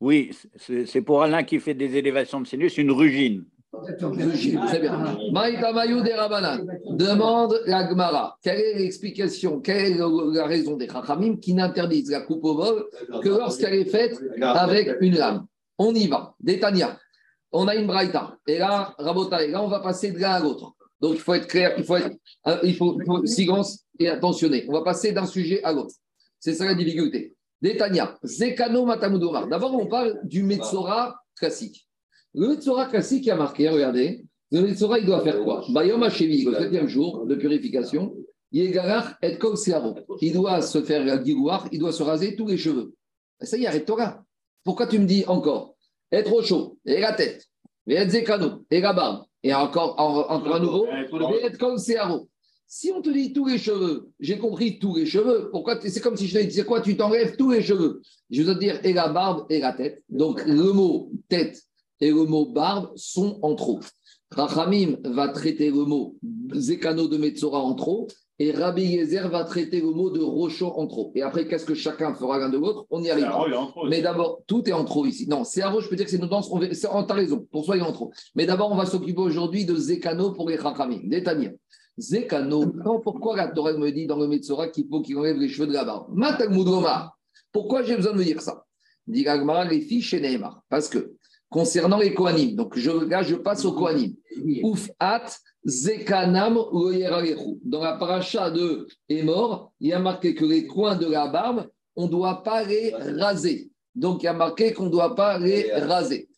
Oui, 0.00 0.30
c'est 0.56 1.02
pour 1.02 1.22
Alain 1.22 1.42
qui 1.42 1.58
fait 1.58 1.74
des 1.74 1.96
élévations 1.96 2.40
de 2.40 2.46
sinus, 2.46 2.78
une 2.78 2.92
rugine. 2.92 3.44
Très 3.70 4.80
bien. 4.80 5.18
Maïtamayou 5.30 6.00
des 6.00 6.14
Rabanan 6.14 6.66
demande 6.90 7.60
la 7.66 7.88
Gemara. 7.88 8.38
Quelle 8.42 8.60
est 8.60 8.78
l'explication, 8.78 9.60
quelle 9.60 9.92
est 9.92 9.98
la 10.32 10.46
raison 10.46 10.76
des 10.76 10.88
Chachamim 10.88 11.36
qui 11.36 11.52
n'interdisent 11.52 12.10
la 12.10 12.22
coupe 12.22 12.44
au 12.44 12.54
vol 12.54 12.86
que 13.22 13.28
lorsqu'elle 13.28 13.74
est 13.74 13.84
faite 13.84 14.18
avec 14.40 14.96
une 15.00 15.16
lame? 15.16 15.46
On 15.76 15.94
y 15.94 16.08
va. 16.08 16.34
Détania. 16.40 16.98
On 17.52 17.68
a 17.68 17.74
une 17.74 17.86
braïta. 17.86 18.36
Et 18.46 18.58
là, 18.58 18.94
Rabota, 18.98 19.44
et 19.44 19.50
là, 19.50 19.62
on 19.62 19.68
va 19.68 19.80
passer 19.80 20.12
de 20.12 20.18
l'un 20.18 20.32
à 20.32 20.40
l'autre. 20.40 20.74
Donc, 21.00 21.14
il 21.14 21.20
faut 21.20 21.34
être 21.34 21.46
clair, 21.46 21.74
il 21.78 21.84
faut 21.84 21.96
être, 21.96 22.10
euh, 22.46 22.58
il 22.64 22.74
faut, 22.74 22.98
il 23.00 23.06
faut 23.06 23.24
silence 23.24 23.84
et 23.98 24.08
attentionné. 24.08 24.66
On 24.68 24.72
va 24.72 24.82
passer 24.82 25.12
d'un 25.12 25.26
sujet 25.26 25.62
à 25.62 25.72
l'autre. 25.72 25.94
C'est 26.40 26.54
ça 26.54 26.64
la 26.64 26.74
difficulté. 26.74 27.34
Détania. 27.62 28.18
Zekano 28.22 28.84
Matamudomar. 28.84 29.46
D'abord, 29.46 29.74
on 29.74 29.86
parle 29.86 30.18
du 30.24 30.42
Metzora 30.42 31.14
classique. 31.36 31.87
Le 32.38 32.46
Metzora 32.50 32.86
classique 32.86 33.24
qui 33.24 33.30
a 33.32 33.36
marqué, 33.36 33.68
regardez, 33.68 34.24
le 34.52 34.60
Metzora, 34.62 35.00
il 35.00 35.06
doit 35.06 35.22
faire 35.22 35.42
quoi? 35.42 35.64
Bayom 35.70 36.04
Hashevi, 36.04 36.44
le 36.44 36.54
septième 36.54 36.86
jour 36.86 37.26
de 37.26 37.34
purification, 37.34 38.14
Yegarach 38.52 39.16
et 39.22 39.36
Kol. 39.38 39.56
Il 40.20 40.32
doit 40.34 40.62
se 40.62 40.80
faire 40.82 41.04
la 41.04 41.18
guigouar, 41.18 41.66
il 41.72 41.80
doit 41.80 41.90
se 41.90 42.04
raser 42.04 42.36
tous 42.36 42.46
les 42.46 42.56
cheveux. 42.56 42.94
Et 43.42 43.46
Ça 43.46 43.56
y 43.56 43.64
est, 43.64 43.66
arrête 43.66 43.86
Torah. 43.86 44.22
Pourquoi 44.62 44.86
tu 44.86 45.00
me 45.00 45.04
dis 45.04 45.24
encore? 45.26 45.74
Être 46.12 46.32
au 46.32 46.40
chaud, 46.40 46.78
et 46.86 47.00
la 47.00 47.12
tête, 47.12 47.44
et 47.88 47.94
être 47.94 48.10
Zekano, 48.10 48.64
et 48.70 48.80
la 48.80 48.92
barbe, 48.92 49.24
et 49.42 49.52
encore, 49.52 49.96
en- 49.98 50.32
encore 50.32 50.54
à 50.54 50.60
nouveau, 50.60 50.86
et 50.86 51.44
être 51.44 51.58
Kol. 51.58 51.76
Si 52.70 52.92
on 52.94 53.02
te 53.02 53.10
dit 53.10 53.32
tous 53.32 53.46
les 53.46 53.58
cheveux, 53.58 54.10
j'ai 54.20 54.38
compris 54.38 54.78
tous 54.78 54.94
les 54.94 55.06
cheveux, 55.06 55.48
pourquoi 55.50 55.80
C'est 55.80 56.00
comme 56.00 56.16
si 56.16 56.28
je 56.28 56.38
te 56.38 56.44
disais 56.44 56.64
quoi? 56.64 56.82
Tu 56.82 56.96
t'enlèves 56.96 57.34
tous 57.36 57.50
les 57.50 57.62
cheveux. 57.62 58.00
Je 58.30 58.42
veux 58.42 58.54
dire 58.54 58.78
et 58.84 58.92
la 58.92 59.08
barbe 59.08 59.46
et 59.50 59.58
la 59.58 59.72
tête. 59.72 60.04
Donc 60.08 60.44
le 60.46 60.72
mot 60.72 61.10
tête 61.28 61.62
et 62.00 62.10
le 62.10 62.24
mot 62.24 62.46
barbe 62.46 62.90
sont 62.96 63.38
en 63.42 63.54
trop. 63.54 63.80
Rachamim 64.30 64.96
va 65.04 65.28
traiter 65.28 65.70
le 65.70 65.84
mot 65.84 66.16
Zekano 66.54 67.08
de 67.08 67.16
Metzora 67.16 67.60
en 67.60 67.74
trop 67.74 68.08
et 68.40 68.52
Rabbi 68.52 68.84
Yezer 68.84 69.28
va 69.28 69.42
traiter 69.42 69.80
le 69.80 69.90
mot 69.90 70.10
de 70.10 70.20
Rochon 70.20 70.68
en 70.68 70.86
trop. 70.86 71.10
Et 71.16 71.22
après, 71.22 71.48
qu'est-ce 71.48 71.64
que 71.64 71.74
chacun 71.74 72.14
fera 72.14 72.38
l'un 72.38 72.48
de 72.48 72.56
l'autre? 72.56 72.86
On 72.90 73.02
y 73.02 73.08
trop 73.08 73.82
aussi. 73.82 73.90
Mais 73.90 74.00
d'abord, 74.00 74.42
tout 74.46 74.68
est 74.68 74.72
en 74.72 74.84
trop 74.84 75.06
ici. 75.06 75.28
Non, 75.28 75.42
c'est 75.42 75.62
je 75.62 75.88
peux 75.88 75.96
dire 75.96 76.04
que 76.04 76.10
c'est 76.10 76.18
une 76.18 76.28
danse. 76.28 76.48
On 76.52 76.60
oh, 76.60 77.02
T'as 77.02 77.14
raison, 77.14 77.44
pour 77.50 77.64
soi, 77.64 77.76
il 77.76 77.80
est 77.80 77.86
en 77.86 77.92
trop. 77.92 78.12
Mais 78.36 78.46
d'abord, 78.46 78.70
on 78.70 78.76
va 78.76 78.86
s'occuper 78.86 79.20
aujourd'hui 79.20 79.64
de 79.64 79.74
Zekano 79.74 80.32
pour 80.32 80.48
les 80.48 80.56
Chachamim. 80.56 81.00
Détania. 81.04 81.50
Zekano, 81.98 82.66
pourquoi 83.02 83.36
la 83.36 83.48
Torah 83.48 83.72
me 83.72 83.90
dit 83.90 84.06
dans 84.06 84.18
le 84.18 84.28
Metzora 84.28 84.68
qu'il 84.68 84.86
faut 84.88 85.02
qu'il 85.02 85.18
enlève 85.18 85.36
les 85.36 85.48
cheveux 85.48 85.66
de 85.66 85.72
la 85.72 85.84
barbe? 85.84 86.14
Pourquoi 87.50 87.82
j'ai 87.82 87.96
besoin 87.96 88.12
de 88.12 88.18
me 88.18 88.24
dire 88.24 88.40
ça? 88.40 88.64
Dit 89.08 89.26
les 89.68 89.80
filles 89.80 90.02
chez 90.02 90.20
Neymar. 90.20 90.62
Parce 90.68 90.88
que, 90.88 91.14
concernant 91.50 91.98
les 91.98 92.14
Kohanim, 92.14 92.54
donc 92.54 92.76
je, 92.76 92.90
là, 92.90 93.22
je 93.22 93.36
passe 93.36 93.64
aux 93.64 93.72
Kohanim. 93.72 94.14
Ouf 94.62 94.90
at 94.98 95.26
Zekanam. 95.64 96.58
Dans 97.64 97.82
la 97.82 97.94
paracha 97.94 98.50
de 98.50 98.86
Emor, 99.08 99.72
il 99.80 99.88
y 99.88 99.92
a 99.92 99.98
marqué 99.98 100.34
que 100.34 100.44
les 100.44 100.66
coins 100.66 100.96
de 100.96 101.06
la 101.06 101.28
barbe, 101.28 101.68
on 101.96 102.06
ne 102.06 102.10
doit 102.10 102.42
pas 102.42 102.62
les 102.62 102.94
raser. 102.94 103.70
Donc 103.94 104.22
il 104.22 104.26
y 104.26 104.28
a 104.28 104.32
marqué 104.32 104.72
qu'on 104.72 104.86
ne 104.86 104.90
doit 104.90 105.14
pas 105.14 105.38
les 105.38 105.72
raser. 105.72 106.28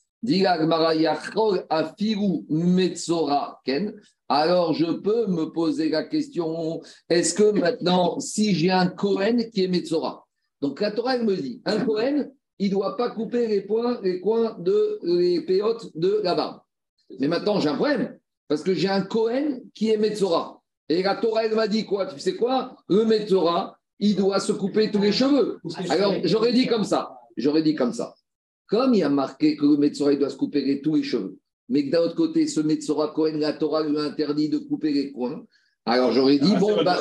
Alors 4.28 4.74
je 4.74 4.92
peux 4.92 5.26
me 5.26 5.44
poser 5.46 5.88
la 5.88 6.04
question 6.04 6.82
est-ce 7.08 7.34
que 7.34 7.50
maintenant, 7.52 8.20
si 8.20 8.54
j'ai 8.54 8.70
un 8.70 8.86
Kohen 8.86 9.50
qui 9.50 9.64
est 9.64 9.68
metzora, 9.68 10.26
donc 10.60 10.80
la 10.80 10.90
Torah 10.90 11.18
me 11.18 11.36
dit 11.36 11.62
un 11.64 11.80
Kohen, 11.84 12.30
il 12.60 12.66
ne 12.68 12.74
doit 12.76 12.96
pas 12.96 13.10
couper 13.10 13.46
les, 13.48 13.62
points, 13.62 13.98
les 14.02 14.20
coins 14.20 14.54
de 14.60 14.98
les 15.02 15.40
péotes 15.40 15.90
de 15.96 16.20
la 16.22 16.34
barbe. 16.34 16.60
Mais 17.18 17.26
maintenant, 17.26 17.58
j'ai 17.58 17.68
un 17.70 17.74
problème, 17.74 18.18
parce 18.48 18.62
que 18.62 18.74
j'ai 18.74 18.88
un 18.88 19.02
Cohen 19.02 19.60
qui 19.74 19.90
est 19.90 19.96
Metzora. 19.96 20.60
Et 20.88 21.02
la 21.02 21.16
Torah, 21.16 21.44
elle 21.46 21.54
m'a 21.54 21.66
dit 21.68 21.84
quoi? 21.86 22.06
Tu 22.06 22.20
sais 22.20 22.34
quoi? 22.36 22.76
Le 22.88 23.04
Metzora, 23.04 23.76
il 23.98 24.14
doit 24.14 24.40
se 24.40 24.52
couper 24.52 24.90
tous 24.90 25.00
les 25.00 25.10
cheveux. 25.12 25.58
Alors, 25.88 26.14
j'aurais 26.24 26.52
dit 26.52 26.66
comme 26.66 26.84
ça. 26.84 27.16
J'aurais 27.36 27.62
dit 27.62 27.74
comme 27.74 27.92
ça. 27.92 28.14
Comme 28.68 28.94
il 28.94 28.98
y 29.00 29.02
a 29.02 29.08
marqué 29.08 29.56
que 29.56 29.64
le 29.66 29.76
Metzora, 29.76 30.12
il 30.12 30.18
doit 30.18 30.30
se 30.30 30.36
couper 30.36 30.60
les- 30.62 30.80
tous 30.82 30.94
les 30.96 31.02
cheveux, 31.02 31.38
mais 31.68 31.86
que 31.86 31.90
d'un 31.90 32.02
autre 32.02 32.14
côté, 32.14 32.46
ce 32.46 32.60
Metzora 32.60 33.08
Cohen, 33.14 33.38
la 33.38 33.52
Torah 33.54 33.82
lui 33.82 33.96
a 33.98 34.02
interdit 34.02 34.48
de 34.48 34.58
couper 34.58 34.92
les 34.92 35.10
coins. 35.12 35.44
Alors, 35.86 36.12
j'aurais 36.12 36.38
dit, 36.38 36.52
Ah, 36.54 36.58
bon, 36.60 36.82
bah, 36.84 36.98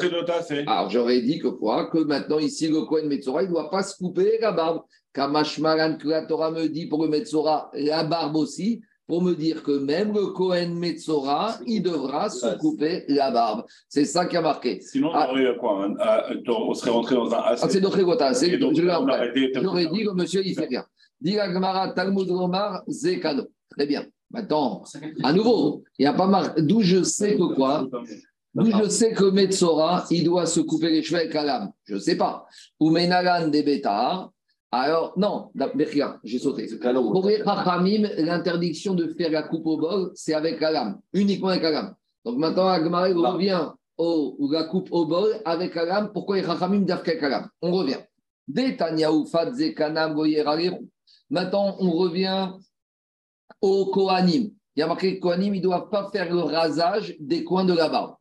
c'est. 0.48 0.65
alors 0.65 0.89
j'aurais 0.89 1.22
dit 1.22 1.38
que 1.38 1.50
quoi? 1.50 1.89
Que 1.91 1.98
maintenant, 2.00 2.39
ici, 2.39 2.69
le 2.69 2.82
Kohen 2.86 3.08
Metzora, 3.08 3.43
il 3.43 3.48
ne 3.50 3.52
doit 3.54 3.69
pas 3.69 3.84
se 3.84 3.95
couper 3.98 4.38
la 4.39 4.52
barbe. 4.52 4.82
Kamashmaran, 5.13 5.98
que 5.98 6.08
la 6.08 6.26
Torah 6.26 6.52
me 6.52 6.67
dit 6.67 6.88
pour 6.88 7.04
le 7.04 7.10
Metzora, 7.10 7.69
la 7.74 8.04
barbe 8.04 8.36
aussi, 8.36 8.82
pour 9.08 9.24
me 9.24 9.34
dire 9.34 9.63
que 9.63 9.72
même 9.72 10.13
le 10.13 10.28
Kohen 10.28 10.76
Metzora, 10.78 11.58
il 11.65 11.82
devra 11.82 12.30
se 12.30 12.56
couper 12.58 13.06
la 13.08 13.32
barbe. 13.32 13.63
C'est 13.88 14.06
ça 14.06 14.26
qui 14.28 14.38
a 14.38 14.41
marqué. 14.41 14.80
Sinon, 14.82 15.10
Ah. 15.13 15.28
on 15.28 15.32
aurait 15.32 15.58
quoi 15.58 15.84
un- 15.86 15.95
un- 15.98 16.52
on 16.52 16.74
serait 16.76 16.91
rentré 16.91 17.15
dans 17.15 17.32
un 17.34 17.38
AC. 17.39 17.60
Ah, 17.63 17.69
c'est 17.69 17.82
Dochegota, 17.82 18.34
c'est 18.36 18.60
J'aurais 18.60 19.88
dit 19.88 20.04
que 20.06 20.12
monsieur, 20.13 20.45
il 20.45 20.54
fait 20.54 20.67
bien. 20.67 20.86
Dit 21.19 21.34
la 21.36 21.52
Gemara, 21.52 21.89
Talmud 21.89 22.30
Romar, 22.30 22.84
Zekano. 22.88 23.48
Très 23.76 23.88
bien. 23.88 24.06
Maintenant, 24.32 24.84
à 25.24 25.34
nouveau, 25.34 25.84
il 25.98 26.04
n'y 26.04 26.08
a 26.08 26.13
pas 26.13 26.28
marqué. 26.28 26.62
D'où 26.62 26.82
je 26.82 27.02
sais 27.02 27.36
que 27.36 27.56
quoi? 27.56 27.88
D'où 28.54 28.65
je 28.84 28.89
sais 28.89 29.12
que 29.13 29.24
Metzora, 29.32 30.06
il 30.12 30.24
doit 30.24 30.45
se 30.45 30.60
couper 30.60 30.91
les 30.91 31.02
cheveux 31.02 31.22
avec 31.22 31.34
la 31.34 31.43
lame 31.43 31.72
Je 31.86 31.95
ne 31.95 32.00
sais 32.00 32.15
pas. 32.15 32.45
Ou 32.80 32.91
Menagan 32.91 33.48
des 33.48 33.63
Bétar. 33.63 34.32
Alors, 34.71 35.13
non, 35.17 35.49
j'ai 36.23 36.38
sauté. 36.38 36.67
Pour 36.77 37.27
les 37.27 37.39
l'interdiction 37.39 38.93
de 38.93 39.08
faire 39.08 39.32
la 39.32 39.43
coupe 39.43 39.65
au 39.65 39.77
bol, 39.77 40.12
c'est 40.13 40.36
avec 40.36 40.62
la 40.62 40.71
lame, 40.71 40.99
uniquement 41.13 41.47
avec 41.47 41.63
la 41.63 41.71
lame. 41.71 41.95
Donc 42.23 42.38
maintenant, 42.38 42.67
Agmaré 42.67 43.13
revient 43.13 43.71
au, 43.97 44.36
ou 44.38 44.51
la 44.51 44.65
coupe 44.65 44.89
au 44.91 45.05
bol 45.05 45.41
avec 45.43 45.73
la 45.73 45.86
lame. 45.86 46.12
Pourquoi 46.13 46.36
les 46.38 46.43
Chachamim 46.43 46.82
doivent 46.82 47.01
qu'avec 47.01 47.21
la 47.21 47.29
lame? 47.29 47.49
On 47.62 47.71
revient. 47.71 47.97
Maintenant, 51.32 51.75
on 51.79 51.91
revient 51.91 52.51
au 53.62 53.86
Kohanim. 53.88 54.51
Il 54.75 54.79
y 54.79 54.84
a 54.84 54.88
marqué 54.88 55.15
que 55.15 55.21
Kohanim, 55.21 55.55
ils 55.55 55.60
ne 55.60 55.63
doivent 55.63 55.89
pas 55.89 56.10
faire 56.12 56.32
le 56.32 56.41
rasage 56.41 57.15
des 57.19 57.43
coins 57.43 57.65
de 57.65 57.73
la 57.73 57.89
barbe. 57.89 58.15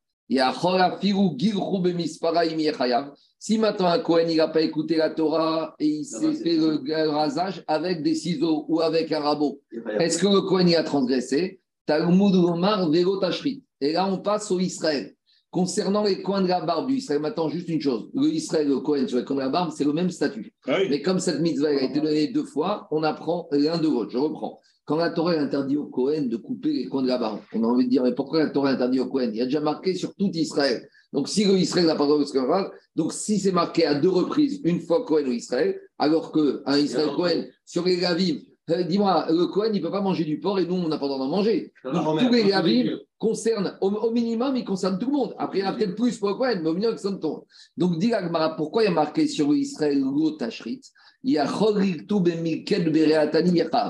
Si 3.41 3.57
maintenant 3.57 3.87
un 3.87 3.99
Kohen 4.01 4.29
il 4.29 4.37
n'a 4.37 4.49
pas 4.49 4.61
écouté 4.63 4.97
la 4.97 5.11
Torah 5.11 5.75
et 5.79 5.87
il 5.87 6.05
s'est 6.05 6.35
fait 6.35 6.57
le 6.57 6.83
le 6.85 7.09
rasage 7.09 7.65
avec 7.67 8.03
des 8.03 8.15
ciseaux 8.15 8.67
ou 8.69 8.81
avec 8.81 9.11
un 9.13 9.21
rabot, 9.21 9.61
est-ce 9.99 10.19
que 10.19 10.27
le 10.27 10.43
Kohen 10.43 10.69
il 10.69 10.77
a 10.77 10.83
transgressé? 10.83 11.61
Talmud 11.87 12.35
Omar 12.35 12.91
Tashrit. 13.21 13.63
Et 13.81 13.93
là, 13.93 14.07
on 14.07 14.19
passe 14.19 14.51
au 14.51 14.61
Israël. 14.61 15.15
Concernant 15.51 16.05
les 16.05 16.21
coins 16.21 16.43
de 16.43 16.49
la 16.49 16.61
barbe 16.61 16.89
du 16.89 16.97
Israël, 16.97 17.23
maintenant, 17.23 17.49
juste 17.49 17.71
une 17.71 17.81
chose. 17.81 18.11
Le 18.13 18.29
Israël, 18.29 18.69
le 18.69 18.81
Kohen 18.81 19.09
sur 19.09 19.17
les 19.17 19.25
coins 19.25 19.37
de 19.37 19.41
la 19.41 19.49
barbe, 19.49 19.73
c'est 19.75 19.85
le 19.85 19.95
même 19.95 20.11
statut. 20.11 20.53
Ah 20.67 20.77
oui. 20.79 20.89
Mais 20.91 21.01
comme 21.01 21.19
cette 21.19 21.41
mitzvah 21.41 21.69
a 21.69 21.73
été 21.73 22.01
donnée 22.01 22.27
deux 22.27 22.45
fois, 22.45 22.87
on 22.91 23.03
apprend 23.03 23.49
l'un 23.53 23.79
de 23.79 23.89
l'autre. 23.89 24.11
Je 24.11 24.19
reprends. 24.19 24.61
Quand 24.89 24.97
la 24.97 25.11
Torah 25.11 25.33
interdit 25.33 25.77
au 25.77 25.85
Cohen 25.85 26.23
de 26.31 26.39
couper 26.39 26.73
les 26.73 26.87
coins 26.87 27.03
de 27.03 27.09
la 27.09 27.19
barbe, 27.19 27.41
on 27.53 27.63
a 27.63 27.67
envie 27.67 27.85
de 27.85 27.91
dire, 27.91 28.03
mais 28.03 28.15
pourquoi 28.15 28.39
la 28.39 28.49
Torah 28.49 28.71
interdit 28.71 29.01
au 29.01 29.07
Cohen 29.07 29.29
Il 29.31 29.37
y 29.37 29.43
a 29.43 29.45
déjà 29.45 29.61
marqué 29.61 29.95
sur 29.95 30.15
tout 30.15 30.31
Israël. 30.33 30.89
Donc 31.13 31.29
si 31.29 31.45
le 31.45 31.59
Israël 31.59 31.85
n'a 31.85 31.95
pas 31.95 32.05
le 32.05 32.09
droit 32.09 32.21
de 32.21 32.25
se 32.25 32.33
faire, 32.33 32.71
donc 32.97 33.13
si 33.13 33.39
c'est 33.39 33.53
marqué 33.53 33.85
à 33.85 33.95
deux 33.95 34.09
reprises, 34.09 34.63
une 34.65 34.81
fois 34.81 35.05
Cohen 35.05 35.27
ou 35.27 35.33
Israël, 35.33 35.79
alors 35.99 36.33
qu'un 36.33 36.79
Israël 36.79 37.11
Cohen, 37.15 37.45
sur 37.67 37.85
les 37.85 37.99
Gavim, 37.99 38.39
euh, 38.71 38.83
dis-moi, 38.83 39.27
le 39.29 39.47
Cohen, 39.49 39.73
il 39.75 39.81
ne 39.81 39.85
peut 39.85 39.91
pas 39.91 40.01
manger 40.01 40.25
du 40.25 40.41
porc 40.41 40.59
et 40.59 40.65
nous, 40.65 40.77
on 40.77 40.89
n'a 40.89 40.97
pas 40.97 41.05
le 41.05 41.13
droit 41.13 41.19
d'en 41.19 41.31
manger. 41.31 41.71
Donc, 41.85 42.21
tous 42.21 42.33
les 42.33 42.45
Gavim 42.45 42.99
concernent, 43.19 43.77
au, 43.83 43.91
au 43.91 44.11
minimum, 44.11 44.57
ils 44.57 44.65
concernent 44.65 44.99
tout 44.99 45.11
le 45.11 45.13
monde. 45.13 45.35
Après, 45.39 45.59
il 45.59 45.65
y 45.65 45.67
en 45.67 45.71
a 45.71 45.73
peut-être 45.75 45.97
plus 45.97 46.19
pour 46.19 46.31
le 46.31 46.35
Cohen, 46.35 46.61
mais 46.63 46.69
au 46.69 46.75
minimum, 46.75 46.93
ils 46.93 46.97
concernent 46.97 47.21
tout 47.21 47.27
le 47.29 47.33
monde. 47.33 47.45
Donc, 47.77 47.99
dis 47.99 48.11
pourquoi 48.57 48.85
il 48.85 48.87
y 48.87 48.89
a 48.89 48.95
marqué 48.95 49.27
sur 49.27 49.55
Israël 49.55 50.01
l'eau 50.01 50.31
tachrit 50.31 50.81
Yacha. 51.25 51.73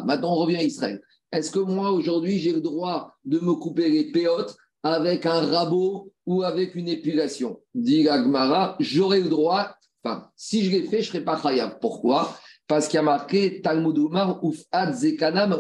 Maintenant, 0.04 0.32
on 0.32 0.36
revient 0.36 0.56
à 0.56 0.62
Israël. 0.62 1.00
Est-ce 1.30 1.50
que 1.50 1.58
moi, 1.58 1.90
aujourd'hui, 1.90 2.38
j'ai 2.38 2.52
le 2.52 2.60
droit 2.60 3.14
de 3.24 3.38
me 3.38 3.54
couper 3.54 3.88
les 3.90 4.10
péotes 4.10 4.56
avec 4.82 5.26
un 5.26 5.40
rabot 5.40 6.12
ou 6.26 6.42
avec 6.42 6.74
une 6.74 6.88
épilation? 6.88 7.60
Dit 7.74 8.08
Agmara, 8.08 8.76
j'aurai 8.80 9.20
le 9.20 9.28
droit, 9.28 9.74
enfin, 10.02 10.30
si 10.36 10.64
je 10.64 10.70
l'ai 10.70 10.84
fait, 10.84 11.02
je 11.02 11.08
ne 11.08 11.12
serai 11.12 11.24
pas 11.24 11.40
chayav. 11.40 11.78
Pourquoi? 11.80 12.34
Parce 12.66 12.88
qu'il 12.88 12.96
y 12.96 13.00
a 13.00 13.02
marqué 13.02 13.60
Talmud 13.60 13.96
Umar 13.96 14.42
ufat 14.42 14.92
zekanam. 14.92 15.58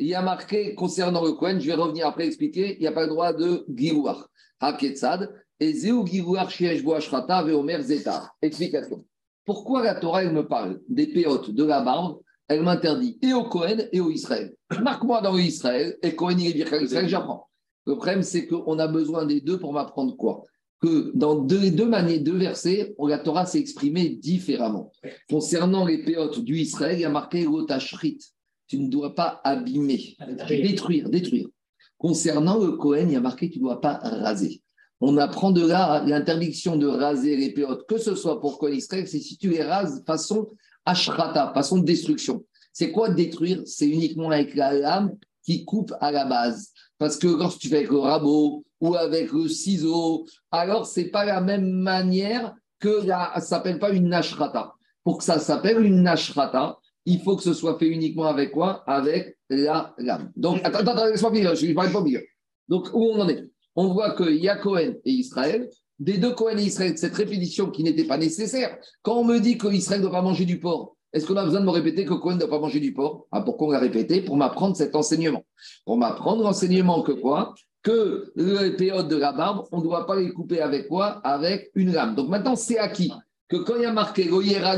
Il 0.00 0.06
y 0.06 0.14
a 0.14 0.22
marqué 0.22 0.74
concernant 0.74 1.24
le 1.24 1.32
Kohen, 1.32 1.60
je 1.60 1.66
vais 1.66 1.74
revenir 1.74 2.06
après 2.06 2.26
expliquer, 2.26 2.76
il 2.76 2.80
n'y 2.80 2.86
a 2.86 2.92
pas 2.92 3.02
le 3.02 3.08
droit 3.08 3.32
de 3.32 3.64
girouar. 3.74 4.28
Haketzad, 4.60 5.28
et 5.58 5.72
zeu 5.72 6.04
girouar 6.06 6.50
sheesh 6.50 6.84
bo 6.84 6.94
ashrata 6.94 7.42
veomer 7.42 7.82
zetar. 7.82 8.36
Explication. 8.40 9.04
Pourquoi 9.48 9.82
la 9.82 9.94
Torah, 9.94 10.24
elle 10.24 10.34
me 10.34 10.46
parle 10.46 10.78
des 10.90 11.06
péotes 11.06 11.50
de 11.50 11.64
la 11.64 11.80
barbe 11.80 12.20
Elle 12.48 12.62
m'interdit 12.62 13.18
et 13.22 13.32
au 13.32 13.44
Kohen 13.44 13.88
et 13.92 13.98
au 13.98 14.10
Israël? 14.10 14.54
Marque-moi 14.82 15.22
dans 15.22 15.32
le 15.32 15.40
Israël, 15.40 15.96
et 16.02 16.14
Kohen 16.14 16.38
il 16.38 16.60
est 16.60 16.82
Israël, 16.82 17.08
j'apprends. 17.08 17.48
Le 17.86 17.94
problème, 17.96 18.22
c'est 18.22 18.46
qu'on 18.46 18.78
a 18.78 18.86
besoin 18.86 19.24
des 19.24 19.40
deux 19.40 19.58
pour 19.58 19.72
m'apprendre 19.72 20.14
quoi? 20.18 20.44
Que 20.82 21.12
dans 21.14 21.36
deux, 21.36 21.60
les 21.60 21.70
deux 21.70 21.86
manières, 21.86 22.20
deux 22.20 22.36
versets, 22.36 22.94
la 22.98 23.18
Torah 23.20 23.46
s'est 23.46 23.58
exprimée 23.58 24.10
différemment. 24.10 24.92
Concernant 25.30 25.86
les 25.86 26.04
péotes 26.04 26.40
du 26.40 26.58
Israël, 26.58 26.98
il 26.98 27.00
y 27.00 27.06
a 27.06 27.08
marqué 27.08 27.46
Rotashrit. 27.46 28.18
Tu 28.66 28.78
ne 28.78 28.90
dois 28.90 29.14
pas 29.14 29.40
abîmer, 29.44 30.14
détruire, 30.46 31.08
détruire. 31.08 31.48
Concernant 31.96 32.58
le 32.58 32.72
Cohen, 32.72 33.06
il 33.06 33.12
y 33.12 33.16
a 33.16 33.20
marqué 33.22 33.48
tu 33.48 33.60
ne 33.60 33.64
dois 33.64 33.80
pas 33.80 33.94
raser. 34.02 34.60
On 35.00 35.16
apprend 35.16 35.52
de 35.52 35.64
là 35.64 36.02
l'interdiction 36.06 36.76
de 36.76 36.86
raser 36.86 37.36
les 37.36 37.52
péotes, 37.52 37.86
que 37.86 37.98
ce 37.98 38.14
soit 38.14 38.40
pour 38.40 38.58
Israël, 38.68 39.06
c'est 39.06 39.20
si 39.20 39.38
tu 39.38 39.50
les 39.50 39.62
rases 39.62 40.02
façon 40.06 40.48
ashrata, 40.84 41.52
façon 41.54 41.78
destruction. 41.78 42.44
C'est 42.72 42.90
quoi 42.90 43.10
détruire? 43.10 43.62
C'est 43.64 43.88
uniquement 43.88 44.30
avec 44.30 44.54
la 44.54 44.72
lame 44.72 45.16
qui 45.44 45.64
coupe 45.64 45.92
à 46.00 46.10
la 46.10 46.24
base. 46.24 46.72
Parce 46.98 47.16
que 47.16 47.28
lorsque 47.28 47.60
tu 47.60 47.68
fais 47.68 47.78
avec 47.78 47.90
le 47.90 47.98
rabot 47.98 48.64
ou 48.80 48.94
avec 48.96 49.32
le 49.32 49.48
ciseau, 49.48 50.26
alors 50.50 50.86
c'est 50.86 51.10
pas 51.10 51.24
la 51.24 51.40
même 51.40 51.70
manière 51.70 52.54
que 52.80 53.04
la, 53.06 53.32
ça 53.34 53.40
s'appelle 53.40 53.78
pas 53.78 53.90
une 53.90 54.08
nashrata. 54.08 54.74
Pour 55.04 55.18
que 55.18 55.24
ça 55.24 55.38
s'appelle 55.38 55.84
une 55.84 56.02
nashrata, 56.02 56.78
il 57.04 57.20
faut 57.20 57.36
que 57.36 57.42
ce 57.42 57.54
soit 57.54 57.78
fait 57.78 57.88
uniquement 57.88 58.26
avec 58.26 58.52
quoi? 58.52 58.82
Avec 58.86 59.38
la 59.48 59.94
lame. 59.98 60.30
Donc, 60.36 60.60
attends, 60.64 60.80
attends, 60.80 61.06
laisse-moi 61.06 61.32
finir, 61.32 61.54
je 61.54 61.66
ne 61.66 61.74
parle 61.74 61.92
pas 61.92 62.02
milieu. 62.02 62.22
Donc, 62.68 62.88
où 62.92 63.04
on 63.04 63.20
en 63.20 63.28
est? 63.28 63.48
On 63.80 63.92
voit 63.92 64.10
qu'il 64.16 64.34
y 64.34 64.48
a 64.48 64.56
Cohen 64.56 64.94
et 65.04 65.10
Israël. 65.12 65.70
Des 66.00 66.18
deux 66.18 66.34
Cohen 66.34 66.58
et 66.58 66.64
Israël, 66.64 66.98
cette 66.98 67.14
répétition 67.14 67.70
qui 67.70 67.84
n'était 67.84 68.08
pas 68.08 68.18
nécessaire. 68.18 68.76
Quand 69.02 69.18
on 69.18 69.24
me 69.24 69.38
dit 69.38 69.56
qu'Israël 69.56 70.00
ne 70.00 70.08
doit 70.08 70.16
pas 70.18 70.20
manger 70.20 70.44
du 70.46 70.58
porc, 70.58 70.96
est-ce 71.12 71.24
qu'on 71.24 71.36
a 71.36 71.44
besoin 71.44 71.60
de 71.60 71.64
me 71.64 71.70
répéter 71.70 72.04
que 72.04 72.14
Cohen 72.14 72.34
ne 72.34 72.40
doit 72.40 72.50
pas 72.50 72.58
manger 72.58 72.80
du 72.80 72.92
porc? 72.92 73.28
Ah, 73.30 73.40
Pourquoi 73.40 73.68
on 73.68 73.70
l'a 73.70 73.78
répété 73.78 74.20
Pour 74.20 74.36
m'apprendre 74.36 74.74
cet 74.74 74.96
enseignement. 74.96 75.44
Pour 75.84 75.96
m'apprendre 75.96 76.42
l'enseignement 76.42 77.02
que 77.02 77.12
quoi? 77.12 77.54
Que 77.84 78.32
les 78.34 78.72
péotes 78.72 79.06
de 79.06 79.14
la 79.14 79.30
barbe, 79.30 79.68
on 79.70 79.78
ne 79.78 79.84
doit 79.84 80.08
pas 80.08 80.16
les 80.16 80.32
couper 80.32 80.60
avec 80.60 80.88
quoi? 80.88 81.20
Avec 81.22 81.70
une 81.76 81.92
lame. 81.92 82.16
Donc 82.16 82.28
maintenant, 82.28 82.56
c'est 82.56 82.78
acquis 82.78 83.12
que 83.48 83.58
quand 83.58 83.76
il 83.76 83.82
y 83.82 83.86
a 83.86 83.92
marqué 83.92 84.26
Goyera 84.26 84.74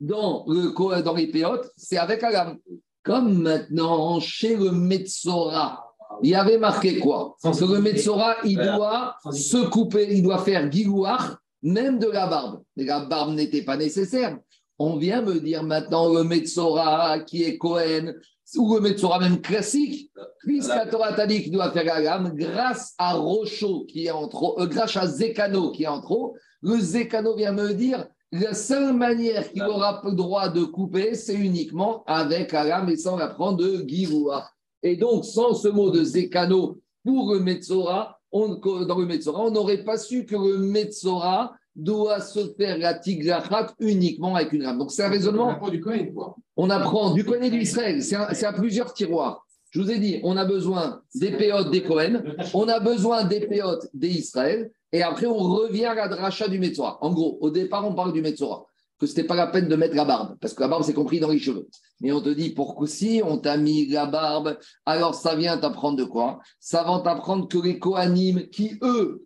dans, 0.00 0.44
le, 0.46 1.02
dans 1.02 1.14
les 1.14 1.26
péotes, 1.26 1.68
c'est 1.76 1.98
avec 1.98 2.22
la 2.22 2.30
lame. 2.30 2.58
Comme 3.02 3.42
maintenant, 3.42 4.20
chez 4.20 4.54
le 4.54 4.70
Metzora, 4.70 5.91
il 6.22 6.30
y 6.30 6.34
avait 6.34 6.58
marqué 6.58 6.98
quoi 6.98 7.36
Que 7.42 7.72
le 7.72 7.80
Metzora, 7.80 8.36
il 8.44 8.56
doit 8.56 9.16
se 9.30 9.68
couper, 9.68 10.08
il 10.10 10.22
doit 10.22 10.38
faire 10.38 10.68
guilouar, 10.68 11.38
même 11.62 11.98
de 11.98 12.08
la 12.08 12.26
barbe. 12.26 12.62
Et 12.76 12.84
la 12.84 13.00
barbe 13.00 13.34
n'était 13.34 13.62
pas 13.62 13.76
nécessaire. 13.76 14.38
On 14.78 14.96
vient 14.96 15.22
me 15.22 15.38
dire 15.38 15.62
maintenant 15.62 16.12
le 16.12 16.24
Metzora 16.24 17.20
qui 17.20 17.44
est 17.44 17.58
Cohen, 17.58 18.14
ou 18.56 18.74
le 18.74 18.80
Metzora 18.80 19.18
même 19.18 19.40
classique, 19.40 20.10
puisque 20.40 20.68
la 20.68 20.86
Torah 20.86 21.12
t'a 21.12 21.26
dit 21.26 21.42
qu'il 21.42 21.52
doit 21.52 21.70
faire 21.70 21.84
la 21.84 22.00
lame, 22.00 22.32
grâce 22.34 22.94
à 22.98 23.14
Rocho 23.14 23.84
qui 23.86 24.06
est 24.06 24.10
en 24.10 24.28
trop, 24.28 24.60
euh, 24.60 24.66
grâce 24.66 24.96
à 24.96 25.06
Zekano 25.06 25.70
qui 25.70 25.84
est 25.84 25.88
en 25.88 26.00
trop, 26.00 26.34
le 26.60 26.78
Zekano 26.78 27.34
vient 27.36 27.52
me 27.52 27.72
dire 27.72 28.06
la 28.32 28.54
seule 28.54 28.94
manière 28.94 29.50
qu'il 29.52 29.62
aura 29.62 30.00
le 30.04 30.12
droit 30.12 30.48
de 30.48 30.64
couper, 30.64 31.14
c'est 31.14 31.34
uniquement 31.34 32.02
avec 32.06 32.52
la 32.52 32.64
lame 32.64 32.88
et 32.88 32.96
sans 32.96 33.16
la 33.16 33.28
prendre 33.28 33.58
de 33.58 33.84
Givoua. 33.86 34.48
Et 34.82 34.96
donc, 34.96 35.24
sans 35.24 35.54
ce 35.54 35.68
mot 35.68 35.90
de 35.90 36.02
Zekano 36.02 36.78
pour 37.04 37.34
le 37.34 37.40
Metzora, 37.40 38.20
on, 38.30 38.54
dans 38.56 38.98
le 38.98 39.06
Metzora, 39.06 39.44
on 39.44 39.50
n'aurait 39.50 39.84
pas 39.84 39.98
su 39.98 40.24
que 40.24 40.36
le 40.36 40.58
Metzora 40.58 41.54
doit 41.74 42.20
se 42.20 42.52
faire 42.54 42.78
la 42.78 42.94
tigrachat 42.94 43.74
uniquement 43.78 44.34
avec 44.36 44.52
une 44.52 44.62
lame. 44.62 44.78
Donc 44.78 44.92
c'est 44.92 45.04
un 45.04 45.08
raisonnement. 45.08 45.46
On 45.46 45.50
apprend 45.50 45.70
du 45.70 45.80
Cohen, 45.80 46.08
quoi. 46.14 46.36
On 46.56 46.70
apprend 46.70 47.12
du 47.12 47.24
Cohen 47.24 47.42
et 47.42 47.50
du 47.50 47.60
Israël. 47.60 48.02
C'est 48.02 48.44
à 48.44 48.52
plusieurs 48.52 48.92
tiroirs. 48.92 49.46
Je 49.70 49.80
vous 49.80 49.90
ai 49.90 49.98
dit, 49.98 50.20
on 50.22 50.36
a 50.36 50.44
besoin 50.44 51.00
des 51.14 51.32
péotes 51.32 51.70
des 51.70 51.82
Cohen, 51.82 52.22
on 52.52 52.68
a 52.68 52.78
besoin 52.78 53.24
des 53.24 53.40
péotes 53.40 53.88
des 53.94 54.10
Israël, 54.10 54.70
et 54.92 55.02
après 55.02 55.24
on 55.24 55.38
revient 55.38 55.86
à 55.86 55.94
la 55.94 56.08
dracha 56.08 56.46
du 56.46 56.58
Metzora. 56.58 56.98
En 57.00 57.10
gros, 57.10 57.38
au 57.40 57.48
départ, 57.48 57.86
on 57.88 57.94
parle 57.94 58.12
du 58.12 58.20
Metzora, 58.20 58.66
que 59.02 59.08
ce 59.08 59.16
n'était 59.16 59.26
pas 59.26 59.34
la 59.34 59.48
peine 59.48 59.66
de 59.66 59.74
mettre 59.74 59.96
la 59.96 60.04
barbe, 60.04 60.36
parce 60.40 60.54
que 60.54 60.60
la 60.60 60.68
barbe, 60.68 60.84
c'est 60.84 60.94
compris 60.94 61.18
dans 61.18 61.30
les 61.30 61.40
cheveux. 61.40 61.66
Mais 62.00 62.12
on 62.12 62.20
te 62.20 62.28
dit, 62.28 62.50
pourquoi 62.50 62.86
si 62.86 63.20
on 63.24 63.36
t'a 63.36 63.56
mis 63.56 63.88
la 63.88 64.06
barbe, 64.06 64.56
alors 64.86 65.16
ça 65.16 65.34
vient 65.34 65.58
t'apprendre 65.58 65.96
de 65.96 66.04
quoi? 66.04 66.38
Ça 66.60 66.84
va 66.84 67.00
t'apprendre 67.00 67.48
que 67.48 67.58
les 67.58 67.80
Kohanim, 67.80 68.46
qui 68.50 68.78
eux, 68.80 69.24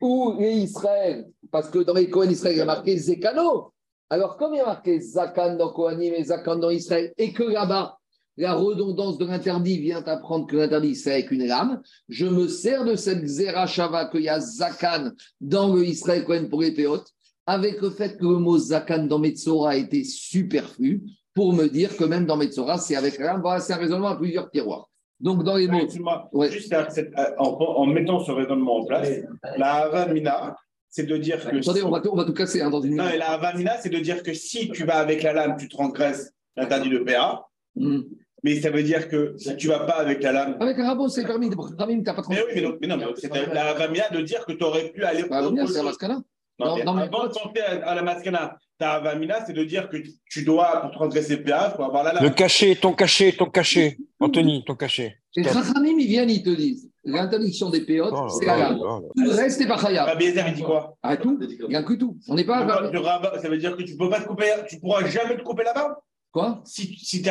ou 0.00 0.36
les 0.38 0.60
Israël, 0.60 1.26
parce 1.50 1.68
que 1.68 1.80
dans 1.80 1.92
les 1.92 2.08
Kohen 2.08 2.30
Israël, 2.30 2.54
il 2.54 2.58
y 2.60 2.62
a 2.62 2.64
marqué 2.64 2.96
Zekano. 2.96 3.74
Alors, 4.08 4.38
comme 4.38 4.54
il 4.54 4.56
y 4.56 4.60
a 4.60 4.64
marqué 4.64 4.98
Zakan 4.98 5.56
dans 5.56 5.70
Kohanim 5.70 6.14
et 6.14 6.24
Zakan 6.24 6.56
dans 6.56 6.70
Israël, 6.70 7.12
et 7.18 7.34
que 7.34 7.42
là-bas, 7.42 7.98
la 8.38 8.54
redondance 8.54 9.18
de 9.18 9.26
l'interdit 9.26 9.80
vient 9.80 10.02
apprendre 10.02 10.46
que 10.46 10.56
l'interdit, 10.56 10.96
c'est 10.96 11.12
avec 11.12 11.30
une 11.30 11.46
lame, 11.46 11.82
je 12.08 12.24
me 12.24 12.48
sers 12.48 12.86
de 12.86 12.96
cette 12.96 13.26
Zerachava 13.26 14.06
qu'il 14.06 14.22
y 14.22 14.30
a 14.30 14.40
Zakan 14.40 15.10
dans 15.42 15.74
le 15.74 15.84
Israël 15.84 16.24
Kohen 16.24 16.48
pour 16.48 16.62
les 16.62 16.72
péotes, 16.72 17.12
avec 17.48 17.80
le 17.80 17.88
fait 17.90 18.18
que 18.18 18.24
le 18.24 18.36
mot 18.38 18.58
Zakan 18.58 19.04
dans 19.06 19.18
Metzora 19.18 19.70
a 19.70 19.76
été 19.76 20.04
superflu, 20.04 21.02
pour 21.34 21.52
me 21.54 21.66
dire 21.68 21.96
que 21.96 22.04
même 22.04 22.26
dans 22.26 22.36
Metzora, 22.36 22.76
c'est 22.78 22.94
avec 22.96 23.18
la 23.18 23.26
lame. 23.26 23.40
Voilà, 23.40 23.60
c'est 23.60 23.72
un 23.72 23.76
raisonnement 23.76 24.08
à 24.08 24.16
plusieurs 24.16 24.50
tiroirs. 24.50 24.88
Donc, 25.20 25.42
dans 25.44 25.56
les 25.56 25.66
mots. 25.66 25.80
Excuse-moi, 25.80 26.28
Ouais. 26.32 26.50
juste 26.50 26.72
à 26.72 26.90
cette- 26.90 27.12
à- 27.16 27.34
en, 27.40 27.48
en 27.56 27.86
mettant 27.86 28.20
ce 28.20 28.30
raisonnement 28.32 28.76
en 28.80 28.84
place, 28.84 29.08
la 29.56 29.72
Havamina, 29.84 30.56
c'est 30.90 31.06
de 31.06 31.16
dire 31.16 31.38
que. 31.48 31.56
Attendez, 31.56 31.82
on 31.82 31.90
va, 31.90 32.00
tout- 32.00 32.10
on 32.12 32.16
va 32.16 32.24
tout 32.24 32.34
casser 32.34 32.60
hein, 32.60 32.70
dans 32.70 32.80
une 32.82 32.96
Non, 32.96 33.08
et 33.08 33.16
la 33.18 33.30
Havamina, 33.30 33.78
c'est 33.80 33.88
de 33.88 33.98
dire 33.98 34.22
que 34.22 34.34
si 34.34 34.68
tu 34.70 34.84
vas 34.84 34.96
avec 34.98 35.22
la 35.22 35.32
lame, 35.32 35.56
tu 35.58 35.68
transgresses 35.68 36.32
l'interdit 36.56 36.90
de 36.90 36.98
PA, 36.98 37.46
Hmm. 37.76 38.00
mais 38.42 38.60
ça 38.60 38.70
veut 38.70 38.82
dire 38.82 39.08
que 39.08 39.34
si 39.38 39.56
tu 39.56 39.68
vas 39.68 39.80
pas 39.80 39.94
avec 39.98 40.22
la 40.22 40.32
lame. 40.32 40.56
Avec 40.60 40.78
un 40.78 40.86
rabot, 40.86 41.08
c'est 41.08 41.24
permis. 41.24 41.50
Ramim, 41.78 42.02
t'as 42.02 42.14
pas 42.14 42.22
trop. 42.22 42.32
Mais 42.32 42.42
oui, 42.46 42.52
mais 42.56 42.62
non, 42.62 42.76
mais 42.80 42.86
non, 42.88 42.96
mais 42.98 43.04
c'est 43.16 43.32
la 43.54 43.70
Havamina 43.70 44.08
de 44.10 44.20
dire 44.22 44.44
que 44.44 44.52
tu 44.52 44.64
aurais 44.64 44.88
pu 44.90 45.02
aller. 45.04 45.24
Bah, 45.28 45.40
c'est 45.66 45.82
Non, 46.58 46.76
Dans- 46.84 46.94
mais 46.94 47.02
avant 47.02 47.24
de 47.26 47.28
penser 47.32 47.60
à, 47.60 47.88
à 47.90 47.94
la 47.94 48.02
maskana, 48.02 48.56
ta 48.78 48.92
Havamina, 48.94 49.44
c'est 49.46 49.52
de 49.52 49.62
dire 49.64 49.88
que 49.88 49.96
tu, 50.28 50.44
dois, 50.44 50.80
pour 50.80 50.90
transgresser 50.90 51.36
PA, 51.38 51.70
il 51.72 51.76
faut 51.76 51.84
avoir 51.84 52.02
la 52.02 52.14
lame. 52.14 52.24
Le 52.24 52.30
cachet, 52.30 52.74
ton 52.76 52.92
cachet, 52.94 53.32
ton 53.32 53.46
cachet. 53.46 53.96
Anthony, 54.20 54.64
ton 54.64 54.74
cachet. 54.74 55.18
Et 55.36 55.44
Chachamim, 55.44 55.98
ils 55.98 56.08
viennent, 56.08 56.30
ils 56.30 56.42
te 56.42 56.50
disent 56.50 56.90
l'interdiction 57.04 57.70
des 57.70 57.82
péotes, 57.82 58.12
Oh 58.16 58.28
c'est 58.28 58.46
la 58.46 58.56
lame. 58.56 58.78
là. 58.78 59.00
Tout 59.16 59.22
le 59.22 59.30
reste, 59.30 59.58
c'est 59.60 59.68
pas 59.68 59.78
khayab. 59.78 60.08
Rabbi 60.08 60.26
il 60.26 60.54
dit 60.54 60.62
quoi 60.62 60.96
Ah, 61.02 61.16
tout 61.16 61.38
Il 61.68 61.76
inclut 61.76 61.98
tout. 61.98 62.16
On 62.28 62.34
n'est 62.34 62.44
pas. 62.44 62.64
Rabat, 62.64 63.40
Ça 63.40 63.48
veut 63.48 63.58
dire 63.58 63.76
que 63.76 63.82
tu 63.82 63.96
peux 63.96 64.10
pas 64.10 64.20
te 64.20 64.26
couper, 64.26 64.50
tu 64.68 64.80
pourras 64.80 65.06
jamais 65.06 65.36
te 65.36 65.42
couper 65.42 65.62
la 65.64 65.72
barbe 65.72 65.94
Quoi? 66.32 66.60
Si, 66.64 66.94
si 66.98 67.22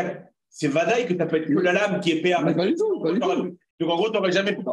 c'est 0.50 0.68
vadaï 0.70 1.06
que 1.06 1.14
tu 1.14 1.20
n'as 1.20 1.28
que 1.28 1.52
la 1.60 1.74
lame 1.74 2.00
qui 2.00 2.12
est 2.12 2.22
PA. 2.22 2.42
Mais 2.44 2.56
Pas 2.56 2.66
du 2.66 2.76
tout. 2.76 3.00
Pas 3.02 3.12
du 3.12 3.20
tout. 3.20 3.58
Donc 3.80 3.92
en 3.92 3.96
gros, 3.96 4.10
tu 4.10 4.14
n'aurais 4.14 4.32
jamais 4.32 4.56
pu 4.56 4.64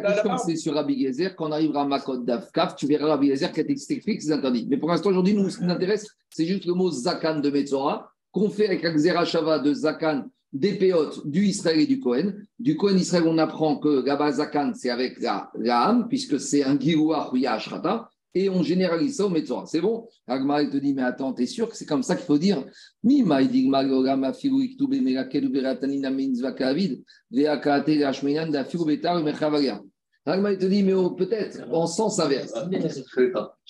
question, 0.00 0.28
barbe. 0.28 0.40
c'est 0.46 0.56
sur 0.56 0.74
Rabbi 0.74 1.04
Gezer. 1.04 1.34
Quand 1.34 1.48
on 1.48 1.52
arrivera 1.52 1.82
à 1.82 1.84
Makot 1.84 2.18
Davkaf, 2.18 2.76
tu 2.76 2.86
verras 2.86 3.08
Rabbi 3.08 3.28
Gezer 3.28 3.52
qui 3.52 3.64
t'explique 3.66 4.18
que 4.18 4.22
c'est 4.22 4.32
interdit. 4.32 4.66
Mais 4.70 4.76
pour 4.76 4.88
l'instant, 4.88 5.10
aujourd'hui, 5.10 5.34
nous, 5.34 5.50
ce 5.50 5.58
qui 5.58 5.64
nous 5.64 5.72
intéresse, 5.72 6.06
c'est 6.30 6.46
juste 6.46 6.64
le 6.64 6.74
mot 6.74 6.90
Zakan 6.90 7.40
de 7.40 7.50
Metzora, 7.50 8.12
qu'on 8.30 8.50
fait 8.50 8.66
avec 8.66 8.82
la 8.82 9.24
Shava 9.24 9.58
de 9.58 9.74
Zakan 9.74 10.26
des 10.52 10.74
péotes 10.74 11.26
du 11.26 11.46
Israël 11.46 11.80
et 11.80 11.86
du 11.86 11.98
Cohen. 11.98 12.32
Du 12.60 12.76
Cohen 12.76 12.96
Israël, 12.96 13.24
on 13.26 13.38
apprend 13.38 13.76
que 13.76 14.06
là-bas, 14.06 14.32
Zakan, 14.32 14.72
c'est 14.74 14.90
avec 14.90 15.20
la, 15.20 15.50
la 15.58 15.88
âme, 15.88 16.06
puisque 16.08 16.38
c'est 16.38 16.62
un 16.62 16.78
Girouach 16.78 17.32
ou 17.32 17.36
Yashrata, 17.36 18.08
et 18.34 18.48
on 18.48 18.62
généralise 18.62 19.16
ça 19.16 19.26
au 19.26 19.28
Metzora. 19.28 19.64
C'est 19.66 19.80
bon? 19.80 20.08
Agmar, 20.26 20.62
il 20.62 20.70
te 20.70 20.76
dit, 20.76 20.92
mais 20.92 21.02
attends, 21.02 21.32
t'es 21.32 21.46
sûr 21.46 21.68
que 21.68 21.76
c'est 21.76 21.86
comme 21.86 22.02
ça 22.02 22.16
qu'il 22.16 22.26
faut 22.26 22.38
dire? 22.38 22.64
Mima, 23.02 23.42
il 23.42 23.48
dit, 23.48 23.68
Magorama, 23.68 24.32
Figu, 24.32 24.64
Iktube, 24.64 25.00
Merakel, 25.00 25.48
Beratanina, 25.48 26.10
Minzva, 26.10 26.52
Kavid, 26.52 27.02
Veakate, 27.30 28.02
Rashmeyan, 28.02 28.48
da 28.48 28.64
Figu, 28.64 28.84
Betar, 28.84 29.22
Mechavaria. 29.22 29.80
Agmar, 30.26 30.52
il 30.52 30.58
te 30.58 30.66
dit, 30.66 30.82
mais 30.82 30.94
oh, 30.94 31.10
peut-être 31.10 31.60
en 31.70 31.86
sens 31.86 32.18
inverse. 32.18 32.52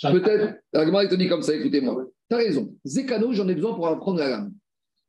Peut-être, 0.02 0.54
Agmar, 0.72 1.02
il 1.02 1.08
te 1.08 1.14
dit 1.16 1.28
comme 1.28 1.42
ça, 1.42 1.54
écoutez-moi. 1.54 2.06
Tu 2.30 2.34
as 2.34 2.38
raison. 2.38 2.74
Zekano, 2.84 3.32
j'en 3.32 3.48
ai 3.48 3.54
besoin 3.54 3.74
pour 3.74 3.86
apprendre 3.88 4.18
la 4.18 4.30
lame. 4.30 4.52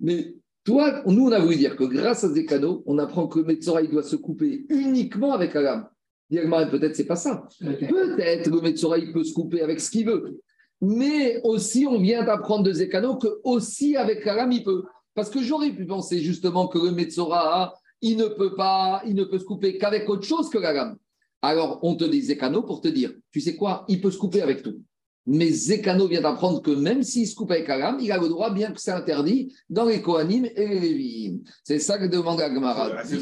Mais 0.02 0.36
toi, 0.66 1.02
nous, 1.06 1.28
on 1.28 1.32
a 1.32 1.40
voulu 1.40 1.56
dire 1.56 1.78
que 1.78 1.86
grâce 1.86 2.24
à 2.24 2.30
Zekano, 2.30 2.84
on 2.88 2.98
apprend 2.98 3.28
que 3.28 3.40
le 3.40 3.46
Metzora, 3.46 3.82
il 3.82 3.90
doit 3.90 4.04
se 4.04 4.18
couper 4.18 4.66
uniquement 4.70 5.32
avec 5.32 5.54
la 5.54 5.62
lame. 5.62 5.88
Peut-être 6.30 6.96
c'est 6.96 7.06
pas 7.06 7.16
ça. 7.16 7.48
Peut-être 7.60 8.50
le 8.50 8.62
Metzora, 8.62 8.98
il 8.98 9.12
peut 9.12 9.24
se 9.24 9.34
couper 9.34 9.62
avec 9.62 9.80
ce 9.80 9.92
qu'il 9.92 10.08
veut. 10.08 10.40
Mais 10.82 11.40
aussi, 11.44 11.86
on 11.88 12.00
vient 12.00 12.24
d'apprendre 12.24 12.64
de 12.64 12.74
Zekano 12.74 13.18
que 13.18 13.40
aussi 13.44 13.96
avec 13.96 14.26
la 14.26 14.36
lame, 14.36 14.52
il 14.52 14.64
peut. 14.64 14.84
Parce 15.14 15.30
que 15.30 15.42
j'aurais 15.42 15.72
pu 15.72 15.86
penser 15.86 16.20
justement 16.20 16.68
que 16.68 16.78
le 16.78 16.92
Metzora, 16.92 17.74
il 18.02 18.18
ne 18.18 18.26
peut 18.26 18.56
pas, 18.56 19.02
il 19.06 19.16
ne 19.16 19.24
peut 19.24 19.40
se 19.40 19.46
couper 19.46 19.78
qu'avec 19.78 20.10
autre 20.10 20.26
chose 20.26 20.50
que 20.50 20.58
la 20.58 20.74
lame. 20.74 20.98
Alors, 21.42 21.80
on 21.84 21.96
te 21.96 22.04
dit 22.04 22.22
Zekano 22.22 22.64
pour 22.64 22.82
te 22.82 22.88
dire, 22.88 23.14
tu 23.32 23.40
sais 23.40 23.56
quoi, 23.56 23.86
il 23.88 24.02
peut 24.02 24.12
se 24.12 24.18
couper 24.18 24.42
avec 24.42 24.64
tout. 24.64 24.82
Mais 25.28 25.50
Zekano 25.50 26.08
vient 26.08 26.22
d'apprendre 26.22 26.62
que 26.62 26.70
même 26.72 27.02
s'il 27.02 27.28
se 27.28 27.34
coupe 27.36 27.50
avec 27.52 27.68
la 27.68 27.78
lame, 27.78 27.98
il 28.00 28.12
a 28.12 28.18
le 28.20 28.28
droit, 28.28 28.52
bien 28.52 28.72
que 28.72 28.80
c'est 28.80 28.92
interdit, 28.92 29.52
dans 29.70 29.86
les 29.86 30.00
Kohanim 30.02 30.46
et 30.46 30.68
les 30.68 30.80
Lévi'im. 30.80 31.40
C'est 31.64 31.80
ça 31.80 31.98
que 31.98 32.06
demande 32.06 32.40
la 32.40 32.54
Gemara. 32.54 32.92
Ah, 32.96 33.02
C'est. 33.04 33.18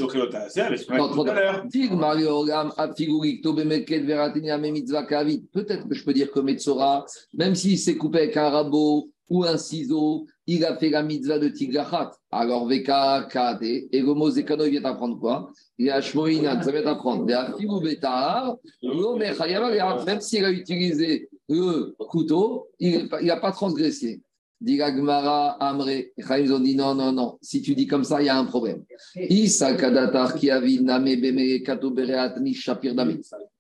Peut-être 5.54 5.88
que 5.88 5.95
je 5.95 6.04
peux 6.04 6.14
dire 6.14 6.30
que 6.32 6.41
Metzora, 6.41 7.06
même 7.34 7.56
s'il 7.56 7.78
s'est 7.80 7.95
coupé 7.95 8.20
avec 8.20 8.36
un 8.36 8.49
rabot 8.49 9.10
ou 9.30 9.45
un 9.45 9.58
ciseau, 9.58 10.28
il 10.45 10.66
a 10.66 10.76
fait 10.76 10.89
la 10.89 11.04
mitzvah 11.04 11.39
de 11.39 11.47
Tiglachat. 11.47 12.12
Alors, 12.30 12.68
Veka, 12.68 13.30
Kade, 13.32 13.64
et 13.64 13.89
le 13.93 14.14
mot 14.14 14.30
Zekano, 14.30 14.66
il 14.66 14.72
vient 14.72 14.84
apprendre 14.84 15.18
quoi? 15.18 15.49
Il 15.78 15.86
y 15.86 15.89
a 15.89 16.01
Shmoinan, 16.01 16.62
ça 16.62 16.72
vient 16.72 16.86
apprendre. 16.86 17.26
Même 20.06 20.20
s'il 20.20 20.43
a 20.43 20.51
utilisé 20.51 21.30
le 21.54 21.95
couteau, 21.99 22.70
il 22.80 23.10
n'a 23.22 23.38
pas 23.38 23.51
transgressé. 23.51 24.22
Dit 24.62 24.78
Gmara, 24.78 25.58
Amré, 25.62 26.14
Chaim, 26.18 26.38
ils 26.38 26.54
ont 26.54 26.60
dit 26.60 26.76
non, 26.76 26.95
non, 26.95 27.12
non. 27.12 27.38
Si 27.41 27.62
tu 27.62 27.76
dis 27.76 27.86
comme 27.86 28.06
ça, 28.06 28.22
il 28.22 28.28
y 28.28 28.30
a 28.30 28.38
un 28.38 28.45
problème. 28.45 28.84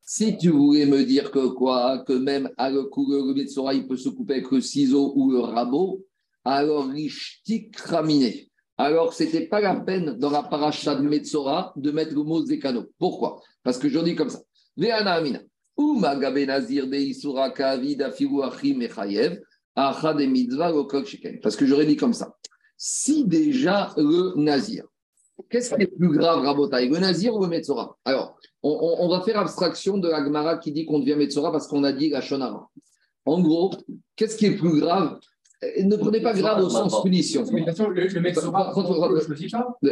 Si 0.05 0.37
tu 0.37 0.49
voulais 0.49 0.85
me 0.85 1.03
dire 1.03 1.31
que 1.31 1.47
quoi, 1.47 2.03
que 2.07 2.13
même 2.13 2.49
à 2.57 2.69
le 2.69 2.83
coup, 2.83 3.11
le 3.11 3.33
Metsora, 3.33 3.73
il 3.73 3.85
peut 3.85 3.97
se 3.97 4.09
couper 4.09 4.35
avec 4.35 4.51
le 4.51 4.61
ciseau 4.61 5.11
ou 5.15 5.31
le 5.31 5.39
rabot, 5.39 6.05
alors 6.45 6.87
Rishtik 6.87 7.75
Raminé. 7.77 8.49
Alors, 8.77 9.13
ce 9.13 9.23
n'était 9.23 9.47
pas 9.47 9.61
la 9.61 9.75
peine 9.75 10.17
dans 10.17 10.31
la 10.31 10.43
paracha 10.43 10.95
de 10.95 11.01
Metsora 11.07 11.73
de 11.75 11.91
mettre 11.91 12.15
le 12.15 12.23
mot 12.23 12.45
Zekano. 12.45 12.85
Pourquoi? 12.97 13.41
Parce 13.61 13.77
que 13.77 13.87
je 13.87 13.99
dis 13.99 14.15
comme 14.15 14.29
ça. 14.29 14.41
Veana 14.75 15.13
Amina. 15.13 15.39
De 15.77 16.97
Isura 16.97 17.49
Mitzvah 20.27 20.71
Sheken. 21.05 21.39
Parce 21.41 21.55
que 21.55 21.65
j'aurais 21.65 21.85
dit 21.85 21.97
comme 21.97 22.13
ça. 22.13 22.35
Si 22.77 23.25
déjà 23.25 23.91
le 23.97 24.33
Nazir, 24.35 24.85
qu'est-ce 25.49 25.73
qui 25.73 25.83
est 25.83 25.87
plus 25.87 26.09
grave, 26.09 26.43
Rabotai? 26.43 26.89
Le 26.89 26.99
Nazir 26.99 27.33
ou 27.35 27.41
le 27.43 27.47
Metzora? 27.47 27.97
Alors, 28.05 28.37
on, 28.61 28.69
on- 28.71 29.05
on 29.05 29.09
va 29.09 29.21
faire 29.21 29.37
abstraction 29.39 29.97
de 29.97 30.09
la 30.09 30.23
Gemara 30.23 30.57
qui 30.57 30.71
dit 30.71 30.85
qu'on 30.85 30.99
devient 30.99 31.15
Metzora 31.15 31.51
parce 31.51 31.67
qu'on 31.67 31.83
a 31.83 31.91
dit 31.91 32.09
la 32.09 32.21
Shonara. 32.21 32.69
En 33.25 33.41
gros, 33.41 33.71
qu'est-ce 34.15 34.37
qui 34.37 34.47
est 34.47 34.55
plus 34.57 34.79
grave? 34.79 35.17
Euh, 35.63 35.83
Ne 35.83 35.95
prenez 35.95 36.19
pas 36.21 36.33
grave 36.33 36.57
au 36.65 36.69
sens 36.69 36.91
punition. 37.03 37.41
Le, 37.41 38.01
le 38.01 38.07
je 38.09 38.19
choisis 38.33 38.51
pas. 38.51 38.73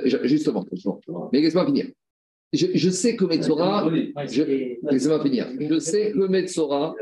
Je- 0.05 0.27
Justement, 0.27 0.65
justement. 0.71 0.99
mais 1.31 1.41
laisse-moi 1.41 1.65
finir. 1.65 1.87
Je, 2.53 2.67
je 2.73 2.89
sais 2.89 3.15
que 3.15 3.25
Metzora, 3.25 3.89
je, 4.27 4.43
laissez-moi 4.91 5.23
finir. 5.23 5.47
Je 5.57 5.79
sais 5.79 6.11
que 6.11 6.27
Metzora, 6.27 6.93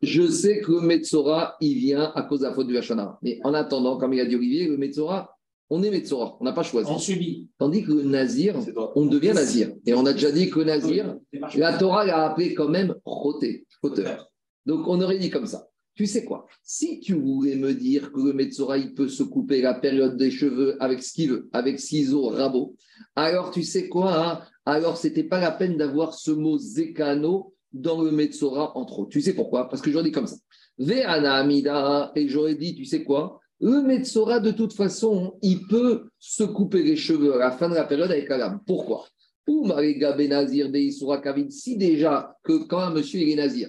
je 0.00 0.26
sais 0.28 0.60
que 0.60 0.80
Metzora, 0.80 1.56
il 1.60 1.74
vient 1.74 2.12
à 2.14 2.22
cause 2.22 2.40
de 2.40 2.46
la 2.46 2.52
faute 2.52 2.68
du 2.68 2.76
Hachana. 2.76 3.18
Mais 3.22 3.40
en 3.42 3.52
attendant, 3.54 3.96
comme 3.98 4.12
il 4.12 4.20
a 4.20 4.26
dit 4.26 4.36
Olivier, 4.36 4.68
le 4.68 4.76
Metzora, 4.76 5.36
on 5.70 5.82
est 5.82 5.90
Metzora, 5.90 6.36
on 6.40 6.44
n'a 6.44 6.52
pas 6.52 6.62
choisi. 6.62 6.90
On 6.90 6.98
subit. 6.98 7.48
Tandis 7.58 7.82
que 7.82 7.92
le 7.92 8.02
Nazir, 8.02 8.54
on 8.94 9.06
devient 9.06 9.32
Nazir. 9.34 9.72
Et 9.86 9.94
on 9.94 10.04
a 10.06 10.12
déjà 10.12 10.30
dit 10.30 10.50
que 10.50 10.60
le 10.60 10.66
Nazir, 10.66 11.16
la 11.54 11.78
Torah 11.78 12.04
l'a 12.04 12.26
appelé 12.26 12.54
quand 12.54 12.68
même 12.68 12.94
roté, 13.04 13.66
fauteur. 13.80 14.30
Donc 14.66 14.86
on 14.86 15.00
aurait 15.00 15.18
dit 15.18 15.30
comme 15.30 15.46
ça. 15.46 15.66
Tu 15.94 16.06
sais 16.06 16.24
quoi? 16.24 16.46
Si 16.62 17.00
tu 17.00 17.14
voulais 17.14 17.56
me 17.56 17.74
dire 17.74 18.12
que 18.12 18.20
le 18.20 18.32
Metzora, 18.32 18.78
il 18.78 18.94
peut 18.94 19.08
se 19.08 19.22
couper 19.22 19.60
la 19.60 19.74
période 19.74 20.16
des 20.16 20.30
cheveux 20.30 20.76
avec 20.82 21.02
ce 21.02 21.12
qu'il 21.12 21.30
veut, 21.30 21.48
avec 21.52 21.80
ciseaux, 21.80 22.28
rabot, 22.28 22.76
alors 23.14 23.50
tu 23.50 23.62
sais 23.62 23.88
quoi 23.88 24.14
hein? 24.14 24.40
Alors 24.64 24.96
c'était 24.96 25.24
pas 25.24 25.40
la 25.40 25.50
peine 25.50 25.76
d'avoir 25.76 26.14
ce 26.14 26.30
mot 26.30 26.58
Zekano 26.58 27.54
dans 27.72 28.02
le 28.02 28.10
Metzora 28.10 28.76
entre 28.76 29.00
autres. 29.00 29.10
Tu 29.10 29.20
sais 29.20 29.34
pourquoi? 29.34 29.68
Parce 29.68 29.82
que 29.82 29.90
j'aurais 29.90 30.04
dit 30.04 30.12
comme 30.12 30.26
ça. 30.26 30.36
Ve'ana 30.78 31.34
Amida, 31.34 32.12
et 32.14 32.28
j'aurais 32.28 32.54
dit, 32.54 32.74
tu 32.74 32.84
sais 32.84 33.04
quoi? 33.04 33.40
Le 33.60 33.82
Metzora, 33.82 34.40
de 34.40 34.50
toute 34.50 34.72
façon, 34.72 35.38
il 35.42 35.66
peut 35.66 36.08
se 36.18 36.42
couper 36.42 36.82
les 36.82 36.96
cheveux 36.96 37.34
à 37.34 37.38
la 37.38 37.50
fin 37.52 37.68
de 37.68 37.74
la 37.74 37.84
période 37.84 38.10
avec 38.10 38.28
la 38.28 38.38
lame. 38.38 38.60
Pourquoi? 38.66 39.06
Ou 39.46 39.64
Mariga 39.64 40.12
Benazir 40.12 40.70
de 40.70 40.78
Isura 40.78 41.18
Kavin, 41.18 41.50
si 41.50 41.76
déjà 41.76 42.36
que 42.42 42.64
quand 42.66 42.78
un 42.78 42.90
monsieur 42.90 43.20
est 43.20 43.34
nazir, 43.34 43.68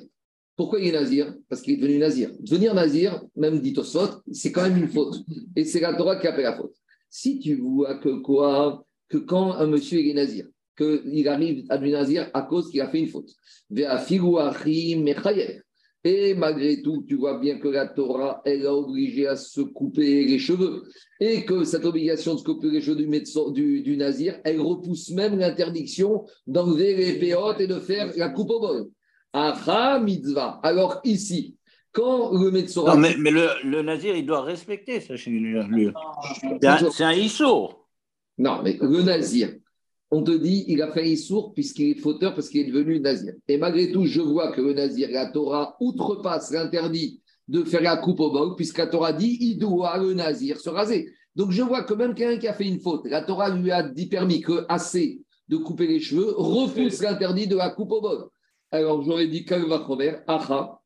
pourquoi 0.55 0.79
il 0.79 0.87
est 0.87 0.91
nazir? 0.91 1.33
Parce 1.49 1.61
qu'il 1.61 1.73
est 1.73 1.77
devenu 1.77 1.97
nazir. 1.97 2.29
Devenir 2.39 2.75
nazir, 2.75 3.23
même 3.35 3.59
dit 3.59 3.73
au 3.77 3.83
sot, 3.83 4.21
c'est 4.31 4.51
quand 4.51 4.63
même 4.63 4.77
une 4.77 4.87
faute. 4.87 5.15
Et 5.55 5.65
c'est 5.65 5.79
la 5.79 5.95
Torah 5.95 6.17
qui 6.17 6.27
appelle 6.27 6.43
la 6.43 6.55
faute. 6.55 6.75
Si 7.09 7.39
tu 7.39 7.55
vois 7.55 7.95
que 7.95 8.21
quoi 8.21 8.85
Que 9.09 9.17
quand 9.17 9.53
un 9.53 9.67
monsieur 9.67 9.99
est 9.99 10.13
nazir, 10.13 10.47
qu'il 10.77 11.27
arrive 11.27 11.65
à 11.69 11.77
devenir 11.77 11.99
nazir 11.99 12.29
à 12.33 12.41
cause 12.43 12.69
qu'il 12.69 12.81
a 12.81 12.87
fait 12.89 12.99
une 12.99 13.07
faute. 13.07 13.29
Et 16.05 16.33
malgré 16.33 16.81
tout, 16.81 17.05
tu 17.07 17.15
vois 17.15 17.39
bien 17.39 17.59
que 17.59 17.69
la 17.69 17.87
Torah, 17.87 18.41
elle 18.43 18.65
a 18.67 18.75
obligé 18.75 19.25
à 19.25 19.37
se 19.37 19.61
couper 19.61 20.25
les 20.25 20.37
cheveux. 20.37 20.83
Et 21.19 21.45
que 21.45 21.63
cette 21.63 21.85
obligation 21.85 22.33
de 22.33 22.39
se 22.39 22.43
couper 22.43 22.69
les 22.69 22.81
cheveux 22.81 22.97
du, 22.97 23.07
médecin- 23.07 23.51
du, 23.51 23.81
du 23.81 23.95
nazir, 23.95 24.37
elle 24.43 24.59
repousse 24.59 25.11
même 25.11 25.39
l'interdiction 25.39 26.25
d'enlever 26.45 26.95
les 26.95 27.13
péotes 27.19 27.61
et 27.61 27.67
de 27.67 27.79
faire 27.79 28.11
la 28.17 28.29
coupe 28.29 28.49
au 28.49 28.59
bol. 28.59 28.89
Mitzvah. 30.03 30.59
Alors 30.61 30.99
ici, 31.05 31.55
quand 31.93 32.33
le 32.33 32.51
médecin. 32.51 32.83
Non, 32.83 32.97
mais, 32.97 33.15
mais 33.17 33.31
le, 33.31 33.47
le 33.63 33.81
nazir, 33.81 34.15
il 34.15 34.25
doit 34.25 34.41
respecter 34.41 34.99
ça 34.99 35.15
chez 35.15 35.31
lui. 35.31 35.55
C'est 36.59 36.65
un, 36.67 36.91
c'est 36.91 37.03
un 37.03 37.13
ISO. 37.13 37.69
Non, 38.37 38.61
mais 38.61 38.77
le 38.81 39.03
nazir, 39.03 39.53
on 40.13 40.21
te 40.21 40.31
dit, 40.31 40.63
il 40.67 40.79
a 40.83 40.91
fait 40.91 41.09
Issour 41.09 41.55
puisqu'il 41.55 41.89
est 41.89 41.95
fauteur, 41.95 42.35
parce 42.35 42.47
qu'il 42.47 42.61
est 42.61 42.71
devenu 42.71 42.99
nazir. 42.99 43.33
Et 43.47 43.57
malgré 43.57 43.91
tout, 43.91 44.05
je 44.05 44.21
vois 44.21 44.51
que 44.51 44.61
le 44.61 44.73
nazir, 44.73 45.09
la 45.11 45.31
Torah 45.31 45.75
outrepasse 45.79 46.51
l'interdit 46.51 47.19
de 47.47 47.63
faire 47.63 47.81
la 47.81 47.97
coupe 47.97 48.19
au 48.19 48.29
bol, 48.31 48.55
puisque 48.55 48.77
la 48.77 48.85
Torah 48.85 49.11
dit, 49.11 49.39
il 49.41 49.57
doit, 49.57 49.97
le 49.97 50.13
nazir, 50.13 50.59
se 50.59 50.69
raser. 50.69 51.09
Donc 51.35 51.49
je 51.49 51.63
vois 51.63 51.83
que 51.83 51.95
même 51.95 52.13
quelqu'un 52.13 52.39
qui 52.39 52.47
a 52.47 52.53
fait 52.53 52.67
une 52.67 52.79
faute, 52.79 53.07
la 53.07 53.23
Torah 53.23 53.49
lui 53.49 53.71
a 53.71 53.81
dit 53.81 54.05
permis 54.05 54.39
que 54.41 54.65
assez 54.69 55.19
de 55.47 55.57
couper 55.57 55.87
les 55.87 55.99
cheveux, 55.99 56.31
repousse 56.37 57.01
l'interdit 57.01 57.47
de 57.47 57.55
la 57.55 57.71
coupe 57.71 57.91
au 57.91 58.01
bol. 58.01 58.29
Alors 58.69 59.01
j'aurais 59.01 59.27
dit, 59.27 59.45
Kalva 59.45 59.83
Chover, 59.87 60.17
Acha, 60.27 60.79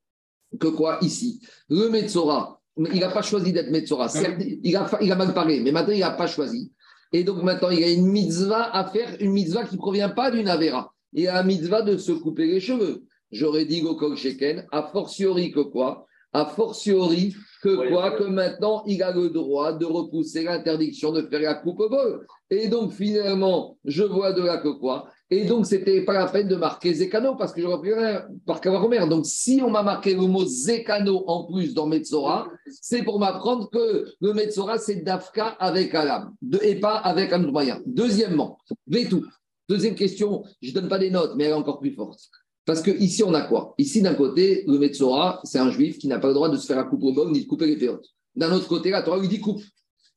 que 0.57 0.67
quoi 0.67 0.99
ici? 1.01 1.41
Le 1.67 1.89
Metzora, 1.89 2.61
il 2.78 2.99
n'a 3.01 3.09
pas 3.09 3.21
choisi 3.21 3.51
d'être 3.51 3.71
Metzora. 3.71 4.07
Certes, 4.07 4.41
il 4.41 4.75
a, 4.78 4.89
il 5.01 5.11
a 5.11 5.15
mal 5.15 5.34
parlé, 5.34 5.59
mais 5.59 5.73
maintenant 5.73 5.93
il 5.93 5.99
n'a 5.99 6.11
pas 6.11 6.28
choisi. 6.28 6.71
Et 7.13 7.23
donc 7.23 7.43
maintenant, 7.43 7.69
il 7.69 7.79
y 7.79 7.83
a 7.83 7.91
une 7.91 8.07
mitzvah 8.07 8.75
à 8.75 8.85
faire, 8.85 9.15
une 9.19 9.31
mitzvah 9.31 9.65
qui 9.65 9.75
ne 9.75 9.79
provient 9.79 10.09
pas 10.09 10.31
d'une 10.31 10.47
Avera. 10.47 10.93
Il 11.13 11.23
y 11.23 11.27
a 11.27 11.39
une 11.39 11.47
mitzvah 11.47 11.81
de 11.81 11.97
se 11.97 12.11
couper 12.11 12.47
les 12.47 12.59
cheveux. 12.59 13.03
J'aurais 13.31 13.65
dit 13.65 13.81
Gokok 13.81 14.15
Sheken, 14.15 14.65
a 14.71 14.83
fortiori 14.83 15.51
que 15.51 15.61
quoi? 15.61 16.05
A 16.33 16.45
fortiori 16.45 17.35
que 17.61 17.89
quoi? 17.89 18.11
Que 18.11 18.23
maintenant, 18.23 18.83
il 18.85 19.01
a 19.03 19.11
le 19.11 19.29
droit 19.29 19.73
de 19.73 19.85
repousser 19.85 20.43
l'interdiction 20.43 21.11
de 21.11 21.21
faire 21.23 21.41
la 21.41 21.55
coupe 21.55 21.79
au 21.79 21.89
bol. 21.89 22.25
Et 22.49 22.67
donc 22.67 22.93
finalement, 22.93 23.77
je 23.85 24.03
vois 24.03 24.33
de 24.33 24.41
là 24.41 24.57
que 24.57 24.69
quoi? 24.69 25.09
Et 25.30 25.43
donc, 25.43 25.65
c'était 25.65 26.01
pas 26.05 26.13
la 26.13 26.28
peine 26.28 26.47
de 26.47 26.55
marquer 26.55 26.93
Zekano, 26.93 27.36
parce 27.36 27.51
que 27.51 27.61
j'aurais 27.61 27.93
rien 27.93 28.25
par 28.45 28.61
Kavaromer. 28.61 29.05
Donc, 29.09 29.25
si 29.25 29.61
on 29.61 29.69
m'a 29.69 29.84
marqué 29.84 30.13
le 30.13 30.21
mot 30.21 30.45
Zekano 30.45 31.25
en 31.28 31.43
plus 31.51 31.73
dans 31.73 31.86
Metzora, 31.86 32.47
c'est 32.69 33.03
pour 33.03 33.19
m'apprendre 33.19 33.69
que 33.69 34.05
le 34.21 34.34
Metzora, 34.34 34.78
c'est 34.78 35.03
Dafka 35.03 35.47
avec 35.59 35.93
Alam, 35.93 36.34
et 36.61 36.75
pas 36.75 36.95
avec 36.95 37.34
un 37.34 37.43
autre 37.43 37.51
moyen. 37.51 37.82
Deuxièmement, 37.86 38.57
Vétou. 38.88 39.25
Deuxième 39.67 39.95
question, 39.95 40.43
je 40.61 40.69
ne 40.69 40.75
donne 40.75 40.88
pas 40.88 40.99
des 40.99 41.11
notes, 41.11 41.34
mais 41.36 41.43
elle 41.43 41.51
est 41.51 41.53
encore 41.53 41.80
plus 41.80 41.91
forte. 41.91 42.21
Parce 42.65 42.82
que 42.82 42.91
ici, 42.91 43.21
on 43.23 43.34
a 43.34 43.41
quoi? 43.41 43.75
Ici, 43.78 44.01
d'un 44.01 44.13
côté, 44.13 44.63
le 44.65 44.80
Metzora, 44.80 45.41
c'est 45.43 45.59
un 45.59 45.71
juif 45.71 45.97
qui 45.97 46.07
n'a 46.07 46.19
pas 46.19 46.30
le 46.30 46.34
droit 46.34 46.49
de 46.49 46.55
se 46.55 46.65
faire 46.65 46.78
la 46.78 46.84
coupe 46.86 47.03
au 47.03 47.11
bol 47.11 47.32
ni 47.32 47.41
de 47.41 47.47
couper 47.47 47.65
les 47.65 47.75
féotes. 47.75 48.07
D'un 48.36 48.53
autre 48.53 48.67
côté, 48.67 48.91
la 48.91 49.01
Torah 49.01 49.19
lui 49.19 49.28
dit 49.28 49.41
coupe. 49.41 49.61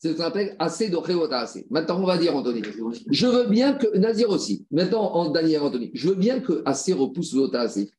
C'est 0.02 0.12
ce 0.12 0.16
qu'on 0.16 0.22
appelle 0.22 0.56
assez 0.58 0.88
de 0.88 0.96
assez. 1.34 1.66
Maintenant, 1.68 2.00
on 2.00 2.06
va 2.06 2.16
dire, 2.16 2.34
Anthony, 2.34 2.62
je 3.10 3.26
veux 3.26 3.44
bien 3.48 3.74
que, 3.74 3.98
Nazir 3.98 4.30
aussi, 4.30 4.64
maintenant, 4.70 5.02
en 5.12 5.28
Daniel 5.28 5.60
Anthony, 5.60 5.90
je 5.92 6.08
veux 6.08 6.14
bien 6.14 6.40
que 6.40 6.62
assez 6.64 6.94
repousse 6.94 7.34
le 7.34 7.54
assez 7.54 7.90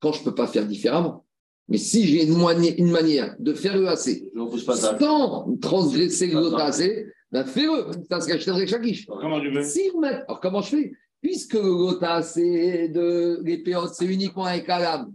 quand 0.00 0.12
je 0.12 0.20
ne 0.20 0.24
peux 0.24 0.34
pas 0.34 0.48
faire 0.48 0.66
différemment. 0.66 1.24
Mais 1.68 1.78
si 1.78 2.04
j'ai 2.04 2.24
une, 2.24 2.90
manière 2.90 3.36
de 3.38 3.52
faire 3.54 3.76
le 3.76 3.88
assez 3.88 4.28
Je 4.34 4.38
ne 4.38 4.44
repousse 4.44 4.64
pas 4.64 4.74
ça. 4.74 4.98
sans 4.98 5.56
transgresser 5.58 6.26
le 6.28 6.50
ben 7.30 7.44
fais-le. 7.44 7.92
Ça 8.10 8.20
se 8.20 8.28
cache 8.28 8.48
avec 8.48 8.68
Shakish. 8.68 9.06
Comment 9.06 9.40
tu 9.40 9.50
veux 9.50 9.62
Si 9.62 9.90
Alors, 10.02 10.40
comment 10.40 10.62
je 10.62 10.68
fais? 10.68 10.92
Puisque 11.22 11.54
le 11.54 12.88
de 12.88 13.56
péotes, 13.62 13.94
c'est 13.94 14.04
uniquement 14.04 14.44
avec 14.44 14.66
la 14.66 14.80
lame, 14.80 15.12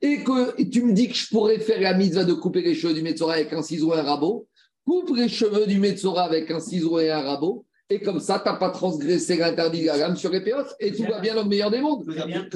et 0.00 0.22
que 0.22 0.62
tu 0.62 0.82
me 0.82 0.92
dis 0.92 1.08
que 1.08 1.14
je 1.14 1.28
pourrais 1.28 1.58
faire 1.58 1.80
la 1.80 1.94
mitzvah 1.94 2.24
de 2.24 2.34
couper 2.34 2.62
les 2.62 2.74
cheveux 2.74 2.94
du 2.94 3.02
Metzora 3.02 3.34
avec 3.34 3.52
un 3.52 3.62
ciseau 3.62 3.94
et 3.94 3.98
un 3.98 4.02
rabot, 4.02 4.46
coupe 4.94 5.16
les 5.16 5.28
cheveux 5.28 5.66
du 5.66 5.78
Metzora 5.78 6.24
avec 6.24 6.50
un 6.50 6.60
ciseau 6.60 6.98
et 6.98 7.10
un 7.10 7.20
rabot, 7.20 7.64
et 7.90 8.00
comme 8.00 8.20
ça, 8.20 8.40
tu 8.42 8.48
n'as 8.48 8.56
pas 8.56 8.70
transgressé 8.70 9.36
l'interdit 9.36 9.82
de 9.82 9.86
la 9.86 9.96
lame 9.98 10.16
sur 10.16 10.30
les 10.30 10.40
péotes, 10.40 10.74
et 10.80 10.92
tout 10.92 11.02
va 11.02 11.20
bien 11.20 11.34
dans 11.34 11.42
le 11.42 11.48
meilleur 11.48 11.70
des 11.70 11.80
mondes. 11.80 12.04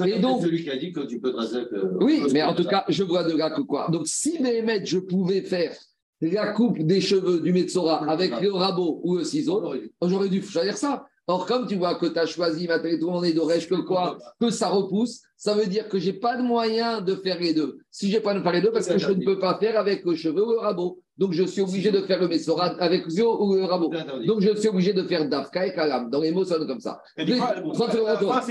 Et 0.05 0.19
donc- 0.19 0.41
celui 0.41 0.63
qui 0.63 0.71
a 0.71 0.77
dit 0.77 0.91
que 0.91 1.01
tu 1.01 1.19
peux 1.19 1.33
euh, 1.35 1.97
Oui, 2.01 2.23
mais 2.31 2.41
en 2.41 2.55
tout 2.55 2.63
cas, 2.63 2.85
je 2.87 3.03
vois 3.03 3.23
de 3.23 3.37
là 3.37 3.51
que 3.51 3.61
quoi. 3.61 3.89
Donc, 3.91 4.07
si 4.07 4.41
Mehmet, 4.41 4.85
je 4.85 4.99
pouvais 4.99 5.41
faire 5.41 5.73
la 6.21 6.51
coupe 6.53 6.79
des 6.79 7.01
cheveux 7.01 7.41
du 7.41 7.53
Metzora 7.53 8.09
avec 8.09 8.41
le 8.41 8.51
rabot 8.51 9.01
ou 9.03 9.17
le 9.17 9.23
ciseau, 9.23 9.73
j'aurais 10.01 10.29
dû 10.29 10.41
choisir 10.41 10.77
ça. 10.77 11.05
Or, 11.31 11.45
comme 11.45 11.67
tu 11.67 11.75
vois 11.75 11.93
que 11.93 12.07
tu 12.07 12.17
as 12.17 12.25
choisi, 12.25 12.67
on 13.03 13.23
est 13.23 13.33
d'Oresh 13.33 13.69
que 13.69 13.75
quoi 13.75 14.17
Que 14.41 14.49
ça 14.49 14.67
repousse, 14.67 15.21
ça 15.37 15.53
veut 15.53 15.67
dire 15.67 15.87
que 15.87 15.99
je 15.99 16.07
n'ai 16.07 16.13
pas 16.13 16.35
de 16.35 16.41
moyen 16.41 17.01
de 17.01 17.13
faire 17.13 17.39
les 17.39 17.53
deux. 17.53 17.77
Si 17.91 18.09
je 18.09 18.17
n'ai 18.17 18.19
pas 18.19 18.33
de 18.33 18.41
faire 18.41 18.51
les 18.51 18.61
deux, 18.61 18.71
parce 18.71 18.87
que 18.87 18.97
je 18.97 19.11
ne 19.11 19.23
peux 19.23 19.37
pas 19.37 19.59
faire 19.59 19.77
avec 19.77 20.03
le 20.05 20.15
cheveu 20.15 20.43
ou 20.43 20.53
le 20.53 20.57
rabot. 20.57 20.99
Donc, 21.19 21.33
je 21.33 21.43
suis 21.43 21.61
obligé 21.61 21.91
de 21.91 22.01
faire 22.01 22.19
le 22.19 22.27
Metsora 22.27 22.73
avec 22.79 23.07
Zio 23.07 23.45
ou 23.45 23.53
le 23.53 23.65
rabot. 23.65 23.91
Donc, 24.25 24.41
je 24.41 24.55
suis 24.55 24.69
obligé 24.69 24.91
de 24.91 25.03
faire 25.03 25.29
Dafka 25.29 25.67
et 25.67 25.73
Kalam. 25.75 26.09
Dans 26.09 26.19
les 26.19 26.31
mots, 26.31 26.45
ça 26.45 26.55
sonne 26.55 26.65
comme 26.65 26.79
ça. 26.79 26.99
C'est 27.15 27.27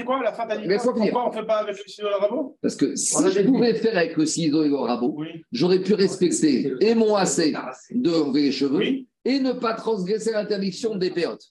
quoi 0.04 0.22
la 0.22 0.32
fin. 0.32 0.46
Pourquoi 0.46 1.24
on 1.24 1.30
ne 1.30 1.34
fait 1.34 1.46
pas 1.46 1.56
avec 1.56 1.76
le 1.78 1.82
ciseau 1.84 2.06
et 2.06 2.10
le 2.10 2.16
rabot? 2.16 2.56
Parce 2.62 2.76
que 2.76 2.94
si 2.94 3.28
je 3.32 3.40
pouvais 3.40 3.74
faire 3.74 3.96
avec 3.96 4.16
le 4.16 4.24
ciseau 4.24 4.62
et 4.62 4.68
le 4.68 4.76
rabot, 4.76 5.18
j'aurais 5.50 5.80
pu 5.80 5.94
respecter 5.94 6.74
et 6.80 6.94
mon 6.94 7.16
AC 7.16 7.52
de 7.90 8.10
enlever 8.12 8.42
les 8.42 8.52
cheveux. 8.52 9.04
Et 9.30 9.38
ne 9.40 9.52
pas 9.52 9.74
transgresser 9.74 10.30
l'interdiction 10.32 10.90
des 10.96 11.10
péotes. 11.10 11.44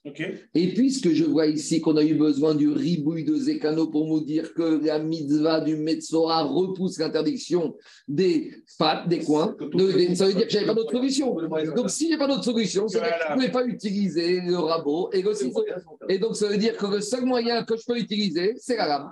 Et 0.54 0.66
puisque 0.74 1.10
je 1.18 1.24
vois 1.24 1.46
ici 1.46 1.80
qu'on 1.80 1.96
a 1.96 2.04
eu 2.04 2.14
besoin 2.14 2.54
du 2.62 2.68
ribouille 2.68 3.24
de 3.24 3.36
Zekano 3.36 3.86
pour 3.94 4.04
nous 4.06 4.20
dire 4.32 4.52
que 4.52 4.66
la 4.84 4.98
mitzvah 4.98 5.60
du 5.60 5.76
Metzora 5.76 6.42
repousse 6.42 6.98
l'interdiction 6.98 7.76
des 8.08 8.32
pattes, 8.78 9.08
des 9.08 9.20
coins, 9.20 9.54
de- 9.60 9.92
des- 9.92 10.14
ça 10.16 10.26
veut 10.26 10.34
dire 10.34 10.46
que 10.46 10.52
j'avais 10.52 10.66
pas 10.66 10.74
d'autre 10.74 10.92
solution. 10.92 11.28
Donc 11.76 11.88
si 11.90 12.08
j'ai 12.08 12.18
pas 12.18 12.26
d'autre 12.26 12.44
solution, 12.44 12.88
c'est 12.88 12.98
que 12.98 13.04
je 13.04 13.10
ne 13.10 13.34
pouvais 13.36 13.52
pas 13.58 13.64
utiliser 13.66 14.40
le 14.40 14.56
rabot 14.58 15.10
et 15.12 15.22
le 15.22 15.32
ciseau. 15.34 15.64
Et 16.08 16.18
donc 16.18 16.36
ça 16.36 16.48
veut 16.48 16.58
dire 16.58 16.76
que 16.76 16.86
le 16.86 17.00
seul 17.00 17.24
moyen 17.24 17.62
que 17.64 17.76
je 17.76 17.84
peux 17.86 17.98
utiliser, 17.98 18.54
c'est 18.58 18.76
la 18.76 18.88
lame. 18.88 19.08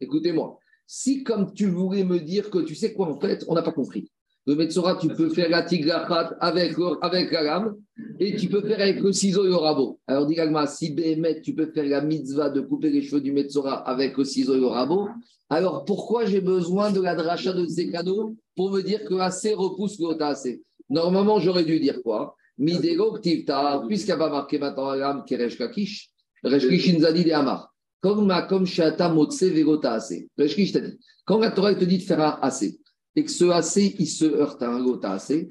Écoutez-moi, 0.00 0.58
si 0.86 1.22
comme 1.22 1.52
tu 1.54 1.66
voulais 1.66 2.04
me 2.04 2.18
dire 2.18 2.50
que 2.50 2.58
tu 2.58 2.74
sais 2.74 2.92
quoi 2.92 3.06
en 3.08 3.18
fait, 3.20 3.44
on 3.48 3.54
n'a 3.54 3.62
pas 3.62 3.72
compris. 3.72 4.10
Le 4.46 4.54
Metzora, 4.54 4.96
tu 4.96 5.08
peux 5.08 5.28
faire 5.28 5.50
la 5.50 5.62
tigrachat 5.62 6.36
avec, 6.40 6.74
avec 7.02 7.30
la 7.30 7.42
lame 7.42 7.76
et 8.18 8.36
tu 8.36 8.48
peux 8.48 8.62
faire 8.62 8.80
avec 8.80 9.00
le 9.00 9.12
ciseau 9.12 9.44
et 9.44 9.48
le 9.48 9.56
rabot. 9.56 10.00
Alors, 10.06 10.26
dis 10.26 10.34
Gagma, 10.34 10.66
si 10.66 10.92
Béhémet, 10.92 11.42
tu 11.42 11.54
peux 11.54 11.66
faire 11.66 11.84
la 11.84 12.00
mitzvah 12.00 12.48
de 12.48 12.60
couper 12.60 12.90
les 12.90 13.02
cheveux 13.02 13.20
du 13.20 13.32
Metzora 13.32 13.74
avec 13.88 14.16
le 14.16 14.24
ciseau 14.24 14.54
et 14.54 14.60
le 14.60 14.66
rabot, 14.66 15.08
alors 15.50 15.84
pourquoi 15.84 16.24
j'ai 16.24 16.40
besoin 16.40 16.90
de 16.90 17.00
la 17.00 17.14
dracha 17.14 17.52
de 17.52 17.66
Zekano 17.66 18.36
pour 18.56 18.70
me 18.70 18.82
dire 18.82 19.04
que 19.04 19.14
AC 19.14 19.54
repousse 19.54 19.98
le 19.98 20.20
AC 20.22 20.60
Normalement, 20.88 21.38
j'aurais 21.38 21.64
dû 21.64 21.78
dire 21.78 22.02
quoi? 22.02 22.34
Midego 22.58 23.12
Ktivta, 23.18 23.82
puisqu'il 23.86 24.08
n'y 24.08 24.12
a 24.12 24.16
pas 24.16 24.30
marqué 24.30 24.58
maintenant 24.58 24.90
la 24.90 24.96
lame 24.96 25.24
Keresh 25.26 25.56
Kakish, 25.56 26.10
Resh 26.44 26.68
Kishin 26.68 27.00
Zadi 27.00 27.24
de 27.24 27.32
Amar. 27.32 27.72
Comme 28.00 28.66
Shata 28.66 29.08
Motse 29.08 29.44
Vegota 29.44 29.94
AC. 29.94 30.28
Resh 30.38 30.54
Kish 30.54 30.72
t'a 30.72 30.80
dit. 30.80 30.98
Quand 31.24 31.38
la 31.38 31.50
Torah 31.50 31.74
te 31.74 31.84
dit 31.84 31.98
de 31.98 32.02
faire 32.02 32.20
un 32.20 32.38
AC, 32.42 32.64
et 33.20 33.24
que 33.24 33.30
ce 33.30 33.44
AC, 33.44 33.94
il 33.98 34.08
se 34.08 34.24
heurte 34.24 34.62
à 34.62 34.70
un 34.70 34.82
Gota 34.82 35.12
AC, 35.12 35.46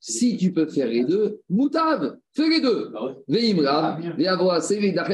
si 0.00 0.36
tu 0.36 0.52
peux 0.52 0.66
faire 0.66 0.88
les 0.88 1.04
deux, 1.04 1.40
Moutav, 1.48 2.16
fais 2.34 2.48
les 2.48 2.60
deux. 2.60 2.90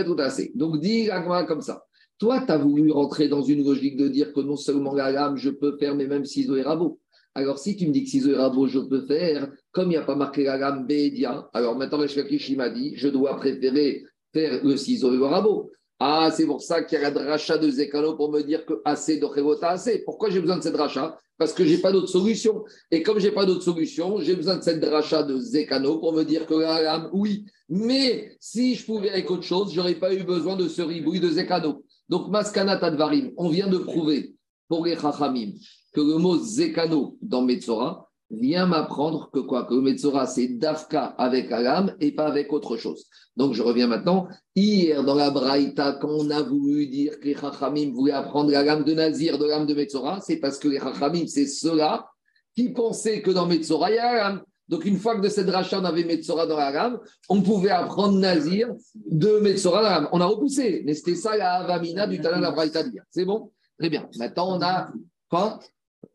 Gota 0.03 0.26
AC. 0.26 0.57
Donc 0.57 0.80
dis 0.80 1.07
la 1.07 1.45
comme 1.45 1.61
ça. 1.61 1.85
Toi, 2.18 2.43
tu 2.47 2.53
as 2.53 2.57
voulu 2.57 2.91
rentrer 2.93 3.28
dans 3.28 3.43
une 3.43 3.62
logique 3.62 3.99
de 3.99 4.09
dire 4.09 4.32
que 4.32 4.41
non 4.41 4.57
seulement 4.57 4.95
la 4.95 5.11
lame, 5.11 5.37
je 5.37 5.51
peux 5.51 5.76
faire, 5.76 5.95
mais 5.95 6.07
même 6.07 6.24
ciseaux 6.24 6.57
et 6.57 6.62
rabots. 6.62 6.99
Alors, 7.35 7.59
si 7.59 7.76
tu 7.76 7.87
me 7.87 7.93
dis 7.93 8.05
que 8.05 8.11
ciseaux 8.11 8.30
et 8.30 8.37
rabots, 8.37 8.68
je 8.68 8.78
peux 8.78 9.05
faire, 9.07 9.51
comme 9.72 9.87
il 9.87 9.91
n'y 9.91 9.97
a 9.97 10.03
pas 10.03 10.14
marqué 10.14 10.45
la 10.45 10.57
lame 10.57 10.87
Bédia, 10.87 11.51
alors 11.53 11.76
maintenant, 11.76 11.99
le 11.99 12.07
Shkakish, 12.07 12.49
il 12.49 12.57
m'a 12.57 12.70
dit, 12.70 12.95
je 12.97 13.09
dois 13.09 13.37
préférer 13.37 14.05
faire 14.32 14.64
le 14.64 14.76
ciseau 14.76 15.12
et 15.12 15.16
le 15.16 15.24
rabot. 15.24 15.70
Ah, 16.07 16.31
c'est 16.31 16.45
pour 16.45 16.61
ça 16.61 16.83
qu'il 16.83 16.99
y 16.99 17.01
a 17.01 17.05
la 17.05 17.11
dracha 17.11 17.57
de 17.57 17.67
Zekano 17.71 18.15
pour 18.15 18.31
me 18.31 18.43
dire 18.43 18.67
que 18.67 18.75
assez 18.85 19.17
de 19.17 19.25
Revota 19.25 19.71
assez. 19.71 20.01
Pourquoi 20.05 20.29
j'ai 20.29 20.39
besoin 20.39 20.59
de 20.59 20.63
cette 20.63 20.75
dracha? 20.75 21.19
Parce 21.39 21.55
que 21.55 21.65
j'ai 21.65 21.79
pas 21.79 21.93
d'autre 21.93 22.11
solution. 22.11 22.63
Et 22.91 23.03
comme 23.03 23.19
j'ai 23.19 23.31
pas 23.31 23.47
d'autre 23.47 23.63
solution, 23.63 24.21
j'ai 24.21 24.37
besoin 24.37 24.59
de 24.59 24.63
cette 24.63 24.81
dracha 24.81 25.23
de 25.23 25.39
Zekano 25.39 26.01
pour 26.01 26.13
me 26.13 26.23
dire 26.25 26.47
que 26.47 26.57
la 26.57 26.83
lame, 26.83 27.09
oui. 27.15 27.47
Mais 27.71 28.37
si 28.39 28.75
je 28.75 28.85
pouvais 28.85 29.09
avec 29.09 29.31
autre 29.31 29.45
chose, 29.45 29.73
j'aurais 29.73 29.95
pas 29.95 30.13
eu 30.13 30.25
besoin 30.25 30.57
de 30.57 30.69
ce 30.69 30.83
ribouille 30.83 31.21
de 31.21 31.31
Zekano. 31.31 31.83
Donc, 32.11 32.29
Maskana 32.29 32.77
Tadvarim, 32.77 33.33
on 33.39 33.49
vient 33.49 33.69
de 33.69 33.79
prouver 33.79 34.35
pour 34.69 34.85
les 34.85 34.97
Chachamim 34.97 35.53
que 35.95 36.03
le 36.03 36.19
mot 36.19 36.37
Zekano 36.37 37.17
dans 37.23 37.41
Metzora 37.41 38.04
vient 38.31 38.66
m'apprendre 38.66 39.31
que 39.31 39.39
quoi 39.39 39.64
Que 39.64 39.75
Metzora, 39.75 40.27
c'est 40.27 40.49
Dafka 40.49 41.14
avec 41.18 41.51
la 41.51 41.61
lame 41.61 41.97
et 42.01 42.12
pas 42.12 42.27
avec 42.27 42.53
autre 42.53 42.77
chose. 42.77 43.07
Donc, 43.37 43.55
je 43.55 43.62
reviens 43.62 43.87
maintenant. 43.87 44.29
Hier, 44.55 45.05
dans 45.05 45.14
la 45.14 45.31
Braïta, 45.31 45.99
quand 46.01 46.11
on 46.11 46.31
a 46.31 46.43
voulu 46.43 46.87
dire 46.87 47.18
que 47.20 47.27
les 47.27 47.37
Chachamim 47.37 47.93
voulaient 47.93 48.12
apprendre 48.12 48.51
la 48.51 48.62
lame 48.62 48.85
de 48.85 48.95
Nazir 48.95 49.39
de 49.39 49.45
la 49.45 49.59
lame 49.59 49.66
de 49.66 49.75
Metzora, 49.75 50.20
c'est 50.20 50.37
parce 50.37 50.59
que 50.59 50.68
les 50.68 50.79
Chachamim, 50.79 51.27
c'est 51.27 51.47
ceux-là 51.47 52.07
qui 52.55 52.72
pensaient 52.72 53.22
que 53.22 53.31
dans 53.31 53.47
Metzora, 53.47 53.91
il 53.91 53.97
y 53.97 53.99
a. 53.99 54.43
Donc, 54.68 54.87
une 54.87 54.97
fois 54.97 55.16
que 55.16 55.20
de 55.20 55.29
cette 55.29 55.51
rachat, 55.51 55.79
on 55.81 55.85
avait 55.85 56.05
Metzora 56.05 56.47
dans 56.47 56.57
la 56.57 56.70
lame, 56.70 56.99
on 57.29 57.43
pouvait 57.43 57.70
apprendre 57.70 58.18
Nazir 58.18 58.72
de 58.95 59.39
Metzora 59.41 59.83
la. 59.83 60.09
On 60.12 60.20
a 60.20 60.27
repoussé, 60.27 60.83
mais 60.87 60.95
c'était 60.95 61.16
ça 61.16 61.37
la 61.37 61.57
Avamina 61.57 62.07
du 62.07 62.18
de 62.18 62.29
la 62.29 62.51
Braïta 62.51 62.83
d'hier. 62.83 63.05
C'est 63.11 63.27
bon? 63.27 63.53
Très 63.79 63.91
bien. 63.91 64.09
Maintenant, 64.16 64.57
on 64.57 64.62
a. 64.62 64.91
Quoi? 65.29 65.59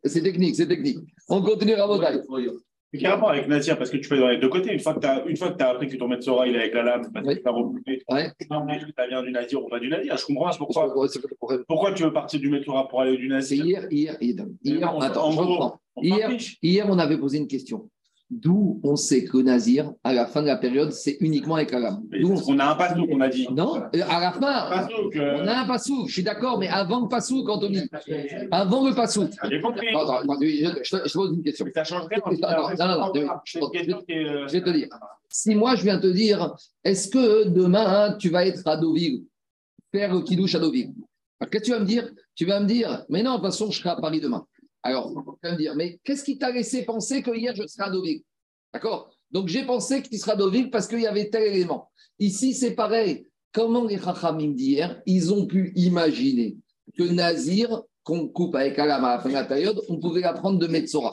C'est 0.04 0.22
technique, 0.22 0.56
c'est 0.56 0.68
technique. 0.68 1.00
On 1.28 1.42
continue 1.42 1.74
à 1.74 1.86
voter. 1.88 2.20
Mais 2.92 2.98
quel 3.00 3.12
rapport 3.12 3.30
avec 3.30 3.48
Nazir 3.48 3.78
Parce 3.78 3.92
que 3.92 3.98
tu 3.98 4.10
peux 4.10 4.18
dans 4.18 4.30
les 4.30 4.38
deux 4.40 4.50
côtés. 4.50 4.74
Une 4.74 4.80
fois 4.80 4.96
que 4.96 5.00
tu 5.00 5.06
as, 5.06 5.22
tu 5.22 5.64
as 5.64 5.70
appris 5.70 5.88
que 5.88 5.96
ton 5.96 6.08
Metzora, 6.08 6.48
il 6.48 6.56
est 6.56 6.60
avec 6.60 6.74
la 6.74 6.82
lame, 6.82 7.12
parce 7.14 7.28
Oui. 7.28 7.36
que 7.36 7.42
tu 7.42 7.48
as 7.48 7.52
repoussé. 7.52 8.04
Ouais. 8.10 8.32
Ça 8.98 9.08
vient 9.08 9.22
du 9.22 9.32
Nazir 9.32 9.64
ou 9.64 9.70
pas 9.70 9.80
du 9.80 9.90
Nazir. 9.90 10.18
Je 10.18 10.26
comprends 10.26 10.50
pourquoi. 10.58 11.08
C'est 11.08 11.20
quoi 11.20 11.30
le 11.30 11.36
problème 11.36 11.64
Pourquoi 11.68 11.94
tu 11.94 12.02
veux 12.04 12.12
partir 12.12 12.40
du 12.40 12.50
Metzora 12.50 12.88
pour 12.88 13.02
aller 13.02 13.16
du 13.18 13.28
Nazir? 13.28 13.64
Hier, 13.64 13.88
hier, 13.92 14.18
hier. 14.20 14.46
Hier, 14.64 14.96
En- 14.96 15.00
attends, 15.02 15.32
je 15.32 15.40
on 15.40 15.74
Hier, 16.02 16.32
hier, 16.64 16.86
on 16.90 16.98
avait 16.98 17.18
posé 17.20 17.38
une 17.38 17.48
question. 17.48 17.90
D'où 18.32 18.80
on 18.84 18.96
sait 18.96 19.24
que 19.26 19.38
Nazir, 19.40 19.92
à 20.04 20.14
la 20.14 20.28
fin 20.28 20.42
de 20.44 20.48
la 20.48 20.56
période, 20.56 20.92
c'est 20.92 21.18
uniquement 21.20 21.56
avec 21.56 21.72
D'où 21.72 22.34
on- 22.34 22.54
On 22.54 22.60
a 22.60 22.72
un 22.72 22.76
passe 22.76 22.94
qu'on 22.94 23.22
a 23.22 23.28
dit. 23.28 23.48
Non, 23.52 23.78
euh, 23.78 24.02
à 24.08 24.20
la 24.22 24.32
fin, 24.34 24.72
euh, 25.18 25.38
on 25.42 25.48
a 25.48 25.62
un 25.62 25.66
passou, 25.66 26.06
je 26.08 26.14
suis 26.14 26.22
d'accord, 26.24 26.60
mais 26.60 26.68
avant 26.68 27.02
le 27.02 27.08
passou, 27.08 27.44
quand 27.44 27.64
on 27.64 27.70
dit. 27.70 27.90
Avant 28.52 28.88
le 28.88 28.94
passou. 28.94 29.28
J'ai 29.50 29.60
compris. 29.60 29.88
Attends, 29.90 30.18
attends, 30.20 30.38
je, 30.42 30.48
je 30.48 30.70
te- 30.70 31.08
je 31.08 31.12
te 31.12 31.18
pose 31.18 31.34
une 31.38 31.44
question. 31.44 31.66
Mais 31.66 31.72
ça 31.74 31.84
change 31.84 32.06
rien. 32.08 32.20
Non, 32.78 32.88
non, 32.88 33.00
non, 33.00 33.12
euh, 33.16 33.28
Je 34.48 34.52
vais 34.54 34.62
te 34.62 34.70
dire. 34.70 34.88
Si 35.28 35.56
moi, 35.56 35.76
je 35.76 35.84
viens 35.84 36.00
te 36.00 36.08
dire, 36.08 36.56
est-ce 36.84 37.08
que 37.08 37.48
demain, 37.48 38.16
tu 38.20 38.30
vas 38.30 38.46
être 38.46 38.62
à 38.68 38.78
Deauville, 38.78 39.24
faire 39.92 40.14
le 40.14 40.22
kidouche 40.22 40.54
à 40.54 40.60
Deauville? 40.60 40.94
Qu'est-ce 41.40 41.50
que 41.50 41.66
tu 41.66 41.72
vas 41.72 41.80
me 41.80 41.86
dire? 41.86 42.08
Tu 42.36 42.46
vas 42.46 42.60
me 42.60 42.66
dire, 42.68 43.06
mais 43.10 43.24
non, 43.24 43.32
de 43.32 43.36
toute 43.38 43.46
façon, 43.48 43.72
je 43.72 43.80
serai 43.80 43.90
à 43.90 43.96
Paris 43.96 44.20
demain. 44.22 44.46
Alors, 44.82 45.12
tu 45.12 45.48
vas 45.48 45.52
me 45.54 45.58
dire, 45.58 45.76
mais 45.76 46.00
qu'est-ce 46.04 46.24
qui 46.24 46.38
t'a 46.38 46.52
laissé 46.52 46.84
penser 46.84 47.22
que 47.22 47.36
hier, 47.36 47.56
je 47.56 47.68
serai 47.68 47.90
à 47.90 47.90
Deauville? 47.90 48.24
D'accord? 48.74 49.12
Donc, 49.32 49.48
j'ai 49.48 49.64
pensé 49.64 50.02
que 50.02 50.10
tu 50.10 50.18
seras 50.18 50.34
à 50.34 50.36
Deauville 50.36 50.70
parce 50.70 50.88
qu'il 50.88 51.02
y 51.02 51.08
avait 51.08 51.30
tel 51.30 51.44
élément. 51.44 51.90
Ici, 52.18 52.54
c'est 52.54 52.76
pareil. 52.76 53.28
Comment 53.52 53.86
les 53.86 53.98
Chachamim 53.98 54.52
d'hier, 54.54 55.02
ils 55.06 55.34
ont 55.34 55.46
pu 55.46 55.74
imaginer 55.76 56.58
que 56.98 57.04
Nazir, 57.04 57.82
qu'on 58.04 58.28
coupe 58.28 58.56
avec 58.56 58.78
Alam 58.80 59.04
à 59.04 59.16
la 59.16 59.20
fin 59.20 59.30
de 59.30 59.34
la 59.34 59.44
période, 59.44 59.82
on 59.90 60.00
pouvait 60.00 60.22
l'apprendre 60.22 60.60
de 60.60 60.68
Metzora? 60.68 61.12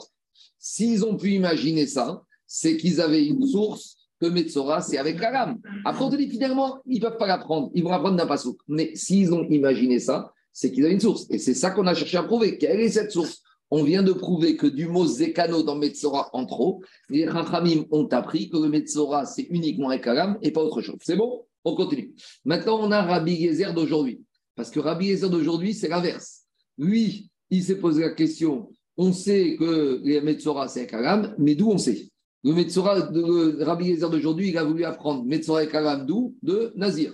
S'ils 0.59 1.03
ont 1.03 1.17
pu 1.17 1.31
imaginer 1.31 1.87
ça, 1.87 2.23
c'est 2.45 2.77
qu'ils 2.77 3.01
avaient 3.01 3.25
une 3.25 3.45
source 3.45 3.97
que 4.21 4.27
Metzora, 4.27 4.81
c'est 4.81 4.97
avec 4.97 5.19
la 5.19 5.31
lame. 5.31 5.59
Après, 5.85 6.03
on 6.03 6.09
te 6.09 6.15
dit 6.15 6.29
finalement, 6.29 6.79
ils 6.85 7.01
ne 7.01 7.07
peuvent 7.07 7.17
pas 7.17 7.27
l'apprendre, 7.27 7.69
ils 7.73 7.83
vont 7.83 7.91
apprendre 7.91 8.15
d'un 8.15 8.25
pasouk. 8.25 8.59
Mais 8.67 8.95
s'ils 8.95 9.33
ont 9.33 9.47
imaginé 9.49 9.99
ça, 9.99 10.31
c'est 10.53 10.71
qu'ils 10.71 10.85
avaient 10.85 10.93
une 10.93 10.99
source. 10.99 11.27
Et 11.29 11.37
c'est 11.37 11.53
ça 11.53 11.71
qu'on 11.71 11.85
a 11.85 11.93
cherché 11.93 12.17
à 12.17 12.23
prouver. 12.23 12.57
Quelle 12.57 12.79
est 12.79 12.89
cette 12.89 13.11
source? 13.11 13.43
On 13.69 13.83
vient 13.83 14.03
de 14.03 14.13
prouver 14.13 14.55
que 14.55 14.67
du 14.67 14.87
mot 14.87 15.05
Zekano 15.05 15.61
dans 15.61 15.75
Metzora 15.75 16.29
en 16.33 16.45
trop, 16.45 16.81
les 17.09 17.27
Rachamim 17.27 17.83
ont 17.91 18.07
appris 18.07 18.49
que 18.49 18.57
le 18.57 18.69
Metzora, 18.69 19.25
c'est 19.25 19.47
uniquement 19.49 19.89
avec 19.89 20.05
la 20.05 20.13
lame 20.13 20.37
et 20.41 20.51
pas 20.51 20.63
autre 20.63 20.81
chose. 20.81 20.95
C'est 21.01 21.17
bon? 21.17 21.43
On 21.65 21.75
continue. 21.75 22.13
Maintenant, 22.45 22.79
on 22.79 22.91
a 22.91 23.01
Rabbi 23.01 23.35
Gezer 23.35 23.73
d'aujourd'hui. 23.73 24.21
Parce 24.55 24.71
que 24.71 24.79
Rabbi 24.79 25.07
Gezer 25.07 25.29
d'aujourd'hui, 25.29 25.73
c'est 25.73 25.89
l'inverse. 25.89 26.43
Lui, 26.77 27.29
il 27.49 27.61
s'est 27.61 27.77
posé 27.77 28.01
la 28.01 28.11
question. 28.11 28.69
On 28.95 29.11
sait 29.11 29.57
que 29.57 29.99
les 30.03 30.21
Metzora, 30.21 30.69
c'est 30.69 30.79
avec 30.81 30.93
la 30.93 31.01
lame, 31.01 31.35
mais 31.37 31.55
d'où 31.55 31.69
on 31.69 31.77
sait? 31.77 32.07
Le 32.45 32.53
Metzora 32.53 33.01
de 33.01 33.19
le 33.19 33.63
Rabbi 33.65 33.87
Gezer 33.87 34.09
d'aujourd'hui, 34.09 34.49
il 34.49 34.57
a 34.57 34.63
voulu 34.63 34.85
apprendre 34.85 35.25
Metzora 35.25 35.65
et 35.65 35.67
Kalam 35.67 36.05
d'où? 36.05 36.35
De 36.41 36.71
Nazir. 36.77 37.13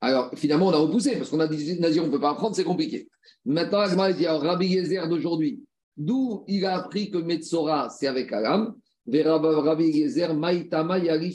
Alors, 0.00 0.30
finalement, 0.34 0.68
on 0.68 0.72
a 0.72 0.78
repoussé, 0.78 1.16
parce 1.16 1.28
qu'on 1.28 1.40
a 1.40 1.46
dit 1.46 1.78
Nazir, 1.78 2.02
on 2.02 2.06
ne 2.06 2.12
peut 2.12 2.20
pas 2.20 2.30
apprendre, 2.30 2.56
c'est 2.56 2.64
compliqué. 2.64 3.06
Maintenant, 3.44 3.80
Agma 3.80 4.10
dit 4.14 4.24
alors, 4.24 4.40
Rabbi 4.40 4.72
Gezer 4.72 5.06
d'aujourd'hui, 5.06 5.62
d'où 5.96 6.44
il 6.46 6.64
a 6.64 6.76
appris 6.76 7.10
que 7.10 7.18
Metzora, 7.18 7.88
c'est 7.90 8.06
avec 8.06 8.32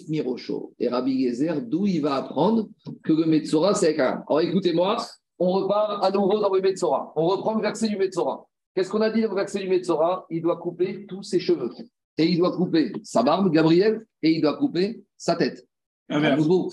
Mirosho. 0.10 0.74
Et 0.80 0.88
Rabbi 0.88 1.28
Gezer, 1.28 1.62
d'où 1.62 1.88
il 1.88 2.02
va 2.02 2.16
apprendre 2.16 2.68
que 3.04 3.14
le 3.14 3.26
Metzora, 3.26 3.74
c'est 3.74 3.88
avec 3.88 3.98
Kalam 3.98 4.24
Alors, 4.28 4.42
écoutez-moi, 4.42 4.98
on 5.40 5.52
repart 5.52 6.04
à 6.04 6.12
nouveau 6.12 6.40
dans 6.40 6.54
le 6.54 6.62
Metzora. 6.62 7.12
On 7.16 7.28
reprend 7.28 7.56
le 7.56 7.62
verset 7.62 7.88
du 7.90 7.98
Metzora. 7.98 8.46
Qu'est-ce 8.74 8.90
qu'on 8.90 9.02
a 9.02 9.10
dit 9.10 9.22
dans 9.22 9.30
le 9.30 9.36
verset 9.36 9.60
du 9.60 9.70
Metzora? 9.70 10.26
Il 10.30 10.42
doit 10.42 10.58
couper 10.58 11.06
tous 11.08 11.24
ses 11.24 11.40
cheveux. 11.40 11.72
Et 12.18 12.26
il 12.26 12.38
doit 12.38 12.56
couper 12.56 12.94
sa 13.04 13.24
barbe, 13.24 13.52
Gabriel, 13.52 14.06
et 14.22 14.32
il 14.32 14.42
doit 14.42 14.58
couper 14.58 15.04
sa 15.18 15.36
tête. 15.36 15.68
À 16.08 16.36
nouveau, 16.36 16.72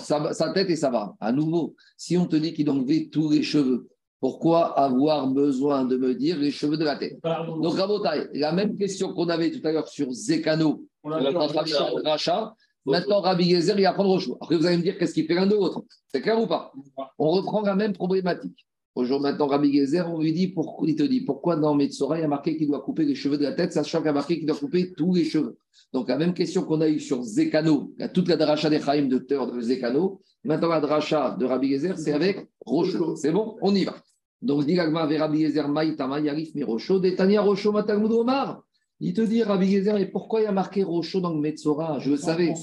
sa 0.00 0.52
tête 0.52 0.70
et 0.70 0.76
sa 0.76 0.90
barbe. 0.90 1.14
À 1.20 1.32
nouveau, 1.32 1.74
si 1.96 2.16
on 2.16 2.26
te 2.26 2.36
dit 2.36 2.54
qu'il 2.54 2.64
doit 2.64 2.74
enlever 2.74 3.08
tous 3.10 3.30
les 3.30 3.42
cheveux, 3.42 3.88
pourquoi 4.20 4.78
avoir 4.78 5.26
besoin 5.28 5.84
de 5.84 5.96
me 5.96 6.14
dire 6.14 6.38
les 6.38 6.50
cheveux 6.50 6.76
de 6.76 6.84
la 6.84 6.96
tête 6.96 7.18
Donc, 7.62 7.74
Rabotai, 7.74 8.28
la 8.34 8.52
même 8.52 8.76
question 8.76 9.14
qu'on 9.14 9.28
avait 9.28 9.50
tout 9.50 9.66
à 9.66 9.72
l'heure 9.72 9.88
sur 9.88 10.12
Zekano 10.12 10.84
On 11.02 11.18
Il 11.18 11.24
va 11.24 11.32
prendre 11.32 11.54
Racha, 11.54 11.88
Racha. 12.04 12.54
Maintenant, 12.86 13.20
Rabbi 13.20 13.50
Gezer, 13.50 13.78
il 13.78 13.84
va 13.84 13.92
prendre 13.92 14.10
Rocho. 14.10 14.36
Après, 14.40 14.56
vous 14.56 14.66
allez 14.66 14.78
me 14.78 14.82
dire 14.82 14.98
qu'est-ce 14.98 15.14
qu'il 15.14 15.26
fait 15.26 15.34
l'un 15.34 15.46
de 15.46 15.54
l'autre. 15.54 15.84
C'est 16.08 16.20
clair 16.20 16.40
ou 16.40 16.46
pas 16.46 16.72
On 17.18 17.30
reprend 17.30 17.62
la 17.62 17.74
même 17.74 17.92
problématique. 17.92 18.66
Aujourd'hui, 18.94 19.30
maintenant, 19.30 19.46
Rabbi 19.46 19.72
Gezer, 19.72 20.10
on 20.10 20.20
lui 20.20 20.32
dit, 20.32 20.48
pourquoi, 20.48 20.88
il 20.88 20.96
te 20.96 21.02
dit, 21.02 21.20
pourquoi 21.20 21.56
dans 21.56 21.74
Metzora, 21.74 22.18
il 22.18 22.22
y 22.22 22.24
a 22.24 22.28
marqué 22.28 22.56
qu'il 22.56 22.66
doit 22.66 22.80
couper 22.80 23.04
les 23.04 23.14
cheveux 23.14 23.38
de 23.38 23.44
la 23.44 23.52
tête, 23.52 23.72
sachant 23.72 23.98
qu'il 23.98 24.06
y 24.06 24.10
a 24.10 24.12
marqué 24.12 24.36
qu'il 24.36 24.46
doit 24.46 24.56
couper 24.56 24.92
tous 24.92 25.14
les 25.14 25.24
cheveux. 25.24 25.56
Donc, 25.92 26.08
la 26.08 26.18
même 26.18 26.34
question 26.34 26.64
qu'on 26.64 26.80
a 26.80 26.88
eue 26.88 27.00
sur 27.00 27.22
Zekano, 27.22 27.92
il 27.98 28.02
y 28.02 28.04
a 28.04 28.08
toute 28.08 28.28
la 28.28 28.36
dracha 28.36 28.68
des 28.68 28.80
Chaim 28.80 29.06
de 29.06 29.18
Teur 29.18 29.50
de 29.50 29.60
Zekano. 29.60 30.20
Maintenant, 30.42 30.68
la 30.68 30.80
dracha 30.80 31.36
de 31.38 31.44
Rabbi 31.44 31.70
Gezer, 31.70 31.98
c'est 31.98 32.12
avec 32.12 32.48
Rocho. 32.66 33.14
C'est 33.14 33.30
bon? 33.30 33.56
On 33.62 33.74
y 33.74 33.84
va. 33.84 33.94
Donc, 34.42 34.64
dit 34.64 34.74
l'agma 34.74 35.02
avec 35.02 35.18
Rabbi 35.18 35.42
Gezer, 35.42 35.68
Maïtama, 35.68 36.20
Yarif, 36.20 36.54
mi 36.54 36.62
Rocho, 36.62 36.98
Detania, 36.98 37.42
Rocho, 37.42 37.72
Matalmud, 37.72 38.10
Omar. 38.12 38.62
Il 39.00 39.14
te 39.14 39.20
dit, 39.20 39.42
Rabbi 39.42 39.70
Gezer, 39.70 39.96
et 39.98 40.06
pourquoi 40.06 40.40
il 40.40 40.44
y 40.44 40.46
a 40.46 40.52
marqué 40.52 40.82
Rocho 40.82 41.20
dans 41.20 41.32
le 41.32 41.40
Metzora? 41.40 41.98
Je 41.98 42.10
le 42.10 42.16
savais. 42.16 42.54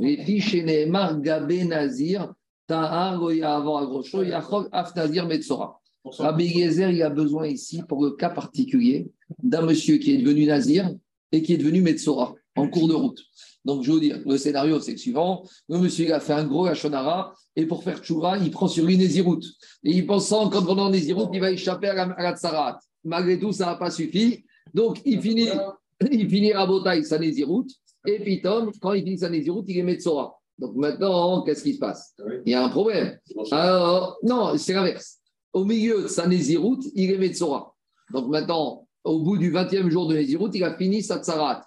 Les 0.00 0.16
fiches 0.18 0.64
Gabé, 1.20 1.64
Nazir, 1.64 2.32
Tahar, 2.66 3.18
Goya, 3.18 3.56
avant 3.56 3.76
Agrocho, 3.76 4.22
Yachog, 4.22 4.68
Af, 4.72 4.94
Nazir, 4.96 5.26
Metzora. 5.26 5.80
Rabbi 6.04 6.48
Gezer, 6.48 6.90
il 6.90 7.02
a 7.02 7.10
besoin 7.10 7.46
ici, 7.46 7.82
pour 7.86 8.02
le 8.04 8.12
cas 8.12 8.30
particulier, 8.30 9.10
d'un 9.42 9.62
monsieur 9.62 9.98
qui 9.98 10.14
est 10.14 10.18
devenu 10.18 10.46
Nazir 10.46 10.90
et 11.30 11.42
qui 11.42 11.52
est 11.52 11.58
devenu 11.58 11.82
Metzora 11.82 12.34
en 12.56 12.68
cours 12.68 12.88
de 12.88 12.94
route. 12.94 13.20
Donc, 13.64 13.82
je 13.82 13.92
veux 13.92 14.00
dire, 14.00 14.18
le 14.24 14.38
scénario, 14.38 14.80
c'est 14.80 14.92
le 14.92 14.98
suivant. 14.98 15.44
Le 15.68 15.78
monsieur, 15.78 16.06
il 16.06 16.12
a 16.12 16.20
fait 16.20 16.32
un 16.32 16.44
gros 16.44 16.66
Hachonara 16.66 17.34
et 17.56 17.66
pour 17.66 17.84
faire 17.84 17.98
Tchouva, 18.00 18.38
il 18.38 18.50
prend 18.50 18.68
sur 18.68 18.84
lui 18.84 18.96
Nézirout. 18.96 19.40
Et 19.84 19.92
il 19.92 20.06
pensant 20.06 20.48
qu'en 20.48 20.62
prenant 20.62 20.88
Nézirout, 20.88 21.28
il 21.32 21.40
va 21.40 21.50
échapper 21.50 21.88
à 21.88 21.94
la, 21.94 22.02
à 22.04 22.22
la 22.22 22.36
Tsarat. 22.36 22.78
Malgré 23.04 23.38
tout, 23.38 23.52
ça 23.52 23.66
n'a 23.66 23.74
pas 23.74 23.90
suffi. 23.90 24.44
Donc, 24.72 25.00
il 25.04 25.20
finit, 25.20 25.48
il 26.10 26.28
finit 26.28 26.52
à 26.52 26.66
Botaï 26.66 27.04
sa 27.04 27.18
Nézirout. 27.18 27.66
Et 28.06 28.18
puis, 28.20 28.40
Tom, 28.40 28.70
quand 28.80 28.94
il 28.94 29.04
finit 29.04 29.18
sa 29.18 29.28
Nézirout, 29.28 29.64
il 29.68 29.78
est 29.78 29.82
Metzora. 29.82 30.34
Donc, 30.58 30.74
maintenant, 30.76 31.42
qu'est-ce 31.42 31.62
qui 31.62 31.74
se 31.74 31.78
passe? 31.78 32.14
Il 32.46 32.52
y 32.52 32.54
a 32.54 32.64
un 32.64 32.68
problème. 32.68 33.18
Alors, 33.50 34.18
non, 34.22 34.56
c'est 34.56 34.72
l'inverse. 34.72 35.18
Au 35.52 35.64
milieu 35.64 36.02
de 36.02 36.08
sa 36.08 36.26
Nézirout, 36.26 36.80
il 36.94 37.10
est 37.10 37.18
Metzora. 37.18 37.74
Donc, 38.12 38.28
maintenant, 38.28 38.86
au 39.04 39.20
bout 39.20 39.38
du 39.38 39.52
20e 39.52 39.88
jour 39.88 40.06
de 40.06 40.14
Nézirout, 40.14 40.50
il 40.54 40.64
a 40.64 40.76
fini 40.76 41.02
sa 41.02 41.18
Tsarat. 41.18 41.62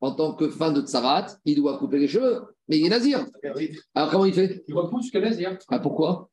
En 0.00 0.12
tant 0.12 0.34
que 0.34 0.48
fin 0.48 0.70
de 0.70 0.80
Tsarat, 0.80 1.26
il 1.44 1.56
doit 1.56 1.76
couper 1.78 1.98
les 1.98 2.06
cheveux, 2.08 2.42
mais 2.68 2.78
il 2.78 2.86
est 2.86 2.88
Nazir. 2.90 3.26
Alors, 3.94 4.10
comment 4.10 4.24
il 4.26 4.32
fait? 4.32 4.62
Il 4.68 4.74
repousse 4.74 5.02
jusqu'à 5.02 5.20
Nazir. 5.20 5.58
Ah, 5.68 5.80
pourquoi? 5.80 6.30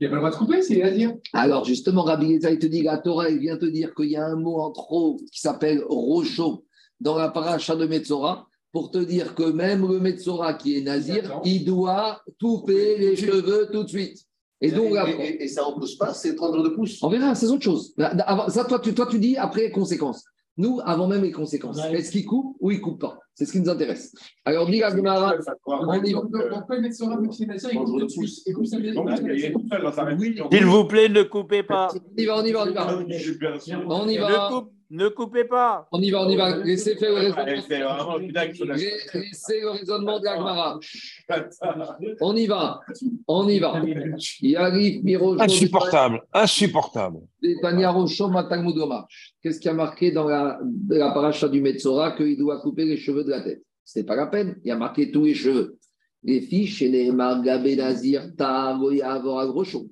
Il 0.00 0.04
n'a 0.04 0.08
pas 0.10 0.14
le 0.16 0.20
droit 0.20 0.30
de 0.30 0.36
couper, 0.36 0.62
c'est 0.62 0.78
Nazir. 0.78 1.14
Alors, 1.32 1.64
justement, 1.64 2.02
Rabbi 2.02 2.26
Yezaï 2.26 2.58
te 2.58 2.66
dit, 2.66 2.82
la 2.82 2.98
Torah, 2.98 3.28
il 3.30 3.38
vient 3.38 3.56
te 3.56 3.66
dire 3.66 3.94
qu'il 3.94 4.10
y 4.10 4.16
a 4.16 4.24
un 4.26 4.36
mot 4.36 4.60
en 4.60 4.70
trop 4.72 5.16
qui 5.32 5.40
s'appelle 5.40 5.84
Rocho 5.88 6.64
dans 7.00 7.16
la 7.16 7.28
paracha 7.28 7.76
de 7.76 7.86
Metzora 7.86 8.46
pour 8.72 8.90
te 8.90 8.98
dire 8.98 9.34
que 9.34 9.44
même 9.44 9.86
le 9.86 9.98
Metzora 10.00 10.54
qui 10.54 10.76
est 10.76 10.82
Nazir, 10.82 11.40
il 11.44 11.64
doit 11.64 12.22
couper 12.40 12.98
les 12.98 13.16
cheveux 13.16 13.68
tout 13.72 13.84
de 13.84 13.88
suite. 13.88 14.18
Et 14.60 14.70
donc, 14.70 14.90
et, 14.90 14.94
là, 14.94 15.08
et- 15.08 15.42
et 15.44 15.48
ça 15.48 15.62
ne 15.62 15.66
repousse 15.68 15.96
pas, 15.96 16.12
c'est 16.14 16.34
32 16.34 16.74
pouces. 16.74 17.02
on 17.02 17.08
verra, 17.08 17.34
c'est 17.34 17.46
autre 17.46 17.62
chose. 17.62 17.94
Avant- 17.98 18.48
Ça, 18.50 18.64
toi 18.64 18.78
tu, 18.78 18.92
toi, 18.94 19.06
tu 19.06 19.18
dis 19.18 19.36
après 19.36 19.62
les 19.62 19.70
conséquences. 19.70 20.24
Nous, 20.56 20.80
avant 20.84 21.06
même 21.06 21.22
les 21.22 21.30
conséquences. 21.30 21.78
Ouais. 21.78 21.94
Est-ce 21.94 22.10
qu'il 22.10 22.26
coupe 22.26 22.56
ou 22.60 22.70
il 22.70 22.80
coupe 22.80 23.00
pas? 23.00 23.18
C'est 23.34 23.46
ce 23.46 23.52
qui 23.52 23.60
nous 23.60 23.70
intéresse. 23.70 24.14
Alors, 24.44 24.66
dis 24.66 24.80
la 24.80 24.94
Gemara, 24.94 25.34
on 25.66 26.02
y 26.02 26.12
va. 26.12 26.20
Donc, 26.20 26.30
donc, 26.30 26.48
Pourquoi 26.50 26.76
il 26.76 26.82
met 26.82 26.92
sur 26.92 27.08
un 27.08 27.16
petit 27.22 27.46
Nazir, 27.46 27.70
il 27.72 27.78
coupe 27.78 28.00
tout 28.00 28.04
de 28.04 28.10
suite. 28.10 28.42
Il 28.46 28.54
coupe 28.54 28.66
ça 28.66 28.78
bien. 28.78 28.92
Donc, 28.92 29.08
il 29.22 29.44
est 29.44 29.52
tout 29.52 29.64
seul 29.70 29.82
dans 29.82 29.92
sa 29.92 30.04
réflexion. 30.04 30.48
S'il 30.52 30.66
vous 30.66 30.84
plaît, 30.84 31.08
ne 31.08 31.22
coupez 31.22 31.62
pas. 31.62 31.88
On 31.94 32.20
y 32.20 32.26
va, 32.26 32.38
on 32.38 32.44
y 32.44 32.52
va, 32.52 32.64
on 32.64 32.68
y 32.68 32.74
va. 32.74 32.98
On 33.86 34.08
y 34.08 34.16
Ne, 34.16 34.20
va, 34.20 34.64
ne 34.90 35.08
coupez 35.08 35.44
pas. 35.44 35.86
on 35.92 36.00
y 36.02 36.10
va, 36.10 36.22
on 36.22 36.28
y 36.28 36.36
va. 36.36 36.56
Laissez 36.56 36.96
faire 36.96 37.10
le 37.10 37.30
raisonnement. 37.30 38.18
Laissez 38.18 39.60
le 39.60 39.70
raisonnement 39.70 40.18
de 40.18 40.24
la 40.24 40.36
Gemara. 40.36 40.80
On 42.20 42.36
y 42.36 42.46
va, 42.46 42.80
on 43.28 43.48
y 43.48 43.58
va. 43.60 43.80
Il 44.40 44.56
arrive, 44.56 45.04
Miro, 45.04 45.40
Insupportable, 45.40 46.22
insupportable. 46.32 47.20
Qu'est-ce 49.42 49.60
qui 49.60 49.68
a 49.68 49.72
marqué 49.72 50.10
dans 50.10 50.28
la, 50.28 50.58
la 50.88 51.12
paracha 51.12 51.48
du 51.48 51.60
Metzora 51.60 52.12
qu'il 52.12 52.36
doit 52.36 52.60
couper 52.60 52.84
les 52.84 52.96
cheveux 52.96 53.24
de 53.24 53.30
la 53.30 53.42
tête? 53.42 53.62
Ce 53.84 53.98
n'est 53.98 54.04
pas 54.04 54.16
la 54.16 54.26
peine, 54.26 54.56
il 54.64 54.68
y 54.68 54.70
a 54.70 54.76
marqué 54.76 55.10
tous 55.10 55.24
les 55.24 55.34
cheveux. 55.34 55.76
Les 56.22 56.40
fiches, 56.40 56.76
chez 56.76 56.88
les 56.88 57.10
Margabé 57.10 57.76
Nazir, 57.76 58.30
Taavoya, 58.36 59.12
Avora 59.12 59.46
Grocho. 59.46 59.88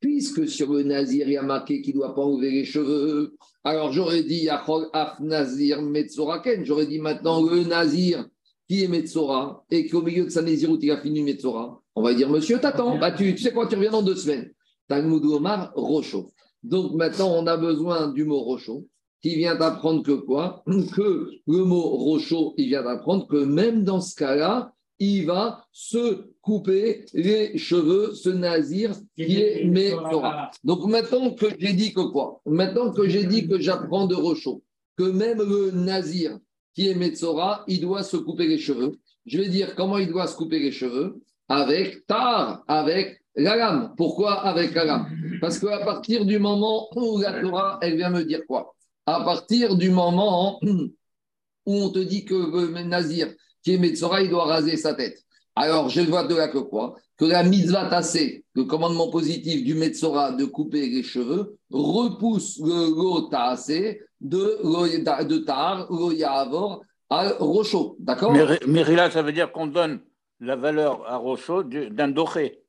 Puisque 0.00 0.48
sur 0.48 0.72
le 0.72 0.82
Nazir, 0.82 1.26
il 1.28 1.32
y 1.32 1.36
a 1.36 1.42
marqué 1.42 1.80
qu'il 1.80 1.94
ne 1.94 2.00
doit 2.00 2.14
pas 2.14 2.22
enlever 2.22 2.50
les 2.50 2.64
cheveux, 2.64 3.36
alors 3.68 3.92
j'aurais 3.92 4.22
dit 4.22 4.48
Af 4.48 5.20
Nazir 5.20 5.82
Metzora 5.82 6.40
Ken. 6.40 6.64
J'aurais 6.64 6.86
dit 6.86 6.98
maintenant 6.98 7.42
le 7.42 7.64
Nazir 7.64 8.26
qui 8.68 8.82
est 8.84 8.88
Metzora 8.88 9.64
et 9.70 9.88
qu'au 9.88 10.02
milieu 10.02 10.24
de 10.24 10.30
sa 10.30 10.42
Nézirout, 10.42 10.78
il 10.82 10.90
a 10.90 11.00
fini 11.00 11.22
Metzora. 11.22 11.80
On 11.94 12.02
va 12.02 12.14
dire 12.14 12.28
Monsieur, 12.30 12.58
t'attends, 12.60 12.98
bah, 12.98 13.12
tu, 13.12 13.34
tu 13.34 13.42
sais 13.42 13.52
quoi, 13.52 13.66
tu 13.66 13.76
reviens 13.76 13.90
dans 13.90 14.02
deux 14.02 14.16
semaines. 14.16 14.50
Talmud 14.88 15.24
Omar 15.24 15.72
Rocho. 15.74 16.32
Donc 16.62 16.94
maintenant, 16.94 17.30
on 17.34 17.46
a 17.46 17.56
besoin 17.56 18.08
du 18.08 18.24
mot 18.24 18.40
rocho, 18.40 18.88
qui 19.22 19.36
vient 19.36 19.54
d'apprendre 19.54 20.02
que 20.02 20.12
quoi? 20.12 20.64
Que 20.66 21.30
le 21.46 21.64
mot 21.64 21.82
rocho, 21.82 22.54
il 22.56 22.68
vient 22.68 22.82
d'apprendre 22.82 23.26
que 23.28 23.36
même 23.36 23.84
dans 23.84 24.00
ce 24.00 24.14
cas-là, 24.16 24.72
il 24.98 25.26
va 25.26 25.64
se 25.72 26.32
couper 26.40 27.04
les 27.14 27.56
cheveux, 27.56 28.14
ce 28.14 28.30
nazir 28.30 28.92
qui 29.16 29.40
est 29.40 29.64
Metzora. 29.64 30.50
Donc 30.64 30.84
maintenant 30.86 31.30
que 31.30 31.46
j'ai 31.58 31.72
dit 31.72 31.92
que 31.92 32.00
quoi? 32.00 32.40
Maintenant 32.46 32.92
que 32.92 33.08
j'ai 33.08 33.24
dit 33.24 33.46
que 33.46 33.60
j'apprends 33.60 34.06
de 34.06 34.14
rocho, 34.14 34.62
que 34.96 35.04
même 35.04 35.38
le 35.38 35.70
nazir 35.70 36.38
qui 36.74 36.88
est 36.88 36.94
Metzora, 36.94 37.64
il 37.68 37.80
doit 37.80 38.02
se 38.02 38.16
couper 38.16 38.46
les 38.46 38.58
cheveux. 38.58 38.98
Je 39.26 39.38
vais 39.38 39.48
dire 39.48 39.74
comment 39.76 39.98
il 39.98 40.08
doit 40.08 40.26
se 40.26 40.36
couper 40.36 40.58
les 40.58 40.72
cheveux? 40.72 41.20
Avec 41.48 42.06
tar, 42.06 42.64
avec 42.66 43.22
la 43.36 43.56
lame. 43.56 43.94
Pourquoi 43.96 44.40
avec 44.40 44.74
la 44.74 44.84
lame 44.84 45.38
Parce 45.40 45.58
qu'à 45.58 45.78
partir 45.78 46.24
du 46.24 46.38
moment 46.38 46.88
où 46.96 47.18
la 47.18 47.40
Torah, 47.40 47.78
elle 47.82 47.96
vient 47.96 48.10
me 48.10 48.24
dire 48.24 48.40
quoi? 48.46 48.74
À 49.06 49.22
partir 49.24 49.76
du 49.76 49.90
moment 49.90 50.60
où 51.66 51.74
on 51.74 51.90
te 51.90 51.98
dit 51.98 52.24
que 52.24 52.34
le 52.34 52.82
nazir 52.82 53.28
qui 53.62 53.74
est 53.74 53.78
Metzora, 53.78 54.22
il 54.22 54.30
doit 54.30 54.44
raser 54.44 54.76
sa 54.76 54.94
tête. 54.94 55.18
Alors, 55.56 55.88
je 55.88 56.00
vois 56.02 56.24
de 56.24 56.34
là 56.36 56.48
que 56.48 56.58
quoi 56.58 56.94
Que 57.16 57.24
la 57.24 57.42
mitzvah 57.42 57.88
tassée, 57.90 58.44
le 58.54 58.64
commandement 58.64 59.10
positif 59.10 59.64
du 59.64 59.74
Metzora 59.74 60.32
de 60.32 60.44
couper 60.44 60.88
les 60.88 61.02
cheveux, 61.02 61.56
repousse 61.70 62.60
le 62.60 62.90
lo 62.94 63.22
tassé 63.28 64.00
de, 64.20 64.60
de 64.62 65.90
lo 65.90 66.12
yavor, 66.12 66.82
à 67.10 67.30
rocho. 67.40 67.96
D'accord? 67.98 68.32
Mais, 68.32 68.44
mais 68.66 68.84
là, 68.94 69.10
ça 69.10 69.22
veut 69.22 69.32
dire 69.32 69.50
qu'on 69.50 69.66
donne 69.66 70.00
la 70.40 70.54
valeur 70.56 71.04
à 71.08 71.16
Rochaud 71.16 71.64
du- 71.64 71.90
d'un 71.90 72.08
doré. 72.08 72.60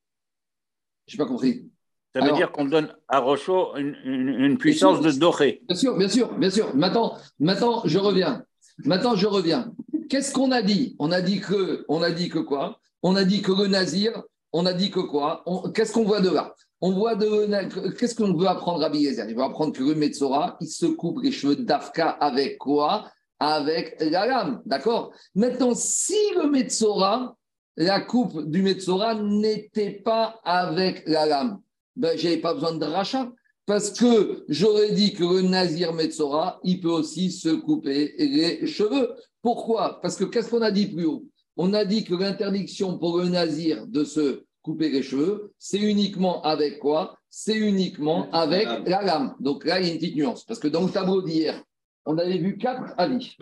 Je 1.08 1.16
n'ai 1.16 1.18
pas 1.18 1.26
compris. 1.28 1.70
Ça 2.14 2.20
veut 2.22 2.26
Alors- 2.26 2.38
dire 2.38 2.52
qu'on 2.52 2.66
donne 2.66 2.92
à 3.08 3.20
Rochaud 3.20 3.76
une, 3.78 3.96
une- 4.06 4.30
une 4.30 4.58
puissance 4.58 5.02
de 5.02 5.12
doré. 5.12 5.62
Bien 5.68 5.78
sûr, 5.78 5.96
bien 5.98 6.08
sûr, 6.10 6.34
bien 6.38 6.50
sûr. 6.50 6.76
Maintenant, 6.76 7.16
maintenant 7.40 7.84
je 7.86 8.00
reviens. 8.00 8.44
Maintenant, 8.86 9.16
je 9.16 9.28
reviens. 9.28 9.72
Qu'est-ce 10.10 10.34
qu'on 10.34 10.52
a 10.52 10.62
dit? 10.64 10.96
On 10.98 11.12
a 11.12 11.22
dit 11.22 11.40
que, 11.40 11.86
on 11.88 12.02
a 12.02 12.10
dit 12.10 12.30
que 12.30 12.40
quoi? 12.40 12.80
On 13.04 13.16
a 13.16 13.24
dit 13.24 13.42
que 13.42 13.52
le 13.52 13.68
nazir, 13.68 14.24
on 14.52 14.66
a 14.66 14.74
dit 14.74 14.90
que 14.90 15.00
quoi? 15.00 15.44
Qu'est-ce 15.76 15.94
qu'on 15.94 16.04
voit 16.04 16.22
de 16.22 16.30
là? 16.30 16.56
On 16.82 16.94
voit 16.94 17.16
de 17.16 17.90
qu'est-ce 17.92 18.16
qu'on 18.16 18.34
veut 18.34 18.48
apprendre 18.48 18.84
à 18.84 18.90
Biezer 18.90 19.26
Il 19.30 19.36
veut 19.36 19.44
apprendre 19.44 19.74
que 19.74 19.84
le 19.84 19.96
Metzora, 19.96 20.58
il 20.62 20.68
se 20.68 20.88
coupe 20.88 21.22
les 21.22 21.32
cheveux 21.32 21.58
d'Afka 21.58 22.10
avec 22.10 22.58
quoi? 22.58 23.12
Avec 23.40 23.98
la 24.00 24.26
lame, 24.26 24.62
d'accord? 24.66 25.12
Maintenant, 25.36 25.76
si 25.76 26.18
le 26.36 26.50
Metzora, 26.50 27.38
la 27.78 28.02
coupe 28.02 28.50
du 28.50 28.62
Metzora 28.64 29.14
n'était 29.16 29.92
pas 29.92 30.40
avec 30.44 31.04
la 31.06 31.26
lame, 31.26 31.60
ben, 31.96 32.18
je 32.18 32.28
n'avais 32.28 32.42
pas 32.42 32.54
besoin 32.54 32.74
de 32.74 32.86
rachat. 32.86 33.30
Parce 33.66 33.92
que 33.92 34.46
j'aurais 34.50 34.94
dit 34.94 35.14
que 35.14 35.24
le 35.24 35.42
Nazir 35.44 35.94
Metzora, 35.94 36.60
il 36.64 36.82
peut 36.82 36.90
aussi 36.90 37.32
se 37.32 37.50
couper 37.50 38.16
les 38.18 38.66
cheveux. 38.66 39.14
Pourquoi? 39.42 40.00
Parce 40.02 40.16
que 40.16 40.26
qu'est-ce 40.26 40.50
qu'on 40.50 40.62
a 40.62 40.72
dit 40.72 40.88
plus 40.88 41.06
haut 41.06 41.26
On 41.58 41.74
a 41.74 41.86
dit 41.86 42.04
que 42.04 42.16
l'interdiction 42.16 42.98
pour 42.98 43.18
le 43.20 43.30
Nazir 43.30 43.88
de 43.88 44.04
se 44.04 44.44
couper 44.62 44.90
les 44.90 45.02
cheveux, 45.02 45.54
c'est 45.58 45.80
uniquement 45.80 46.42
avec 46.42 46.80
quoi? 46.80 47.18
C'est 47.30 47.58
uniquement 47.58 48.30
avec 48.32 48.68
la 48.86 49.02
lame. 49.02 49.36
Donc 49.40 49.66
là, 49.66 49.80
il 49.80 49.88
y 49.88 49.90
a 49.90 49.94
une 49.94 50.00
petite 50.00 50.16
nuance. 50.16 50.44
Parce 50.44 50.60
que 50.60 50.68
dans 50.68 50.84
le 50.86 50.92
tableau 50.92 51.22
d'hier, 51.22 51.64
on 52.06 52.18
avait 52.18 52.38
vu 52.38 52.58
quatre 52.58 52.94
avis. 52.98 53.38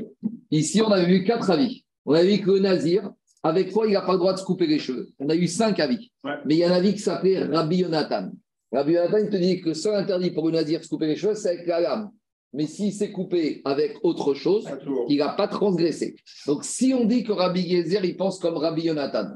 Ici, 0.52 0.82
on 0.82 0.92
avait 0.92 1.06
vu 1.06 1.24
quatre 1.24 1.50
avis. 1.50 1.86
On 2.06 2.14
avait 2.14 2.38
vu 2.38 2.42
que 2.44 2.52
le 2.52 2.60
Nazir, 2.60 3.12
avec 3.44 3.72
quoi 3.72 3.88
il 3.88 3.94
n'a 3.94 4.02
pas 4.02 4.14
le 4.14 4.20
droit 4.20 4.34
de 4.34 4.40
se 4.40 4.44
couper 4.44 4.68
les 4.68 4.80
cheveux? 4.80 5.10
On 5.20 5.30
a 5.30 5.36
eu 5.36 5.48
cinq 5.48 5.80
avis. 5.80 6.12
Ouais. 6.24 6.34
Mais 6.46 6.56
il 6.56 6.58
y 6.60 6.64
a 6.64 6.70
un 6.70 6.76
avis 6.76 6.94
qui 6.94 7.00
s'appelait 7.00 7.44
Rabbi 7.44 7.78
Yonatan. 7.78 8.32
Rabbi 8.72 8.94
Yonatan 8.94 9.18
il 9.18 9.30
te 9.30 9.38
dit 9.38 9.62
que 9.62 9.70
le 9.70 9.74
seul 9.74 9.96
interdit 9.96 10.32
pour 10.32 10.46
le 10.48 10.54
Nazir 10.54 10.80
de 10.80 10.84
se 10.84 10.90
couper 10.90 11.08
les 11.08 11.16
cheveux, 11.16 11.36
c'est 11.36 11.50
avec 11.50 11.68
la 11.68 11.80
lame. 11.80 12.12
Mais 12.54 12.66
s'il 12.66 12.94
s'est 12.94 13.12
coupé 13.12 13.62
avec 13.66 13.98
autre 14.04 14.34
chose, 14.34 14.66
il 15.10 15.18
n'a 15.18 15.30
pas 15.30 15.48
transgressé. 15.48 16.16
Donc, 16.46 16.64
si 16.64 16.94
on 16.94 17.06
dit 17.06 17.24
que 17.24 17.32
Rabbi 17.32 17.70
Gezer, 17.70 18.04
il 18.06 18.16
pense 18.16 18.40
comme 18.40 18.58
Rabbi 18.58 18.84
Yonatan. 18.84 19.36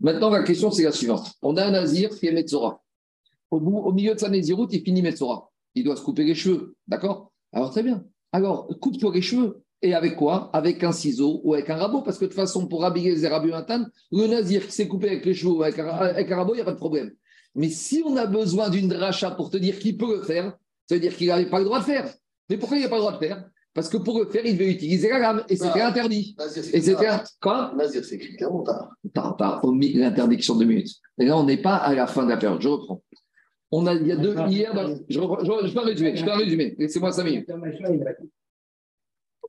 Maintenant, 0.00 0.30
la 0.30 0.42
question, 0.42 0.70
c'est 0.70 0.84
la 0.84 0.92
suivante. 0.92 1.32
On 1.42 1.56
a 1.56 1.64
un 1.64 1.70
Nazir 1.70 2.10
qui 2.10 2.26
est 2.26 2.32
Metzora. 2.32 2.82
Au, 3.50 3.60
bout, 3.60 3.78
au 3.78 3.92
milieu 3.92 4.14
de 4.14 4.20
sa 4.20 4.28
Néziroute, 4.28 4.72
il 4.72 4.82
finit 4.82 5.02
Metzora. 5.02 5.50
Il 5.74 5.84
doit 5.84 5.96
se 5.96 6.02
couper 6.02 6.24
les 6.24 6.34
cheveux. 6.34 6.74
D'accord? 6.86 7.32
Alors, 7.52 7.70
très 7.70 7.82
bien. 7.82 8.04
Alors, 8.32 8.68
coupe-toi 8.80 9.12
les 9.14 9.22
cheveux. 9.22 9.62
Et 9.80 9.94
avec 9.94 10.16
quoi? 10.16 10.50
Avec 10.52 10.82
un 10.82 10.92
ciseau 10.92 11.40
ou 11.44 11.54
avec 11.54 11.70
un 11.70 11.76
rabot. 11.76 12.02
Parce 12.02 12.18
que 12.18 12.24
de 12.24 12.30
toute 12.30 12.36
façon, 12.36 12.66
pour 12.66 12.84
habiller 12.84 13.14
les 13.14 13.28
Rabbi 13.28 13.50
Nathan, 13.50 13.84
le 14.10 14.26
nazir 14.26 14.66
qui 14.66 14.72
s'est 14.72 14.88
coupé 14.88 15.08
avec 15.08 15.24
les 15.24 15.34
cheveux 15.34 15.52
ou 15.52 15.62
avec 15.62 15.78
un, 15.78 15.86
avec 15.88 16.30
un 16.32 16.36
rabot, 16.36 16.54
il 16.54 16.56
n'y 16.56 16.62
a 16.62 16.64
pas 16.64 16.72
de 16.72 16.78
problème. 16.78 17.12
Mais 17.54 17.68
si 17.68 18.02
on 18.04 18.16
a 18.16 18.26
besoin 18.26 18.70
d'une 18.70 18.88
dracha 18.88 19.30
pour 19.32 19.50
te 19.50 19.56
dire 19.56 19.78
qu'il 19.78 19.96
peut 19.96 20.16
le 20.16 20.22
faire, 20.22 20.56
ça 20.86 20.94
veut 20.94 21.00
dire 21.00 21.16
qu'il 21.16 21.28
n'avait 21.28 21.48
pas 21.48 21.58
le 21.58 21.64
droit 21.64 21.80
de 21.80 21.84
faire. 21.84 22.12
Mais 22.48 22.56
pourquoi 22.56 22.76
il 22.78 22.82
n'a 22.82 22.88
pas 22.88 22.96
le 22.96 23.00
droit 23.02 23.12
de 23.12 23.18
faire? 23.18 23.48
Parce 23.74 23.88
que 23.88 23.98
pour 23.98 24.18
le 24.18 24.26
faire, 24.30 24.44
il 24.44 24.54
devait 24.56 24.72
utiliser 24.72 25.08
la 25.10 25.18
lame. 25.18 25.44
Et 25.48 25.56
c'était 25.56 25.80
Ah. 25.80 25.88
interdit. 25.88 26.34
Et 26.72 26.80
c'était. 26.80 27.06
Quoi? 27.40 27.72
Nazir, 27.76 28.04
c'est 28.04 28.16
écrit 28.16 28.36
clairement 28.36 28.64
l'interdiction 29.14 30.56
de 30.56 30.64
minutes. 30.64 30.96
Et 31.18 31.26
là, 31.26 31.36
on 31.36 31.44
n'est 31.44 31.58
pas 31.62 31.76
à 31.76 31.94
la 31.94 32.06
fin 32.06 32.24
de 32.24 32.30
la 32.30 32.36
période. 32.38 32.60
Je 32.60 32.68
reprends. 32.68 33.02
On 33.70 33.86
a, 33.86 33.94
il 33.94 34.06
y 34.06 34.12
a 34.12 34.16
deux, 34.16 34.34
hier, 34.48 34.72
dans- 34.74 34.96
je, 35.08 35.20
reprends- 35.20 35.44
je, 35.62 35.68
je 35.68 35.74
peux 35.74 35.80
résumer, 35.80 36.16
je 36.16 36.24
peux 36.24 36.32
résumer. 36.32 36.74
Laissez-moi 36.78 37.12
cinq 37.12 37.24
minutes. 37.24 37.50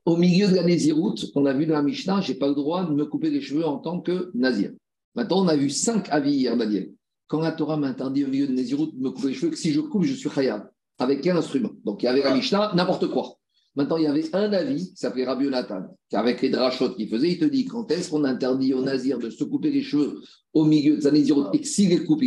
Au 0.06 0.16
milieu 0.18 0.47
de 0.47 0.56
la 0.56 0.64
Néziroute, 0.64 1.26
on 1.36 1.45
a 1.45 1.54
vu 1.54 1.66
dans 1.66 1.76
la 1.76 1.82
Mishnah, 1.82 2.22
je 2.22 2.32
n'ai 2.34 2.38
pas 2.38 2.47
le 2.47 2.56
droit 2.56 2.86
de 2.86 2.93
me 2.93 3.06
couper 3.06 3.30
les 3.30 3.41
cheveux 3.41 3.66
en 3.66 3.78
tant 3.78 4.02
que 4.02 4.32
Nazir. 4.34 4.72
Maintenant, 5.16 5.43
on 5.43 5.47
a 5.47 5.56
vu 5.56 5.70
cinq 5.70 6.08
avis 6.12 6.34
hier, 6.34 6.58
Daniel. 6.58 6.91
Quand 7.28 7.39
la 7.41 7.52
Torah 7.52 7.78
m'interdit 7.78 8.26
au 8.26 8.28
milieu 8.28 8.47
de 8.47 8.54
Néziroute 8.54 8.95
de 8.97 9.02
me 9.02 9.12
couper 9.12 9.30
les 9.30 9.34
cheveux, 9.34 9.52
que 9.52 9.58
si 9.58 9.72
je 9.72 9.82
coupe, 9.82 10.04
je 10.04 10.14
suis 10.14 10.30
Khayab. 10.30 10.70
Avec 11.00 11.22
quel 11.22 11.38
instrument 11.38 11.72
Donc, 11.86 12.04
il 12.04 12.06
y 12.06 12.10
avait 12.10 12.22
la 12.22 12.36
Mishnah, 12.36 12.74
n'importe 12.76 13.08
quoi. 13.08 13.36
Maintenant, 13.76 13.97
il 13.97 14.04
y 14.04 14.08
avait 14.08 14.36
un 14.36 14.52
avis 14.52 14.89
qui 14.89 14.97
s'appelait 14.97 15.26
Rabbi 15.26 15.45
Yonatan, 15.45 15.84
qui 16.10 16.16
avec 16.16 16.41
les 16.41 16.50
drachotes 16.50 16.97
qu'il 16.97 17.08
faisait, 17.08 17.30
il 17.30 17.39
te 17.39 17.45
dit 17.45 17.66
quand 17.66 17.89
est-ce 17.91 18.10
qu'on 18.10 18.26
interdit 18.26 18.74
au 18.74 18.82
Nazir 18.82 19.20
de 19.20 19.30
se 19.30 19.43
couper 19.43 19.72
les 19.72 19.84
cheveux 19.84 20.20
au 20.54 20.66
milieu 20.66 20.97
de 20.97 21.02
sa 21.02 21.12
Néziroute 21.12 21.50
et 21.54 21.62
que 21.62 21.68
s'il 21.68 21.89
les 21.89 22.04
coupe, 22.04 22.22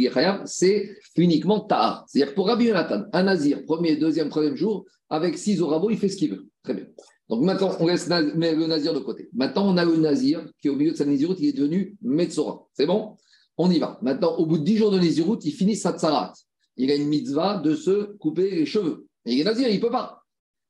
c'est 0.46 0.96
uniquement 1.16 1.60
Tahar. 1.60 2.04
C'est-à-dire 2.06 2.30
que 2.30 2.36
pour 2.36 2.46
Rabbi 2.46 2.66
Yonatan, 2.66 3.04
un 3.12 3.22
Nazir, 3.24 3.64
premier, 3.66 3.96
deuxième, 3.96 4.28
troisième 4.30 4.56
jour, 4.56 4.86
avec 5.10 5.36
six 5.36 5.60
au 5.60 5.66
rabot, 5.66 5.90
il 5.90 5.98
fait 5.98 6.08
ce 6.08 6.16
qu'il 6.16 6.30
veut. 6.30 6.46
Très 6.62 6.74
bien. 6.74 6.86
Donc 7.28 7.42
maintenant, 7.42 7.70
on 7.80 7.86
laisse 7.86 8.08
le 8.08 8.66
nazir 8.66 8.94
de 8.94 9.00
côté. 9.00 9.28
Maintenant, 9.34 9.66
on 9.66 9.76
a 9.76 9.84
le 9.84 9.96
nazir 9.96 10.44
qui, 10.60 10.68
au 10.68 10.76
milieu 10.76 10.92
de 10.92 10.96
sa 10.96 11.04
nésiroute, 11.04 11.38
il 11.40 11.48
est 11.48 11.52
devenu 11.52 11.96
Metzora. 12.02 12.66
C'est 12.72 12.86
bon? 12.86 13.16
On 13.58 13.70
y 13.70 13.78
va. 13.78 13.98
Maintenant, 14.02 14.36
au 14.36 14.46
bout 14.46 14.58
de 14.58 14.64
10 14.64 14.76
jours 14.78 14.90
de 14.90 14.98
nésiroute, 14.98 15.44
il 15.44 15.52
finit 15.52 15.76
sa 15.76 15.92
tsarat. 15.92 16.32
Il 16.76 16.90
a 16.90 16.94
une 16.94 17.08
mitzvah 17.08 17.58
de 17.58 17.74
se 17.74 18.16
couper 18.16 18.50
les 18.50 18.66
cheveux. 18.66 19.06
Et 19.26 19.34
il 19.34 19.40
est 19.40 19.44
nazir, 19.44 19.68
il 19.68 19.76
ne 19.76 19.80
peut 19.80 19.90
pas. 19.90 20.22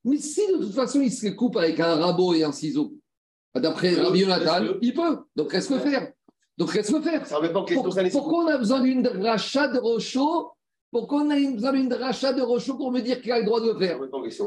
Mais 0.05 0.18
si 0.18 0.40
de 0.48 0.59
toute 0.64 0.74
façon, 0.74 1.00
il 1.00 1.12
se 1.12 1.26
les 1.26 1.36
coupe 1.36 1.57
avec 1.57 1.78
un 1.80 1.94
rabot 1.94 2.34
et 2.34 2.42
un 2.42 2.53
ciseau, 2.53 2.94
d'après 3.55 3.94
Oui, 4.11 4.24
Rabbi 4.24 4.78
il 4.82 4.94
peut. 4.94 5.18
Donc 5.36 5.53
reste 5.53 5.70
le 5.70 5.78
faire? 5.78 6.12
Donc 6.59 6.70
reste 6.70 6.90
le 6.90 7.00
faire? 7.00 7.26
Ça 7.26 7.40
pas 7.40 7.48
Pour- 7.48 7.94
pourquoi 8.11 8.44
on 8.44 8.48
a 8.48 8.59
besoin 8.59 8.80
d'une 8.80 9.07
rachat 9.07 9.68
de 9.68 9.78
Rochaud 9.78 10.50
Pourquoi 10.90 11.22
on 11.22 11.30
a 11.30 11.36
besoin 11.36 11.72
d'une 11.72 11.92
rachat 11.92 12.32
de 12.32 12.42
Rochaud 12.42 12.74
pour 12.76 12.90
me 12.90 13.00
dire 13.00 13.22
qu'il 13.22 13.32
a 13.32 13.38
le 13.38 13.44
droit 13.44 13.61
de 13.61 13.70
le 13.72 13.78
faire? 13.78 13.98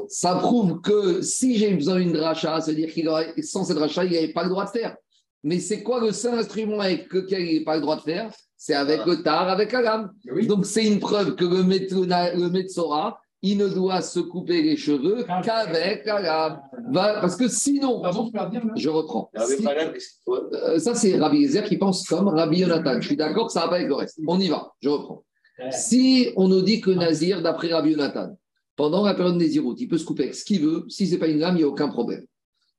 Ça 0.09 0.35
prouve 0.35 0.81
que 0.81 1.21
si 1.21 1.57
j'ai 1.57 1.73
besoin 1.73 1.99
d'une 1.99 2.11
dracha, 2.11 2.59
c'est-à-dire 2.61 2.91
qu'il 2.91 3.07
aurait, 3.07 3.33
sans 3.41 3.63
cette 3.63 3.77
dracha, 3.77 4.03
il 4.05 4.11
n'avait 4.11 4.33
pas 4.33 4.43
le 4.43 4.49
droit 4.49 4.65
de 4.65 4.71
faire. 4.71 4.97
Mais 5.45 5.59
c'est 5.59 5.83
quoi 5.83 6.01
le 6.01 6.11
seul 6.11 6.33
instrument 6.39 6.79
avec 6.79 7.13
lequel 7.13 7.45
il 7.47 7.59
n'a 7.59 7.65
pas 7.65 7.75
le 7.75 7.81
droit 7.81 7.97
de 7.97 8.01
faire? 8.01 8.31
C'est 8.57 8.73
avec 8.73 9.05
le 9.05 9.21
tar, 9.21 9.47
avec 9.47 9.71
la 9.73 9.81
lame. 9.83 10.11
Oui. 10.33 10.47
Donc 10.47 10.65
c'est 10.65 10.83
une 10.83 10.99
preuve 10.99 11.35
que 11.35 11.45
le, 11.45 12.49
Metsora, 12.49 13.19
il 13.43 13.59
ne 13.59 13.67
doit 13.67 14.01
se 14.01 14.19
couper 14.19 14.63
les 14.63 14.75
cheveux 14.75 15.23
qu'avec 15.43 16.03
la 16.07 16.19
lame. 16.19 16.61
Parce 16.91 17.35
que 17.35 17.47
sinon, 17.47 18.01
Ah 18.03 18.09
je 18.75 18.89
reprends. 18.89 19.29
Ouais. 19.35 20.43
euh, 20.53 20.79
ça, 20.79 20.95
c'est 20.95 21.15
Rabbi 21.15 21.41
Yezer 21.41 21.63
qui 21.63 21.77
pense 21.77 22.07
comme 22.07 22.27
Rabbi 22.27 22.61
Yonatan. 22.61 22.99
Je 22.99 23.05
suis 23.05 23.15
d'accord 23.15 23.45
que 23.45 23.53
ça 23.53 23.61
va 23.61 23.67
pas 23.67 23.75
avec 23.75 23.87
le 23.87 23.93
reste. 23.93 24.19
On 24.27 24.39
y 24.39 24.47
va, 24.47 24.73
je 24.81 24.89
reprends. 24.89 25.23
Si 25.69 26.31
on 26.37 26.47
nous 26.47 26.63
dit 26.63 26.81
que 26.81 26.89
Nazir, 26.89 27.43
d'après 27.43 27.71
Rabbi 27.71 27.91
Yonatan, 27.91 28.35
pendant 28.75 29.05
la 29.05 29.13
période 29.13 29.35
Néziroute, 29.35 29.79
il 29.79 29.87
peut 29.87 29.99
se 29.99 30.05
couper 30.05 30.23
avec 30.23 30.35
ce 30.35 30.43
qu'il 30.43 30.61
veut, 30.61 30.85
si 30.89 31.05
ce 31.05 31.13
n'est 31.13 31.19
pas 31.19 31.27
une 31.27 31.37
lame, 31.39 31.55
il 31.55 31.59
n'y 31.59 31.63
a 31.63 31.67
aucun 31.67 31.87
problème. 31.87 32.25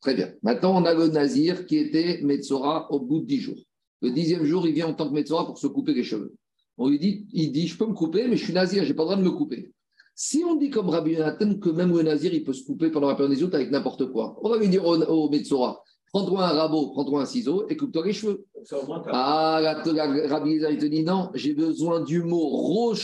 Très 0.07 0.14
bien. 0.14 0.30
Maintenant, 0.44 0.80
on 0.80 0.84
a 0.84 0.94
le 0.94 1.09
Nazir 1.09 1.66
qui 1.66 1.78
était 1.78 2.20
Metzora 2.22 2.86
au 2.92 3.00
bout 3.00 3.18
de 3.18 3.24
dix 3.26 3.40
jours. 3.40 3.59
Le 4.02 4.12
dixième 4.12 4.44
jour, 4.44 4.64
il 4.68 4.72
vient 4.72 4.86
en 4.86 4.94
tant 4.94 5.09
que 5.09 5.12
Metzora 5.12 5.44
pour 5.44 5.59
se 5.59 5.66
couper 5.66 5.94
les 5.94 6.04
cheveux. 6.04 6.32
On 6.78 6.88
lui 6.88 7.00
dit, 7.00 7.26
il 7.32 7.50
dit, 7.50 7.66
je 7.66 7.76
peux 7.76 7.86
me 7.86 7.92
couper, 7.92 8.28
mais 8.28 8.36
je 8.36 8.44
suis 8.44 8.52
Nazir, 8.52 8.84
je 8.84 8.90
n'ai 8.90 8.94
pas 8.94 9.02
le 9.02 9.07
droit 9.09 9.16
de 9.16 9.24
me 9.24 9.32
couper. 9.32 9.72
Si 10.14 10.44
on 10.48 10.54
dit 10.54 10.70
comme 10.70 10.90
Rabbi 10.90 11.14
Yonatan 11.14 11.54
que 11.59 11.70
même 11.70 11.92
le 11.92 12.04
Nazir, 12.04 12.32
il 12.32 12.44
peut 12.44 12.52
se 12.52 12.64
couper 12.64 12.90
pendant 12.90 13.09
la 13.09 13.16
période 13.16 13.32
Néziroute 13.32 13.57
avec 13.57 13.72
n'importe 13.72 14.12
quoi, 14.12 14.38
on 14.42 14.48
va 14.48 14.59
lui 14.59 14.68
dire 14.68 14.86
au, 14.86 14.96
au 14.96 15.28
Metzora, 15.28 15.82
prends-toi 16.12 16.44
un 16.44 16.52
rabot, 16.52 16.90
prends-toi 16.92 17.22
un 17.22 17.26
ciseau 17.26 17.66
et 17.68 17.76
coupe-toi 17.76 18.07
les 18.07 18.12
cheveux. 18.12 18.44
Ça, 18.62 18.78
au 18.80 18.86
moins, 18.86 19.00
t'as- 19.00 19.11
Ah, 19.12 19.61
la, 19.61 19.82
la, 19.92 20.28
Rabbi 20.28 20.50
Eliezer, 20.50 20.70
il 20.70 20.78
te 20.78 20.86
dit 20.86 21.02
non, 21.02 21.30
j'ai 21.34 21.52
besoin 21.52 21.98
du 21.98 22.22
mot 22.22 22.94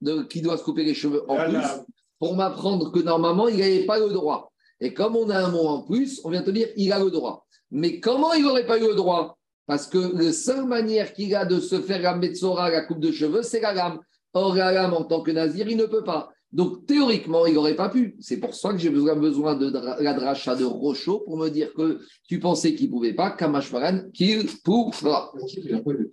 de, 0.00 0.22
qui 0.22 0.42
doit 0.42 0.56
se 0.58 0.62
couper 0.62 0.84
les 0.84 0.94
cheveux 0.94 1.28
en 1.28 1.34
Là, 1.34 1.44
plus 1.46 1.54
là. 1.54 1.84
pour 2.20 2.36
m'apprendre 2.36 2.92
que 2.92 3.00
normalement, 3.00 3.48
il 3.48 3.56
n'avait 3.56 3.84
pas 3.84 3.98
le 3.98 4.10
droit. 4.10 4.52
Et 4.80 4.92
comme 4.94 5.16
on 5.16 5.30
a 5.30 5.38
un 5.38 5.50
mot 5.50 5.66
en 5.66 5.82
plus, 5.82 6.20
on 6.24 6.30
vient 6.30 6.42
te 6.42 6.50
dire 6.50 6.68
il 6.76 6.92
a 6.92 6.98
le 6.98 7.10
droit. 7.10 7.46
Mais 7.70 7.98
comment 8.00 8.32
il 8.34 8.42
n'aurait 8.44 8.66
pas 8.66 8.78
eu 8.78 8.86
le 8.86 8.94
droit? 8.94 9.38
Parce 9.66 9.86
que 9.86 9.98
la 10.22 10.32
seule 10.32 10.64
manière 10.66 11.12
qu'il 11.12 11.34
a 11.34 11.44
de 11.44 11.58
se 11.58 11.80
faire 11.80 12.00
la 12.00 12.14
Metzora, 12.14 12.70
la 12.70 12.82
coupe 12.82 13.00
de 13.00 13.10
cheveux, 13.10 13.42
c'est 13.42 13.60
la 13.60 13.72
lame. 13.74 13.98
Or, 14.32 14.54
la 14.54 14.70
lame, 14.70 14.92
en 14.94 15.04
tant 15.04 15.22
que 15.22 15.30
nazir, 15.32 15.66
il 15.68 15.76
ne 15.76 15.86
peut 15.86 16.04
pas. 16.04 16.30
Donc, 16.52 16.86
théoriquement, 16.86 17.44
il 17.46 17.54
n'aurait 17.54 17.74
pas 17.74 17.88
pu. 17.88 18.16
C'est 18.20 18.36
pour 18.36 18.54
ça 18.54 18.70
que 18.70 18.78
j'ai 18.78 18.90
besoin, 18.90 19.16
besoin 19.16 19.56
de 19.56 19.68
dra- 19.70 20.00
la 20.00 20.14
dracha 20.14 20.54
de 20.54 20.64
Rochaud 20.64 21.20
pour 21.20 21.36
me 21.36 21.48
dire 21.48 21.72
que 21.74 21.98
tu 22.28 22.38
pensais 22.38 22.74
qu'il 22.74 22.86
ne 22.86 22.92
pouvait 22.92 23.14
pas, 23.14 23.30
Kamashmaran, 23.32 24.10
qu'il 24.14 24.46
pourra. 24.62 25.32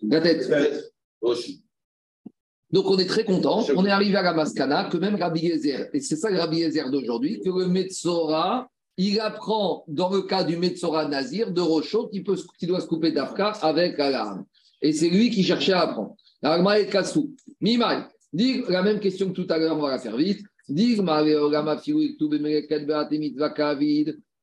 La 0.10 0.22
tête. 0.22 0.50
Roche. 1.22 1.50
Donc 2.74 2.90
on 2.90 2.98
est 2.98 3.06
très 3.06 3.24
content. 3.24 3.64
On 3.76 3.86
est 3.86 3.92
arrivé 3.92 4.18
à 4.18 4.24
la 4.24 4.34
Maskana, 4.34 4.86
que 4.86 4.98
même 4.98 5.16
Rabbi 5.16 5.42
Yezer, 5.42 5.90
et 5.94 6.00
c'est 6.00 6.16
ça 6.16 6.32
le 6.32 6.40
Rabbi 6.40 6.58
Yezer 6.58 6.90
d'aujourd'hui, 6.90 7.40
que 7.40 7.50
le 7.50 7.68
Metzora, 7.68 8.68
il 8.98 9.20
apprend 9.20 9.86
dans 9.88 10.10
le 10.10 10.24
cas 10.24 10.44
du 10.44 10.58
Metzora 10.58 11.08
Nazir 11.08 11.52
de 11.52 11.62
Rochot 11.62 12.08
qui, 12.08 12.22
peut, 12.22 12.36
qui 12.58 12.66
doit 12.66 12.82
se 12.82 12.88
couper 12.88 13.12
d'Afka 13.12 13.50
avec 13.62 14.00
la 14.00 14.10
lame. 14.10 14.46
Et 14.82 14.92
c'est 14.92 15.10
lui 15.10 15.30
qui 15.30 15.44
cherchait 15.44 15.74
à 15.74 15.82
apprendre. 15.82 16.16
L'Agma 16.42 16.80
et 16.80 16.88
Kassou. 16.88 17.36
Mimai, 17.62 18.06
dit 18.34 18.64
la 18.68 18.82
même 18.82 19.00
question 19.00 19.30
que 19.30 19.40
tout 19.40 19.48
à 19.50 19.60
l'heure, 19.60 19.78
on 19.78 19.82
va 19.82 19.92
la 19.92 20.00
faire 20.00 20.18
vite. 20.18 20.42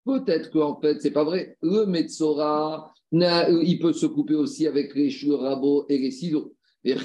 Peut-être 0.04 0.50
qu'en 0.50 0.80
fait, 0.80 1.02
c'est 1.02 1.10
pas 1.10 1.24
vrai. 1.24 1.56
Le 1.62 1.84
Metzora, 1.84 2.92
il 3.12 3.78
peut 3.80 3.92
se 3.92 4.06
couper 4.06 4.34
aussi 4.34 4.68
avec 4.68 4.94
les 4.94 5.10
cheveux 5.10 5.34
rabots 5.34 5.86
et 5.88 5.98
les 5.98 6.12
ciseaux. 6.12 6.54
Alors 6.82 7.02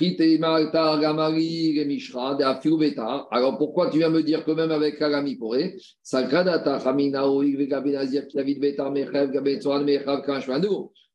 pourquoi 3.58 3.90
tu 3.90 3.98
viens 3.98 4.10
me 4.10 4.24
dire 4.24 4.46
que 4.46 4.52
même 4.52 4.72
avec 4.72 4.98
Kagami 4.98 5.36
pourrait 5.36 5.76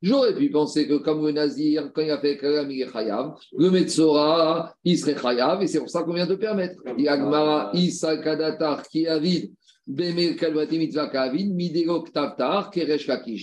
J'aurais 0.03 0.35
pu 0.35 0.51
penser 0.51 0.89
que 0.89 0.95
comme 0.95 1.27
le 1.27 1.33
Nazir, 1.33 1.91
quand 1.95 2.03
il 2.03 2.11
a 2.11 2.19
fait 2.19 2.37
Kagami, 2.37 2.81
il 2.81 2.91
Chayav, 2.91 3.35
le 3.57 3.71
Metzora, 3.71 4.75
il 4.85 4.99
serait 4.99 5.17
Chayav, 5.17 5.63
et 5.63 5.67
c'est 5.67 5.79
pour 5.79 5.91
ça 5.91 6.03
qu'on 6.03 6.15
vient 6.15 6.27
de 6.27 6.35
permettre. 6.35 6.83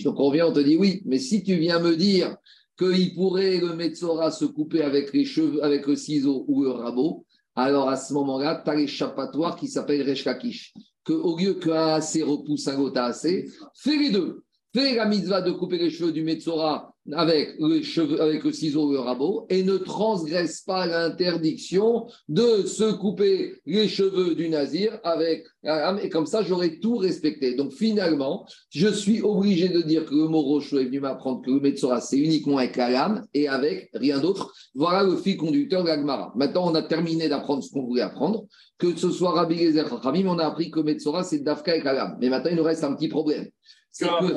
Donc 0.04 0.20
on 0.20 0.30
vient, 0.30 0.46
on 0.46 0.52
te 0.52 0.60
dit 0.60 0.76
oui, 0.76 1.02
mais 1.06 1.18
si 1.18 1.42
tu 1.42 1.56
viens 1.56 1.80
me 1.80 1.96
dire 1.96 2.36
qu'il 2.78 3.14
pourrait 3.14 3.58
le 3.58 3.74
Metzora 3.74 4.30
se 4.30 4.44
couper 4.44 4.82
avec 4.82 5.12
les 5.12 5.24
cheveux, 5.24 5.64
avec 5.64 5.86
le 5.86 5.96
ciseau 5.96 6.44
ou 6.46 6.62
le 6.62 6.70
rabot, 6.70 7.26
alors 7.56 7.88
à 7.88 7.96
ce 7.96 8.14
moment-là, 8.14 8.62
tu 8.64 8.70
as 8.70 8.74
l'échappatoire 8.76 9.56
qui 9.56 9.66
s'appelle 9.66 10.08
Resh 10.08 10.24
Lakish. 10.24 10.72
Que 11.04 11.12
au 11.12 11.36
lieu 11.36 11.54
qu'un 11.54 11.94
AC 11.94 12.22
repousse 12.22 12.68
un 12.68 12.78
autre 12.78 13.00
AC, 13.00 13.48
fais 13.74 13.96
les 13.96 14.10
deux. 14.10 14.44
Fais 14.72 14.94
la 14.94 15.06
mitzvah 15.06 15.42
de 15.42 15.50
couper 15.50 15.78
les 15.78 15.90
cheveux 15.90 16.12
du 16.12 16.22
Metzora 16.22 16.94
avec 17.12 17.54
le, 17.58 18.42
le 18.42 18.52
ciseau 18.52 18.88
ou 18.88 18.92
le 18.92 18.98
rabot 18.98 19.46
et 19.48 19.62
ne 19.62 19.76
transgresse 19.76 20.62
pas 20.62 20.86
l'interdiction 20.86 22.06
de 22.28 22.66
se 22.66 22.92
couper 22.92 23.54
les 23.66 23.88
cheveux 23.88 24.34
du 24.34 24.48
nazir 24.48 24.98
avec 25.04 25.44
lame. 25.62 25.98
Et 26.02 26.08
comme 26.08 26.26
ça, 26.26 26.42
j'aurais 26.42 26.78
tout 26.78 26.96
respecté. 26.96 27.54
Donc 27.54 27.72
finalement, 27.72 28.46
je 28.70 28.88
suis 28.88 29.22
obligé 29.22 29.68
de 29.68 29.82
dire 29.82 30.04
que 30.04 30.14
le 30.14 30.28
mot 30.28 30.42
rocheux 30.42 30.82
est 30.82 30.86
venu 30.86 31.00
m'apprendre 31.00 31.42
que 31.42 31.50
le 31.50 31.60
Metzora, 31.60 32.00
c'est 32.00 32.18
uniquement 32.18 32.58
avec 32.58 32.76
la 32.76 32.90
lame 32.90 33.26
et 33.34 33.48
avec 33.48 33.90
rien 33.94 34.20
d'autre. 34.20 34.52
Voilà 34.74 35.02
le 35.02 35.16
fil 35.16 35.36
conducteur 35.36 35.82
de 35.82 35.88
l'Agmara. 35.88 36.32
Maintenant, 36.36 36.70
on 36.70 36.74
a 36.74 36.82
terminé 36.82 37.28
d'apprendre 37.28 37.62
ce 37.62 37.70
qu'on 37.70 37.84
voulait 37.84 38.02
apprendre. 38.02 38.44
Que 38.78 38.94
ce 38.96 39.10
soit 39.10 39.32
Rabbi 39.32 39.58
Gezer 39.58 39.88
Chachamim, 39.88 40.28
on 40.28 40.38
a 40.38 40.46
appris 40.46 40.70
que 40.70 40.78
Metzora, 40.78 41.24
c'est 41.24 41.40
Dafka 41.40 41.72
avec 41.72 41.84
la 41.84 41.94
lame. 41.94 42.18
Mais 42.20 42.28
maintenant, 42.28 42.50
il 42.50 42.56
nous 42.56 42.62
reste 42.62 42.84
un 42.84 42.94
petit 42.94 43.08
problème. 43.08 43.48
C'est 43.90 44.06
que- 44.20 44.32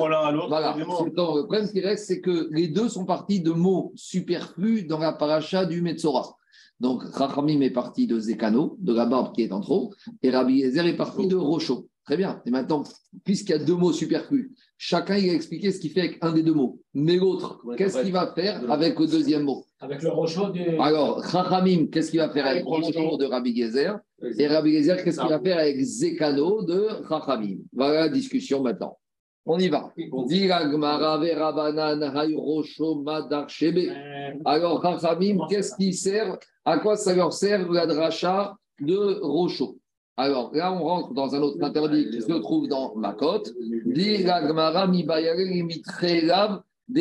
voilà, 0.48 0.74
le 0.76 1.42
problème 1.42 1.68
qui 1.70 1.80
reste, 1.80 2.06
c'est 2.06 2.20
que 2.20 2.48
les 2.50 2.68
deux 2.68 2.88
sont 2.88 3.04
partis 3.04 3.40
de 3.40 3.52
mots 3.52 3.92
superflus 3.94 4.84
dans 4.84 4.98
la 4.98 5.12
paracha 5.12 5.64
du 5.66 5.82
Metzora. 5.82 6.34
Donc, 6.80 7.02
Rachamim 7.12 7.60
est 7.60 7.70
parti 7.70 8.06
de 8.08 8.18
Zekano, 8.18 8.76
de 8.80 8.92
la 8.92 9.06
barbe 9.06 9.32
qui 9.34 9.42
est 9.42 9.52
en 9.52 9.60
trop, 9.60 9.92
et 10.22 10.30
Rabbi 10.30 10.54
Yezer 10.54 10.86
est 10.86 10.96
parti 10.96 11.28
de 11.28 11.36
Rocho. 11.36 11.86
Très 12.04 12.16
bien. 12.16 12.42
Et 12.46 12.50
maintenant, 12.50 12.82
puisqu'il 13.22 13.52
y 13.52 13.54
a 13.54 13.58
deux 13.58 13.76
mots 13.76 13.92
superflus, 13.92 14.52
chacun 14.76 15.16
il 15.16 15.30
a 15.30 15.34
expliqué 15.34 15.70
ce 15.70 15.78
qu'il 15.78 15.92
fait 15.92 16.00
avec 16.00 16.18
un 16.22 16.32
des 16.32 16.42
deux 16.42 16.54
mots. 16.54 16.80
Mais 16.94 17.14
l'autre, 17.14 17.60
qu'est-ce 17.76 18.02
qu'il 18.02 18.12
va 18.12 18.32
faire 18.34 18.68
avec 18.72 18.98
le 18.98 19.06
deuxième 19.06 19.44
mot? 19.44 19.64
Avec 19.78 20.02
le 20.02 20.10
rochaud 20.10 20.48
du. 20.50 20.62
Alors, 20.80 21.20
Rachamim, 21.20 21.86
qu'est-ce 21.86 22.10
qu'il 22.10 22.18
va 22.18 22.30
faire 22.30 22.46
avec 22.46 22.64
Rocho 22.64 23.16
de 23.18 23.26
Rabbi 23.26 23.52
Yezer? 23.52 24.00
Et 24.38 24.48
Rabbi 24.48 24.70
Yezer, 24.72 25.04
qu'est-ce 25.04 25.20
qu'il 25.20 25.28
va 25.28 25.38
faire 25.38 25.58
avec 25.58 25.80
Zekano 25.80 26.64
de 26.64 26.88
Rachamim? 27.04 27.58
Voilà 27.72 28.00
la 28.00 28.08
discussion 28.08 28.60
maintenant. 28.64 28.98
On 29.44 29.58
y 29.58 29.68
va. 29.68 29.92
Alors, 34.44 34.82
Chachamim, 34.82 35.46
qu'est-ce 35.48 35.74
qui 35.74 35.92
sert 35.92 36.38
À 36.64 36.78
quoi 36.78 36.96
ça 36.96 37.14
leur 37.14 37.32
sert 37.32 37.68
la 37.70 37.86
dracha 37.86 38.56
de 38.80 39.18
Rocho 39.20 39.78
Alors, 40.16 40.54
là, 40.54 40.72
on 40.72 40.84
rentre 40.84 41.12
dans 41.12 41.34
un 41.34 41.40
autre 41.42 41.62
interdit 41.62 42.08
qui 42.10 42.22
se 42.22 42.32
trouve 42.32 42.68
dans 42.68 42.94
Makot. 42.94 43.42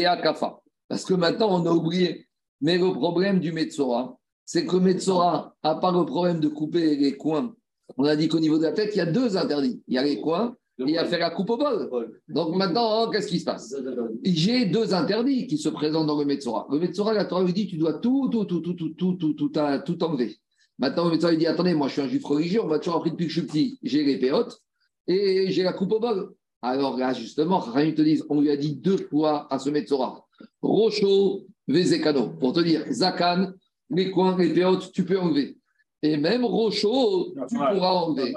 Akafa. 0.05 0.61
Parce 0.87 1.05
que 1.05 1.13
maintenant, 1.13 1.61
on 1.61 1.65
a 1.67 1.71
oublié. 1.71 2.25
Mais 2.59 2.77
le 2.77 2.91
problème 2.91 3.39
du 3.39 3.51
Metzora, 3.51 4.17
c'est 4.45 4.65
que 4.65 4.75
le 4.75 4.81
Metzora, 4.81 5.55
à 5.61 5.75
part 5.75 5.97
le 5.97 6.05
problème 6.05 6.39
de 6.39 6.47
couper 6.47 6.95
les 6.95 7.17
coins, 7.17 7.53
on 7.97 8.05
a 8.05 8.15
dit 8.15 8.27
qu'au 8.27 8.39
niveau 8.39 8.57
de 8.57 8.63
la 8.63 8.71
tête, 8.71 8.95
il 8.95 8.97
y 8.97 9.01
a 9.01 9.05
deux 9.05 9.37
interdits. 9.37 9.83
Il 9.87 9.93
y 9.93 9.97
a 9.97 10.03
les 10.03 10.21
coins 10.21 10.55
il 10.88 10.97
a 10.97 11.05
faire 11.05 11.19
la 11.19 11.29
coupe 11.29 11.49
au 11.49 11.57
bol. 11.57 11.89
Donc 12.27 12.55
maintenant, 12.55 13.09
qu'est-ce 13.09 13.27
qui 13.27 13.39
se 13.39 13.45
passe? 13.45 13.75
J'ai 14.23 14.65
deux 14.65 14.93
interdits 14.93 15.47
qui 15.47 15.57
se 15.57 15.69
présentent 15.69 16.07
dans 16.07 16.19
le 16.19 16.25
Metzora. 16.25 16.67
Le 16.71 16.79
Metzora, 16.79 17.13
la 17.13 17.25
Torah 17.25 17.43
lui 17.43 17.53
dit 17.53 17.67
tu 17.67 17.77
dois 17.77 17.93
tout, 17.93 18.29
tout, 18.29 18.45
tout, 18.45 18.61
tout, 18.61 18.73
tout, 18.73 19.13
tout, 19.13 19.34
tout, 19.34 19.49
tout, 19.49 20.03
enlever. 20.03 20.38
Maintenant, 20.79 21.05
le 21.05 21.11
Metzora 21.11 21.32
lui 21.32 21.39
dit 21.39 21.47
attendez, 21.47 21.73
moi 21.73 21.88
je 21.88 21.93
suis 21.93 22.01
un 22.01 22.07
juif 22.07 22.25
religieux, 22.25 22.61
on 22.63 22.67
m'a 22.67 22.79
toujours 22.79 22.97
appris 22.97 23.11
depuis 23.11 23.27
que 23.27 23.34
je 23.34 23.39
suis 23.39 23.47
petit, 23.47 23.79
j'ai 23.84 24.03
les 24.03 24.17
péotes 24.17 24.61
et 25.07 25.51
j'ai 25.51 25.63
la 25.63 25.73
coupe 25.73 25.91
au 25.91 25.99
bol. 25.99 26.34
Alors 26.61 26.97
là, 26.97 27.13
justement, 27.13 27.63
ils 27.77 27.95
te 27.95 28.01
disent 28.01 28.25
on 28.29 28.41
lui 28.41 28.51
a 28.51 28.57
dit 28.57 28.75
deux 28.75 28.97
fois 28.97 29.47
à 29.51 29.59
ce 29.59 29.69
Metzora 29.69 30.27
Rocho, 30.61 31.45
Vezekano, 31.67 32.29
pour 32.39 32.53
te 32.53 32.59
dire 32.59 32.86
Zakan, 32.91 33.51
les 33.89 34.11
coins, 34.11 34.38
les 34.38 34.53
péotes, 34.53 34.91
tu 34.91 35.05
peux 35.05 35.19
enlever. 35.19 35.57
Et 36.01 36.17
même 36.17 36.45
Rocho, 36.45 37.34
tu 37.47 37.55
pourras 37.55 37.91
enlever. 37.91 38.34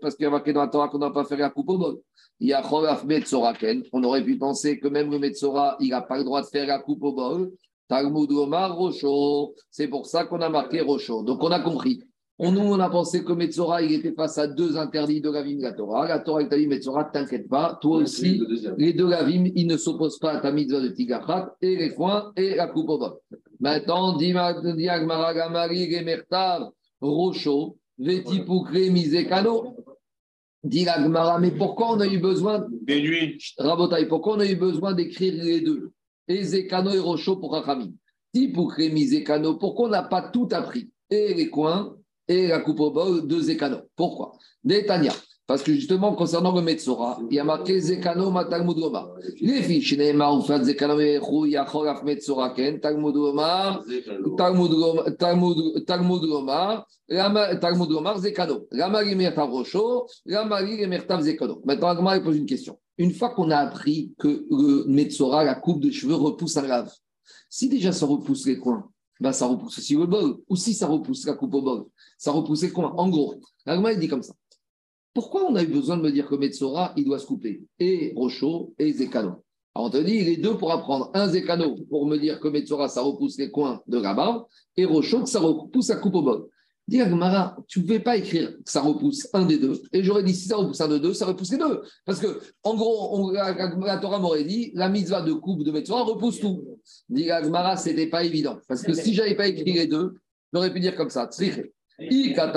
Parce 0.00 0.14
qu'il 0.14 0.24
y 0.24 0.26
a 0.26 0.30
marqué 0.30 0.52
dans 0.52 0.60
la 0.60 0.68
Torah 0.68 0.88
qu'on 0.88 0.98
n'a 0.98 1.10
pas 1.10 1.24
fait 1.24 1.36
la 1.36 1.50
coupe 1.50 1.70
au 1.70 1.78
bol. 1.78 1.96
On 3.92 4.04
aurait 4.04 4.24
pu 4.24 4.38
penser 4.38 4.78
que 4.78 4.88
même 4.88 5.10
le 5.10 5.18
Metzora, 5.18 5.76
il 5.80 5.90
n'a 5.90 6.02
pas 6.02 6.18
le 6.18 6.24
droit 6.24 6.42
de 6.42 6.46
faire 6.46 6.66
la 6.66 6.78
coupe 6.78 7.02
au 7.02 7.12
bol. 7.12 7.50
Talmud 7.88 8.30
Omar 8.30 8.76
Rocho. 8.76 9.54
C'est 9.70 9.88
pour 9.88 10.06
ça 10.06 10.24
qu'on 10.24 10.40
a 10.40 10.48
marqué 10.48 10.80
Rocho. 10.80 11.22
Donc 11.22 11.42
on 11.42 11.50
a 11.50 11.60
compris. 11.60 12.02
On, 12.42 12.52
nous, 12.52 12.60
on 12.60 12.80
a 12.80 12.88
pensé 12.88 13.22
que 13.22 13.34
Metzora, 13.34 13.82
il 13.82 13.92
était 13.92 14.14
face 14.14 14.38
à 14.38 14.46
deux 14.46 14.78
interdits 14.78 15.20
de 15.20 15.28
Ravim 15.28 15.58
de 15.58 15.62
la 15.62 15.74
Torah. 15.74 16.08
La 16.08 16.20
Torah, 16.20 16.42
t'a 16.44 16.56
dit, 16.56 16.66
Metzora, 16.66 17.04
t'inquiète 17.04 17.48
pas, 17.48 17.78
toi 17.82 17.98
aussi, 17.98 18.42
les 18.78 18.94
deux 18.94 19.08
Ravim, 19.08 19.50
ils 19.54 19.66
ne 19.66 19.76
s'opposent 19.76 20.18
pas 20.18 20.32
à 20.32 20.40
ta 20.40 20.50
mitzvah 20.50 20.80
de 20.80 20.88
Tigachat, 20.88 21.54
et 21.60 21.76
les 21.76 21.92
coins, 21.92 22.32
et 22.36 22.54
la 22.54 22.66
coupe 22.66 22.88
au 22.88 22.96
bol. 22.96 23.18
Maintenant, 23.60 24.16
Diagmara 24.16 25.34
Gamari, 25.34 25.90
Gemertav, 25.90 26.70
Rocho, 27.00 27.76
Vetipukre, 27.98 28.90
Mizekano. 28.90 29.76
Diagmara, 30.64 31.38
mais 31.38 31.50
pourquoi 31.52 31.92
on 31.92 32.00
a 32.00 32.06
eu 32.06 32.18
besoin, 32.18 32.66
Déduit. 32.82 33.38
Rabotai, 33.58 34.06
pourquoi 34.06 34.36
on 34.36 34.40
a 34.40 34.46
eu 34.46 34.56
besoin 34.56 34.92
d'écrire 34.94 35.34
les 35.42 35.60
deux? 35.60 35.92
Ezekano 36.28 36.90
et 36.90 36.98
Rocho 36.98 37.36
pour 37.36 37.52
Rachamim. 37.52 37.92
Tipukre, 38.34 38.90
Mizekano, 38.92 39.56
pourquoi 39.56 39.86
on 39.86 39.90
n'a 39.90 40.02
pas 40.02 40.22
tout 40.30 40.48
appris? 40.52 40.90
Et 41.10 41.34
les 41.34 41.50
coins, 41.50 41.96
et 42.28 42.46
la 42.46 42.60
coupe 42.60 42.80
au 42.80 42.90
bol 42.90 43.26
de 43.26 43.40
Zekano. 43.40 43.78
Pourquoi? 43.96 44.32
Netanya. 44.64 45.12
Parce 45.50 45.64
que 45.64 45.74
justement, 45.74 46.14
concernant 46.14 46.54
le 46.54 46.62
Metzora, 46.62 47.18
il 47.28 47.34
y 47.34 47.40
a 47.40 47.42
marqué 47.42 47.80
Zekano 47.80 48.30
ma 48.30 48.44
Talmud. 48.44 48.76
Les 49.40 49.62
fiches, 49.62 49.98
Neymar, 49.98 50.38
ou 50.38 50.42
Fat 50.42 50.62
Zekano 50.62 50.94
Mechu, 50.94 51.48
Yacholaf 51.48 52.04
Metzora 52.04 52.50
Ken, 52.50 52.78
Talmud 52.78 53.16
Omar, 53.16 53.82
Talmud 54.36 55.16
Talmud 55.18 55.84
Talmud 55.84 56.22
Omar, 56.22 56.86
Rama- 57.10 57.56
Talmud 57.56 57.90
Omar 57.90 58.20
Zekano. 58.20 58.68
Ramari 58.70 59.16
Mertav 59.16 59.50
Rocho, 59.50 60.06
Ramari 60.24 60.86
Mertav 60.86 61.20
Zekano. 61.20 61.60
Maintenant, 61.64 61.88
Agmar 61.88 62.22
pose 62.22 62.36
une 62.36 62.46
question. 62.46 62.78
Une 62.96 63.12
fois 63.12 63.30
qu'on 63.30 63.50
a 63.50 63.56
appris 63.56 64.14
que 64.20 64.46
le 64.48 64.84
Metzora, 64.86 65.42
la 65.42 65.56
coupe 65.56 65.80
de 65.80 65.90
cheveux, 65.90 66.14
repousse 66.14 66.58
un 66.58 66.68
lave, 66.68 66.92
si 67.48 67.68
déjà 67.68 67.90
ça 67.90 68.06
repousse 68.06 68.46
les 68.46 68.56
coins, 68.56 68.88
ben 69.18 69.32
ça 69.32 69.46
repousse 69.46 69.78
aussi 69.78 69.96
le 69.96 70.06
bol. 70.06 70.36
Ou 70.48 70.54
si 70.54 70.74
ça 70.74 70.86
repousse 70.86 71.26
la 71.26 71.32
coupe 71.32 71.54
au 71.54 71.60
bol, 71.60 71.86
ça 72.18 72.30
repousse 72.30 72.62
les 72.62 72.70
coins. 72.70 72.94
En 72.96 73.08
gros, 73.08 73.34
il 73.66 73.98
dit 73.98 74.06
comme 74.06 74.22
ça. 74.22 74.34
Pourquoi 75.12 75.44
on 75.50 75.56
a 75.56 75.62
eu 75.62 75.66
besoin 75.66 75.96
de 75.96 76.02
me 76.02 76.12
dire 76.12 76.28
que 76.28 76.36
Metzora, 76.36 76.92
il 76.96 77.04
doit 77.04 77.18
se 77.18 77.26
couper 77.26 77.62
Et 77.78 78.12
Rocho 78.16 78.74
et 78.78 78.92
Zekano. 78.92 79.44
Alors 79.74 79.86
on 79.86 79.90
te 79.90 79.98
dit, 79.98 80.24
les 80.24 80.36
deux 80.36 80.56
pour 80.56 80.72
apprendre. 80.72 81.10
Un 81.14 81.28
Zekano 81.28 81.76
pour 81.88 82.06
me 82.06 82.16
dire 82.16 82.40
que 82.40 82.48
Metzora, 82.48 82.88
ça 82.88 83.02
repousse 83.02 83.38
les 83.38 83.50
coins 83.50 83.82
de 83.86 83.98
la. 83.98 84.46
Et 84.76 84.84
Rocho, 84.84 85.22
que 85.22 85.28
ça 85.28 85.40
repousse 85.40 85.88
la 85.88 85.96
coupe 85.96 86.14
au 86.14 86.22
bol. 86.22 86.48
Dis 86.90 87.00
Agmara, 87.00 87.56
tu 87.68 87.78
ne 87.78 87.84
pouvais 87.84 88.00
pas 88.00 88.16
écrire 88.16 88.50
que 88.50 88.70
ça 88.70 88.80
repousse 88.80 89.28
un 89.32 89.46
des 89.46 89.58
deux. 89.58 89.80
Et 89.92 90.02
j'aurais 90.02 90.24
dit, 90.24 90.34
si 90.34 90.48
ça 90.48 90.56
repousse 90.56 90.80
un 90.80 90.88
des 90.88 90.98
deux, 90.98 91.14
ça 91.14 91.24
repousse 91.24 91.52
les 91.52 91.58
deux. 91.58 91.82
Parce 92.04 92.18
que, 92.18 92.40
en 92.64 92.74
gros, 92.74 93.30
la, 93.30 93.98
Torah 93.98 94.18
m'aurait 94.18 94.42
dit, 94.42 94.72
la 94.74 94.88
mitzvah 94.88 95.22
de 95.22 95.32
coupe 95.32 95.62
de 95.62 95.70
Metzora 95.70 96.02
repousse 96.02 96.40
tout. 96.40 96.80
Dis 97.08 97.30
Agmara, 97.30 97.76
ce 97.76 97.90
n'était 97.90 98.08
pas 98.08 98.24
évident. 98.24 98.58
Parce 98.66 98.82
que 98.82 98.92
si 98.92 99.14
j'avais 99.14 99.36
pas 99.36 99.46
écrit 99.46 99.72
les 99.72 99.86
deux, 99.86 100.14
j'aurais 100.52 100.72
pu 100.72 100.80
dire 100.80 100.96
comme 100.96 101.10
ça. 101.10 101.28
Si 102.08 102.32
la 102.34 102.48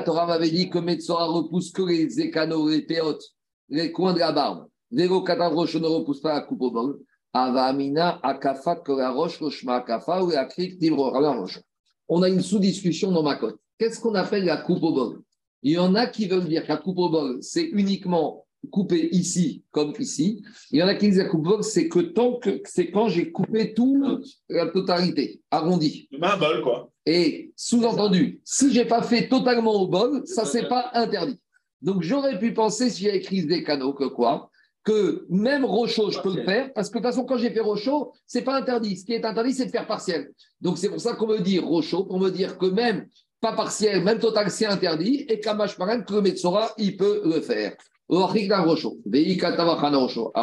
Torah 0.00 0.26
m'avait 0.26 0.50
dit 0.50 0.70
que 0.70 0.78
Metzora 0.78 1.26
repousse 1.26 1.70
que 1.70 1.82
les 1.82 2.08
zekano, 2.08 2.70
les 2.70 2.80
péotes, 2.82 3.22
les 3.68 3.92
coins 3.92 4.14
de 4.14 4.20
la 4.20 4.32
barbe, 4.32 4.68
vego 4.90 5.22
katav 5.22 5.54
rocho 5.54 5.78
ne 5.78 5.86
repousse 5.86 6.22
pas 6.22 6.32
la 6.32 6.40
coupe 6.40 6.62
au 6.62 6.70
bol, 6.70 6.98
avamina 7.34 8.18
la 8.22 9.10
roche, 9.10 9.38
rochma 9.38 9.76
akafa 9.76 10.24
ou 10.24 10.30
la 10.30 10.46
krik 10.46 10.78
divro 10.78 11.12
la 11.20 11.32
roche. 11.32 11.60
On 12.08 12.22
a 12.22 12.30
une 12.30 12.40
sous-discussion 12.40 13.12
dans 13.12 13.22
ma 13.22 13.36
cote. 13.36 13.60
Qu'est-ce 13.78 14.00
qu'on 14.00 14.14
appelle 14.14 14.46
la 14.46 14.56
coupe 14.56 14.82
au 14.82 14.94
bol? 14.94 15.20
Il 15.62 15.72
y 15.72 15.78
en 15.78 15.94
a 15.94 16.06
qui 16.06 16.26
veulent 16.26 16.48
dire 16.48 16.62
que 16.62 16.68
la 16.68 16.78
coupe 16.78 16.96
au 16.96 17.10
bol, 17.10 17.36
c'est 17.42 17.64
uniquement 17.64 18.46
coupé 18.70 19.08
ici 19.12 19.62
comme 19.70 19.92
ici. 19.98 20.42
Il 20.70 20.78
y 20.78 20.82
en 20.82 20.88
a 20.88 20.94
qui 20.94 21.08
disent 21.08 21.18
la 21.18 21.24
coupe 21.26 21.62
c'est 21.62 21.88
que 21.88 22.00
tant 22.00 22.38
que 22.38 22.60
c'est 22.64 22.90
quand 22.90 23.08
j'ai 23.08 23.30
coupé 23.30 23.74
tout 23.74 24.20
la 24.48 24.66
totalité, 24.66 25.40
arrondi. 25.50 26.08
Un 26.20 26.36
bol, 26.36 26.62
quoi. 26.62 26.90
Et 27.06 27.52
sous-entendu, 27.56 28.40
si 28.44 28.72
j'ai 28.72 28.84
pas 28.84 29.02
fait 29.02 29.28
totalement 29.28 29.82
au 29.82 29.88
bol, 29.88 30.22
ça 30.26 30.44
c'est 30.44 30.68
pas 30.68 30.90
interdit. 30.94 31.40
Donc 31.80 32.02
j'aurais 32.02 32.38
pu 32.38 32.52
penser 32.52 32.90
si 32.90 33.04
j'ai 33.04 33.16
écrit 33.16 33.46
des 33.46 33.62
canaux 33.62 33.94
que 33.94 34.04
quoi 34.04 34.50
que 34.88 35.26
même 35.28 35.66
Rocho, 35.66 36.10
je 36.10 36.18
peux 36.18 36.34
le 36.34 36.44
faire, 36.44 36.72
parce 36.72 36.88
que 36.88 36.94
de 36.94 37.02
toute 37.02 37.10
façon, 37.10 37.26
quand 37.26 37.36
j'ai 37.36 37.50
fait 37.50 37.60
Rocho, 37.60 38.14
c'est 38.26 38.40
pas 38.40 38.56
interdit. 38.56 38.96
Ce 38.96 39.04
qui 39.04 39.12
est 39.12 39.22
interdit, 39.22 39.52
c'est 39.52 39.66
de 39.66 39.70
faire 39.70 39.86
partiel. 39.86 40.30
Donc 40.62 40.78
c'est 40.78 40.88
pour 40.88 40.98
ça 40.98 41.12
qu'on 41.12 41.26
me 41.26 41.40
dit 41.40 41.58
Rocho, 41.58 42.04
pour 42.04 42.18
me 42.18 42.30
dire 42.30 42.56
que 42.56 42.64
même 42.64 43.06
pas 43.38 43.52
partiel, 43.52 44.02
même 44.02 44.18
total, 44.18 44.50
c'est 44.50 44.64
interdit, 44.64 45.26
et 45.28 45.40
Kamash 45.40 45.76
Paran, 45.76 46.00
que 46.02 46.14
le 46.14 46.22
Metsora, 46.22 46.72
il 46.78 46.96
peut 46.96 47.20
le 47.22 47.42
faire. 47.42 47.76
Alors 48.10 48.32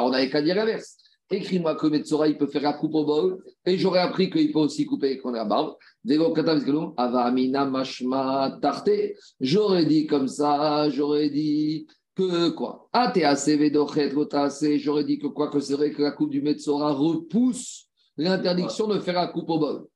on 0.06 0.10
n'avait 0.10 0.30
qu'à 0.30 0.42
dire 0.42 0.56
l'inverse. 0.56 0.98
Écris-moi 1.32 1.74
que 1.76 1.88
Metsora, 1.88 2.28
il 2.28 2.38
peut 2.38 2.46
faire 2.46 2.62
la 2.62 2.74
coupe 2.74 2.94
au 2.94 3.04
bol, 3.04 3.44
et 3.66 3.80
j'aurais 3.80 4.02
appris 4.02 4.30
qu'il 4.30 4.52
peut 4.52 4.60
aussi 4.60 4.86
couper 4.86 5.18
coins 5.18 5.32
de 5.32 5.38
la 5.38 5.46
barbe. 5.46 5.76
J'aurais 9.42 9.86
dit 9.86 10.06
comme 10.06 10.28
ça, 10.28 10.88
j'aurais 10.92 11.30
dit 11.32 11.88
que 12.16 12.50
quoi? 12.50 12.88
Ah. 12.94 13.12
J'aurais 13.16 13.72
dit 15.04 15.18
que 15.18 15.28
quoi 15.28 15.50
que 15.50 15.60
c'est 15.60 15.74
vrai 15.74 15.92
que 15.92 16.04
la 16.04 16.12
coupe 16.12 16.30
du 16.30 16.44
Metsora 16.44 16.94
repousse 16.94 17.88
l'interdiction 18.18 18.86
de 18.88 19.00
faire 19.00 19.16
la 19.16 19.28
coupe 19.28 19.50
au 19.50 19.58
bol. 19.58 19.88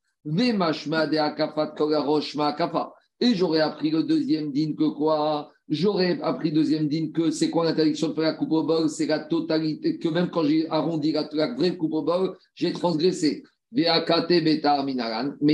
Et 3.22 3.36
j'aurais 3.36 3.62
appris 3.62 3.92
le 3.92 4.04
deuxième 4.04 4.52
din 4.52 4.74
que 4.74 4.90
quoi? 4.90 5.52
J'aurais 5.70 6.20
appris 6.22 6.52
deuxième 6.52 6.88
din 6.88 7.10
que 7.14 7.30
c'est 7.30 7.52
quoi 7.52 7.64
l'interdiction 7.66 8.10
de 8.10 8.14
faire 8.14 8.24
la 8.24 8.34
coupe 8.34 8.52
au 8.52 8.64
bol 8.64 8.90
C'est 8.90 9.06
la 9.06 9.20
totalité, 9.20 10.00
que 10.00 10.10
même 10.10 10.30
quand 10.30 10.44
j'ai 10.44 10.68
arrondi 10.70 11.12
la, 11.12 11.54
vraie 11.54 11.78
coupe 11.78 11.94
au 11.94 12.02
bol, 12.02 12.36
j'ai 12.56 12.74
transgressé. 12.74 13.44
Mais 13.72 13.86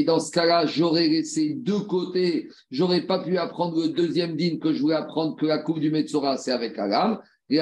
dans 0.06 0.20
ce 0.22 0.32
cas-là, 0.32 0.66
j'aurais 0.66 1.10
laissé 1.10 1.56
deux 1.56 1.82
côtés. 1.82 2.48
J'aurais 2.72 3.02
pas 3.02 3.20
pu 3.20 3.38
apprendre 3.38 3.82
le 3.82 3.90
deuxième 3.90 4.38
din 4.38 4.58
que 4.58 4.72
je 4.72 4.82
voulais 4.82 4.96
apprendre 4.96 5.36
que 5.36 5.46
la 5.46 5.58
coupe 5.58 5.82
du 5.82 5.92
Metsora, 5.92 6.38
c'est 6.38 6.54
avec 6.54 6.78
la 6.78 6.88
lame. 6.88 7.20
Et. 7.50 7.60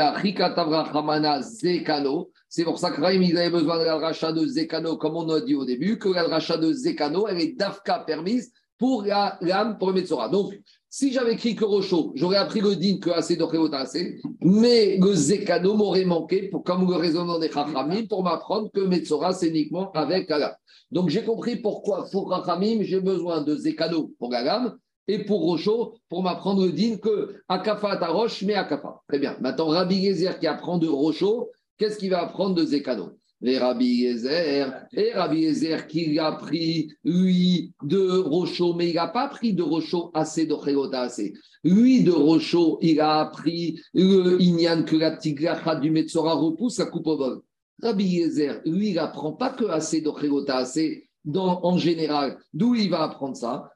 C'est 2.49 2.63
pour 2.63 2.77
ça 2.77 2.91
que 2.91 3.01
Raïm, 3.01 3.23
ils 3.23 3.37
avaient 3.37 3.49
besoin 3.49 3.79
de 3.79 3.83
la 3.83 3.97
rachat 3.97 4.31
de 4.31 4.45
Zekano, 4.45 4.95
comme 4.97 5.15
on 5.15 5.27
a 5.29 5.41
dit 5.41 5.55
au 5.55 5.65
début, 5.65 5.97
que 5.97 6.09
la 6.09 6.27
rachat 6.27 6.57
de 6.57 6.71
Zekano, 6.71 7.27
elle 7.27 7.41
est 7.41 7.57
d'Afka 7.57 8.03
permise 8.05 8.51
pour 8.77 9.03
la 9.03 9.39
lame 9.41 9.79
pour 9.79 9.89
le 9.89 9.95
Metsora. 9.95 10.29
Donc, 10.29 10.53
si 10.95 11.11
j'avais 11.11 11.33
écrit 11.33 11.55
que 11.55 11.65
Rocho, 11.65 12.11
j'aurais 12.13 12.37
appris 12.37 12.61
le 12.61 12.75
din 12.75 12.99
que 12.99 13.09
assez 13.09 13.35
d'Oreota 13.35 13.79
assez, 13.79 14.21
mais 14.41 14.99
le 14.99 15.11
Zekano 15.15 15.73
m'aurait 15.73 16.05
manqué, 16.05 16.49
pour, 16.49 16.63
comme 16.63 16.87
le 16.87 16.95
raisonnement 16.95 17.39
des 17.39 17.49
Chachamim, 17.49 18.05
pour 18.05 18.21
m'apprendre 18.21 18.69
que 18.71 18.81
Metsora, 18.81 19.33
c'est 19.33 19.47
uniquement 19.47 19.91
avec 19.93 20.29
la 20.29 20.37
lame. 20.37 20.55
Donc, 20.91 21.09
j'ai 21.09 21.23
compris 21.23 21.55
pourquoi, 21.55 22.05
pour 22.11 22.31
Chachamim, 22.31 22.83
j'ai 22.83 22.99
besoin 22.99 23.41
de 23.41 23.55
Zekano 23.55 24.11
pour 24.19 24.29
la 24.29 24.43
lame, 24.43 24.77
et 25.07 25.25
pour 25.25 25.41
Rocho, 25.41 25.95
pour 26.09 26.21
m'apprendre 26.21 26.63
le 26.63 26.71
din 26.71 26.97
que 26.97 27.37
Akafa 27.47 27.97
ta 27.97 28.09
roche, 28.09 28.43
mais 28.43 28.53
Akafa. 28.53 29.01
Très 29.07 29.17
bien. 29.17 29.35
Maintenant, 29.41 29.69
Rabbi 29.69 29.99
Gezer 29.99 30.37
qui 30.37 30.45
apprend 30.45 30.77
de 30.77 30.87
Rocho, 30.87 31.49
qu'est-ce 31.79 31.97
qu'il 31.97 32.11
va 32.11 32.21
apprendre 32.21 32.53
de 32.53 32.63
Zekano? 32.63 33.17
Et 33.45 33.57
Rabbi 33.57 34.05
Eliezer, 34.05 34.73
et 34.93 35.11
Rabbi 35.11 35.43
Eliezer 35.43 35.85
qui 35.87 36.17
a 36.17 36.31
pris, 36.31 36.93
lui, 37.03 37.73
de 37.83 38.19
Rocho, 38.19 38.73
mais 38.73 38.89
il 38.89 38.95
n'a 38.95 39.07
pas 39.07 39.27
pris 39.27 39.53
de 39.53 39.61
Rocho 39.61 40.11
assez 40.13 40.45
de 40.45 40.53
assez. 40.95 41.33
Lui, 41.65 42.03
de 42.03 42.11
Rocho, 42.11 42.79
il 42.81 43.01
a 43.01 43.19
appris 43.19 43.81
le 43.93 44.41
Inyan 44.41 44.83
que 44.83 44.95
la 44.95 45.17
Tigracha 45.17 45.75
du 45.75 45.91
Metzora 45.91 46.35
repousse 46.35 46.79
la 46.79 46.85
coupe 46.85 47.07
au 47.07 47.17
vol. 47.17 47.41
Rabbi 47.81 48.05
Eliezer, 48.05 48.61
lui, 48.65 48.89
il 48.89 48.95
n'apprend 48.95 49.33
pas 49.33 49.49
que 49.49 49.65
assez 49.65 49.99
de 49.99 50.51
assez. 50.51 51.09
Dans, 51.25 51.61
en 51.63 51.77
général, 51.77 52.37
d'où 52.53 52.75
il 52.75 52.89
va 52.89 53.03
apprendre 53.03 53.37
ça? 53.37 53.71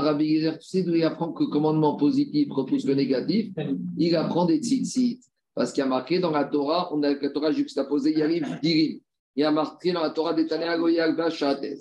Rabbi 0.00 0.24
Eliezer, 0.24 0.58
tu 0.58 0.66
sais 0.68 0.82
d'où 0.82 0.94
il 0.94 1.02
apprend 1.02 1.32
que 1.32 1.42
le 1.42 1.50
commandement 1.50 1.96
positif 1.96 2.48
repousse 2.52 2.84
le 2.84 2.94
négatif? 2.94 3.52
Il 3.98 4.14
apprend 4.14 4.44
des 4.44 4.58
tzitzit. 4.58 5.20
Parce 5.56 5.72
qu'il 5.72 5.82
y 5.82 5.86
a 5.86 5.88
marqué 5.88 6.18
dans 6.18 6.30
la 6.30 6.44
Torah, 6.44 6.90
on 6.92 7.02
a 7.02 7.14
la 7.14 7.30
Torah 7.30 7.50
juxtaposée, 7.50 8.12
il 8.14 8.22
arrive 8.22 8.46
Dirim. 8.62 9.00
Il 9.34 9.40
y 9.40 9.44
a 9.44 9.50
marqué 9.50 9.90
dans 9.90 10.02
la 10.02 10.10
Torah 10.10 10.34
des. 10.34 10.46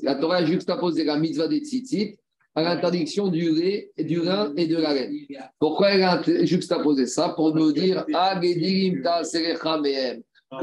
La 0.01 0.15
Torah 0.15 0.37
a 0.37 0.45
juxtaposé 0.45 1.03
la 1.03 1.17
mitzvah 1.17 1.49
des 1.49 1.59
tzitzit 1.59 2.17
à 2.55 2.63
l'interdiction 2.63 3.27
du 3.27 3.51
lait, 3.51 3.91
du 3.97 4.21
lin 4.21 4.53
et 4.55 4.67
de 4.67 4.77
la 4.77 4.93
laine. 4.93 5.13
Pourquoi 5.59 5.91
elle 5.91 6.03
a 6.03 6.21
juxtaposé 6.45 7.05
ça 7.05 7.33
Pour 7.35 7.53
nous 7.53 7.73
dire 7.73 8.05
Ah, 8.13 8.39
que 8.39 8.45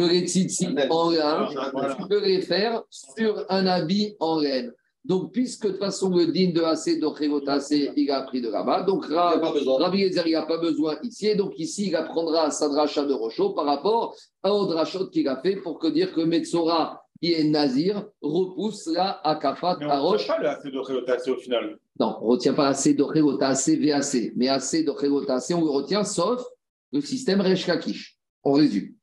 les 0.05 0.27
tzitzit 0.27 0.75
en 0.89 1.11
lin, 1.11 1.51
tu 1.51 2.09
peux 2.09 2.25
les 2.25 2.41
faire 2.41 2.83
sur 2.89 3.45
un 3.51 3.67
habit 3.67 4.17
en 4.21 4.41
laine. 4.41 4.73
Donc, 5.05 5.33
puisque 5.33 5.67
de 5.67 5.71
toute 5.73 5.81
façon, 5.81 6.11
le 6.11 6.27
din 6.27 6.51
de 6.51 6.63
AC, 6.63 7.01
de 7.01 7.93
il 7.97 8.11
a 8.11 8.19
appris 8.19 8.41
de 8.41 8.49
là-bas, 8.49 8.83
donc. 8.83 9.05
Rabbi 9.07 10.03
Eliezer, 10.03 10.27
il 10.27 10.33
n'a 10.33 10.47
pas 10.47 10.59
besoin 10.59 10.97
ici. 11.03 11.27
Et 11.27 11.35
donc, 11.35 11.59
ici, 11.59 11.89
il 11.89 11.97
apprendra 11.97 12.51
sa 12.53 12.69
dracha 12.69 13.05
de 13.05 13.13
Rocho 13.13 13.51
par 13.51 13.65
rapport 13.65 14.15
à 14.45 14.51
un 14.51 14.67
drachot 14.67 15.09
qu'il 15.09 15.27
a 15.27 15.41
fait 15.41 15.57
pour 15.57 15.81
que 15.81 15.89
dire 15.89 16.13
que 16.13 16.21
Metzora, 16.21 17.05
qui 17.21 17.33
est 17.33 17.45
Nazir, 17.45 18.07
repousse 18.21 18.87
la 18.87 19.21
Akafat 19.27 19.79
Mais 19.81 19.87
à 19.87 20.01
on 20.01 20.05
ne 20.05 20.09
Roche. 20.11 20.27
pas 20.29 20.39
le 20.39 20.49
assez 20.49 20.71
de 20.71 21.31
au 21.31 21.37
final. 21.37 21.79
Non, 21.99 22.19
on 22.21 22.27
ne 22.27 22.31
retient 22.31 22.55
pas 22.55 22.69
assez 22.69 22.95
de 22.95 23.43
assez 23.43 23.77
VAC. 23.77 24.33
Mais 24.37 24.49
assez 24.49 24.85
de 24.85 25.31
assez, 25.31 25.55
on 25.55 25.65
le 25.65 25.71
retient 25.71 26.05
sauf 26.05 26.45
le 26.93 27.01
système 27.01 27.41
Resh 27.41 27.67
Lakish. 27.67 28.19
On 28.45 28.53
résume. 28.53 28.95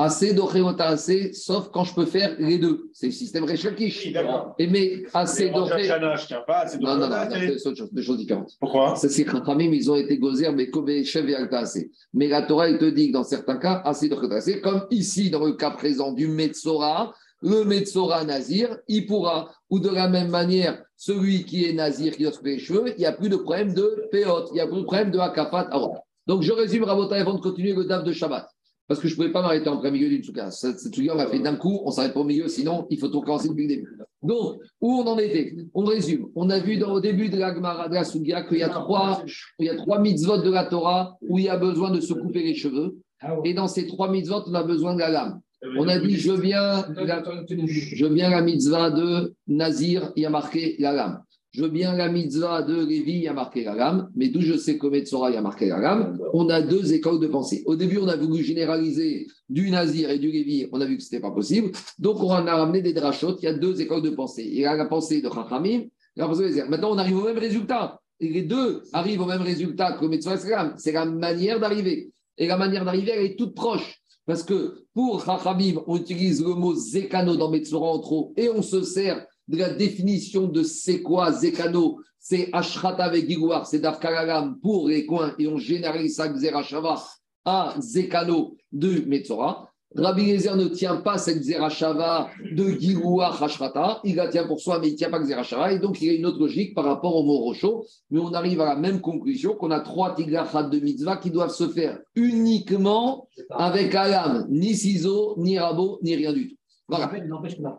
Assez 0.00 0.32
de 0.32 0.40
Régota, 0.40 0.86
assez, 0.86 1.32
sauf 1.32 1.70
quand 1.72 1.82
je 1.82 1.92
peux 1.92 2.06
faire 2.06 2.36
les 2.38 2.58
deux. 2.58 2.88
C'est 2.92 3.06
le 3.06 3.12
système 3.12 3.42
Resh 3.42 3.64
Lakish. 3.64 4.06
Oui. 4.06 4.14
Et 4.60 4.68
mais 4.68 5.02
assez 5.12 5.48
assez 5.48 5.48
de 5.48 6.84
Non, 6.84 6.94
non, 6.94 7.08
non, 7.08 7.08
non, 7.08 7.28
c'est 7.30 7.66
autre 7.66 7.76
chose, 7.76 7.92
deux 7.92 8.02
choses 8.02 8.18
différentes. 8.18 8.52
Pourquoi? 8.60 8.94
C'est 8.94 9.24
Khamim, 9.24 9.72
ils 9.72 9.90
ont 9.90 9.96
été 9.96 10.16
gozer, 10.16 10.52
mais 10.52 10.70
Kobe, 10.70 11.02
Chev 11.02 11.28
et 11.28 11.34
Alta, 11.34 11.58
assez. 11.58 11.90
Mais 12.14 12.28
la 12.28 12.42
Torah, 12.42 12.68
elle 12.68 12.78
te 12.78 12.84
dit 12.84 13.08
que 13.08 13.14
dans 13.14 13.24
certains 13.24 13.56
cas, 13.56 13.82
assez 13.84 14.08
de 14.08 14.14
Khetasé, 14.14 14.60
comme 14.60 14.86
ici, 14.92 15.30
dans 15.30 15.44
le 15.44 15.54
cas 15.54 15.72
présent 15.72 16.12
du 16.12 16.28
Metzora, 16.28 17.12
le 17.42 17.64
Metzora 17.64 18.24
Nazir, 18.24 18.76
il 18.86 19.04
pourra, 19.04 19.50
ou 19.68 19.80
de 19.80 19.88
la 19.88 20.08
même 20.08 20.28
manière, 20.28 20.80
celui 20.96 21.44
qui 21.44 21.64
est 21.64 21.72
Nazir, 21.72 22.16
qui 22.16 22.22
doit 22.22 22.30
se 22.30 22.38
couper 22.38 22.52
les 22.52 22.58
cheveux, 22.60 22.92
il 22.96 23.00
n'y 23.00 23.06
a 23.06 23.12
plus 23.12 23.28
de 23.28 23.36
problème 23.36 23.74
de 23.74 24.08
Péot, 24.12 24.46
il 24.50 24.54
n'y 24.54 24.60
a 24.60 24.68
plus 24.68 24.78
de 24.78 24.84
problème 24.84 25.10
de 25.10 25.18
Akafat. 25.18 25.68
Arot. 25.72 25.96
Donc, 26.28 26.42
je 26.42 26.52
résume, 26.52 26.84
Rabota, 26.84 27.16
avant 27.16 27.34
de 27.34 27.40
continuer 27.40 27.72
le 27.72 27.84
DAF 27.84 28.04
de 28.04 28.12
Shabbat. 28.12 28.48
Parce 28.88 29.00
que 29.00 29.06
je 29.06 29.12
ne 29.12 29.16
pouvais 29.16 29.32
pas 29.32 29.42
m'arrêter 29.42 29.68
en 29.68 29.76
plein 29.76 29.90
milieu 29.90 30.08
d'une 30.08 30.22
souka. 30.22 30.50
Cette 30.50 30.80
souka, 30.80 31.12
on 31.12 31.16
l'a 31.16 31.26
fait 31.26 31.38
d'un 31.38 31.56
coup, 31.56 31.80
on 31.84 31.90
s'arrête 31.90 32.14
pas 32.14 32.20
au 32.20 32.24
milieu, 32.24 32.48
sinon 32.48 32.86
il 32.88 32.98
faut 32.98 33.08
tout 33.08 33.20
recommencer 33.20 33.48
depuis 33.50 33.68
le 33.68 33.76
début. 33.76 33.98
Donc, 34.22 34.56
où 34.80 34.92
on 34.94 35.06
en 35.06 35.18
était? 35.18 35.54
On 35.74 35.84
résume. 35.84 36.28
On 36.34 36.48
a 36.48 36.58
vu 36.58 36.78
dans, 36.78 36.92
au 36.92 37.00
début 37.00 37.28
de 37.28 37.36
la 37.36 37.54
Gemara 37.54 37.88
de 37.88 37.94
la 37.94 38.04
Sougia 38.04 38.42
qu'il 38.42 38.58
y 38.58 38.62
a 38.62 38.70
trois, 38.70 39.22
il 39.58 39.66
y 39.66 39.68
a 39.68 39.76
trois 39.76 40.00
mitzvot 40.00 40.38
de 40.38 40.50
la 40.50 40.64
Torah 40.64 41.18
où 41.20 41.38
il 41.38 41.44
y 41.44 41.48
a 41.48 41.58
besoin 41.58 41.90
de 41.90 42.00
se 42.00 42.14
couper 42.14 42.42
les 42.42 42.54
cheveux. 42.54 42.96
Et 43.44 43.52
dans 43.52 43.68
ces 43.68 43.86
trois 43.86 44.10
mitzvot, 44.10 44.42
on 44.46 44.54
a 44.54 44.62
besoin 44.62 44.94
de 44.94 45.00
la 45.00 45.10
lame. 45.10 45.40
On 45.76 45.88
a 45.88 45.98
dit, 45.98 46.16
je 46.16 46.32
viens, 46.32 46.86
la, 46.96 47.22
je 47.22 48.06
viens 48.06 48.30
la 48.30 48.42
mitzvah 48.42 48.90
de 48.90 49.34
Nazir, 49.48 50.12
il 50.14 50.22
y 50.22 50.26
a 50.26 50.30
marqué 50.30 50.76
la 50.78 50.92
lame. 50.92 51.22
Je 51.52 51.64
viens 51.64 51.96
la 51.96 52.10
mitzvah 52.10 52.62
de 52.62 52.84
Lévi, 52.84 53.12
il 53.12 53.22
y 53.22 53.28
a 53.28 53.32
marqué 53.32 53.64
la 53.64 53.74
lame. 53.74 54.10
Mais 54.14 54.28
d'où 54.28 54.40
je 54.40 54.56
sais 54.56 54.76
que 54.76 54.86
Metzora, 54.86 55.30
il 55.30 55.34
y 55.34 55.36
a 55.36 55.42
marqué 55.42 55.66
la 55.66 55.78
lame. 55.78 56.18
On 56.34 56.48
a 56.50 56.60
deux 56.60 56.92
écoles 56.92 57.20
de 57.20 57.26
pensée. 57.26 57.62
Au 57.66 57.74
début, 57.74 57.98
on 57.98 58.08
a 58.08 58.16
voulu 58.16 58.44
généraliser 58.44 59.26
du 59.48 59.70
Nazir 59.70 60.10
et 60.10 60.18
du 60.18 60.30
Lévi. 60.30 60.68
On 60.72 60.80
a 60.80 60.84
vu 60.84 60.98
que 60.98 61.02
ce 61.02 61.08
n'était 61.08 61.22
pas 61.22 61.30
possible. 61.30 61.72
Donc, 61.98 62.22
on 62.22 62.30
a 62.30 62.54
ramené 62.54 62.82
des 62.82 62.92
drachotes. 62.92 63.38
Il 63.42 63.46
y 63.46 63.48
a 63.48 63.54
deux 63.54 63.80
écoles 63.80 64.02
de 64.02 64.10
pensée. 64.10 64.44
Il 64.44 64.58
y 64.58 64.66
a 64.66 64.76
la 64.76 64.84
pensée 64.84 65.22
de 65.22 65.28
Chachamim 65.30 65.80
et 65.80 65.90
la 66.16 66.26
pensée 66.26 66.42
de 66.42 66.48
Zézer. 66.48 66.68
Maintenant, 66.68 66.92
on 66.92 66.98
arrive 66.98 67.16
au 67.16 67.24
même 67.24 67.38
résultat. 67.38 67.98
Et 68.20 68.28
les 68.28 68.42
deux 68.42 68.82
arrivent 68.92 69.22
au 69.22 69.26
même 69.26 69.42
résultat 69.42 69.92
que 69.92 70.04
Metzora 70.04 70.36
et 70.36 70.50
la 70.50 70.56
lame. 70.56 70.74
C'est 70.76 70.92
la 70.92 71.06
manière 71.06 71.60
d'arriver. 71.60 72.12
Et 72.36 72.46
la 72.46 72.58
manière 72.58 72.84
d'arriver, 72.84 73.12
elle 73.16 73.24
est 73.24 73.36
toute 73.36 73.54
proche. 73.54 74.02
Parce 74.26 74.42
que 74.42 74.84
pour 74.92 75.24
Chachamim, 75.24 75.80
on 75.86 75.96
utilise 75.96 76.42
le 76.42 76.54
mot 76.54 76.74
Zekano 76.74 77.36
dans 77.36 77.50
Metzora 77.50 77.86
en 77.90 78.00
trop 78.00 78.34
et 78.36 78.50
on 78.50 78.60
se 78.60 78.82
sert 78.82 79.26
de 79.48 79.56
la 79.56 79.70
définition 79.70 80.46
de 80.46 80.62
c'est 80.62 81.02
quoi 81.02 81.32
Zekano. 81.32 82.00
C'est 82.18 82.50
Ashrata 82.52 83.04
avec 83.04 83.28
Gigouar, 83.28 83.66
c'est 83.66 83.78
Dafkalalam 83.78 84.58
pour 84.60 84.88
les 84.88 85.06
coins 85.06 85.34
et 85.38 85.46
on 85.46 85.56
généralise 85.56 86.16
ça 86.16 86.28
Xerashava 86.28 87.00
à 87.44 87.74
Zekano 87.78 88.56
de 88.72 89.04
Metzora. 89.06 89.70
Rabbi 89.96 90.32
Lezer 90.32 90.54
ne 90.54 90.66
tient 90.66 90.96
pas 90.96 91.16
cette 91.16 91.42
Zerachava 91.42 92.28
de 92.52 92.68
Gigouar 92.78 93.42
Ashrata, 93.42 94.00
il 94.04 94.16
la 94.16 94.28
tient 94.28 94.46
pour 94.46 94.60
soi, 94.60 94.78
mais 94.80 94.88
il 94.88 94.92
ne 94.92 94.96
tient 94.98 95.08
pas 95.08 95.20
Xerashava 95.20 95.72
et 95.72 95.78
donc 95.78 96.02
il 96.02 96.08
y 96.08 96.10
a 96.10 96.12
une 96.12 96.26
autre 96.26 96.38
logique 96.38 96.74
par 96.74 96.84
rapport 96.84 97.16
au 97.16 97.22
mot 97.22 97.38
Rocho. 97.38 97.86
Mais 98.10 98.20
on 98.20 98.34
arrive 98.34 98.60
à 98.60 98.66
la 98.66 98.76
même 98.76 99.00
conclusion 99.00 99.54
qu'on 99.54 99.70
a 99.70 99.80
trois 99.80 100.14
tigrachat 100.14 100.64
de 100.64 100.78
mitzvah 100.78 101.16
qui 101.16 101.30
doivent 101.30 101.54
se 101.54 101.68
faire 101.68 102.00
uniquement 102.14 103.26
avec 103.50 103.94
Alam, 103.94 104.46
ni 104.50 104.74
ciseaux, 104.74 105.36
ni 105.38 105.58
rabot, 105.58 105.98
ni 106.02 106.14
rien 106.14 106.34
du 106.34 106.50
tout. 106.50 106.56
Voilà. 106.86 107.10
N'empêche 107.26 107.56
que 107.56 107.62
la 107.62 107.78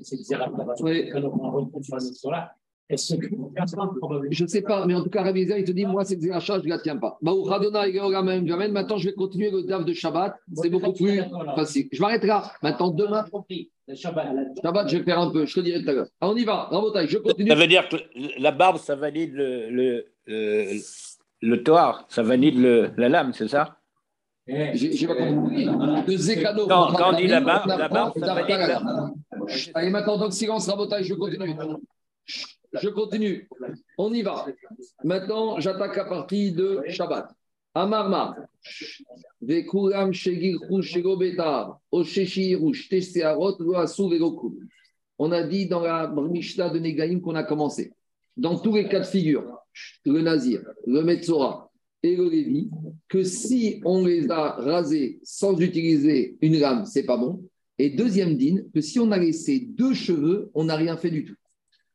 c'est 0.00 0.16
Oui. 0.80 1.10
On 1.14 1.82
sur 1.82 2.30
la 2.30 2.52
est-ce 2.90 3.16
que. 3.16 3.26
Je 4.30 4.42
ne 4.44 4.48
sais 4.48 4.62
pas, 4.62 4.86
mais 4.86 4.94
en 4.94 5.02
tout 5.02 5.10
cas, 5.10 5.22
Rabbi 5.22 5.42
il 5.42 5.64
te 5.64 5.72
dit, 5.72 5.84
moi, 5.84 6.04
cette 6.04 6.22
zéracha, 6.22 6.58
je 6.58 6.64
ne 6.64 6.70
la 6.70 6.78
tiens 6.78 6.96
pas. 6.96 7.18
Bah, 7.20 7.32
Jamen. 7.92 8.72
Maintenant, 8.72 8.96
je 8.96 9.08
vais 9.10 9.14
continuer 9.14 9.50
le 9.50 9.62
DAF 9.62 9.84
de 9.84 9.92
Shabbat. 9.92 10.36
C'est 10.54 10.70
beaucoup 10.70 10.92
plus 10.92 11.20
facile. 11.54 11.88
Je 11.92 12.00
m'arrête 12.00 12.24
là. 12.24 12.50
Maintenant, 12.62 12.90
demain, 12.90 13.26
Shabbat, 13.94 14.34
la- 14.34 14.62
Shabbat, 14.62 14.88
je 14.88 14.96
vais 14.96 15.04
faire 15.04 15.18
un 15.18 15.30
peu. 15.30 15.44
Je 15.44 15.54
te 15.54 15.60
dirai 15.60 15.82
tout 15.82 15.90
à 15.90 15.92
l'heure. 15.92 16.06
On 16.22 16.34
y 16.34 16.44
va. 16.44 16.64
Rabotaille, 16.70 17.08
je 17.08 17.18
continue. 17.18 17.50
Ça 17.50 17.54
veut 17.56 17.66
dire 17.66 17.88
que 17.90 17.96
la 18.40 18.52
barbe, 18.52 18.78
ça 18.78 18.96
valide 18.96 19.34
le, 19.34 19.68
le, 19.68 20.06
le, 20.26 20.78
le 21.42 21.62
toar, 21.62 22.06
ça 22.08 22.22
valide 22.22 22.58
le, 22.58 22.90
la 22.96 23.08
lame, 23.10 23.32
c'est 23.34 23.48
ça? 23.48 23.77
J'ai 24.48 24.92
j'ai 24.92 25.06
pas 25.06 25.14
compris. 25.14 25.66
Le 25.66 26.16
Zekano. 26.16 26.66
Non, 26.66 26.88
quand 26.96 27.12
on 27.12 27.16
dit 27.16 27.28
ça 27.28 27.40
la- 27.40 28.44
Kalalam. 28.46 29.14
Allez, 29.74 29.90
maintenant, 29.90 30.16
donc, 30.18 30.32
silence, 30.32 30.68
Rabotaille, 30.68 31.04
je 31.04 31.14
continue. 31.14 31.54
Je 32.72 32.88
continue. 32.88 33.48
On 33.98 34.12
y 34.12 34.22
va. 34.22 34.46
Maintenant, 35.04 35.60
j'attaque 35.60 35.96
la 35.96 36.04
partie 36.06 36.52
de 36.52 36.82
Shabbat. 36.88 37.28
Amarma. 37.74 38.36
Vekuram 39.42 40.12
shegirchu 40.12 40.82
shegobetar. 40.82 41.78
Oshechiru 41.92 42.72
shtesearot 42.74 43.56
loasu 43.60 44.08
vegokum. 44.08 44.54
On 45.18 45.30
a 45.32 45.42
dit 45.42 45.66
dans 45.66 45.80
la 45.80 46.08
Mishnah 46.08 46.70
de 46.70 46.78
Negaïm 46.78 47.20
qu'on 47.20 47.34
a 47.34 47.42
commencé. 47.44 47.92
Dans 48.36 48.58
tous 48.58 48.74
les 48.74 48.88
cas 48.88 49.00
de 49.00 49.04
figure, 49.04 49.58
le 50.04 50.22
Nazir, 50.22 50.62
le 50.86 51.02
Metzora 51.02 51.67
et 52.02 52.16
le 52.16 52.28
Lévi, 52.28 52.70
que 53.08 53.24
si 53.24 53.80
on 53.84 54.04
les 54.04 54.30
a 54.30 54.52
rasés 54.52 55.18
sans 55.22 55.58
utiliser 55.58 56.36
une 56.40 56.58
lame, 56.58 56.84
c'est 56.86 57.04
pas 57.04 57.16
bon. 57.16 57.42
Et 57.78 57.90
deuxième 57.90 58.36
din, 58.36 58.62
que 58.74 58.80
si 58.80 58.98
on 58.98 59.10
a 59.12 59.18
laissé 59.18 59.60
deux 59.60 59.94
cheveux, 59.94 60.50
on 60.54 60.64
n'a 60.64 60.76
rien 60.76 60.96
fait 60.96 61.10
du 61.10 61.24
tout. 61.24 61.34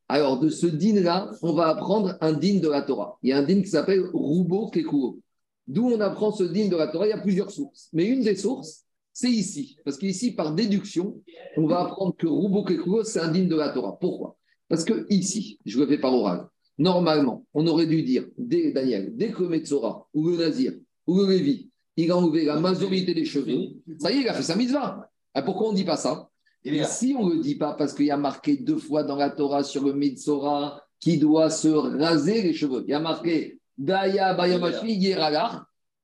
Alors, 0.07 0.39
de 0.39 0.49
ce 0.49 0.67
din-là, 0.67 1.31
on 1.41 1.53
va 1.53 1.67
apprendre 1.67 2.17
un 2.21 2.33
din 2.33 2.59
de 2.59 2.69
la 2.69 2.81
Torah. 2.81 3.17
Il 3.23 3.29
y 3.29 3.33
a 3.33 3.37
un 3.37 3.43
din 3.43 3.61
qui 3.61 3.69
s'appelle 3.69 4.05
Roubo 4.13 4.69
Kekuo. 4.69 5.19
D'où 5.67 5.89
on 5.89 5.99
apprend 6.01 6.31
ce 6.31 6.43
din 6.43 6.67
de 6.67 6.75
la 6.75 6.87
Torah? 6.87 7.07
Il 7.07 7.09
y 7.09 7.13
a 7.13 7.21
plusieurs 7.21 7.51
sources. 7.51 7.89
Mais 7.93 8.05
une 8.05 8.21
des 8.21 8.35
sources, 8.35 8.85
c'est 9.13 9.31
ici. 9.31 9.77
Parce 9.83 9.97
qu'ici, 9.97 10.31
par 10.31 10.53
déduction, 10.53 11.21
on 11.57 11.67
va 11.67 11.81
apprendre 11.81 12.15
que 12.17 12.27
Roubo 12.27 12.63
Kekuo, 12.63 13.03
c'est 13.03 13.19
un 13.19 13.31
din 13.31 13.45
de 13.45 13.55
la 13.55 13.69
Torah. 13.69 13.97
Pourquoi? 13.99 14.37
Parce 14.67 14.83
que 14.83 15.05
ici, 15.09 15.59
je 15.65 15.79
le 15.79 15.87
fais 15.87 15.97
par 15.97 16.13
oral, 16.13 16.47
normalement, 16.77 17.45
on 17.53 17.65
aurait 17.67 17.87
dû 17.87 18.03
dire, 18.03 18.25
dès, 18.37 18.71
Daniel, 18.71 19.15
dès 19.15 19.31
que 19.31 19.43
le 19.43 19.49
Metzora, 19.49 20.07
ou 20.13 20.29
le 20.29 20.37
Nazir, 20.37 20.73
ou 21.07 21.19
le 21.19 21.27
Lévi, 21.27 21.69
il 21.95 22.11
a 22.11 22.17
enlevé 22.17 22.45
la 22.45 22.59
majorité 22.59 23.13
des 23.13 23.25
cheveux, 23.25 23.69
ça 23.99 24.11
y 24.11 24.17
est, 24.17 24.21
il 24.21 24.29
a 24.29 24.33
fait 24.33 24.43
sa 24.43 24.55
mitzvah. 24.55 25.09
Ah, 25.33 25.41
pourquoi 25.41 25.69
on 25.69 25.71
ne 25.71 25.77
dit 25.77 25.83
pas 25.83 25.97
ça? 25.97 26.29
Ici, 26.65 27.15
on 27.17 27.27
ne 27.27 27.35
le 27.35 27.41
dit 27.41 27.55
pas 27.55 27.73
parce 27.73 27.93
qu'il 27.93 28.05
y 28.05 28.11
a 28.11 28.17
marqué 28.17 28.57
deux 28.57 28.77
fois 28.77 29.03
dans 29.03 29.17
la 29.17 29.29
Torah 29.29 29.63
sur 29.63 29.83
le 29.83 29.93
Metzora 29.93 30.81
qui 30.99 31.17
doit 31.17 31.49
se 31.49 31.67
raser 31.67 32.41
les 32.41 32.53
cheveux. 32.53 32.83
Il 32.87 32.91
y 32.91 32.93
a 32.93 32.99
marqué 32.99 33.59
Daya 33.77 34.33
Bayamashi 34.33 34.93
Yeragach, 34.93 35.63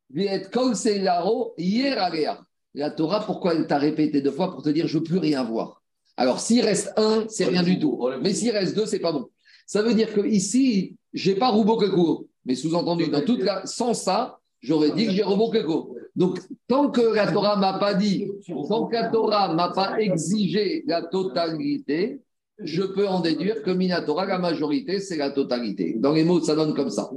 Viet 0.10 0.50
Kol 0.52 0.76
Seilaro 0.76 1.54
Yeragach. 1.58 2.42
La 2.74 2.92
Torah, 2.92 3.26
pourquoi 3.26 3.56
elle 3.56 3.68
t'a 3.68 3.78
répété 3.78 4.22
deux 4.22 4.32
fois 4.32 4.52
pour 4.52 4.62
te 4.62 4.70
dire 4.70 4.88
je 4.88 4.98
ne 4.98 5.00
veux 5.00 5.06
plus 5.06 5.18
rien 5.18 5.44
voir? 5.44 5.82
Alors, 6.18 6.40
s'il 6.42 6.62
reste 6.62 6.92
un, 6.98 7.26
c'est 7.30 7.46
rien 7.46 7.64
du 7.64 7.80
tout. 7.80 7.98
Mais 8.22 8.34
s'il 8.34 8.52
reste 8.52 8.76
deux, 8.76 8.86
c'est 8.86 9.00
pas 9.00 9.14
bon. 9.14 9.30
Ça 9.70 9.84
veut 9.84 9.94
dire 9.94 10.12
que 10.12 10.22
ici, 10.26 10.96
j'ai 11.14 11.36
pas 11.36 11.50
Roubo 11.50 11.78
Kekuo. 11.78 12.28
Mais 12.44 12.56
sous-entendu, 12.56 13.08
dans 13.10 13.22
toute 13.22 13.44
la... 13.44 13.64
sans 13.68 13.94
ça, 13.94 14.40
j'aurais 14.62 14.90
dit 14.90 15.06
que 15.06 15.12
j'ai 15.12 15.22
Roubo 15.22 15.52
Kekuo. 15.52 15.96
Donc, 16.16 16.40
tant 16.68 16.90
que 16.90 17.02
la 17.14 17.32
Torah 17.32 17.56
m'a 17.56 17.78
pas 17.78 17.94
dit, 17.94 18.32
tant 18.68 18.88
que 18.88 18.96
la 18.96 19.10
Torah 19.10 19.54
m'a 19.54 19.70
pas 19.70 20.00
exigé 20.00 20.84
la 20.88 21.04
totalité, 21.04 22.20
je 22.58 22.82
peux 22.82 23.08
en 23.08 23.20
déduire 23.20 23.62
que 23.62 23.70
Minatora, 23.70 24.26
la 24.26 24.40
majorité, 24.40 25.00
c'est 25.00 25.18
la 25.18 25.30
totalité. 25.30 25.98
Dans 26.00 26.14
les 26.14 26.24
mots, 26.24 26.42
ça 26.42 26.56
donne 26.56 26.74
comme 26.74 26.90
ça. 26.90 27.12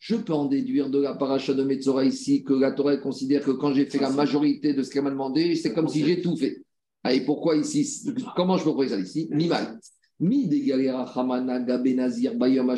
Je 0.00 0.16
peux 0.16 0.32
en 0.32 0.46
déduire 0.46 0.90
de 0.90 0.98
la 0.98 1.14
paracha 1.14 1.54
de 1.54 1.62
Metzora 1.62 2.04
ici 2.04 2.42
que 2.42 2.52
la 2.52 2.72
Torah 2.72 2.96
considère 2.96 3.44
que 3.44 3.52
quand 3.52 3.72
j'ai 3.72 3.86
fait 3.86 4.00
la 4.00 4.10
majorité 4.10 4.74
de 4.74 4.82
ce 4.82 4.90
qu'elle 4.90 5.04
m'a 5.04 5.10
demandé, 5.10 5.54
c'est 5.54 5.72
comme 5.72 5.86
si 5.86 6.04
j'ai 6.04 6.20
tout 6.20 6.36
fait. 6.36 6.64
Ah, 7.02 7.14
Et 7.14 7.24
pourquoi 7.24 7.56
ici 7.56 8.10
Comment 8.36 8.58
je 8.58 8.64
peux 8.64 8.70
trouver 8.70 8.88
ça 8.88 8.98
ici? 8.98 9.28
Mi 9.30 9.48
mal. 9.48 9.78
Mi 10.18 10.46
de 10.48 10.56
galera 10.58 11.10
chamana 11.12 11.60
gabe 11.60 11.88
nazir 11.88 12.34
bayom. 12.36 12.74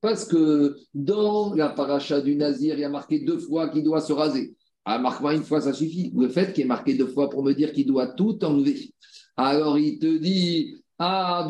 Parce 0.00 0.24
que 0.24 0.76
dans 0.94 1.54
la 1.54 1.68
paracha 1.68 2.20
du 2.20 2.34
Nazir, 2.34 2.74
il 2.74 2.80
y 2.80 2.84
a 2.84 2.88
marqué 2.88 3.20
deux 3.20 3.38
fois 3.38 3.68
qu'il 3.68 3.84
doit 3.84 4.00
se 4.00 4.12
raser. 4.12 4.54
Ah, 4.84 4.98
marque-moi 4.98 5.34
une 5.34 5.44
fois, 5.44 5.60
ça 5.60 5.72
suffit. 5.72 6.12
Le 6.16 6.28
fait 6.28 6.52
qu'il 6.52 6.64
est 6.64 6.66
marqué 6.66 6.94
deux 6.94 7.06
fois 7.06 7.30
pour 7.30 7.44
me 7.44 7.52
dire 7.52 7.72
qu'il 7.72 7.86
doit 7.86 8.08
tout 8.08 8.44
enlever. 8.44 8.92
Alors 9.36 9.78
il 9.78 10.00
te 10.00 10.18
dit, 10.18 10.74
ah. 10.98 11.46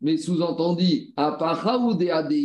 Mais 0.00 0.16
sous-entendu, 0.16 1.12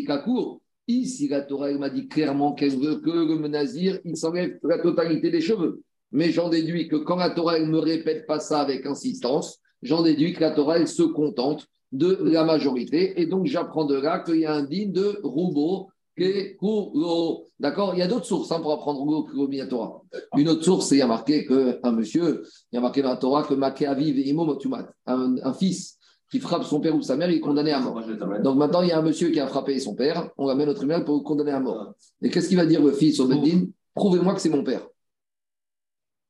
kakour. 0.05 0.61
Ici, 0.87 1.27
la 1.27 1.41
Torah 1.41 1.71
m'a 1.73 1.89
dit 1.89 2.07
clairement 2.07 2.53
qu'elle 2.53 2.77
veut 2.77 2.97
que 2.97 3.09
le 3.09 3.47
nazir, 3.47 3.99
il 4.05 4.15
s'enlève 4.15 4.59
la 4.61 4.77
totalité 4.77 5.31
des 5.31 5.41
cheveux. 5.41 5.81
Mais 6.15 6.31
j'en 6.31 6.47
déduis 6.47 6.87
que 6.87 6.95
quand 6.95 7.17
la 7.17 7.29
Torah 7.29 7.59
me 7.59 7.77
répète 7.77 8.25
pas 8.25 8.39
ça 8.39 8.61
avec 8.61 8.85
insistance, 8.85 9.59
j'en 9.81 10.01
déduis 10.01 10.31
que 10.31 10.39
la 10.39 10.51
Torah 10.51 10.83
se 10.85 11.03
contente 11.03 11.67
de 11.91 12.17
la 12.23 12.45
majorité. 12.45 13.21
Et 13.21 13.25
donc, 13.25 13.47
j'apprends 13.47 13.83
de 13.83 13.95
là 13.95 14.19
qu'il 14.19 14.37
y 14.37 14.45
a 14.45 14.53
un 14.53 14.63
digne 14.63 14.93
de 14.93 15.19
roubo, 15.23 15.89
kekuro. 16.17 17.49
D'accord? 17.59 17.95
Il 17.95 17.99
y 17.99 18.01
a 18.01 18.07
d'autres 18.07 18.25
sources 18.25 18.49
hein, 18.53 18.61
pour 18.61 18.71
apprendre 18.71 19.01
roubo, 19.01 19.23
kekuro, 19.23 19.49
Torah. 19.69 20.01
Une 20.37 20.47
autre 20.47 20.63
source, 20.63 20.89
il 20.91 20.99
y 20.99 21.01
a 21.01 21.07
marqué 21.07 21.45
qu'un 21.45 21.91
monsieur, 21.91 22.43
il 22.71 22.75
y 22.75 22.77
a 22.77 22.81
marqué 22.81 23.01
dans 23.01 23.09
la 23.09 23.17
Torah 23.17 23.43
que 23.43 23.53
Maké 23.53 23.85
Aviv 23.85 24.17
et 24.17 24.29
Imo 24.29 24.45
Motumat, 24.45 24.87
un, 25.05 25.53
fils 25.53 25.97
qui 26.31 26.39
frappe 26.39 26.63
son 26.63 26.79
père 26.79 26.95
ou 26.95 27.01
sa 27.01 27.17
mère, 27.17 27.29
il 27.29 27.37
est 27.37 27.41
condamné 27.41 27.73
à 27.73 27.81
mort. 27.81 28.01
Donc 28.41 28.55
maintenant, 28.55 28.81
il 28.81 28.87
y 28.87 28.91
a 28.93 28.99
un 28.99 29.03
monsieur 29.03 29.31
qui 29.31 29.41
a 29.41 29.47
frappé 29.47 29.77
son 29.81 29.95
père, 29.95 30.29
on 30.37 30.47
l'amène 30.47 30.69
au 30.69 30.73
tribunal 30.73 31.03
pour 31.03 31.15
le 31.15 31.23
condamner 31.23 31.51
à 31.51 31.59
mort. 31.59 31.93
Et 32.21 32.29
qu'est-ce 32.29 32.47
qu'il 32.47 32.57
va 32.57 32.65
dire 32.65 32.81
le 32.81 32.93
fils 32.93 33.19
au 33.19 33.27
Beddin? 33.27 33.65
Prouvez-moi 33.93 34.33
que 34.33 34.39
c'est 34.39 34.49
mon 34.49 34.63
père. 34.63 34.87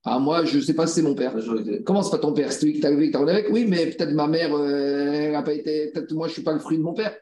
Ah, 0.08 0.20
moi, 0.20 0.46
je 0.46 0.58
ne 0.58 0.62
sais 0.62 0.76
pas 0.76 0.86
si 0.86 0.94
c'est 0.94 1.02
mon 1.02 1.16
père. 1.16 1.36
Comment 1.84 2.04
c'est 2.04 2.12
pas 2.12 2.20
ton 2.20 2.32
père? 2.32 2.52
C'est 2.52 2.64
lui 2.68 2.74
qui 2.74 2.80
t'a 2.80 2.92
élevé, 2.92 3.08
qui 3.08 3.12
t'a 3.12 3.18
rendu 3.18 3.32
avec? 3.32 3.48
Oui, 3.50 3.66
mais 3.68 3.88
peut-être 3.88 4.14
ma 4.14 4.28
mère, 4.28 4.54
euh, 4.54 5.12
elle 5.12 5.32
n'a 5.32 5.42
pas 5.42 5.54
été. 5.54 5.88
Peut-être 5.92 6.14
moi, 6.14 6.28
je 6.28 6.32
ne 6.32 6.34
suis 6.36 6.44
pas 6.44 6.54
le 6.54 6.60
fruit 6.60 6.78
de 6.78 6.84
mon 6.84 6.94
père. 6.94 7.18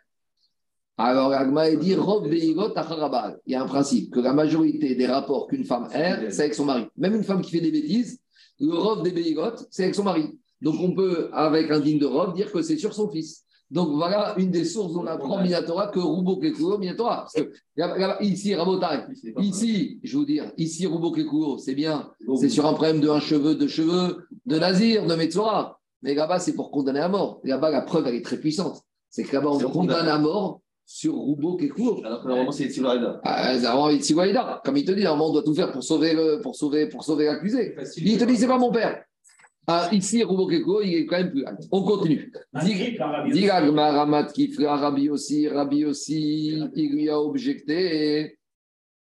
Alors, 0.98 1.32
Agma, 1.32 1.70
il 1.70 1.80
dit. 1.80 1.96
Il 1.96 3.52
y 3.52 3.56
a 3.56 3.64
un 3.64 3.66
principe 3.68 4.14
que 4.14 4.20
la 4.20 4.34
majorité 4.34 4.96
des 4.96 5.06
rapports 5.06 5.48
qu'une 5.48 5.64
femme 5.64 5.88
a, 5.94 6.30
c'est 6.30 6.42
avec 6.42 6.56
son 6.56 6.66
mari. 6.66 6.86
Même 6.98 7.16
une 7.16 7.24
femme 7.24 7.42
qui 7.42 7.52
fait 7.52 7.62
des 7.62 7.72
bêtises, 7.72 8.20
le 8.60 8.74
Rob 8.74 9.02
des 9.02 9.12
Beigot, 9.12 9.66
c'est 9.72 9.84
avec 9.84 9.96
son 9.96 10.04
mari. 10.04 10.38
Donc, 10.62 10.76
on 10.82 10.94
peut, 10.94 11.30
avec 11.32 11.72
un 11.72 11.80
digne 11.80 12.00
de 12.00 12.06
Rob, 12.06 12.36
dire 12.36 12.52
que 12.52 12.62
c'est 12.62 12.78
sur 12.78 12.94
son 12.94 13.10
fils. 13.10 13.46
Donc, 13.74 13.90
voilà 13.90 14.36
une 14.38 14.52
des 14.52 14.66
sources 14.66 14.94
dont 14.94 15.02
on 15.02 15.08
apprend 15.08 15.38
Minatora 15.44 15.88
que 15.88 16.00
Roubo 16.00 16.38
Kekuro, 16.38 16.78
Minatora. 16.78 17.16
Parce 17.22 17.34
que 17.34 17.52
là- 17.76 17.98
là- 17.98 18.18
ici, 18.22 18.54
Rabotai, 18.54 19.06
ici, 19.42 20.00
je 20.04 20.16
vous 20.18 20.26
dire, 20.26 20.52
ici, 20.58 20.86
Roubo 20.86 21.12
Kekuro, 21.12 21.58
c'est 21.58 21.74
bien. 21.74 22.10
C'est 22.38 22.50
sur 22.50 22.66
un 22.68 22.74
problème 22.74 23.02
de 23.02 23.10
un 23.10 23.20
cheveu, 23.20 23.56
deux 23.56 23.68
cheveux, 23.68 24.28
de 24.46 24.60
Nazir, 24.60 25.06
de 25.08 25.16
Metzora. 25.16 25.80
Mais 26.04 26.14
là-bas, 26.14 26.38
c'est 26.40 26.54
pour 26.54 26.70
condamner 26.70 27.00
à 27.00 27.10
mort. 27.10 27.40
Là-bas, 27.44 27.72
la 27.72 27.82
preuve, 27.82 28.06
elle 28.08 28.16
est 28.16 28.22
très 28.26 28.38
puissante. 28.38 28.82
C'est 29.10 29.24
que 29.24 29.34
là-bas, 29.36 29.50
on 29.50 29.58
condamne 29.72 30.08
à 30.08 30.20
mort 30.20 30.60
sur 30.86 31.16
Roubo 31.16 31.56
Kekuro. 31.56 32.00
Alors 32.06 32.22
que 32.22 32.28
normalement, 32.28 32.52
c'est 32.52 32.70
Tsivarida. 32.70 33.22
Ah, 33.24 33.58
Zahran 33.58 33.90
et 33.90 34.00
Tsiwaïda. 34.00 34.62
Comme 34.64 34.78
il 34.78 34.86
te 34.86 34.92
dit, 34.92 35.02
normalement, 35.04 35.30
on 35.30 35.34
doit 35.34 35.44
tout 35.44 35.56
faire 35.56 35.72
pour 35.72 35.84
sauver, 35.84 36.14
le- 36.14 36.42
pour 36.42 36.56
sauver, 36.56 36.90
pour 36.90 37.04
sauver 37.04 37.26
l'accusé. 37.26 37.74
Il 38.06 38.18
te 38.20 38.26
dit, 38.26 38.36
c'est 38.38 38.48
pas 38.48 38.58
mon 38.60 38.72
père. 38.72 39.04
Ah, 39.66 39.90
ici, 39.94 40.24
Roubo 40.24 40.48
Kekuro, 40.48 40.82
il 40.82 40.94
est 40.96 41.06
quand 41.06 41.18
même 41.18 41.32
plus. 41.32 41.46
On 41.72 41.84
continue. 41.84 42.32
Agmar, 42.54 43.94
Ramat 43.94 44.26
Kifra, 44.34 44.76
Rabbi 44.76 45.10
aussi, 45.10 45.48
Rabbi 45.48 45.86
aussi, 45.86 46.62
il 46.76 46.92
lui 46.92 47.10
a 47.10 47.20
objecté. 47.20 48.38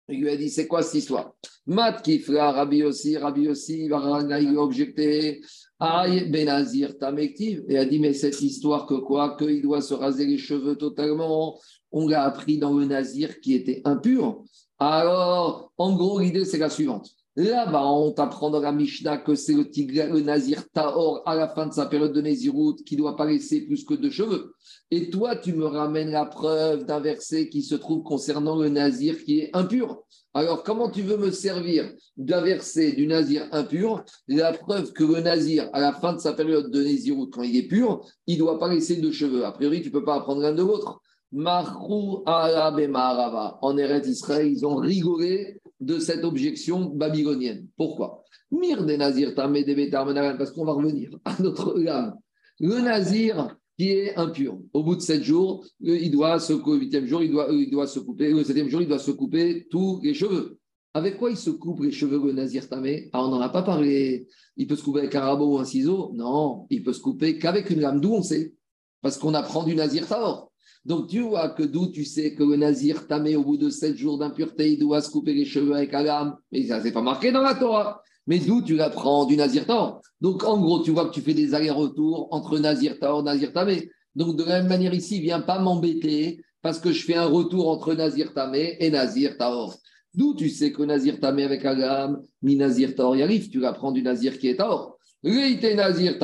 Il 0.09 0.21
lui 0.21 0.29
a 0.29 0.37
dit, 0.37 0.51
c'est 0.51 0.67
quoi 0.67 0.83
cette 0.83 1.01
histoire? 1.01 1.33
Mat 1.67 2.03
Kifra, 2.03 2.53
Rabbi 2.53 2.83
aussi, 2.83 3.17
Rabbi 3.17 3.49
aussi, 3.49 3.85
il 3.85 3.87
lui 3.87 3.95
a 3.95 4.61
objecté. 4.61 5.41
Aïe, 5.79 6.29
Benazir, 6.31 6.99
Tamektiv. 6.99 7.65
Et 7.69 7.79
a 7.79 7.87
dit, 7.87 7.99
mais 7.99 8.13
cette 8.13 8.41
histoire 8.43 8.85
que 8.85 8.95
quoi? 8.95 9.37
Qu'il 9.39 9.63
doit 9.63 9.81
se 9.81 9.95
raser 9.95 10.27
les 10.27 10.39
cheveux 10.39 10.77
totalement. 10.77 11.59
On 11.93 12.07
l'a 12.09 12.25
appris 12.25 12.59
dans 12.59 12.75
le 12.75 12.85
Nazir 12.85 13.41
qui 13.41 13.55
était 13.55 13.81
impur. 13.85 14.45
Alors, 14.79 15.73
en 15.79 15.95
gros, 15.97 16.21
l'idée, 16.21 16.45
c'est 16.45 16.59
la 16.59 16.69
suivante. 16.69 17.11
Là-bas, 17.35 17.87
on 17.87 18.13
t'apprend 18.13 18.51
dans 18.51 18.61
la 18.61 18.73
Mishnah 18.73 19.17
que 19.17 19.35
c'est 19.35 19.55
le, 19.55 19.71
tigre, 19.71 20.05
le 20.13 20.21
Nazir 20.21 20.69
Tahor 20.71 21.23
à 21.25 21.35
la 21.35 21.49
fin 21.49 21.67
de 21.67 21.73
sa 21.73 21.87
période 21.87 22.13
de 22.13 22.21
Nézirut 22.21 22.77
qui 22.85 22.95
ne 22.95 23.01
doit 23.01 23.17
pas 23.17 23.25
laisser 23.25 23.63
plus 23.63 23.85
que 23.85 23.95
deux 23.95 24.11
cheveux. 24.11 24.55
Et 24.91 25.09
toi, 25.09 25.35
tu 25.37 25.55
me 25.55 25.65
ramènes 25.65 26.11
la 26.11 26.27
preuve 26.27 26.85
d'un 26.85 27.01
verset 27.01 27.49
qui 27.49 27.63
se 27.63 27.75
trouve 27.75 28.03
concernant 28.03 28.57
le 28.57 28.69
Nazir 28.69 29.25
qui 29.25 29.41
est 29.41 29.51
impur. 29.55 30.03
Alors, 30.35 30.63
comment 30.63 30.91
tu 30.91 31.01
veux 31.01 31.17
me 31.17 31.31
servir 31.31 31.91
d'un 32.19 32.43
verset 32.43 32.93
du 32.93 33.07
Nazir 33.07 33.49
impur? 33.53 34.05
La 34.29 34.53
preuve 34.53 34.93
que 34.93 35.05
le 35.05 35.23
Nazir, 35.23 35.71
à 35.73 35.81
la 35.81 35.95
fin 35.95 36.13
de 36.13 36.19
sa 36.19 36.35
période 36.35 36.71
de 36.71 36.83
Nézirut, 36.83 37.31
quand 37.31 37.43
il 37.43 37.57
est 37.57 37.67
pur, 37.67 38.05
il 38.27 38.35
ne 38.35 38.41
doit 38.41 38.59
pas 38.59 38.69
laisser 38.69 38.97
deux 38.97 39.13
cheveux. 39.13 39.47
A 39.47 39.53
priori, 39.53 39.81
tu 39.81 39.89
ne 39.89 39.93
peux 39.95 40.05
pas 40.05 40.17
apprendre 40.17 40.43
l'un 40.43 40.53
de 40.53 40.63
l'autre. 40.63 41.01
Marou 41.33 42.23
Arab 42.27 42.79
et 42.79 42.89
Maharava. 42.89 43.59
En 43.63 43.79
Eretz 43.79 44.07
Israël, 44.07 44.53
ils 44.53 44.67
ont 44.67 44.77
rigolé 44.77 45.62
de 45.83 45.99
cette 45.99 46.25
objection 46.25 46.87
babylonienne. 46.87 47.67
Pourquoi? 47.77 48.25
Mir 48.51 48.85
des 48.85 48.97
Nazir 48.97 49.35
Tamé 49.35 49.65
des 49.65 49.91
parce 49.91 50.51
qu'on 50.53 50.65
va 50.65 50.73
revenir 50.73 51.19
à 51.25 51.41
notre 51.43 51.79
gamme. 51.79 52.15
Le 52.61 52.81
Nazir 52.81 53.57
qui 53.79 53.89
est 53.89 54.17
impur, 54.17 54.59
au 54.75 54.83
bout 54.83 54.97
de 54.97 55.01
sept 55.01 55.23
jours, 55.23 55.65
euh, 55.85 55.99
il 55.99 56.11
doit 56.11 56.39
se, 56.39 56.53
au 56.53 56.75
huitième 56.75 57.07
jour, 57.07 57.23
il 57.23 57.31
doit, 57.31 57.51
euh, 57.51 57.63
il 57.63 57.71
doit 57.71 57.87
se 57.87 57.99
couper, 57.99 58.31
le 58.31 58.45
septième 58.45 58.69
jour, 58.69 58.83
il 58.83 58.89
doit 58.89 58.99
se 58.99 59.11
couper 59.11 59.67
tous 59.71 60.01
les 60.03 60.13
cheveux. 60.13 60.59
Avec 60.95 61.17
quoi 61.17 61.31
il 61.31 61.39
se 61.39 61.49
coupe 61.49 61.83
les 61.83 61.91
cheveux, 61.91 62.21
le 62.23 62.33
Nazir 62.33 62.69
Tamé 62.69 63.09
Ah, 63.15 63.25
on 63.25 63.29
n'en 63.29 63.41
a 63.41 63.49
pas 63.49 63.63
parlé. 63.63 64.29
Il 64.59 64.67
peut 64.67 64.77
se 64.77 64.83
couper 64.83 65.01
avec 65.01 65.15
un 65.15 65.23
rabot 65.23 65.55
ou 65.55 65.59
un 65.59 65.65
ciseau? 65.65 66.13
Non, 66.15 66.67
il 66.69 66.83
peut 66.83 66.93
se 66.93 67.01
couper 67.01 67.39
qu'avec 67.39 67.71
une 67.71 67.81
lame. 67.81 67.99
D'où 67.99 68.13
on 68.13 68.23
sait? 68.23 68.55
Parce 69.01 69.17
qu'on 69.17 69.33
apprend 69.33 69.65
du 69.65 69.75
Nazir 69.75 70.07
Taor. 70.07 70.52
Donc 70.85 71.09
tu 71.09 71.21
vois 71.21 71.51
que 71.51 71.63
d'où 71.63 71.89
tu 71.89 72.05
sais 72.05 72.35
que 72.35 72.43
le 72.43 72.57
Nazir 72.57 73.07
tamé 73.07 73.37
au 73.37 73.45
bout 73.45 73.57
de 73.57 73.71
sept 73.71 73.97
jours 73.97 74.19
d'impureté, 74.19 74.73
il 74.73 74.79
doit 74.79 75.01
se 75.01 75.11
couper 75.11 75.35
les 75.35 75.45
cheveux 75.45 75.75
avec 75.75 75.93
la. 75.93 76.37
Mais 76.51 76.67
ça, 76.67 76.81
c'est 76.81 76.93
pas 76.93 77.03
marqué 77.03 77.31
dans 77.33 77.43
la 77.43 77.55
Torah. 77.55 78.03
Mais 78.27 78.39
d'où 78.39 78.63
tu 78.63 78.77
l'apprends 78.77 79.25
du 79.25 79.37
Nazir 79.37 79.67
Taor? 79.67 80.01
Donc 80.21 80.45
en 80.45 80.61
gros, 80.61 80.81
tu 80.81 80.91
vois 80.93 81.07
que 81.07 81.15
tu 81.15 81.21
fais 81.21 81.35
des 81.35 81.55
allers-retours 81.55 82.29
entre 82.31 82.59
Nazir 82.59 82.99
Taor, 82.99 83.23
Nazir 83.23 83.53
Tamé. 83.53 83.91
Donc 84.15 84.37
de 84.37 84.45
la 84.45 84.61
même 84.61 84.69
manière 84.69 84.95
ici, 84.95 85.21
viens 85.21 85.41
pas 85.41 85.59
m'embêter 85.59 86.43
parce 86.63 86.79
que 86.79 86.93
je 86.93 87.05
fais 87.05 87.17
un 87.17 87.27
retour 87.27 87.69
entre 87.69 87.95
Nazir 87.95 88.33
Tamé 88.33 88.77
et 88.81 88.91
Nazir 88.91 89.37
Taor. 89.37 89.77
D'où 90.15 90.35
tu 90.35 90.51
sais 90.51 90.73
que 90.73 90.83
Nazir 90.83 91.19
Tamé 91.19 91.43
avec 91.43 91.63
la 91.65 92.11
ni 92.43 92.57
Nazir 92.57 92.95
Taor 92.95 93.17
y 93.17 93.23
arrive, 93.23 93.49
tu 93.49 93.59
l'apprends 93.59 93.93
du 93.93 94.03
Nazir 94.03 94.39
qui 94.39 94.49
est 94.49 94.57
Taor. 94.57 94.99
Nazir. 95.25 96.19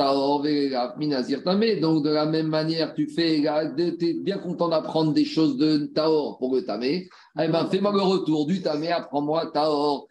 Donc, 1.81 2.03
de 2.03 2.09
la 2.09 2.25
même 2.25 2.47
manière, 2.47 2.93
tu 2.93 3.07
fais, 3.07 3.41
tu 3.77 4.05
es 4.05 4.13
bien 4.13 4.39
content 4.39 4.67
d'apprendre 4.67 5.13
des 5.13 5.23
choses 5.23 5.57
de 5.57 5.85
Taor 5.85 6.37
pour 6.37 6.55
le 6.55 6.65
Tamé. 6.65 7.07
Eh 7.39 7.47
bien, 7.47 7.65
fais-moi 7.67 7.93
le 7.93 8.01
retour 8.01 8.45
du 8.45 8.61
Tamé, 8.61 8.91
apprends-moi 8.91 9.51
Taor. 9.53 10.07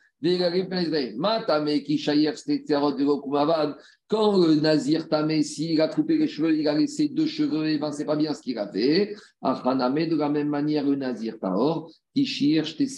Quand 4.08 4.38
le 4.38 4.54
Nazir 4.54 5.08
Tamé, 5.08 5.42
s'il 5.42 5.80
a 5.80 5.88
coupé 5.88 6.16
les 6.16 6.26
cheveux, 6.26 6.58
il 6.58 6.66
a 6.66 6.74
laissé 6.74 7.08
deux 7.08 7.26
cheveux, 7.26 7.68
et 7.68 7.78
ben, 7.78 7.92
c'est 7.92 8.06
pas 8.06 8.16
bien 8.16 8.34
ce 8.34 8.42
qu'il 8.42 8.58
a 8.58 8.66
fait. 8.66 9.14
De 9.42 10.16
la 10.16 10.28
même 10.28 10.48
manière, 10.48 10.84
le 10.84 10.96
Nazir 10.96 11.38
Taor, 11.38 11.90
qui 12.16 12.24
cherche 12.24 12.76
tes 12.76 12.88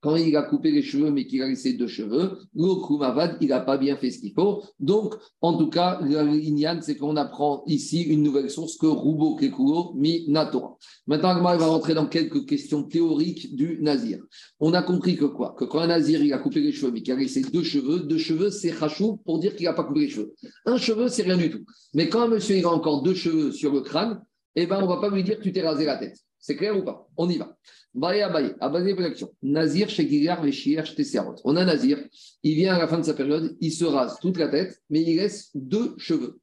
quand 0.00 0.16
il 0.16 0.36
a 0.36 0.42
coupé 0.42 0.70
les 0.70 0.82
cheveux 0.82 1.10
mais 1.10 1.26
qu'il 1.26 1.42
a 1.42 1.48
laissé 1.48 1.74
deux 1.74 1.86
cheveux, 1.86 2.38
l'Okumavad, 2.54 3.36
il 3.40 3.48
n'a 3.48 3.60
pas 3.60 3.76
bien 3.76 3.96
fait 3.96 4.10
ce 4.10 4.20
qu'il 4.20 4.32
faut. 4.32 4.62
Donc, 4.78 5.14
en 5.40 5.56
tout 5.56 5.68
cas, 5.68 6.00
l'Inyan, 6.02 6.78
c'est 6.80 6.96
qu'on 6.96 7.16
apprend 7.16 7.62
ici 7.66 8.02
une 8.02 8.22
nouvelle 8.22 8.50
source 8.50 8.76
que 8.76 8.86
Rubo 8.86 9.36
Kekuo 9.36 9.94
mi 9.94 10.24
Natora. 10.28 10.76
Maintenant, 11.06 11.36
il 11.36 11.42
va 11.42 11.66
rentrer 11.66 11.94
dans 11.94 12.06
quelques 12.06 12.46
questions 12.46 12.84
théoriques 12.84 13.54
du 13.54 13.78
Nazir. 13.82 14.18
On 14.58 14.72
a 14.72 14.82
compris 14.82 15.16
que 15.16 15.26
quoi? 15.26 15.54
Que 15.58 15.64
quand 15.64 15.80
un 15.80 15.88
Nazir, 15.88 16.22
il 16.22 16.32
a 16.32 16.38
coupé 16.38 16.60
les 16.60 16.72
cheveux 16.72 16.92
mais 16.92 17.02
qu'il 17.02 17.12
a 17.12 17.16
laissé 17.16 17.42
deux 17.42 17.62
cheveux, 17.62 18.00
deux 18.00 18.18
cheveux, 18.18 18.50
c'est 18.50 18.70
Khachou 18.70 19.18
pour 19.24 19.38
dire 19.38 19.54
qu'il 19.54 19.66
n'a 19.66 19.74
pas 19.74 19.84
coupé 19.84 20.00
les 20.00 20.08
cheveux. 20.08 20.34
Un 20.64 20.78
cheveu, 20.78 21.08
c'est 21.08 21.22
rien 21.22 21.36
du 21.36 21.50
tout. 21.50 21.64
Mais 21.94 22.08
quand 22.08 22.22
un 22.22 22.28
monsieur, 22.28 22.56
il 22.56 22.64
a 22.64 22.70
encore 22.70 23.02
deux 23.02 23.14
cheveux 23.14 23.52
sur 23.52 23.72
le 23.72 23.80
crâne, 23.80 24.20
eh 24.56 24.66
ben, 24.66 24.78
on 24.78 24.82
ne 24.82 24.86
va 24.88 25.00
pas 25.00 25.10
lui 25.10 25.22
dire 25.22 25.38
que 25.38 25.42
tu 25.42 25.52
t'es 25.52 25.62
rasé 25.62 25.84
la 25.84 25.96
tête. 25.96 26.16
C'est 26.40 26.56
clair 26.56 26.76
ou 26.76 26.82
pas? 26.82 27.06
On 27.16 27.28
y 27.28 27.36
va. 27.36 27.56
Baye 27.94 28.22
Abaye, 28.22 28.54
Abaye 28.60 28.94
Protection. 28.94 29.30
Nazir 29.42 29.88
chez 29.90 30.04
Veshir 30.04 30.86
Serot. 30.86 31.36
On 31.44 31.56
a 31.56 31.64
Nazir, 31.64 31.98
il 32.42 32.54
vient 32.54 32.74
à 32.74 32.78
la 32.78 32.88
fin 32.88 32.98
de 32.98 33.04
sa 33.04 33.14
période, 33.14 33.56
il 33.60 33.72
se 33.72 33.84
rase 33.84 34.18
toute 34.20 34.38
la 34.38 34.48
tête, 34.48 34.80
mais 34.88 35.02
il 35.02 35.16
laisse 35.16 35.50
deux 35.54 35.94
cheveux. 35.98 36.40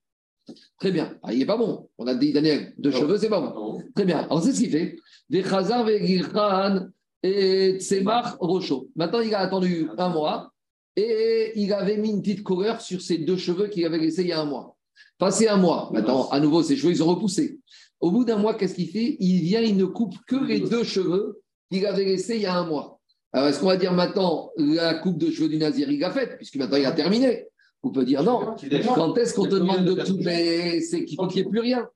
Très 0.80 0.92
bien. 0.92 1.18
Ah, 1.24 1.34
il 1.34 1.40
n'est 1.40 1.46
pas 1.46 1.58
bon. 1.58 1.90
On 1.98 2.08
a 2.08 2.16
dit, 2.16 2.32
Daniel, 2.32 2.74
deux 2.78 2.92
cheveux, 2.92 3.18
c'est 3.18 3.30
pas 3.30 3.42
bon. 3.42 3.82
Très 3.96 4.06
bien. 4.06 4.20
Alors, 4.20 4.42
c'est 4.42 4.54
ce 4.54 4.60
qu'il 4.60 4.72
fait. 4.72 4.98
Des 5.30 5.42
Khazar, 5.42 5.84
Vegirkhan 5.84 6.88
et 7.24 7.78
Tsemar 7.80 8.38
Rocho. 8.40 8.90
Maintenant, 8.96 9.20
il 9.20 9.34
a 9.34 9.40
attendu 9.40 9.90
un 9.98 10.10
mois 10.10 10.54
et 10.96 11.52
il 11.56 11.74
avait 11.74 11.98
mis 11.98 12.12
une 12.12 12.22
petite 12.22 12.44
couleur 12.44 12.82
sur 12.82 13.02
ses 13.02 13.18
deux 13.18 13.38
cheveux 13.38 13.68
qu'il 13.68 13.86
avait 13.86 13.98
laissés 13.98 14.22
il 14.22 14.30
y 14.30 14.32
a 14.32 14.40
un 14.40 14.46
mois. 14.46 14.78
Passé 15.18 15.48
un 15.48 15.58
mois, 15.58 15.90
maintenant, 15.94 16.30
à 16.30 16.40
nouveau, 16.40 16.64
ses 16.64 16.76
cheveux, 16.76 16.92
ils 16.92 17.04
ont 17.04 17.08
repoussé. 17.08 17.60
Au 18.00 18.12
bout 18.12 18.26
d'un 18.26 18.38
mois, 18.38 18.54
qu'est-ce 18.54 18.76
qu'il 18.76 18.90
fait? 18.90 19.18
Il 19.20 19.42
vient, 19.42 19.62
il 19.62 19.76
ne 19.76 19.86
coupe 19.86 20.16
que 20.28 20.36
les 20.36 20.60
deux 20.60 20.84
cheveux 20.84 21.42
qu'il 21.72 21.86
avait 21.86 22.06
laissés 22.06 22.36
il 22.36 22.44
y 22.44 22.46
a 22.46 22.56
un 22.56 22.66
mois. 22.66 23.00
Alors, 23.34 23.50
est-ce 23.50 23.60
qu'on 23.60 23.68
va 23.68 23.78
dire 23.78 23.94
maintenant 23.94 24.52
la 24.58 24.94
coupe 24.96 25.18
de 25.18 25.32
cheveux 25.32 25.50
du 25.50 25.58
Nazir, 25.58 25.90
il 25.92 26.00
l'a 26.00 26.12
faite, 26.12 26.38
puisque 26.38 26.56
maintenant 26.56 26.78
il 26.78 26.86
a 26.86 26.92
terminé? 26.92 27.46
On 27.84 27.92
peut 27.92 28.06
dire 28.06 28.24
non. 28.24 28.56
Quand 28.96 29.18
est-ce 29.18 29.34
qu'on 29.34 29.48
te 29.48 29.56
demande 29.56 29.86
de 29.86 29.94
couper? 29.94 30.82
C'est 30.82 31.06
qu'il 31.06 31.16
faut 31.16 31.28
qu'il 31.28 31.42
n'y 31.42 31.48
ait 31.48 31.50
plus 31.50 31.60
rien. 31.60 31.88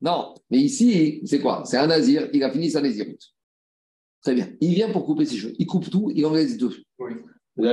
Non, 0.00 0.34
mais 0.50 0.58
ici, 0.58 1.22
c'est 1.24 1.40
quoi? 1.40 1.62
C'est 1.64 1.78
un 1.78 1.86
Nazir, 1.86 2.28
il 2.32 2.42
a 2.44 2.50
fini 2.50 2.70
sa 2.70 2.80
Naziroute. 2.82 3.32
Très 4.22 4.34
bien. 4.34 4.50
Il 4.60 4.74
vient 4.74 4.90
pour 4.90 5.06
couper 5.06 5.24
ses 5.24 5.36
cheveux. 5.36 5.54
Il 5.58 5.66
coupe 5.66 5.88
tout, 5.88 6.10
il 6.14 6.24
en 6.26 6.32
laisse 6.32 6.58
deux. 6.58 6.74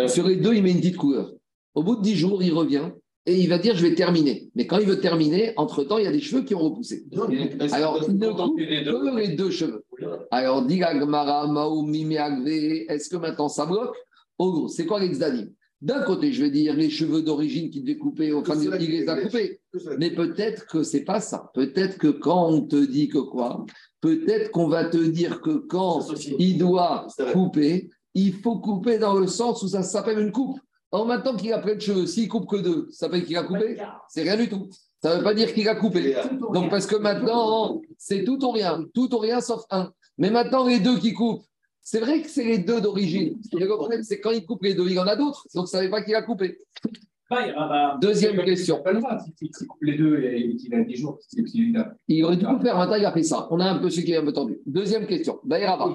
Sur 0.07 0.27
les 0.27 0.37
deux, 0.37 0.53
il 0.53 0.63
met 0.63 0.71
une 0.71 0.79
petite 0.79 0.97
couleur. 0.97 1.33
Au 1.73 1.83
bout 1.83 1.95
de 1.95 2.01
dix 2.01 2.15
jours, 2.15 2.41
il 2.43 2.53
revient 2.53 2.91
et 3.25 3.35
il 3.35 3.49
va 3.49 3.57
dire 3.57 3.75
je 3.75 3.85
vais 3.85 3.95
terminer. 3.95 4.49
Mais 4.55 4.65
quand 4.67 4.77
il 4.79 4.87
veut 4.87 4.99
terminer, 4.99 5.53
entre-temps, 5.57 5.97
il 5.97 6.05
y 6.05 6.07
a 6.07 6.11
des 6.11 6.21
cheveux 6.21 6.43
qui 6.43 6.55
ont 6.55 6.59
repoussé. 6.59 7.05
Alors, 7.71 8.03
il 8.07 8.17
ne 8.17 8.29
coupe 8.29 8.57
que 8.57 9.17
les 9.17 9.35
deux 9.35 9.51
cheveux. 9.51 9.83
Alors, 10.31 10.65
est-ce 12.89 13.09
que 13.09 13.17
maintenant 13.17 13.49
ça 13.49 13.65
bloque? 13.65 13.95
En 14.37 14.49
gros, 14.49 14.67
c'est 14.67 14.85
quoi 14.87 14.99
l'exdanim 14.99 15.51
D'un 15.81 16.01
côté, 16.01 16.33
je 16.33 16.43
vais 16.43 16.49
dire 16.49 16.75
les 16.75 16.89
cheveux 16.89 17.21
d'origine 17.21 17.69
qu'il 17.69 17.83
devait 17.83 17.97
couper, 17.97 18.33
enfin, 18.33 18.55
il 18.59 18.89
les 18.89 19.07
a 19.07 19.21
coupés. 19.21 19.61
Mais 19.99 20.09
peut-être 20.09 20.65
que 20.65 20.81
c'est 20.81 21.03
pas 21.03 21.19
ça. 21.21 21.51
Peut-être 21.53 21.99
que 21.99 22.07
quand 22.07 22.49
on 22.49 22.61
te 22.61 22.83
dit 22.83 23.07
que 23.07 23.19
quoi? 23.19 23.65
Peut-être 23.99 24.49
qu'on 24.49 24.67
va 24.67 24.85
te 24.85 24.97
dire 24.97 25.41
que 25.41 25.51
quand 25.51 26.01
il 26.39 26.57
doit 26.57 27.05
couper, 27.33 27.91
il 28.15 28.33
faut 28.33 28.57
couper 28.57 28.97
dans 28.97 29.13
le 29.13 29.27
sens 29.27 29.61
où 29.61 29.67
ça 29.67 29.83
s'appelle 29.83 30.19
une 30.19 30.31
coupe. 30.31 30.59
En 30.91 31.05
maintenant 31.05 31.35
qu'il 31.35 31.53
a 31.53 31.59
plein 31.59 31.75
de 31.75 31.79
cheveux, 31.79 32.05
s'il 32.05 32.27
coupe 32.27 32.49
que 32.49 32.57
deux, 32.57 32.87
ça 32.91 33.05
s'appelle 33.05 33.25
qu'il 33.25 33.37
a 33.37 33.43
coupé 33.43 33.77
C'est 34.09 34.23
rien 34.23 34.35
du 34.35 34.49
tout. 34.49 34.69
Ça 35.01 35.13
ne 35.13 35.17
veut 35.17 35.23
pas 35.23 35.33
dire 35.33 35.53
qu'il 35.53 35.67
a 35.67 35.75
coupé. 35.75 36.15
Donc, 36.53 36.69
parce 36.69 36.85
que 36.85 36.97
maintenant, 36.97 37.81
c'est 37.97 38.23
tout 38.23 38.43
ou 38.45 38.51
rien. 38.51 38.83
Tout 38.93 39.13
ou 39.15 39.17
rien 39.17 39.41
sauf 39.41 39.63
un. 39.71 39.91
Mais 40.17 40.29
maintenant, 40.29 40.67
les 40.67 40.79
deux 40.79 40.99
qui 40.99 41.13
coupent, 41.13 41.43
c'est 41.81 41.99
vrai 41.99 42.21
que 42.21 42.29
c'est 42.29 42.43
les 42.43 42.59
deux 42.59 42.81
d'origine. 42.81 43.39
Le 43.53 43.67
problème, 43.67 44.03
c'est 44.03 44.19
quand 44.19 44.31
il 44.31 44.45
coupe 44.45 44.63
les 44.63 44.75
deux, 44.75 44.85
il 44.85 44.93
y 44.93 44.99
en 44.99 45.07
a 45.07 45.15
d'autres. 45.15 45.47
Donc, 45.55 45.67
ça 45.67 45.77
ne 45.77 45.83
savait 45.83 45.89
pas 45.89 46.03
qu'il 46.03 46.13
a 46.13 46.21
coupé. 46.21 46.59
Deuxième 48.01 48.43
question. 48.43 48.83
Pas 48.83 48.91
le 48.91 48.99
droit, 48.99 49.17
s'il 49.19 49.49
coupe 49.51 49.77
les 49.81 49.97
deux 49.97 50.21
et 50.21 50.55
qu'il 50.57 50.75
a 50.75 50.83
10 50.83 50.95
jours, 50.97 51.17
c'est 51.27 51.43
qu'il 51.43 51.75
a. 51.77 51.93
Il 52.07 52.23
aurait 52.25 52.35
dû 52.35 52.45
faire, 52.61 52.77
maintenant 52.77 52.95
il 52.95 53.05
a 53.05 53.11
fait 53.11 53.23
ça. 53.23 53.47
On 53.51 53.59
a 53.59 53.65
un 53.65 53.79
peu 53.79 53.89
ce 53.89 54.01
qui 54.01 54.11
est 54.11 54.17
un 54.17 54.25
peu 54.25 54.33
tendu. 54.33 54.59
Deuxième 54.65 55.07
question. 55.07 55.39
Baïraba. 55.45 55.85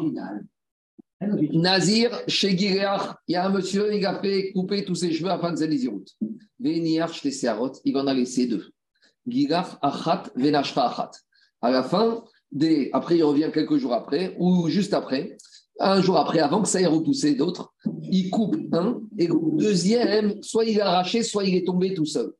Nazir, 1.21 2.11
chez 2.29 2.57
Gileach, 2.57 3.15
il 3.27 3.33
y 3.33 3.37
a 3.37 3.47
un 3.47 3.49
monsieur, 3.49 3.95
il 3.95 4.05
a 4.05 4.21
fait 4.21 4.53
couper 4.53 4.85
tous 4.85 4.95
ses 4.95 5.13
cheveux 5.13 5.31
afin 5.31 5.53
de 5.53 5.57
Zélizirout. 5.57 6.05
Il 6.61 7.97
en 7.97 8.07
a 8.07 8.15
laissé 8.15 8.47
deux. 8.47 8.67
Gilach, 9.27 9.79
Achat, 9.83 10.25
Venashra, 10.35 10.91
Achat. 10.91 11.11
À 11.63 11.71
la 11.71 11.83
fin, 11.83 12.23
après, 12.93 13.17
il 13.17 13.25
revient 13.25 13.51
quelques 13.53 13.77
jours 13.77 13.95
après, 13.95 14.37
ou 14.39 14.69
juste 14.69 14.95
après, 14.95 15.37
un 15.81 16.01
jour 16.01 16.17
après, 16.17 16.41
avant 16.41 16.63
que 16.63 16.69
ça 16.69 16.81
ait 16.81 16.87
repoussé 16.87 17.35
d'autres, 17.35 17.75
il 18.03 18.31
coupe 18.31 18.57
un, 18.73 19.01
et 19.19 19.27
le 19.27 19.35
deuxième, 19.57 20.43
soit 20.43 20.65
il 20.65 20.79
est 20.79 20.83
arraché, 20.83 21.23
soit 21.23 21.45
il 21.45 21.55
est 21.57 21.67
tombé 21.67 21.93
tout 21.95 22.07
seul. 22.07 22.33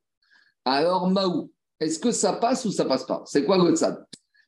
Alors, 0.65 1.11
Maou, 1.11 1.51
est-ce 1.81 1.99
que 1.99 2.11
ça 2.11 2.33
passe 2.35 2.65
ou 2.65 2.71
ça 2.71 2.85
passe 2.85 3.05
pas? 3.05 3.23
C'est 3.27 3.45
quoi 3.45 3.59
le 3.59 3.75
tzad? 3.75 4.05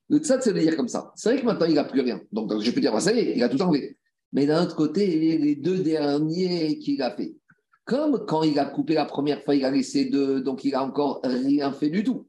Le 0.09 0.19
tzad, 0.19 0.43
c'est 0.43 0.55
de 0.55 0.59
dire 0.59 0.77
comme 0.77 0.89
ça. 0.89 1.13
C'est 1.17 1.33
vrai 1.33 1.41
que 1.41 1.47
maintenant, 1.47 1.67
il 1.67 1.75
n'a 1.75 1.85
plus 1.85 2.01
rien. 2.01 2.21
Donc, 2.33 2.59
je 2.61 2.71
peux 2.71 2.81
dire, 2.81 2.93
bah, 2.93 3.01
ça 3.01 3.13
y 3.13 3.19
est, 3.19 3.37
il 3.37 3.43
a 3.43 3.49
tout 3.51 3.61
enlevé. 3.61 3.98
Mais 4.33 4.47
d'un 4.47 4.65
autre 4.65 4.77
côté, 4.77 5.07
les 5.39 5.57
deux 5.57 5.79
derniers 5.79 6.79
qu'il 6.79 7.03
a 7.03 7.15
fait. 7.15 7.35
Comme 7.85 8.27
quand 8.27 8.43
il 8.43 8.59
a 8.59 8.67
coupé 8.67 8.95
la 8.95 9.07
première 9.07 9.43
fois, 9.43 9.55
il 9.55 9.65
a 9.65 9.71
laissé 9.71 10.07
deux, 10.07 10.43
donc 10.43 10.65
il 10.65 10.75
a 10.75 10.85
encore 10.85 11.21
rien 11.25 11.73
fait 11.73 11.89
du 11.89 12.05
tout. 12.05 12.27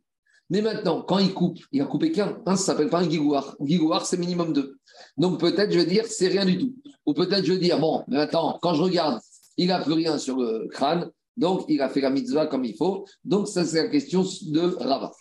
Mais 0.50 0.62
maintenant, 0.62 1.02
quand 1.02 1.20
il 1.20 1.34
coupe, 1.34 1.60
il 1.72 1.82
a 1.82 1.86
coupé 1.86 2.12
qu'un. 2.12 2.42
Un, 2.46 2.56
ça 2.56 2.68
s'appelle 2.68 2.90
pas 2.90 3.02
un 3.02 3.10
gigouar. 3.10 3.56
Gigouar, 3.60 4.06
c'est 4.06 4.18
minimum 4.18 4.54
deux. 4.54 4.80
Donc 5.18 5.40
peut-être, 5.40 5.72
je 5.72 5.80
veux 5.80 5.86
dire, 5.86 6.06
c'est 6.08 6.28
rien 6.28 6.46
du 6.46 6.58
tout. 6.58 6.74
Ou 7.06 7.14
peut-être, 7.14 7.46
je 7.46 7.54
veux 7.54 7.60
dire, 7.60 7.80
bon, 7.80 8.04
mais 8.08 8.18
maintenant, 8.18 8.58
quand 8.62 8.74
je 8.74 8.82
regarde, 8.82 9.20
il 9.58 9.68
n'a 9.68 9.80
plus 9.80 9.94
rien 9.94 10.18
sur 10.18 10.38
le 10.38 10.68
crâne. 10.70 11.12
Donc, 11.36 11.66
il 11.68 11.82
a 11.82 11.90
fait 11.90 12.02
la 12.02 12.10
mitzvah 12.10 12.48
comme 12.48 12.66
il 12.66 12.76
faut. 12.76 13.06
Donc, 13.24 13.48
ça, 13.48 13.64
c'est 13.64 13.84
la 13.84 13.90
question 13.90 14.24
de 14.24 14.76
Rava. 14.80 15.12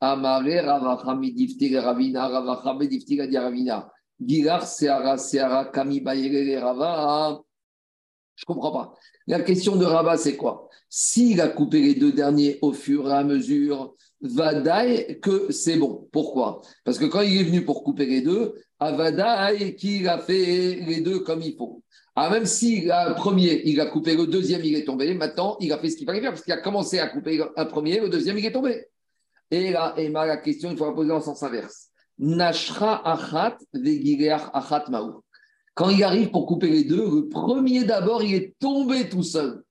Amare, 0.00 0.64
Rava, 0.64 1.02
Hamidiftir, 1.06 1.82
Ravina, 1.82 2.28
Rava, 2.28 2.60
Hamidiftir, 2.64 3.26
Ravina. 3.32 3.90
Gilar, 4.20 4.66
Seara, 4.66 5.18
Seara, 5.18 5.66
Kami, 5.66 6.02
Rava. 6.56 7.40
Je 8.36 8.44
comprends 8.44 8.72
pas. 8.72 8.94
La 9.26 9.40
question 9.40 9.76
de 9.76 9.84
Rava, 9.84 10.16
c'est 10.16 10.36
quoi? 10.36 10.68
S'il 10.88 11.40
a 11.40 11.48
coupé 11.48 11.80
les 11.80 11.94
deux 11.94 12.12
derniers 12.12 12.58
au 12.62 12.72
fur 12.72 13.08
et 13.08 13.12
à 13.12 13.24
mesure, 13.24 13.94
Vadaï 14.20 15.20
que 15.20 15.52
c'est 15.52 15.76
bon. 15.76 16.08
Pourquoi? 16.12 16.62
Parce 16.84 16.98
que 16.98 17.04
quand 17.04 17.20
il 17.20 17.40
est 17.40 17.44
venu 17.44 17.64
pour 17.64 17.84
couper 17.84 18.06
les 18.06 18.22
deux, 18.22 18.54
à 18.78 18.92
Vadaï 18.92 19.76
qu'il 19.76 20.08
a 20.08 20.18
fait 20.18 20.80
les 20.86 21.00
deux 21.00 21.20
comme 21.20 21.42
il 21.42 21.56
faut. 21.56 21.82
Ah, 22.16 22.30
même 22.30 22.46
si 22.46 22.82
le 22.82 23.14
premier, 23.14 23.62
il 23.64 23.80
a 23.80 23.86
coupé 23.86 24.14
le 24.16 24.26
deuxième, 24.26 24.62
il 24.64 24.76
est 24.76 24.84
tombé, 24.84 25.12
maintenant, 25.14 25.56
il 25.58 25.72
a 25.72 25.78
fait 25.78 25.90
ce 25.90 25.96
qu'il 25.96 26.06
fallait 26.06 26.20
faire, 26.20 26.30
parce 26.30 26.42
qu'il 26.42 26.52
a 26.52 26.58
commencé 26.58 27.00
à 27.00 27.08
couper 27.08 27.42
un 27.56 27.64
premier, 27.64 27.98
le 27.98 28.08
deuxième, 28.08 28.38
il 28.38 28.46
est 28.46 28.52
tombé. 28.52 28.86
Et 29.50 29.72
là, 29.72 29.94
Emma, 29.96 30.24
la 30.24 30.36
question, 30.36 30.70
il 30.70 30.76
faut 30.76 30.92
poser 30.92 31.10
en 31.10 31.20
sens 31.20 31.42
inverse. 31.42 31.88
Nashra 32.18 33.02
achat 33.04 33.58
achat 33.74 34.84
maou. 34.88 35.22
Quand 35.74 35.90
il 35.90 36.04
arrive 36.04 36.30
pour 36.30 36.46
couper 36.46 36.70
les 36.70 36.84
deux, 36.84 37.04
le 37.04 37.28
premier 37.28 37.84
d'abord, 37.84 38.22
il 38.22 38.34
est 38.34 38.54
tombé 38.58 39.08
tout 39.08 39.24
seul. 39.24 39.62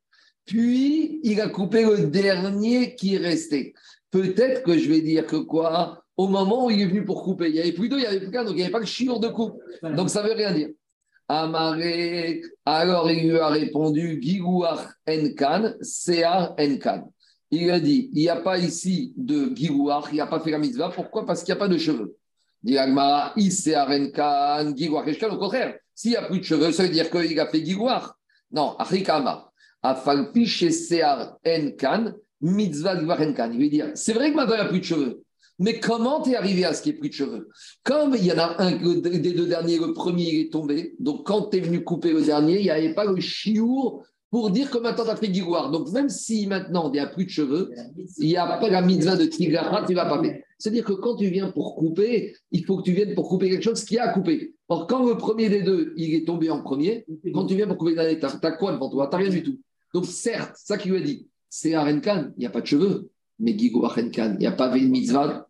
Puis, 0.45 1.21
il 1.23 1.39
a 1.39 1.47
coupé 1.47 1.83
le 1.83 2.07
dernier 2.07 2.95
qui 2.95 3.15
est 3.15 3.19
resté. 3.19 3.73
Peut-être 4.11 4.63
que 4.63 4.77
je 4.77 4.89
vais 4.89 5.01
dire 5.01 5.25
que 5.25 5.37
quoi? 5.37 6.03
Au 6.17 6.27
moment 6.27 6.65
où 6.65 6.69
il 6.69 6.81
est 6.81 6.85
venu 6.85 7.05
pour 7.05 7.23
couper, 7.23 7.47
il 7.47 7.53
n'y 7.53 7.59
avait 7.59 7.71
plus 7.71 7.89
deux, 7.89 7.97
il 7.97 8.01
n'y 8.01 8.05
avait 8.05 8.19
plus 8.19 8.29
qu'un, 8.29 8.43
donc 8.43 8.53
il 8.53 8.57
n'y 8.57 8.63
avait 8.63 8.71
pas 8.71 8.79
le 8.79 8.85
chiot 8.85 9.17
de 9.17 9.29
coupe. 9.29 9.59
Donc 9.81 10.09
ça 10.09 10.21
ne 10.21 10.27
veut 10.27 10.35
rien 10.35 10.53
dire. 10.53 10.69
Amaré, 11.29 12.43
alors 12.65 13.09
il 13.09 13.29
lui 13.29 13.39
a 13.39 13.47
répondu 13.47 14.19
Gigouar 14.21 14.91
Enkan, 15.07 15.73
Sear 15.81 16.53
Enkan. 16.59 17.09
Il 17.49 17.71
a 17.71 17.79
dit 17.79 18.09
il 18.13 18.19
n'y 18.19 18.29
a 18.29 18.35
pas 18.35 18.59
ici 18.59 19.13
de 19.15 19.55
Gigouar, 19.55 20.09
il 20.11 20.17
n'a 20.17 20.27
pas 20.27 20.41
fait 20.41 20.51
la 20.51 20.59
mitzvah. 20.59 20.89
Pourquoi? 20.89 21.25
Parce 21.25 21.43
qu'il 21.43 21.53
n'y 21.53 21.57
a 21.57 21.61
pas 21.61 21.69
de 21.69 21.77
cheveux. 21.77 22.17
Dit 22.63 22.77
Agmara, 22.77 23.33
Sear 23.37 23.89
Enkan, 23.89 24.73
Gigouar 24.75 25.07
Enkan. 25.07 25.29
Au 25.29 25.37
contraire, 25.37 25.75
s'il 25.93 26.11
n'y 26.11 26.17
a 26.17 26.23
plus 26.23 26.39
de 26.39 26.43
cheveux, 26.43 26.71
ça 26.71 26.83
veut 26.83 26.89
dire 26.89 27.09
qu'il 27.09 27.39
a 27.39 27.47
fait 27.47 27.65
Gigouar. 27.65 28.17
Non, 28.51 28.75
Afrikama. 28.77 29.51
Afalpi 29.81 30.47
Sear 30.47 31.37
Enkan, 31.45 32.13
mitzvah 32.41 32.97
Gigouar 32.97 33.21
Enkan. 33.21 33.51
Il 33.53 33.59
veut 33.59 33.69
dire 33.69 33.91
c'est 33.95 34.13
vrai 34.13 34.31
que 34.31 34.35
maintenant 34.35 34.55
il 34.55 34.61
n'y 34.61 34.65
a 34.65 34.69
plus 34.69 34.79
de 34.79 34.85
cheveux. 34.85 35.23
Mais 35.59 35.79
comment 35.79 36.21
tu 36.21 36.31
es 36.31 36.35
arrivé 36.35 36.65
à 36.65 36.73
ce 36.73 36.83
n'y 36.83 36.95
ait 36.95 36.99
plus 36.99 37.09
de 37.09 37.13
cheveux? 37.13 37.49
Comme 37.83 38.15
il 38.15 38.25
y 38.25 38.31
en 38.31 38.39
a 38.39 38.55
un 38.61 38.71
des 38.71 39.33
deux 39.33 39.45
derniers, 39.45 39.77
le 39.77 39.93
premier 39.93 40.39
est 40.39 40.51
tombé. 40.51 40.95
Donc 40.99 41.27
quand 41.27 41.49
tu 41.49 41.57
es 41.57 41.59
venu 41.59 41.83
couper 41.83 42.11
le 42.11 42.21
dernier, 42.21 42.59
il 42.59 42.63
n'y 42.63 42.71
avait 42.71 42.93
pas 42.95 43.05
le 43.05 43.19
chiour 43.19 44.03
pour 44.33 44.49
dire 44.49 44.71
que 44.71 44.79
maintenant 44.79 45.03
tu 45.03 45.11
as 45.11 45.15
fait 45.15 45.29
guigoire. 45.29 45.69
Donc 45.69 45.91
même 45.91 46.09
si 46.09 46.47
maintenant 46.47 46.89
il 46.89 46.93
n'y 46.93 46.99
a 46.99 47.05
plus 47.05 47.25
de 47.25 47.29
cheveux, 47.29 47.69
il 48.17 48.29
n'y 48.29 48.35
a 48.35 48.57
pas 48.57 48.67
la 48.67 48.81
mitzvah 48.81 49.15
de 49.15 49.25
Tiglara, 49.25 49.85
tu 49.85 49.91
ne 49.91 49.95
vas 49.95 50.07
pas 50.07 50.23
faire. 50.23 50.41
C'est-à-dire 50.57 50.83
que 50.83 50.93
quand 50.93 51.17
tu 51.17 51.27
viens 51.27 51.51
pour 51.51 51.75
couper, 51.75 52.35
il 52.49 52.65
faut 52.65 52.77
que 52.77 52.81
tu 52.81 52.93
viennes 52.93 53.13
pour 53.13 53.29
couper 53.29 53.51
quelque 53.51 53.61
chose 53.61 53.83
qui 53.85 53.99
a 53.99 54.05
à 54.05 54.07
couper. 54.11 54.55
Or, 54.69 54.87
quand 54.87 55.07
le 55.07 55.17
premier 55.17 55.49
des 55.49 55.61
deux, 55.61 55.93
il 55.97 56.15
est 56.15 56.25
tombé 56.25 56.49
en 56.49 56.63
premier, 56.63 57.05
quand 57.31 57.45
tu 57.45 57.53
viens 57.55 57.67
pour 57.67 57.77
couper 57.77 57.91
le 57.91 57.97
dernier, 57.97 58.19
tu 58.19 58.25
as 58.25 58.51
quoi 58.53 58.71
devant 58.71 58.89
toi? 58.89 59.05
Tu 59.05 59.15
n'as 59.15 59.21
rien 59.21 59.29
du 59.29 59.43
tout. 59.43 59.59
Donc 59.93 60.07
certes, 60.07 60.55
ça 60.55 60.79
qui 60.79 60.89
lui 60.89 60.97
a 60.97 61.01
dit, 61.01 61.27
c'est 61.47 61.75
Arenkan, 61.75 62.31
il 62.35 62.39
n'y 62.39 62.47
a 62.47 62.49
pas 62.49 62.61
de 62.61 62.65
cheveux 62.65 63.11
mais 63.39 63.57
Gigo 63.57 63.85
Achenkan, 63.85 64.33
il 64.33 64.39
n'y 64.39 64.47
a 64.47 64.51
pas 64.51 64.69
de 64.69 64.79
mitzvah, 64.79 65.47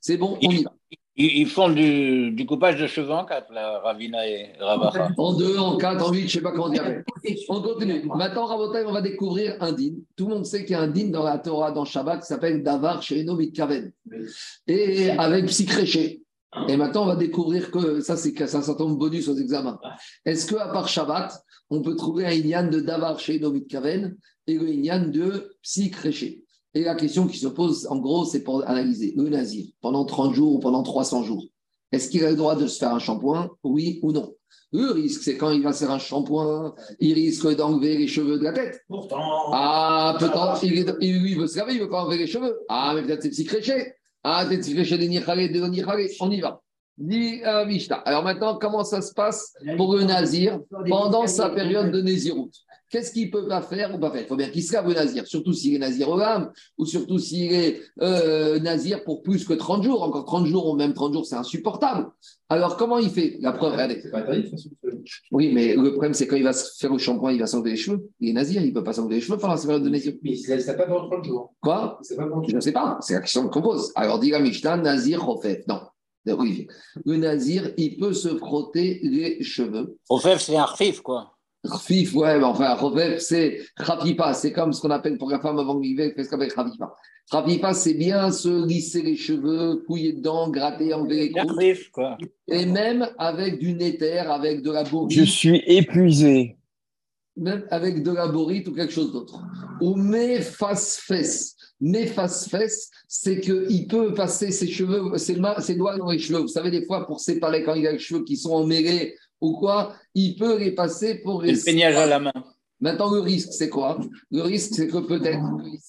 c'est 0.00 0.16
bon, 0.16 0.38
on 0.42 0.50
y 0.50 0.64
va. 0.64 0.74
Ils, 1.16 1.46
font 1.46 1.68
du, 1.68 2.30
du, 2.30 2.46
coupage 2.46 2.80
de 2.80 2.86
cheveux 2.86 3.10
en 3.10 3.26
quatre, 3.26 3.52
la 3.52 3.80
Ravina 3.80 4.26
et 4.26 4.52
Ravacha. 4.58 5.10
En 5.18 5.34
deux, 5.34 5.58
en 5.58 5.76
quatre, 5.76 6.08
en 6.08 6.10
huit, 6.10 6.20
je 6.20 6.24
ne 6.24 6.30
sais 6.30 6.40
pas 6.40 6.52
comment 6.52 6.70
dire. 6.70 7.02
On 7.50 7.60
continue. 7.60 8.02
Maintenant, 8.06 8.46
Rabotai, 8.46 8.84
on 8.86 8.92
va 8.92 9.02
découvrir 9.02 9.56
un 9.60 9.72
din. 9.72 9.96
Tout 10.16 10.28
le 10.28 10.36
monde 10.36 10.46
sait 10.46 10.64
qu'il 10.64 10.72
y 10.72 10.74
a 10.74 10.80
un 10.80 10.88
din 10.88 11.08
dans 11.08 11.22
la 11.22 11.38
Torah, 11.38 11.70
dans 11.70 11.84
Shabbat, 11.84 12.20
qui 12.20 12.26
s'appelle 12.26 12.62
Davar 12.62 13.02
Sheino 13.02 13.36
Mitkaven. 13.36 13.92
Et 14.66 15.10
avec 15.10 15.46
Psychréché. 15.46 16.22
Et 16.68 16.76
maintenant, 16.78 17.02
on 17.02 17.06
va 17.06 17.16
découvrir 17.16 17.70
que 17.70 18.00
ça, 18.00 18.16
c'est 18.16 18.34
ça, 18.46 18.62
ça 18.62 18.74
tombe 18.74 18.98
bonus 18.98 19.28
aux 19.28 19.36
examens. 19.36 19.78
Est-ce 20.24 20.50
qu'à 20.50 20.68
part 20.68 20.88
Shabbat, 20.88 21.44
on 21.68 21.82
peut 21.82 21.96
trouver 21.96 22.24
un 22.24 22.32
Inyan 22.32 22.68
de 22.68 22.80
Davar 22.80 23.18
Sheino 23.18 23.50
Mitkaven 23.50 24.16
et 24.46 24.54
le 24.54 24.68
Inyan 24.68 25.08
de 25.08 25.56
Psychréché 25.62 26.41
et 26.74 26.82
la 26.84 26.94
question 26.94 27.26
qui 27.26 27.38
se 27.38 27.48
pose, 27.48 27.86
en 27.90 27.98
gros, 27.98 28.24
c'est 28.24 28.42
pour 28.42 28.66
analyser 28.68 29.12
le 29.16 29.28
nazir 29.28 29.66
pendant 29.80 30.04
30 30.04 30.34
jours 30.34 30.54
ou 30.54 30.58
pendant 30.58 30.82
300 30.82 31.22
jours. 31.22 31.44
Est-ce 31.92 32.08
qu'il 32.08 32.24
a 32.24 32.30
le 32.30 32.36
droit 32.36 32.56
de 32.56 32.66
se 32.66 32.78
faire 32.78 32.94
un 32.94 32.98
shampoing? 32.98 33.50
Oui 33.62 34.00
ou 34.02 34.12
non? 34.12 34.34
Le 34.72 34.90
risque, 34.90 35.22
c'est 35.22 35.36
quand 35.36 35.50
il 35.50 35.62
va 35.62 35.74
se 35.74 35.84
faire 35.84 35.90
un 35.92 35.98
shampoing, 35.98 36.74
il 36.98 37.12
risque 37.12 37.54
d'enlever 37.56 37.98
les 37.98 38.08
cheveux 38.08 38.38
de 38.38 38.44
la 38.44 38.52
tête. 38.52 38.80
Pourtant. 38.88 39.18
Ah, 39.52 40.16
peut-être, 40.18 40.64
il, 40.64 40.96
il- 41.02 41.20
lui, 41.22 41.34
veut 41.34 41.46
se 41.46 41.58
laver, 41.58 41.74
il 41.74 41.80
veut 41.80 41.90
pas 41.90 42.04
enlever 42.04 42.16
les 42.16 42.26
cheveux. 42.26 42.58
Ah, 42.70 42.92
mais 42.94 43.02
peut-être 43.02 43.22
c'est 43.22 43.28
petit 43.28 43.44
créché. 43.44 43.92
Ah, 44.24 44.46
peut-être 44.48 44.64
c'est 44.64 44.72
créché 44.72 44.96
des 44.96 45.08
nirchalé, 45.08 45.50
de 45.50 45.60
nirchalé. 45.66 46.10
On 46.20 46.30
y 46.30 46.40
va. 46.40 46.62
Euh. 47.00 47.78
Alors 48.04 48.22
maintenant, 48.22 48.56
comment 48.58 48.84
ça 48.84 49.02
se 49.02 49.12
passe 49.12 49.54
pour 49.76 49.94
le 49.96 50.04
nazir 50.04 50.60
pendant 50.88 51.26
sa 51.26 51.50
période 51.50 51.90
de 51.90 52.00
Néziroute 52.00 52.54
Qu'est-ce 52.92 53.10
qu'il 53.10 53.30
peut 53.30 53.48
pas 53.48 53.62
faire 53.62 53.94
ou 53.94 53.98
pas 53.98 54.10
faire? 54.10 54.20
Il 54.20 54.26
faut 54.26 54.36
bien 54.36 54.50
qu'il 54.50 54.62
se 54.62 54.74
lave 54.74 54.86
le 54.86 54.92
nazir, 54.92 55.26
surtout 55.26 55.54
s'il 55.54 55.74
est 55.74 55.78
nazir 55.78 56.10
au 56.10 56.18
lame, 56.18 56.52
ou 56.76 56.84
surtout 56.84 57.18
s'il 57.18 57.50
est 57.50 57.80
euh, 58.02 58.58
nazir 58.60 59.02
pour 59.02 59.22
plus 59.22 59.46
que 59.46 59.54
30 59.54 59.82
jours. 59.82 60.02
Encore 60.02 60.26
30 60.26 60.44
jours 60.44 60.68
ou 60.68 60.76
même 60.76 60.92
30 60.92 61.14
jours, 61.14 61.24
c'est 61.24 61.34
insupportable. 61.34 62.10
Alors 62.50 62.76
comment 62.76 62.98
il 62.98 63.08
fait? 63.08 63.38
La 63.40 63.52
preuve, 63.52 63.72
regardez. 63.72 64.02
Oui, 65.30 65.52
mais 65.54 65.74
le 65.74 65.92
problème, 65.92 66.12
c'est 66.12 66.26
quand 66.26 66.36
il 66.36 66.44
va 66.44 66.52
se 66.52 66.76
faire 66.78 66.92
le 66.92 66.98
shampoing, 66.98 67.32
il 67.32 67.40
va 67.40 67.46
s'enlever 67.46 67.70
les 67.70 67.76
cheveux. 67.76 68.10
Il 68.20 68.28
est 68.28 68.34
nazir, 68.34 68.60
il 68.60 68.68
ne 68.68 68.74
peut 68.74 68.84
pas 68.84 68.92
s'enlever 68.92 69.14
les 69.14 69.20
cheveux 69.22 69.38
pendant 69.38 69.56
sa 69.56 69.66
période 69.66 69.84
de 69.84 69.88
nazir. 69.88 70.12
Mais 70.22 70.32
il 70.36 70.54
ne 70.54 70.60
se 70.60 70.70
pas 70.72 70.84
pendant 70.84 71.08
30 71.08 71.24
jours. 71.24 71.54
Quoi? 71.62 71.98
C'est 72.02 72.16
pas 72.16 72.26
pendant 72.26 72.46
Je 72.46 72.54
ne 72.54 72.60
sais 72.60 72.72
pas, 72.72 72.98
c'est 73.00 73.14
la 73.14 73.20
question 73.20 73.48
qu'on 73.48 73.62
pose. 73.62 73.90
Alors, 73.94 74.18
dit 74.18 74.30
la 74.30 74.40
Mishnah, 74.40 74.76
Nazir 74.76 75.24
Rofef. 75.24 75.66
Non, 75.66 75.80
de 76.26 76.32
Olivier. 76.34 76.68
Le 77.06 77.16
Nazir, 77.16 77.72
il 77.78 77.96
peut 77.96 78.12
se 78.12 78.36
frotter 78.36 79.00
les 79.02 79.42
cheveux. 79.42 79.96
Au 80.10 80.18
fait, 80.18 80.36
c'est 80.36 80.56
un 80.56 80.66
rfif, 80.66 81.00
quoi. 81.00 81.32
Rfif, 81.64 82.14
ouais, 82.14 82.38
mais 82.38 82.44
enfin, 82.44 82.74
Rofef, 82.74 83.20
c'est 83.20 83.60
Rapipa. 83.76 84.34
C'est 84.34 84.52
comme 84.52 84.72
ce 84.72 84.80
qu'on 84.80 84.90
appelle 84.90 85.16
pour 85.16 85.30
la 85.30 85.38
femme 85.40 85.58
avant 85.58 85.78
l'hiver, 85.78 86.12
qu'est-ce 86.14 86.28
qu'on 86.28 86.36
appelle 86.36 86.52
Rapipa 86.54 86.92
Rapipa, 87.30 87.72
c'est 87.72 87.94
bien 87.94 88.32
se 88.32 88.66
lisser 88.66 89.00
les 89.02 89.14
cheveux, 89.16 89.76
couiller 89.86 90.12
dedans, 90.12 90.50
gratter, 90.50 90.92
enlever 90.92 91.28
les 91.32 91.40
rfif, 91.40 91.90
quoi. 91.90 92.18
Et 92.48 92.66
même 92.66 93.08
avec 93.16 93.58
du 93.60 93.74
néther, 93.74 94.28
avec 94.30 94.62
de 94.62 94.72
la 94.72 94.84
Je 94.84 94.90
bourrine, 94.90 95.24
suis 95.26 95.62
épuisé. 95.66 96.56
même 97.36 97.64
avec 97.70 98.02
de 98.02 98.10
la 98.10 98.26
borite 98.26 98.66
ou 98.68 98.72
quelque 98.74 98.92
chose 98.92 99.12
d'autre. 99.12 99.40
Ou 99.80 99.94
mes 99.94 100.40
face-fesses. 100.40 101.56
Mes 101.80 102.06
face-fesses, 102.06 102.90
c'est 103.08 103.40
qu'il 103.40 103.86
peut 103.88 104.12
passer 104.14 104.50
ses 104.50 104.68
cheveux, 104.68 105.16
ses, 105.16 105.36
mains, 105.36 105.58
ses 105.60 105.74
doigts 105.76 105.96
dans 105.96 106.10
les 106.10 106.18
cheveux. 106.18 106.40
Vous 106.40 106.48
savez, 106.48 106.70
des 106.70 106.84
fois, 106.84 107.06
pour 107.06 107.20
séparer 107.20 107.62
quand 107.62 107.74
il 107.74 107.86
a 107.86 107.92
les 107.92 107.98
cheveux 107.98 108.24
qui 108.24 108.36
sont 108.36 108.52
emmêlés 108.52 109.16
ou 109.42 109.52
quoi, 109.58 109.94
il 110.14 110.36
peut 110.36 110.58
les 110.58 110.72
passer 110.72 111.16
pour 111.16 111.42
les. 111.42 111.52
le 111.52 111.64
peignage 111.64 111.96
à 111.96 112.06
la 112.06 112.20
main. 112.20 112.32
Maintenant, 112.80 113.12
le 113.12 113.20
risque, 113.20 113.52
c'est 113.52 113.68
quoi? 113.68 113.98
Le 114.30 114.42
risque, 114.42 114.74
c'est 114.74 114.88
que 114.88 114.98
peut-être 114.98 115.40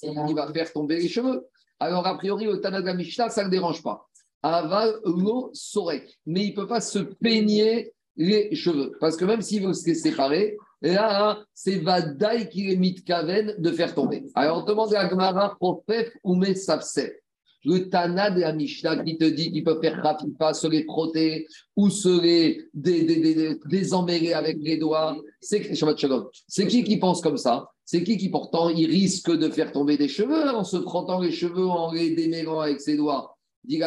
il 0.04 0.36
va 0.36 0.52
faire 0.52 0.72
tomber 0.74 0.98
les 0.98 1.08
cheveux. 1.08 1.48
Alors, 1.80 2.06
a 2.06 2.18
priori, 2.18 2.46
le 2.46 2.60
Tana 2.62 2.82
de 2.82 2.86
la 2.86 2.94
Mishnah, 2.94 3.30
ça 3.30 3.42
ne 3.42 3.46
le 3.46 3.52
dérange 3.52 3.82
pas. 3.82 4.08
Aval, 4.42 4.96
l'eau, 5.06 5.50
saurait. 5.54 6.06
Mais 6.26 6.46
il 6.46 6.50
ne 6.50 6.56
peut 6.56 6.68
pas 6.68 6.82
se 6.82 7.00
peigner 7.00 7.94
les 8.16 8.54
cheveux. 8.56 8.92
Parce 9.00 9.18
que 9.18 9.26
même 9.26 9.42
s'il 9.42 9.66
veut 9.66 9.74
se 9.74 9.86
les 9.88 9.96
séparer, 9.96 10.58
là, 10.82 11.44
c'est 11.54 11.78
Vadaï 11.78 12.50
qui 12.50 12.72
est 12.72 12.76
mit 12.76 12.96
kaven 12.96 13.56
de 13.58 13.72
faire 13.72 13.96
tomber. 13.96 14.26
Alors, 14.36 14.64
on 14.64 14.66
demande 14.66 14.94
à 14.94 15.08
Gmara, 15.08 15.58
ou 16.24 16.36
Mesafsef. 16.36 17.12
Le 17.66 17.90
Tana 17.90 18.30
de 18.30 18.42
la 18.42 18.54
Mishnah 18.54 19.04
qui 19.04 19.18
te 19.18 19.26
dit 19.26 19.52
qu'il 19.52 19.64
peut 19.64 19.80
faire 19.82 20.02
rafifa, 20.04 20.54
se 20.54 20.68
les 20.68 20.84
frotter 20.84 21.48
ou 21.76 21.90
se 21.90 22.22
les 22.22 22.68
désemmêler 22.74 24.34
avec 24.34 24.58
les 24.60 24.78
doigts. 24.78 25.18
C'est 25.42 25.62
qui 26.68 26.84
qui 26.84 26.98
pense 26.98 27.22
comme 27.22 27.38
ça? 27.38 27.70
C'est 27.86 28.04
qui 28.04 28.18
qui 28.18 28.30
pourtant 28.30 28.70
il 28.70 28.86
risque 28.90 29.32
de 29.32 29.50
faire 29.50 29.72
tomber 29.72 29.98
des 29.98 30.08
cheveux 30.08 30.50
en 30.50 30.64
se 30.64 30.82
frottant 30.82 31.20
les 31.20 31.32
cheveux, 31.32 31.68
en 31.68 31.92
les 31.92 32.12
démêlant 32.12 32.60
avec 32.60 32.82
ses 32.82 32.98
doigts? 32.98 33.38
Dit 33.66 33.82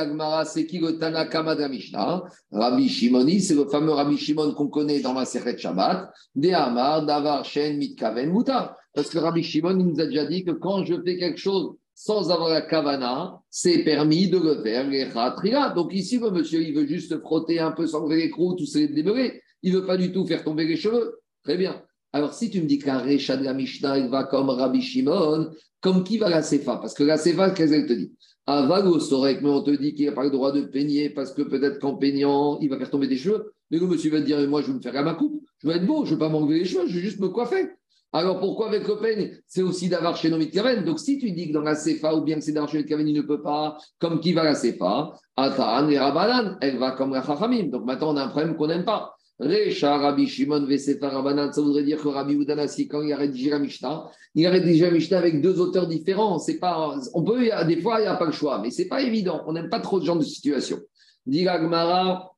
c'est 0.47 0.65
qui 0.65 0.79
le 0.79 0.99
Tanakama 0.99 1.55
de 1.55 1.61
la 1.61 1.69
Mishnah? 1.69 2.25
Rabbi 2.51 2.89
Shimoni, 2.89 3.43
c'est 3.43 3.55
le 3.55 3.67
fameux 3.67 3.93
Rabbi 3.93 4.17
Shimon 4.17 4.55
qu'on 4.55 4.69
connaît 4.69 5.01
dans 5.01 5.13
la 5.13 5.27
Seret 5.27 5.59
Shabbat. 5.59 6.11
De 6.35 6.51
Amar, 6.51 7.05
Davar, 7.05 7.45
Shen, 7.45 7.77
Mitkaven, 7.77 8.33
Muta. 8.33 8.75
Parce 8.95 9.11
que 9.11 9.19
Rabbi 9.19 9.43
Shimon, 9.43 9.79
il 9.79 9.87
nous 9.87 10.01
a 10.01 10.07
déjà 10.07 10.25
dit 10.25 10.45
que 10.45 10.53
quand 10.53 10.83
je 10.87 10.95
fais 11.05 11.19
quelque 11.19 11.39
chose 11.39 11.75
sans 11.99 12.31
avoir 12.31 12.51
la 12.51 12.61
kavana, 12.61 13.41
c'est 13.49 13.79
permis 13.79 14.29
de 14.29 14.37
le 14.37 14.63
faire, 14.63 14.87
les 14.87 15.09
khatrila. 15.09 15.71
Donc 15.71 15.95
ici, 15.95 16.19
le 16.19 16.31
monsieur, 16.31 16.63
il 16.63 16.75
veut 16.75 16.87
juste 16.87 17.19
frotter 17.21 17.59
un 17.59 17.73
peu, 17.73 17.87
s'enlever 17.87 18.17
les 18.17 18.31
croûtes 18.31 18.61
ou 18.61 18.67
se 18.67 18.79
les. 18.79 19.41
Il 19.63 19.73
ne 19.73 19.79
veut 19.79 19.87
pas 19.87 19.97
du 19.97 20.13
tout 20.13 20.27
faire 20.27 20.45
tomber 20.45 20.67
les 20.67 20.77
cheveux. 20.77 21.21
Très 21.43 21.57
bien. 21.57 21.83
Alors, 22.13 22.35
si 22.35 22.51
tu 22.51 22.61
me 22.61 22.67
dis 22.67 22.79
qu'un 22.79 22.99
Recha 22.99 23.39
de 23.39 23.45
la 23.45 23.55
Mishnah, 23.55 23.99
il 23.99 24.11
va 24.11 24.25
comme 24.25 24.51
Rabbi 24.51 24.83
Shimon, 24.83 25.51
comme 25.81 26.05
qui 26.05 26.19
va 26.19 26.29
la 26.29 26.43
Sefa? 26.43 26.77
Parce 26.77 26.93
que 26.93 27.03
la 27.03 27.17
Sefa, 27.17 27.51
qu'est-ce 27.51 27.73
qu'elle 27.73 27.87
te 27.87 27.95
dit? 27.95 28.13
Aval 28.47 28.87
au 28.89 29.01
Sorek, 29.01 29.41
mais 29.41 29.49
on 29.49 29.63
te 29.63 29.71
dit 29.71 29.95
qu'il 29.95 30.05
n'a 30.05 30.13
pas 30.13 30.25
le 30.25 30.31
droit 30.31 30.53
de 30.53 30.61
peigner 30.61 31.09
parce 31.09 31.33
que 31.33 31.43
peut-être 31.43 31.81
qu'en 31.81 31.97
peignant, 31.97 32.59
il 32.61 32.69
va 32.69 32.77
faire 32.77 32.91
tomber 32.91 33.09
des 33.09 33.17
cheveux. 33.17 33.55
Mais 33.71 33.79
le 33.79 33.87
monsieur 33.87 34.11
va 34.11 34.21
te 34.21 34.27
dire 34.27 34.47
Moi, 34.49 34.61
je 34.61 34.67
veux 34.67 34.75
me 34.75 34.83
faire 34.83 34.97
à 34.97 35.03
ma 35.03 35.15
coupe, 35.15 35.43
je 35.63 35.67
veux 35.67 35.75
être 35.75 35.87
beau, 35.87 36.05
je 36.05 36.11
ne 36.11 36.15
veux 36.15 36.19
pas 36.19 36.29
m'enlever 36.29 36.59
les 36.59 36.65
cheveux, 36.67 36.87
je 36.87 36.95
veux 36.95 37.01
juste 37.01 37.21
me 37.21 37.29
coiffer. 37.29 37.71
Alors 38.13 38.41
pourquoi 38.41 38.69
avec 38.69 38.87
le 38.87 38.97
peigne 38.99 39.37
C'est 39.47 39.63
aussi 39.63 39.89
d'avoir 39.89 40.17
chez 40.17 40.31
Nomit 40.31 40.51
Kaven. 40.51 40.85
Donc 40.85 40.99
si 40.99 41.19
tu 41.19 41.31
dis 41.33 41.49
que 41.49 41.53
dans 41.53 41.63
la 41.63 41.75
Sefa 41.75 42.15
ou 42.15 42.23
bien 42.23 42.37
que 42.37 42.43
c'est 42.43 42.53
d'avoir 42.53 42.71
chez 42.71 42.85
Kaven, 42.85 43.07
il 43.07 43.17
ne 43.17 43.23
peut 43.23 43.43
pas, 43.43 43.77
comme 43.99 44.21
qui 44.21 44.33
va 44.33 44.45
la 44.45 44.55
Sefa 44.55 45.13
Ataan 45.37 45.89
et 45.91 45.99
Rabanan, 45.99 46.57
elle 46.61 46.79
va 46.79 46.93
comme 46.93 47.13
la. 47.13 47.21
Donc 47.21 47.85
maintenant, 47.85 48.15
on 48.15 48.17
a 48.17 48.25
un 48.25 48.29
problème 48.29 48.57
qu'on 48.57 48.69
n'aime 48.69 48.85
pas. 48.85 49.17
Recha 49.39 49.99
Rabbi 49.99 50.27
Shimon 50.27 50.65
Vesefa 50.65 51.11
Rabanan, 51.11 51.53
ça 51.53 51.61
voudrait 51.61 51.83
dire 51.83 52.03
que 52.03 52.09
Rabbi 52.09 52.35
Udanasi, 52.35 52.89
quand 52.89 53.03
il 53.03 53.13
a 53.13 53.19
rédigé 53.19 53.59
Mishnah, 53.59 54.09
il 54.35 54.47
a 54.47 54.51
rédigé 54.51 54.87
avec 55.15 55.43
deux 55.43 55.61
auteurs 55.61 55.87
différents. 55.87 56.39
C'est 56.39 56.59
pas, 56.59 56.97
on 57.13 57.23
peut, 57.23 57.51
des 57.67 57.81
fois, 57.83 57.99
il 57.99 58.03
n'y 58.03 58.09
a 58.09 58.15
pas 58.15 58.25
le 58.25 58.33
choix, 58.33 58.61
mais 58.63 58.71
c'est 58.71 58.89
pas 58.89 59.03
évident. 59.03 59.43
On 59.47 59.53
n'aime 59.53 59.69
pas 59.69 59.81
trop 59.81 60.01
ce 60.01 60.07
genre 60.07 60.17
de 60.17 60.25
situation. 60.25 60.79
Dit 61.27 61.45
la 61.45 61.61
Gemara, 61.61 62.33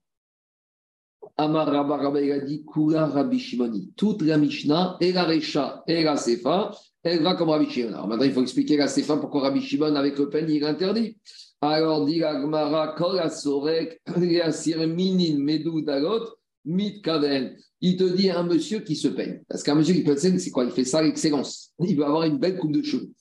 Amar 1.41 1.69
Rabba 1.69 2.21
il 2.21 2.33
a 2.33 2.41
dit 2.41 2.65
Kula 2.65 3.07
Rabbi 3.07 3.39
Shimoni. 3.39 3.93
Toute 3.97 4.23
la 4.23 4.37
Mishnah, 4.39 4.97
et 5.01 5.13
la 5.13 5.25
Recha, 5.25 5.85
et 5.87 6.03
la 6.03 6.17
Sefa, 6.17 6.73
elle 7.05 7.23
va 7.23 7.35
comme 7.35 7.51
Rabbi 7.51 7.71
Shimon. 7.71 7.95
Alors 7.95 8.09
maintenant, 8.09 8.25
il 8.25 8.33
faut 8.33 8.43
expliquer 8.43 8.77
la 8.77 8.89
Sefa 8.89 9.17
pourquoi 9.19 9.43
Rabbi 9.43 9.61
Shimon, 9.61 9.95
avec 9.95 10.19
le 10.19 10.29
peigne, 10.29 10.51
il 10.51 10.65
interdit. 10.65 11.17
Alors, 11.61 12.07
dit 12.07 12.19
la 12.19 12.41
Gemara, 12.41 12.95
Kol 12.99 13.21
Asorek, 13.21 14.01
Yasir 14.21 14.87
Minin 14.89 15.39
Medou 15.39 15.81
Dalot, 15.81 16.25
Mit 16.65 17.03
Kaven. 17.03 17.57
Il 17.81 17.97
te 17.97 18.05
dit 18.05 18.31
un 18.31 18.43
monsieur 18.43 18.81
qui 18.81 18.97
se 18.97 19.07
peigne. 19.07 19.43
Parce 19.49 19.63
qu'un 19.63 19.77
monsieur 19.77 19.95
qui 19.95 20.03
peut 20.03 20.17
se 20.17 20.39
c'est 20.39 20.51
quoi? 20.51 20.65
Il 20.65 20.73
fait 20.73 20.85
ça 20.85 20.99
à 20.99 21.03
l'excellence. 21.03 21.73
Il 21.79 21.97
veut 21.97 22.05
avoir 22.05 22.25
une 22.25 22.39
belle 22.39 22.59
coupe 22.59 22.73
de 22.73 22.83
cheveux. 22.83 23.13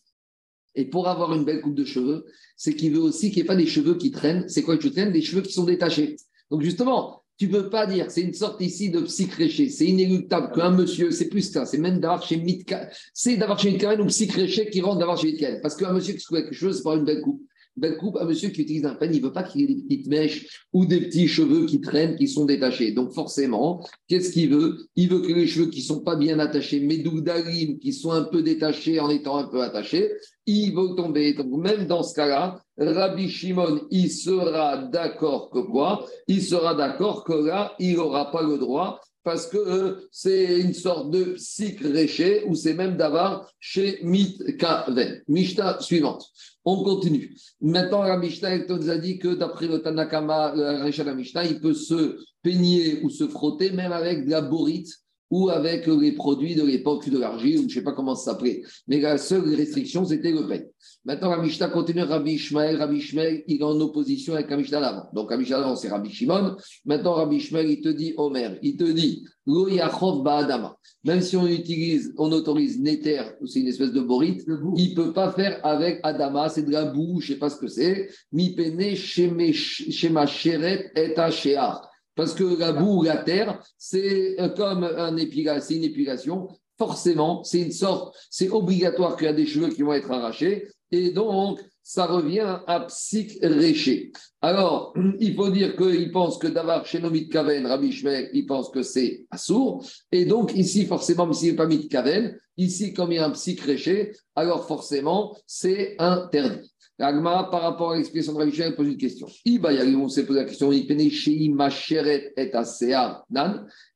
Et 0.73 0.85
pour 0.85 1.07
avoir 1.07 1.33
une 1.33 1.45
belle 1.45 1.61
coupe 1.61 1.75
de 1.75 1.85
cheveux, 1.85 2.25
c'est 2.55 2.75
qu'il 2.75 2.93
veut 2.93 3.01
aussi 3.01 3.29
qu'il 3.29 3.41
n'y 3.41 3.45
ait 3.45 3.47
pas 3.47 3.55
des 3.55 3.67
cheveux 3.67 3.95
qui 3.95 4.09
traînent. 4.09 4.49
C'est 4.49 4.63
quoi? 4.63 4.75
Que 4.75 4.81
tu 4.81 4.91
traînes 4.91 5.11
Des 5.11 5.21
cheveux 5.21 5.43
qui 5.43 5.53
sont 5.53 5.63
détachés. 5.63 6.17
Donc 6.49 6.61
justement, 6.61 7.23
tu 7.37 7.47
ne 7.47 7.51
peux 7.51 7.69
pas 7.69 7.85
dire, 7.85 8.09
c'est 8.09 8.21
une 8.21 8.33
sorte 8.33 8.59
ici 8.61 8.89
de 8.89 9.01
psychréché. 9.01 9.69
C'est 9.69 9.85
inéluctable 9.85 10.51
qu'un 10.53 10.71
monsieur, 10.71 11.11
c'est 11.11 11.29
plus 11.29 11.43
ça, 11.43 11.65
c'est 11.65 11.77
même 11.77 11.99
d'avoir 11.99 12.23
chez 12.23 12.37
Mitka, 12.37 12.89
c'est 13.13 13.37
d'avoir 13.37 13.59
chez 13.59 13.71
Mitkaven 13.71 14.01
ou 14.01 14.07
psychréché 14.07 14.69
qui 14.69 14.81
rentre 14.81 14.99
d'avoir 14.99 15.17
chez 15.17 15.31
Mitkaven. 15.31 15.61
Parce 15.61 15.75
qu'un 15.75 15.93
monsieur 15.93 16.13
qui 16.13 16.19
se 16.19 16.33
avec 16.33 16.49
les 16.49 16.55
cheveux, 16.55 16.73
c'est 16.73 16.83
pas 16.83 16.95
une 16.95 17.05
belle 17.05 17.21
coupe. 17.21 17.41
Belle 17.77 17.97
coupe, 17.97 18.17
un 18.19 18.25
monsieur 18.25 18.49
qui 18.49 18.61
utilise 18.61 18.85
un 18.85 18.95
peigne, 18.95 19.13
il 19.13 19.21
ne 19.21 19.27
veut 19.27 19.33
pas 19.33 19.43
qu'il 19.43 19.63
ait 19.63 19.67
des 19.67 19.81
petites 19.83 20.07
mèches 20.07 20.65
ou 20.73 20.85
des 20.85 20.99
petits 21.01 21.27
cheveux 21.27 21.65
qui 21.67 21.79
traînent, 21.79 22.15
qui 22.15 22.27
sont 22.27 22.45
détachés. 22.45 22.91
Donc 22.91 23.13
forcément, 23.13 23.85
qu'est-ce 24.07 24.31
qu'il 24.31 24.49
veut? 24.49 24.77
Il 24.95 25.09
veut 25.09 25.21
que 25.21 25.31
les 25.31 25.45
cheveux 25.45 25.67
qui 25.67 25.79
ne 25.79 25.85
sont 25.85 26.01
pas 26.01 26.15
bien 26.15 26.39
attachés, 26.39 26.79
mais 26.79 26.97
d'Oudarim, 26.97 27.77
qui 27.77 27.93
sont 27.93 28.11
un 28.11 28.23
peu 28.23 28.41
détachés 28.41 28.99
en 28.99 29.09
étant 29.09 29.37
un 29.37 29.47
peu 29.47 29.61
attachés, 29.61 30.11
ils 30.47 30.73
vont 30.73 30.95
tomber. 30.95 31.33
Donc 31.35 31.51
même 31.51 31.85
dans 31.85 32.01
ce 32.01 32.15
cas-là, 32.15 32.59
Rabbi 32.79 33.29
Shimon, 33.29 33.81
il 33.91 34.09
sera 34.11 34.77
d'accord 34.77 35.49
que 35.51 35.59
quoi? 35.59 36.05
Il 36.27 36.41
sera 36.41 36.73
d'accord 36.73 37.23
que 37.23 37.33
là, 37.33 37.73
il 37.79 37.95
n'aura 37.95 38.31
pas 38.31 38.41
le 38.41 38.57
droit 38.57 38.99
parce 39.27 39.47
que 39.47 39.57
euh, 39.57 40.07
c'est 40.09 40.61
une 40.61 40.73
sorte 40.73 41.11
de 41.11 41.33
psychréché 41.33 42.45
ou 42.45 42.55
c'est 42.55 42.73
même 42.73 42.95
d'avoir 42.95 43.51
chez 43.59 43.99
Mitkaven. 44.01 45.21
Mishnah 45.27 45.81
suivante. 45.81 46.25
On 46.63 46.81
continue. 46.81 47.35
Maintenant, 47.59 48.03
la 48.03 48.15
Mishnah 48.15 48.59
nous 48.69 48.89
a 48.89 48.97
dit 48.97 49.19
que 49.19 49.35
d'après 49.35 49.67
le 49.67 49.81
Tanakama, 49.81 50.55
la 50.55 51.13
Mishnah, 51.13 51.43
il 51.43 51.59
peut 51.59 51.73
se 51.73 52.19
peigner 52.41 53.01
ou 53.03 53.09
se 53.09 53.27
frotter 53.27 53.71
même 53.71 53.91
avec 53.91 54.23
de 54.23 54.31
la 54.31 54.39
borite 54.39 54.93
ou 55.29 55.49
avec 55.49 55.87
les 55.87 56.11
produits 56.13 56.55
de 56.55 56.63
l'époque 56.63 57.09
de 57.09 57.17
l'argile, 57.17 57.57
ou 57.57 57.61
je 57.61 57.65
ne 57.65 57.69
sais 57.71 57.83
pas 57.83 57.93
comment 57.93 58.15
ça 58.15 58.31
s'appelait. 58.31 58.61
Mais 58.87 58.99
la 58.99 59.17
seule 59.17 59.53
restriction, 59.53 60.05
c'était 60.05 60.31
le 60.31 60.47
peigne. 60.47 60.65
Maintenant, 61.05 61.31
la 61.31 61.41
Mishnah 61.41 61.69
continue, 61.69 62.03
Rabbi 62.03 62.33
Ishmael. 62.33 62.77
Rabbi 62.77 62.97
Ishmael, 62.97 63.43
il 63.47 63.59
est 63.59 63.63
en 63.63 63.79
opposition 63.79 64.33
avec 64.33 64.49
la 64.49 64.57
Mishnah 64.57 64.79
d'avant. 64.79 65.09
Donc, 65.13 65.31
la 65.31 65.37
Mishnah 65.37 65.59
d'avant, 65.59 65.75
c'est 65.75 65.89
Rabbi 65.89 66.11
Shimon. 66.11 66.55
Maintenant, 66.85 67.13
Rabbi 67.13 67.37
Ishmael, 67.37 67.69
il 67.69 67.81
te 67.81 67.89
dit, 67.89 68.13
Omer, 68.17 68.57
il 68.61 68.77
te 68.77 68.83
dit, 68.83 69.25
Lo 69.45 69.67
Yachov 69.69 70.23
Ba'adama. 70.23 70.77
Même 71.05 71.21
si 71.21 71.37
on 71.37 71.47
utilise, 71.47 72.13
on 72.17 72.31
autorise 72.33 72.81
Néter, 72.81 73.21
c'est 73.45 73.61
une 73.61 73.67
espèce 73.67 73.93
de 73.93 74.01
borite, 74.01 74.43
il 74.75 74.89
ne 74.89 74.95
peut 74.95 75.13
pas 75.13 75.31
faire 75.31 75.65
avec 75.65 76.01
Adama, 76.03 76.49
c'est 76.49 76.63
de 76.63 76.71
la 76.71 76.85
boue, 76.85 77.21
je 77.21 77.31
ne 77.31 77.33
sais 77.33 77.39
pas 77.39 77.49
ce 77.49 77.55
que 77.55 77.67
c'est. 77.67 78.09
Mi 78.33 78.53
pene 78.55 78.93
shema 78.93 80.25
sheret 80.25 80.91
et 80.95 81.17
ashear. 81.17 81.89
Parce 82.17 82.33
que 82.33 82.59
la 82.59 82.73
boue, 82.73 83.03
la 83.03 83.17
terre, 83.17 83.61
c'est 83.77 84.35
euh, 84.41 84.49
comme 84.49 84.83
un 84.83 85.15
épila- 85.15 85.61
une 85.73 85.83
épilation. 85.83 86.49
Forcément, 86.77 87.43
c'est 87.43 87.61
une 87.61 87.71
sorte, 87.71 88.15
c'est 88.29 88.49
obligatoire 88.49 89.15
qu'il 89.15 89.25
y 89.27 89.29
a 89.29 89.33
des 89.33 89.45
cheveux 89.45 89.69
qui 89.69 89.83
vont 89.83 89.93
être 89.93 90.11
arrachés. 90.11 90.67
Et 90.91 91.11
donc, 91.11 91.59
ça 91.83 92.05
revient 92.05 92.59
à 92.67 92.81
psik 92.81 93.37
réché. 93.41 94.11
Alors, 94.41 94.93
il 95.19 95.35
faut 95.35 95.49
dire 95.49 95.75
qu'il 95.77 96.11
pense 96.11 96.37
que 96.37 96.47
d'avoir 96.47 96.85
chez 96.85 96.99
Nomit 96.99 97.29
Kaven, 97.29 97.65
Rabbi 97.65 97.91
Shmer, 97.91 98.29
il 98.33 98.45
pense 98.45 98.69
que 98.69 98.81
c'est 98.81 99.25
assourd. 99.31 99.85
Et 100.11 100.25
donc, 100.25 100.53
ici, 100.55 100.85
forcément, 100.85 101.31
s'il 101.31 101.51
n'est 101.51 101.55
pas 101.55 101.67
Kaven, 101.89 102.37
ici, 102.57 102.93
comme 102.93 103.11
il 103.11 103.15
y 103.15 103.19
a 103.19 103.25
un 103.25 103.31
psy 103.31 103.57
réché, 103.63 104.11
alors 104.35 104.67
forcément, 104.67 105.35
c'est 105.45 105.95
interdit. 105.99 106.73
Par 106.97 107.61
rapport 107.61 107.91
à 107.91 107.97
l'expression 107.97 108.33
de 108.33 108.39
Rabbi 108.39 108.51
Shmer, 108.51 108.75
pose 108.75 108.87
une 108.87 108.97
question. 108.97 109.27
on 109.27 110.09
s'est 110.09 110.25
posé 110.25 110.39
la 110.39 110.45
question 110.45 110.71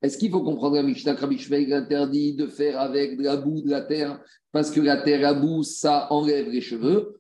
est-ce 0.02 0.18
qu'il 0.18 0.32
faut 0.32 0.44
comprendre 0.44 0.76
la 0.76 0.84
Mishnah 0.84 1.16
que 1.16 1.74
interdit 1.74 2.36
de 2.36 2.46
faire 2.46 2.80
avec 2.80 3.18
de 3.18 3.24
la 3.24 3.38
boue 3.38 3.62
de 3.62 3.72
la 3.72 3.82
terre 3.82 4.22
parce 4.52 4.70
que 4.70 4.82
la 4.82 4.98
terre 4.98 5.28
à 5.28 5.34
boue, 5.34 5.64
ça 5.64 6.08
enlève 6.12 6.50
les 6.50 6.62
cheveux? 6.62 7.20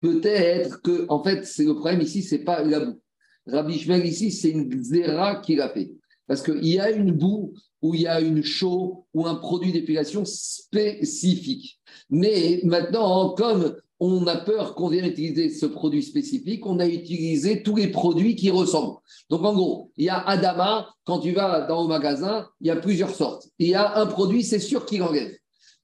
Peut-être 0.00 0.82
que, 0.82 1.06
en 1.08 1.24
fait, 1.24 1.46
le 1.58 1.74
problème 1.74 2.00
ici, 2.02 2.22
c'est 2.22 2.44
pas 2.44 2.62
la 2.62 2.80
boue. 2.80 3.00
Rabbi 3.48 3.78
Shmuel 3.78 4.06
ici, 4.06 4.30
c'est 4.30 4.50
une 4.50 4.68
xéra 4.68 5.36
qui 5.36 5.56
l'a 5.56 5.70
fait. 5.70 5.90
Parce 6.28 6.42
qu'il 6.42 6.66
y 6.66 6.78
a 6.78 6.90
une 6.90 7.12
boue 7.12 7.54
où 7.86 7.94
il 7.94 8.02
y 8.02 8.06
a 8.06 8.20
une 8.20 8.42
chaux 8.42 9.06
ou 9.14 9.26
un 9.26 9.36
produit 9.36 9.72
d'épilation 9.72 10.24
spécifique. 10.24 11.78
Mais 12.10 12.60
maintenant, 12.64 13.30
comme 13.30 13.76
on 14.00 14.26
a 14.26 14.36
peur 14.36 14.74
qu'on 14.74 14.88
vienne 14.88 15.06
utiliser 15.06 15.48
ce 15.48 15.66
produit 15.66 16.02
spécifique, 16.02 16.66
on 16.66 16.80
a 16.80 16.86
utilisé 16.86 17.62
tous 17.62 17.76
les 17.76 17.88
produits 17.88 18.36
qui 18.36 18.50
ressemblent. 18.50 18.98
Donc 19.30 19.44
en 19.44 19.54
gros, 19.54 19.92
il 19.96 20.06
y 20.06 20.08
a 20.08 20.18
Adama, 20.18 20.88
quand 21.04 21.20
tu 21.20 21.32
vas 21.32 21.62
dans 21.62 21.82
le 21.82 21.88
magasin, 21.88 22.46
il 22.60 22.66
y 22.66 22.70
a 22.70 22.76
plusieurs 22.76 23.14
sortes. 23.14 23.48
Il 23.58 23.68
y 23.68 23.74
a 23.74 23.96
un 23.98 24.06
produit, 24.06 24.42
c'est 24.42 24.58
sûr 24.58 24.84
qu'il 24.84 25.02
enlève. 25.02 25.32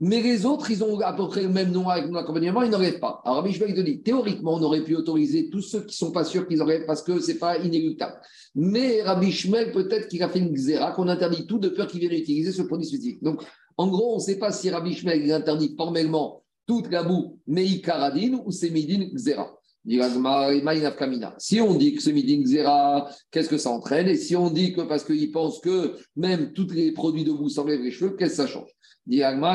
Mais 0.05 0.20
les 0.20 0.47
autres, 0.47 0.69
ils 0.73 0.83
ont 0.83 0.99
à 0.99 1.12
peu 1.12 1.29
près 1.29 1.43
le 1.43 1.49
même 1.49 1.70
nom 1.70 1.89
avec 1.89 2.11
mon 2.11 2.16
accompagnement, 2.16 2.62
ils 2.62 2.70
n'enlèvent 2.70 2.99
pas. 2.99 3.23
Alors, 3.24 3.37
Rabbi 3.37 3.57
te 3.57 3.81
dit, 3.83 4.03
théoriquement, 4.03 4.55
on 4.55 4.62
aurait 4.62 4.83
pu 4.83 4.97
autoriser 4.97 5.49
tous 5.49 5.61
ceux 5.61 5.79
qui 5.83 5.87
ne 5.87 5.93
sont 5.93 6.11
pas 6.11 6.24
sûrs 6.24 6.49
qu'ils 6.49 6.61
enlèvent 6.61 6.87
parce 6.87 7.03
que 7.03 7.20
ce 7.20 7.31
n'est 7.31 7.39
pas 7.39 7.59
inéluctable. 7.59 8.16
Mais 8.57 9.01
Rabbi 9.03 9.31
Shmuel, 9.31 9.70
peut-être 9.70 10.09
qu'il 10.09 10.24
a 10.24 10.29
fait 10.29 10.41
une 10.41 10.53
xéra, 10.53 10.91
qu'on 10.91 11.07
interdit 11.07 11.47
tout 11.47 11.61
de 11.61 11.69
peur 11.69 11.87
qu'ils 11.87 12.01
viennent 12.01 12.20
utiliser 12.20 12.51
ce 12.51 12.62
produit 12.62 12.85
spécifique. 12.85 13.23
Donc, 13.23 13.45
en 13.77 13.87
gros, 13.87 14.15
on 14.15 14.16
ne 14.16 14.23
sait 14.23 14.41
pas 14.41 14.51
si 14.51 14.70
Rabbi 14.70 14.93
Shmuel 14.93 15.31
interdit 15.31 15.73
formellement 15.77 16.43
toute 16.66 16.91
la 16.91 17.05
boue 17.05 17.39
Meikaradine 17.47 18.41
ou 18.45 18.51
c'est 18.51 18.70
xéra. 18.70 19.57
Si 21.38 21.60
on 21.60 21.74
dit 21.74 21.94
que 21.94 22.02
c'est 22.02 22.12
Midin 22.12 22.42
xéra, 22.42 23.10
qu'est-ce 23.30 23.48
que 23.48 23.59
ça 23.59 23.70
entraîne? 23.70 24.06
Et 24.06 24.16
si 24.16 24.36
on 24.36 24.48
dit 24.48 24.72
que 24.72 24.82
parce 24.82 25.02
qu'ils 25.02 25.32
pensent 25.32 25.60
que 25.60 25.96
même 26.14 26.52
tous 26.52 26.70
les 26.70 26.92
produits 26.92 27.24
de 27.24 27.32
boue 27.32 27.48
s'enlèvent 27.48 27.82
les 27.82 27.90
cheveux, 27.90 28.14
qu'est-ce 28.16 28.30
que 28.30 28.36
ça 28.36 28.46
change? 28.46 28.70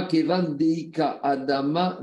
Kevan 0.09 0.57
Deika 0.57 1.19
Adama 1.23 2.01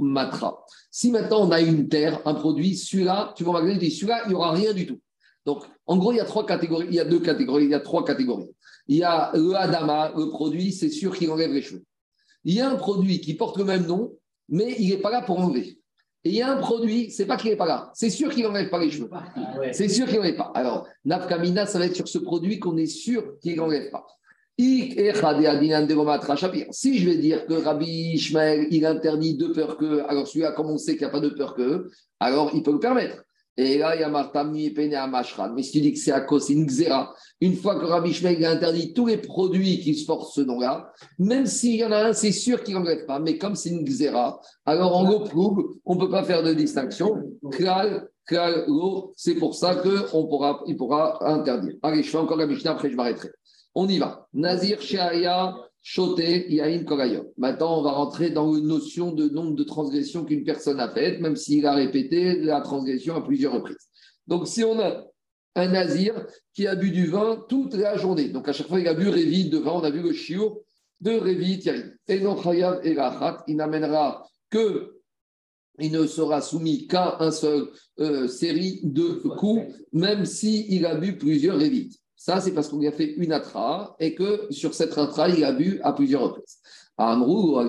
Matra. 0.00 0.64
Si 0.90 1.12
maintenant 1.12 1.46
on 1.46 1.50
a 1.52 1.60
une 1.60 1.88
terre, 1.88 2.20
un 2.24 2.34
produit, 2.34 2.76
celui-là, 2.76 3.32
tu 3.36 3.44
vas 3.44 3.52
magasin, 3.52 3.78
tu 3.78 3.86
dis 3.86 3.90
celui-là, 3.92 4.22
il 4.24 4.30
n'y 4.30 4.34
aura 4.34 4.52
rien 4.52 4.72
du 4.72 4.86
tout. 4.86 5.00
Donc, 5.46 5.62
en 5.86 5.96
gros, 5.96 6.12
il 6.12 6.16
y 6.16 6.20
a 6.20 6.24
trois 6.24 6.46
catégories, 6.46 6.86
il 6.88 6.94
y 6.94 7.00
a 7.00 7.04
deux 7.04 7.20
catégories, 7.20 7.64
il 7.64 7.70
y 7.70 7.74
a 7.74 7.80
trois 7.80 8.04
catégories. 8.04 8.50
Il 8.88 8.96
y 8.96 9.04
a 9.04 9.30
le 9.34 9.54
Adama, 9.54 10.12
le 10.16 10.28
produit, 10.30 10.72
c'est 10.72 10.90
sûr 10.90 11.16
qu'il 11.16 11.30
enlève 11.30 11.52
les 11.52 11.62
cheveux. 11.62 11.84
Il 12.44 12.54
y 12.54 12.60
a 12.60 12.68
un 12.68 12.76
produit 12.76 13.20
qui 13.20 13.34
porte 13.34 13.58
le 13.58 13.64
même 13.64 13.86
nom, 13.86 14.12
mais 14.48 14.74
il 14.78 14.90
n'est 14.90 14.98
pas 14.98 15.10
là 15.10 15.22
pour 15.22 15.38
enlever. 15.38 15.78
Et 16.26 16.30
il 16.30 16.36
y 16.36 16.42
a 16.42 16.50
un 16.50 16.56
produit, 16.56 17.10
c'est 17.10 17.26
pas 17.26 17.36
qu'il 17.36 17.50
n'est 17.50 17.56
pas 17.56 17.66
là, 17.66 17.90
c'est 17.92 18.08
sûr 18.08 18.30
qu'il 18.30 18.44
n'enlève 18.44 18.70
pas 18.70 18.78
les 18.78 18.90
cheveux. 18.90 19.10
C'est 19.72 19.88
sûr 19.88 20.06
qu'il 20.06 20.16
n'enlève 20.16 20.36
pas. 20.36 20.52
Alors, 20.54 20.88
Nafkamina, 21.04 21.66
ça 21.66 21.78
va 21.78 21.84
être 21.84 21.96
sur 21.96 22.08
ce 22.08 22.16
produit 22.16 22.58
qu'on 22.58 22.78
est 22.78 22.86
sûr 22.86 23.38
qu'il 23.40 23.56
n'enlève 23.56 23.90
pas. 23.90 24.06
Si 24.56 24.92
je 26.98 27.10
vais 27.10 27.16
dire 27.16 27.44
que 27.44 27.54
Rabbi 27.54 28.12
Ishmael, 28.14 28.68
il 28.70 28.86
interdit 28.86 29.36
de 29.36 29.48
peur 29.48 29.76
que, 29.76 30.08
alors 30.08 30.28
celui-là, 30.28 30.52
comme 30.52 30.70
on 30.70 30.78
sait 30.78 30.92
qu'il 30.92 31.00
n'y 31.00 31.08
a 31.08 31.10
pas 31.10 31.18
de 31.20 31.30
peur 31.30 31.54
que, 31.54 31.90
alors 32.20 32.52
il 32.54 32.62
peut 32.62 32.72
le 32.72 32.78
permettre. 32.78 33.23
Et 33.56 33.78
là, 33.78 33.94
il 33.94 34.00
y 34.00 34.04
a 34.04 35.06
Mashran. 35.06 35.52
Mais 35.54 35.62
si 35.62 35.72
tu 35.72 35.80
dis 35.80 35.92
que 35.92 35.98
c'est 35.98 36.10
à 36.12 36.20
cause, 36.20 36.46
c'est 36.46 36.54
une 36.54 36.66
xéra. 36.66 37.14
Une 37.40 37.54
fois 37.54 37.78
que 37.78 37.84
Rabbi 37.84 38.10
Ishmael 38.10 38.44
a 38.44 38.50
interdit 38.50 38.92
tous 38.92 39.06
les 39.06 39.18
produits 39.18 39.78
qui 39.78 39.94
se 39.94 40.06
portent 40.06 40.32
ce 40.32 40.40
nom-là, 40.40 40.92
même 41.18 41.46
s'il 41.46 41.76
y 41.76 41.84
en 41.84 41.92
a 41.92 42.08
un, 42.08 42.12
c'est 42.12 42.32
sûr 42.32 42.64
qu'il 42.64 42.74
n'enlève 42.74 43.06
pas. 43.06 43.20
Mais 43.20 43.38
comme 43.38 43.54
c'est 43.54 43.70
une 43.70 43.84
xéra, 43.84 44.40
alors 44.66 44.96
en 44.96 45.04
gros, 45.04 45.78
on 45.84 45.94
ne 45.94 46.00
peut 46.00 46.10
pas 46.10 46.24
faire 46.24 46.42
de 46.42 46.52
distinction. 46.52 47.22
C'est 49.16 49.34
pour 49.34 49.54
ça 49.54 49.76
qu'il 49.76 50.02
pourra, 50.10 50.62
il 50.66 50.76
pourra 50.76 51.18
interdire. 51.32 51.74
Allez, 51.82 52.02
je 52.02 52.10
fais 52.10 52.18
encore 52.18 52.38
la 52.38 52.46
Mishnah, 52.46 52.72
après 52.72 52.90
je 52.90 52.96
m'arrêterai. 52.96 53.28
On 53.76 53.88
y 53.88 53.98
va. 53.98 54.26
Nazir, 54.32 54.80
Shaya. 54.80 55.54
Maintenant, 57.36 57.78
on 57.78 57.82
va 57.82 57.92
rentrer 57.92 58.30
dans 58.30 58.54
une 58.54 58.66
notion 58.66 59.12
de 59.12 59.28
nombre 59.28 59.54
de 59.54 59.64
transgressions 59.64 60.24
qu'une 60.24 60.42
personne 60.42 60.80
a 60.80 60.92
faites, 60.92 61.20
même 61.20 61.36
s'il 61.36 61.66
a 61.66 61.74
répété 61.74 62.40
la 62.40 62.62
transgression 62.62 63.16
à 63.16 63.20
plusieurs 63.20 63.52
reprises. 63.52 63.88
Donc, 64.26 64.48
si 64.48 64.64
on 64.64 64.80
a 64.80 65.04
un 65.56 65.68
Nazir 65.68 66.26
qui 66.54 66.66
a 66.66 66.74
bu 66.74 66.90
du 66.90 67.06
vin 67.06 67.44
toute 67.48 67.74
la 67.74 67.96
journée, 67.98 68.30
donc 68.30 68.48
à 68.48 68.52
chaque 68.52 68.66
fois 68.66 68.80
il 68.80 68.88
a 68.88 68.94
bu 68.94 69.08
Révit 69.08 69.50
de 69.50 69.58
vin, 69.58 69.72
on 69.72 69.84
a 69.84 69.90
vu 69.90 70.00
le 70.00 70.12
chiot 70.12 70.64
de 71.00 71.12
Révit. 71.12 71.68
Et 72.08 72.20
non, 72.20 72.42
Chayav 72.42 72.80
et 72.82 72.96
il 73.46 73.56
n'amènera 73.56 74.26
que 74.50 74.94
il 75.78 75.92
ne 75.92 76.06
sera 76.06 76.40
soumis 76.40 76.86
qu'à 76.86 77.16
un 77.20 77.30
seul 77.30 77.68
euh, 77.98 78.28
série 78.28 78.80
de 78.84 79.28
coups, 79.36 79.64
même 79.92 80.24
s'il 80.24 80.86
a 80.86 80.94
bu 80.94 81.18
plusieurs 81.18 81.58
révites. 81.58 81.98
Ça, 82.26 82.40
c'est 82.40 82.52
parce 82.54 82.70
qu'on 82.70 82.78
lui 82.78 82.86
a 82.86 82.92
fait 82.92 83.12
une 83.18 83.32
atra 83.32 83.96
et 84.00 84.14
que 84.14 84.46
sur 84.48 84.72
cette 84.72 84.96
atra, 84.96 85.28
il 85.28 85.44
a 85.44 85.52
bu 85.52 85.78
à 85.82 85.92
plusieurs 85.92 86.22
reprises. 86.22 86.56
Amrou, 86.96 87.60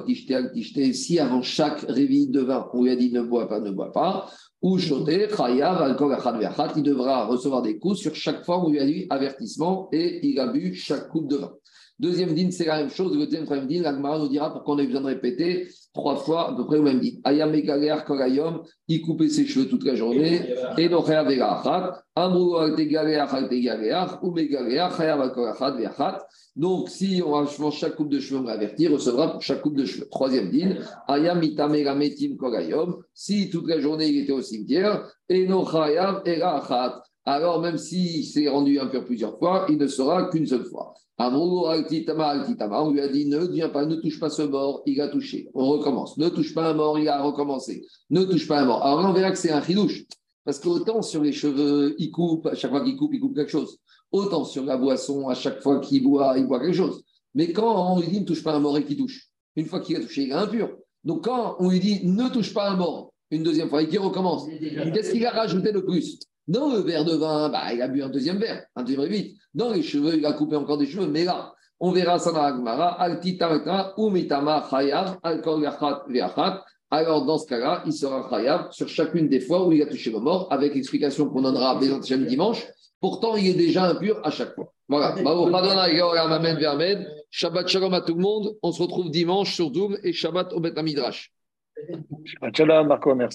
si 0.94 1.20
avant 1.20 1.42
chaque 1.42 1.82
réveil 1.82 2.30
de 2.30 2.40
vin, 2.40 2.66
on 2.72 2.84
lui 2.84 2.90
a 2.90 2.96
dit 2.96 3.12
ne 3.12 3.22
bois 3.22 3.50
pas, 3.50 3.60
ne 3.60 3.72
bois 3.72 3.92
pas, 3.92 4.32
ou 4.62 4.78
choté, 4.78 5.28
chayav, 5.28 5.98
il 6.78 6.84
devra 6.84 7.26
recevoir 7.26 7.64
des 7.64 7.78
coups 7.80 8.00
sur 8.00 8.16
chaque 8.16 8.46
fois 8.46 8.60
où 8.60 8.68
on 8.68 8.70
lui 8.70 8.80
a 8.80 8.86
dit 8.86 9.08
avertissement 9.10 9.90
et 9.92 10.26
il 10.26 10.40
a 10.40 10.48
bu 10.48 10.74
chaque 10.74 11.10
coupe 11.10 11.28
de 11.28 11.36
vin. 11.36 11.52
Deuxième 11.98 12.34
dîne, 12.34 12.52
c'est 12.52 12.66
la 12.66 12.80
même 12.80 12.90
chose. 12.90 13.18
Le 13.18 13.26
deuxième, 13.26 13.46
troisième 13.46 13.70
dîne, 13.70 13.84
l'Agmara 13.84 14.20
nous 14.20 14.28
dira 14.28 14.52
pourquoi 14.52 14.76
on 14.76 14.80
a 14.80 14.84
besoin 14.84 15.00
de 15.00 15.06
répéter 15.06 15.70
trois 15.94 16.18
fois 16.18 16.52
à 16.52 16.54
peu 16.54 16.66
près 16.66 16.76
le 16.76 16.84
même 16.84 17.00
dîne. 17.00 17.22
Ayam 17.24 17.52
Megaler 17.52 17.96
Korayom, 18.06 18.64
il 18.90 19.02
coupait 19.02 19.30
ses 19.30 19.46
cheveux 19.46 19.70
toute 19.70 19.86
la 19.86 19.96
journée. 19.96 20.42
Et 20.78 20.90
donc, 20.90 21.10
Amrou 22.18 22.58
ou 24.22 24.36
Donc, 26.58 26.90
si 26.90 27.22
on 27.26 27.32
va 27.32 27.72
chaque 27.72 27.96
coupe 27.96 28.10
de 28.10 28.20
cheveux, 28.20 28.40
on 28.42 28.44
va 28.44 28.52
avertir, 28.52 28.92
recevra 28.92 29.32
pour 29.32 29.42
chaque 29.42 29.62
coupe 29.62 29.78
de 29.78 29.86
cheveux. 29.86 30.08
Troisième 30.12 30.50
dîne, 30.50 30.80
Ayam 31.08 31.40
Metim 31.40 32.36
Korayom, 32.36 32.98
si 33.14 33.50
toute 33.50 33.70
la 33.70 33.80
journée 33.80 34.08
il 34.08 34.24
était 34.24 34.34
au 34.34 34.42
cimetière, 34.42 35.10
et 35.30 35.48
no 35.48 35.66
Chayav 35.66 36.24
Erachat. 36.26 37.04
Alors, 37.24 37.62
même 37.62 37.78
s'il 37.78 38.26
s'est 38.26 38.50
rendu 38.50 38.80
impur 38.80 39.06
plusieurs 39.06 39.40
fois, 39.40 39.66
il 39.70 39.78
ne 39.78 39.88
sera 39.88 40.30
qu'une 40.30 40.46
seule 40.46 40.66
fois. 40.66 40.94
On 41.18 42.92
lui 42.92 43.00
a 43.02 43.08
dit 43.08 43.26
ne 43.28 43.46
viens 43.48 43.70
pas, 43.70 43.86
ne 43.86 43.96
touche 43.96 44.20
pas 44.20 44.30
ce 44.30 44.42
mort, 44.42 44.82
il 44.86 45.00
a 45.00 45.08
touché. 45.08 45.50
On 45.54 45.68
recommence. 45.68 46.18
Ne 46.18 46.28
touche 46.30 46.54
pas 46.54 46.70
un 46.70 46.74
mort, 46.74 47.00
il 47.00 47.08
a 47.08 47.22
recommencé. 47.22 47.86
Ne 48.10 48.26
touche 48.26 48.48
pas 48.48 48.60
un 48.62 48.66
mort. 48.66 48.84
Alors 48.84 49.02
là, 49.02 49.10
on 49.10 49.14
verra 49.14 49.32
que 49.32 49.38
c'est 49.38 49.52
un 49.52 49.62
chidouche. 49.62 50.04
Parce 50.44 50.60
qu'autant 50.60 51.02
sur 51.02 51.24
les 51.24 51.32
cheveux, 51.32 51.96
il 51.98 52.12
coupe, 52.12 52.48
à 52.48 52.56
chaque 52.56 52.72
fois 52.72 52.84
qu'il 52.84 52.96
coupe, 52.98 53.14
il 53.14 53.20
coupe 53.20 53.36
quelque 53.36 53.52
chose. 53.52 53.80
Autant 54.12 54.44
sur 54.44 54.64
la 54.64 54.78
boisson, 54.78 55.28
à 55.30 55.36
chaque 55.36 55.62
fois 55.62 55.80
qu'il 55.80 56.04
boit, 56.04 56.38
il 56.38 56.46
boit 56.46 56.60
quelque 56.60 56.76
chose. 56.76 57.02
Mais 57.34 57.52
quand 57.52 57.94
on 57.94 58.00
lui 58.00 58.08
dit 58.08 58.20
ne 58.20 58.26
touche 58.26 58.44
pas 58.44 58.54
un 58.54 58.60
mort 58.60 58.78
et 58.78 58.84
qu'il 58.86 58.98
touche, 58.98 59.30
une 59.56 59.66
fois 59.66 59.80
qu'il 59.80 59.96
a 59.96 60.02
touché, 60.02 60.24
il 60.24 60.30
est 60.30 60.34
impur. 60.34 60.70
Donc 61.04 61.24
quand 61.26 61.56
on 61.60 61.70
lui 61.70 61.80
dit 61.80 62.02
ne 62.04 62.30
touche 62.30 62.54
pas 62.54 62.70
un 62.70 62.76
mort, 62.76 63.14
une 63.32 63.44
deuxième 63.44 63.70
fois 63.70 63.82
et 63.82 63.88
qu'il 63.88 64.00
recommence, 64.00 64.46
qu'est-ce 64.48 65.12
qu'il 65.12 65.26
a 65.26 65.32
rajouté 65.32 65.72
de 65.72 65.80
plus? 65.80 66.20
Dans 66.48 66.70
le 66.70 66.80
verre 66.80 67.06
de 67.06 67.16
vin, 67.16 67.50
bah, 67.50 67.74
il 67.74 67.82
a 67.82 67.88
bu 67.88 68.04
un 68.04 68.10
deuxième 68.10 68.38
verre, 68.38 68.66
un 68.76 68.84
deuxième 68.84 69.06
vite. 69.06 69.38
Dans 69.54 69.72
les 69.72 69.82
cheveux, 69.82 70.18
il 70.18 70.26
a 70.26 70.34
coupé 70.34 70.56
encore 70.56 70.78
des 70.78 70.86
cheveux. 70.86 71.08
Mais 71.08 71.24
là, 71.24 71.54
on 71.80 71.92
verra 71.92 72.20
ça 72.20 72.32
dans 72.32 72.42
la 72.42 72.52
Gemara. 72.52 73.02
Alors, 76.92 77.26
dans 77.26 77.38
ce 77.38 77.48
cas-là, 77.48 77.84
il 77.86 77.94
sera 77.94 78.30
chayav 78.30 78.72
sur 78.72 78.88
chacune 78.88 79.28
des 79.28 79.40
fois 79.40 79.66
où 79.68 79.72
il 79.72 79.82
a 79.82 79.88
touché 79.88 80.12
le 80.12 80.20
mort, 80.20 80.48
avec 80.52 80.76
l'explication 80.76 81.30
qu'on 81.30 81.42
donnera 81.42 81.72
à 81.72 81.80
dimanche. 81.80 82.66
Pourtant, 83.02 83.36
il 83.36 83.48
est 83.48 83.54
déjà 83.54 83.86
impur 83.86 84.22
à 84.24 84.30
chaque 84.30 84.54
fois. 84.54 84.72
Voilà. 84.88 85.16
Shabbat 87.32 87.68
shalom 87.68 87.94
à 87.94 88.02
tout 88.02 88.14
le 88.14 88.22
monde. 88.22 88.56
On 88.62 88.72
se 88.72 88.82
retrouve 88.82 89.10
dimanche 89.10 89.56
sur 89.56 89.72
Doom 89.72 89.98
et 90.04 90.14
Shabbat 90.14 90.54
au 90.54 90.60
Bet 90.60 90.82
Midrash. 90.82 91.34
Shabbat 92.24 92.56
shalom, 92.56 92.88
Marco, 92.88 93.16
merci. 93.16 93.24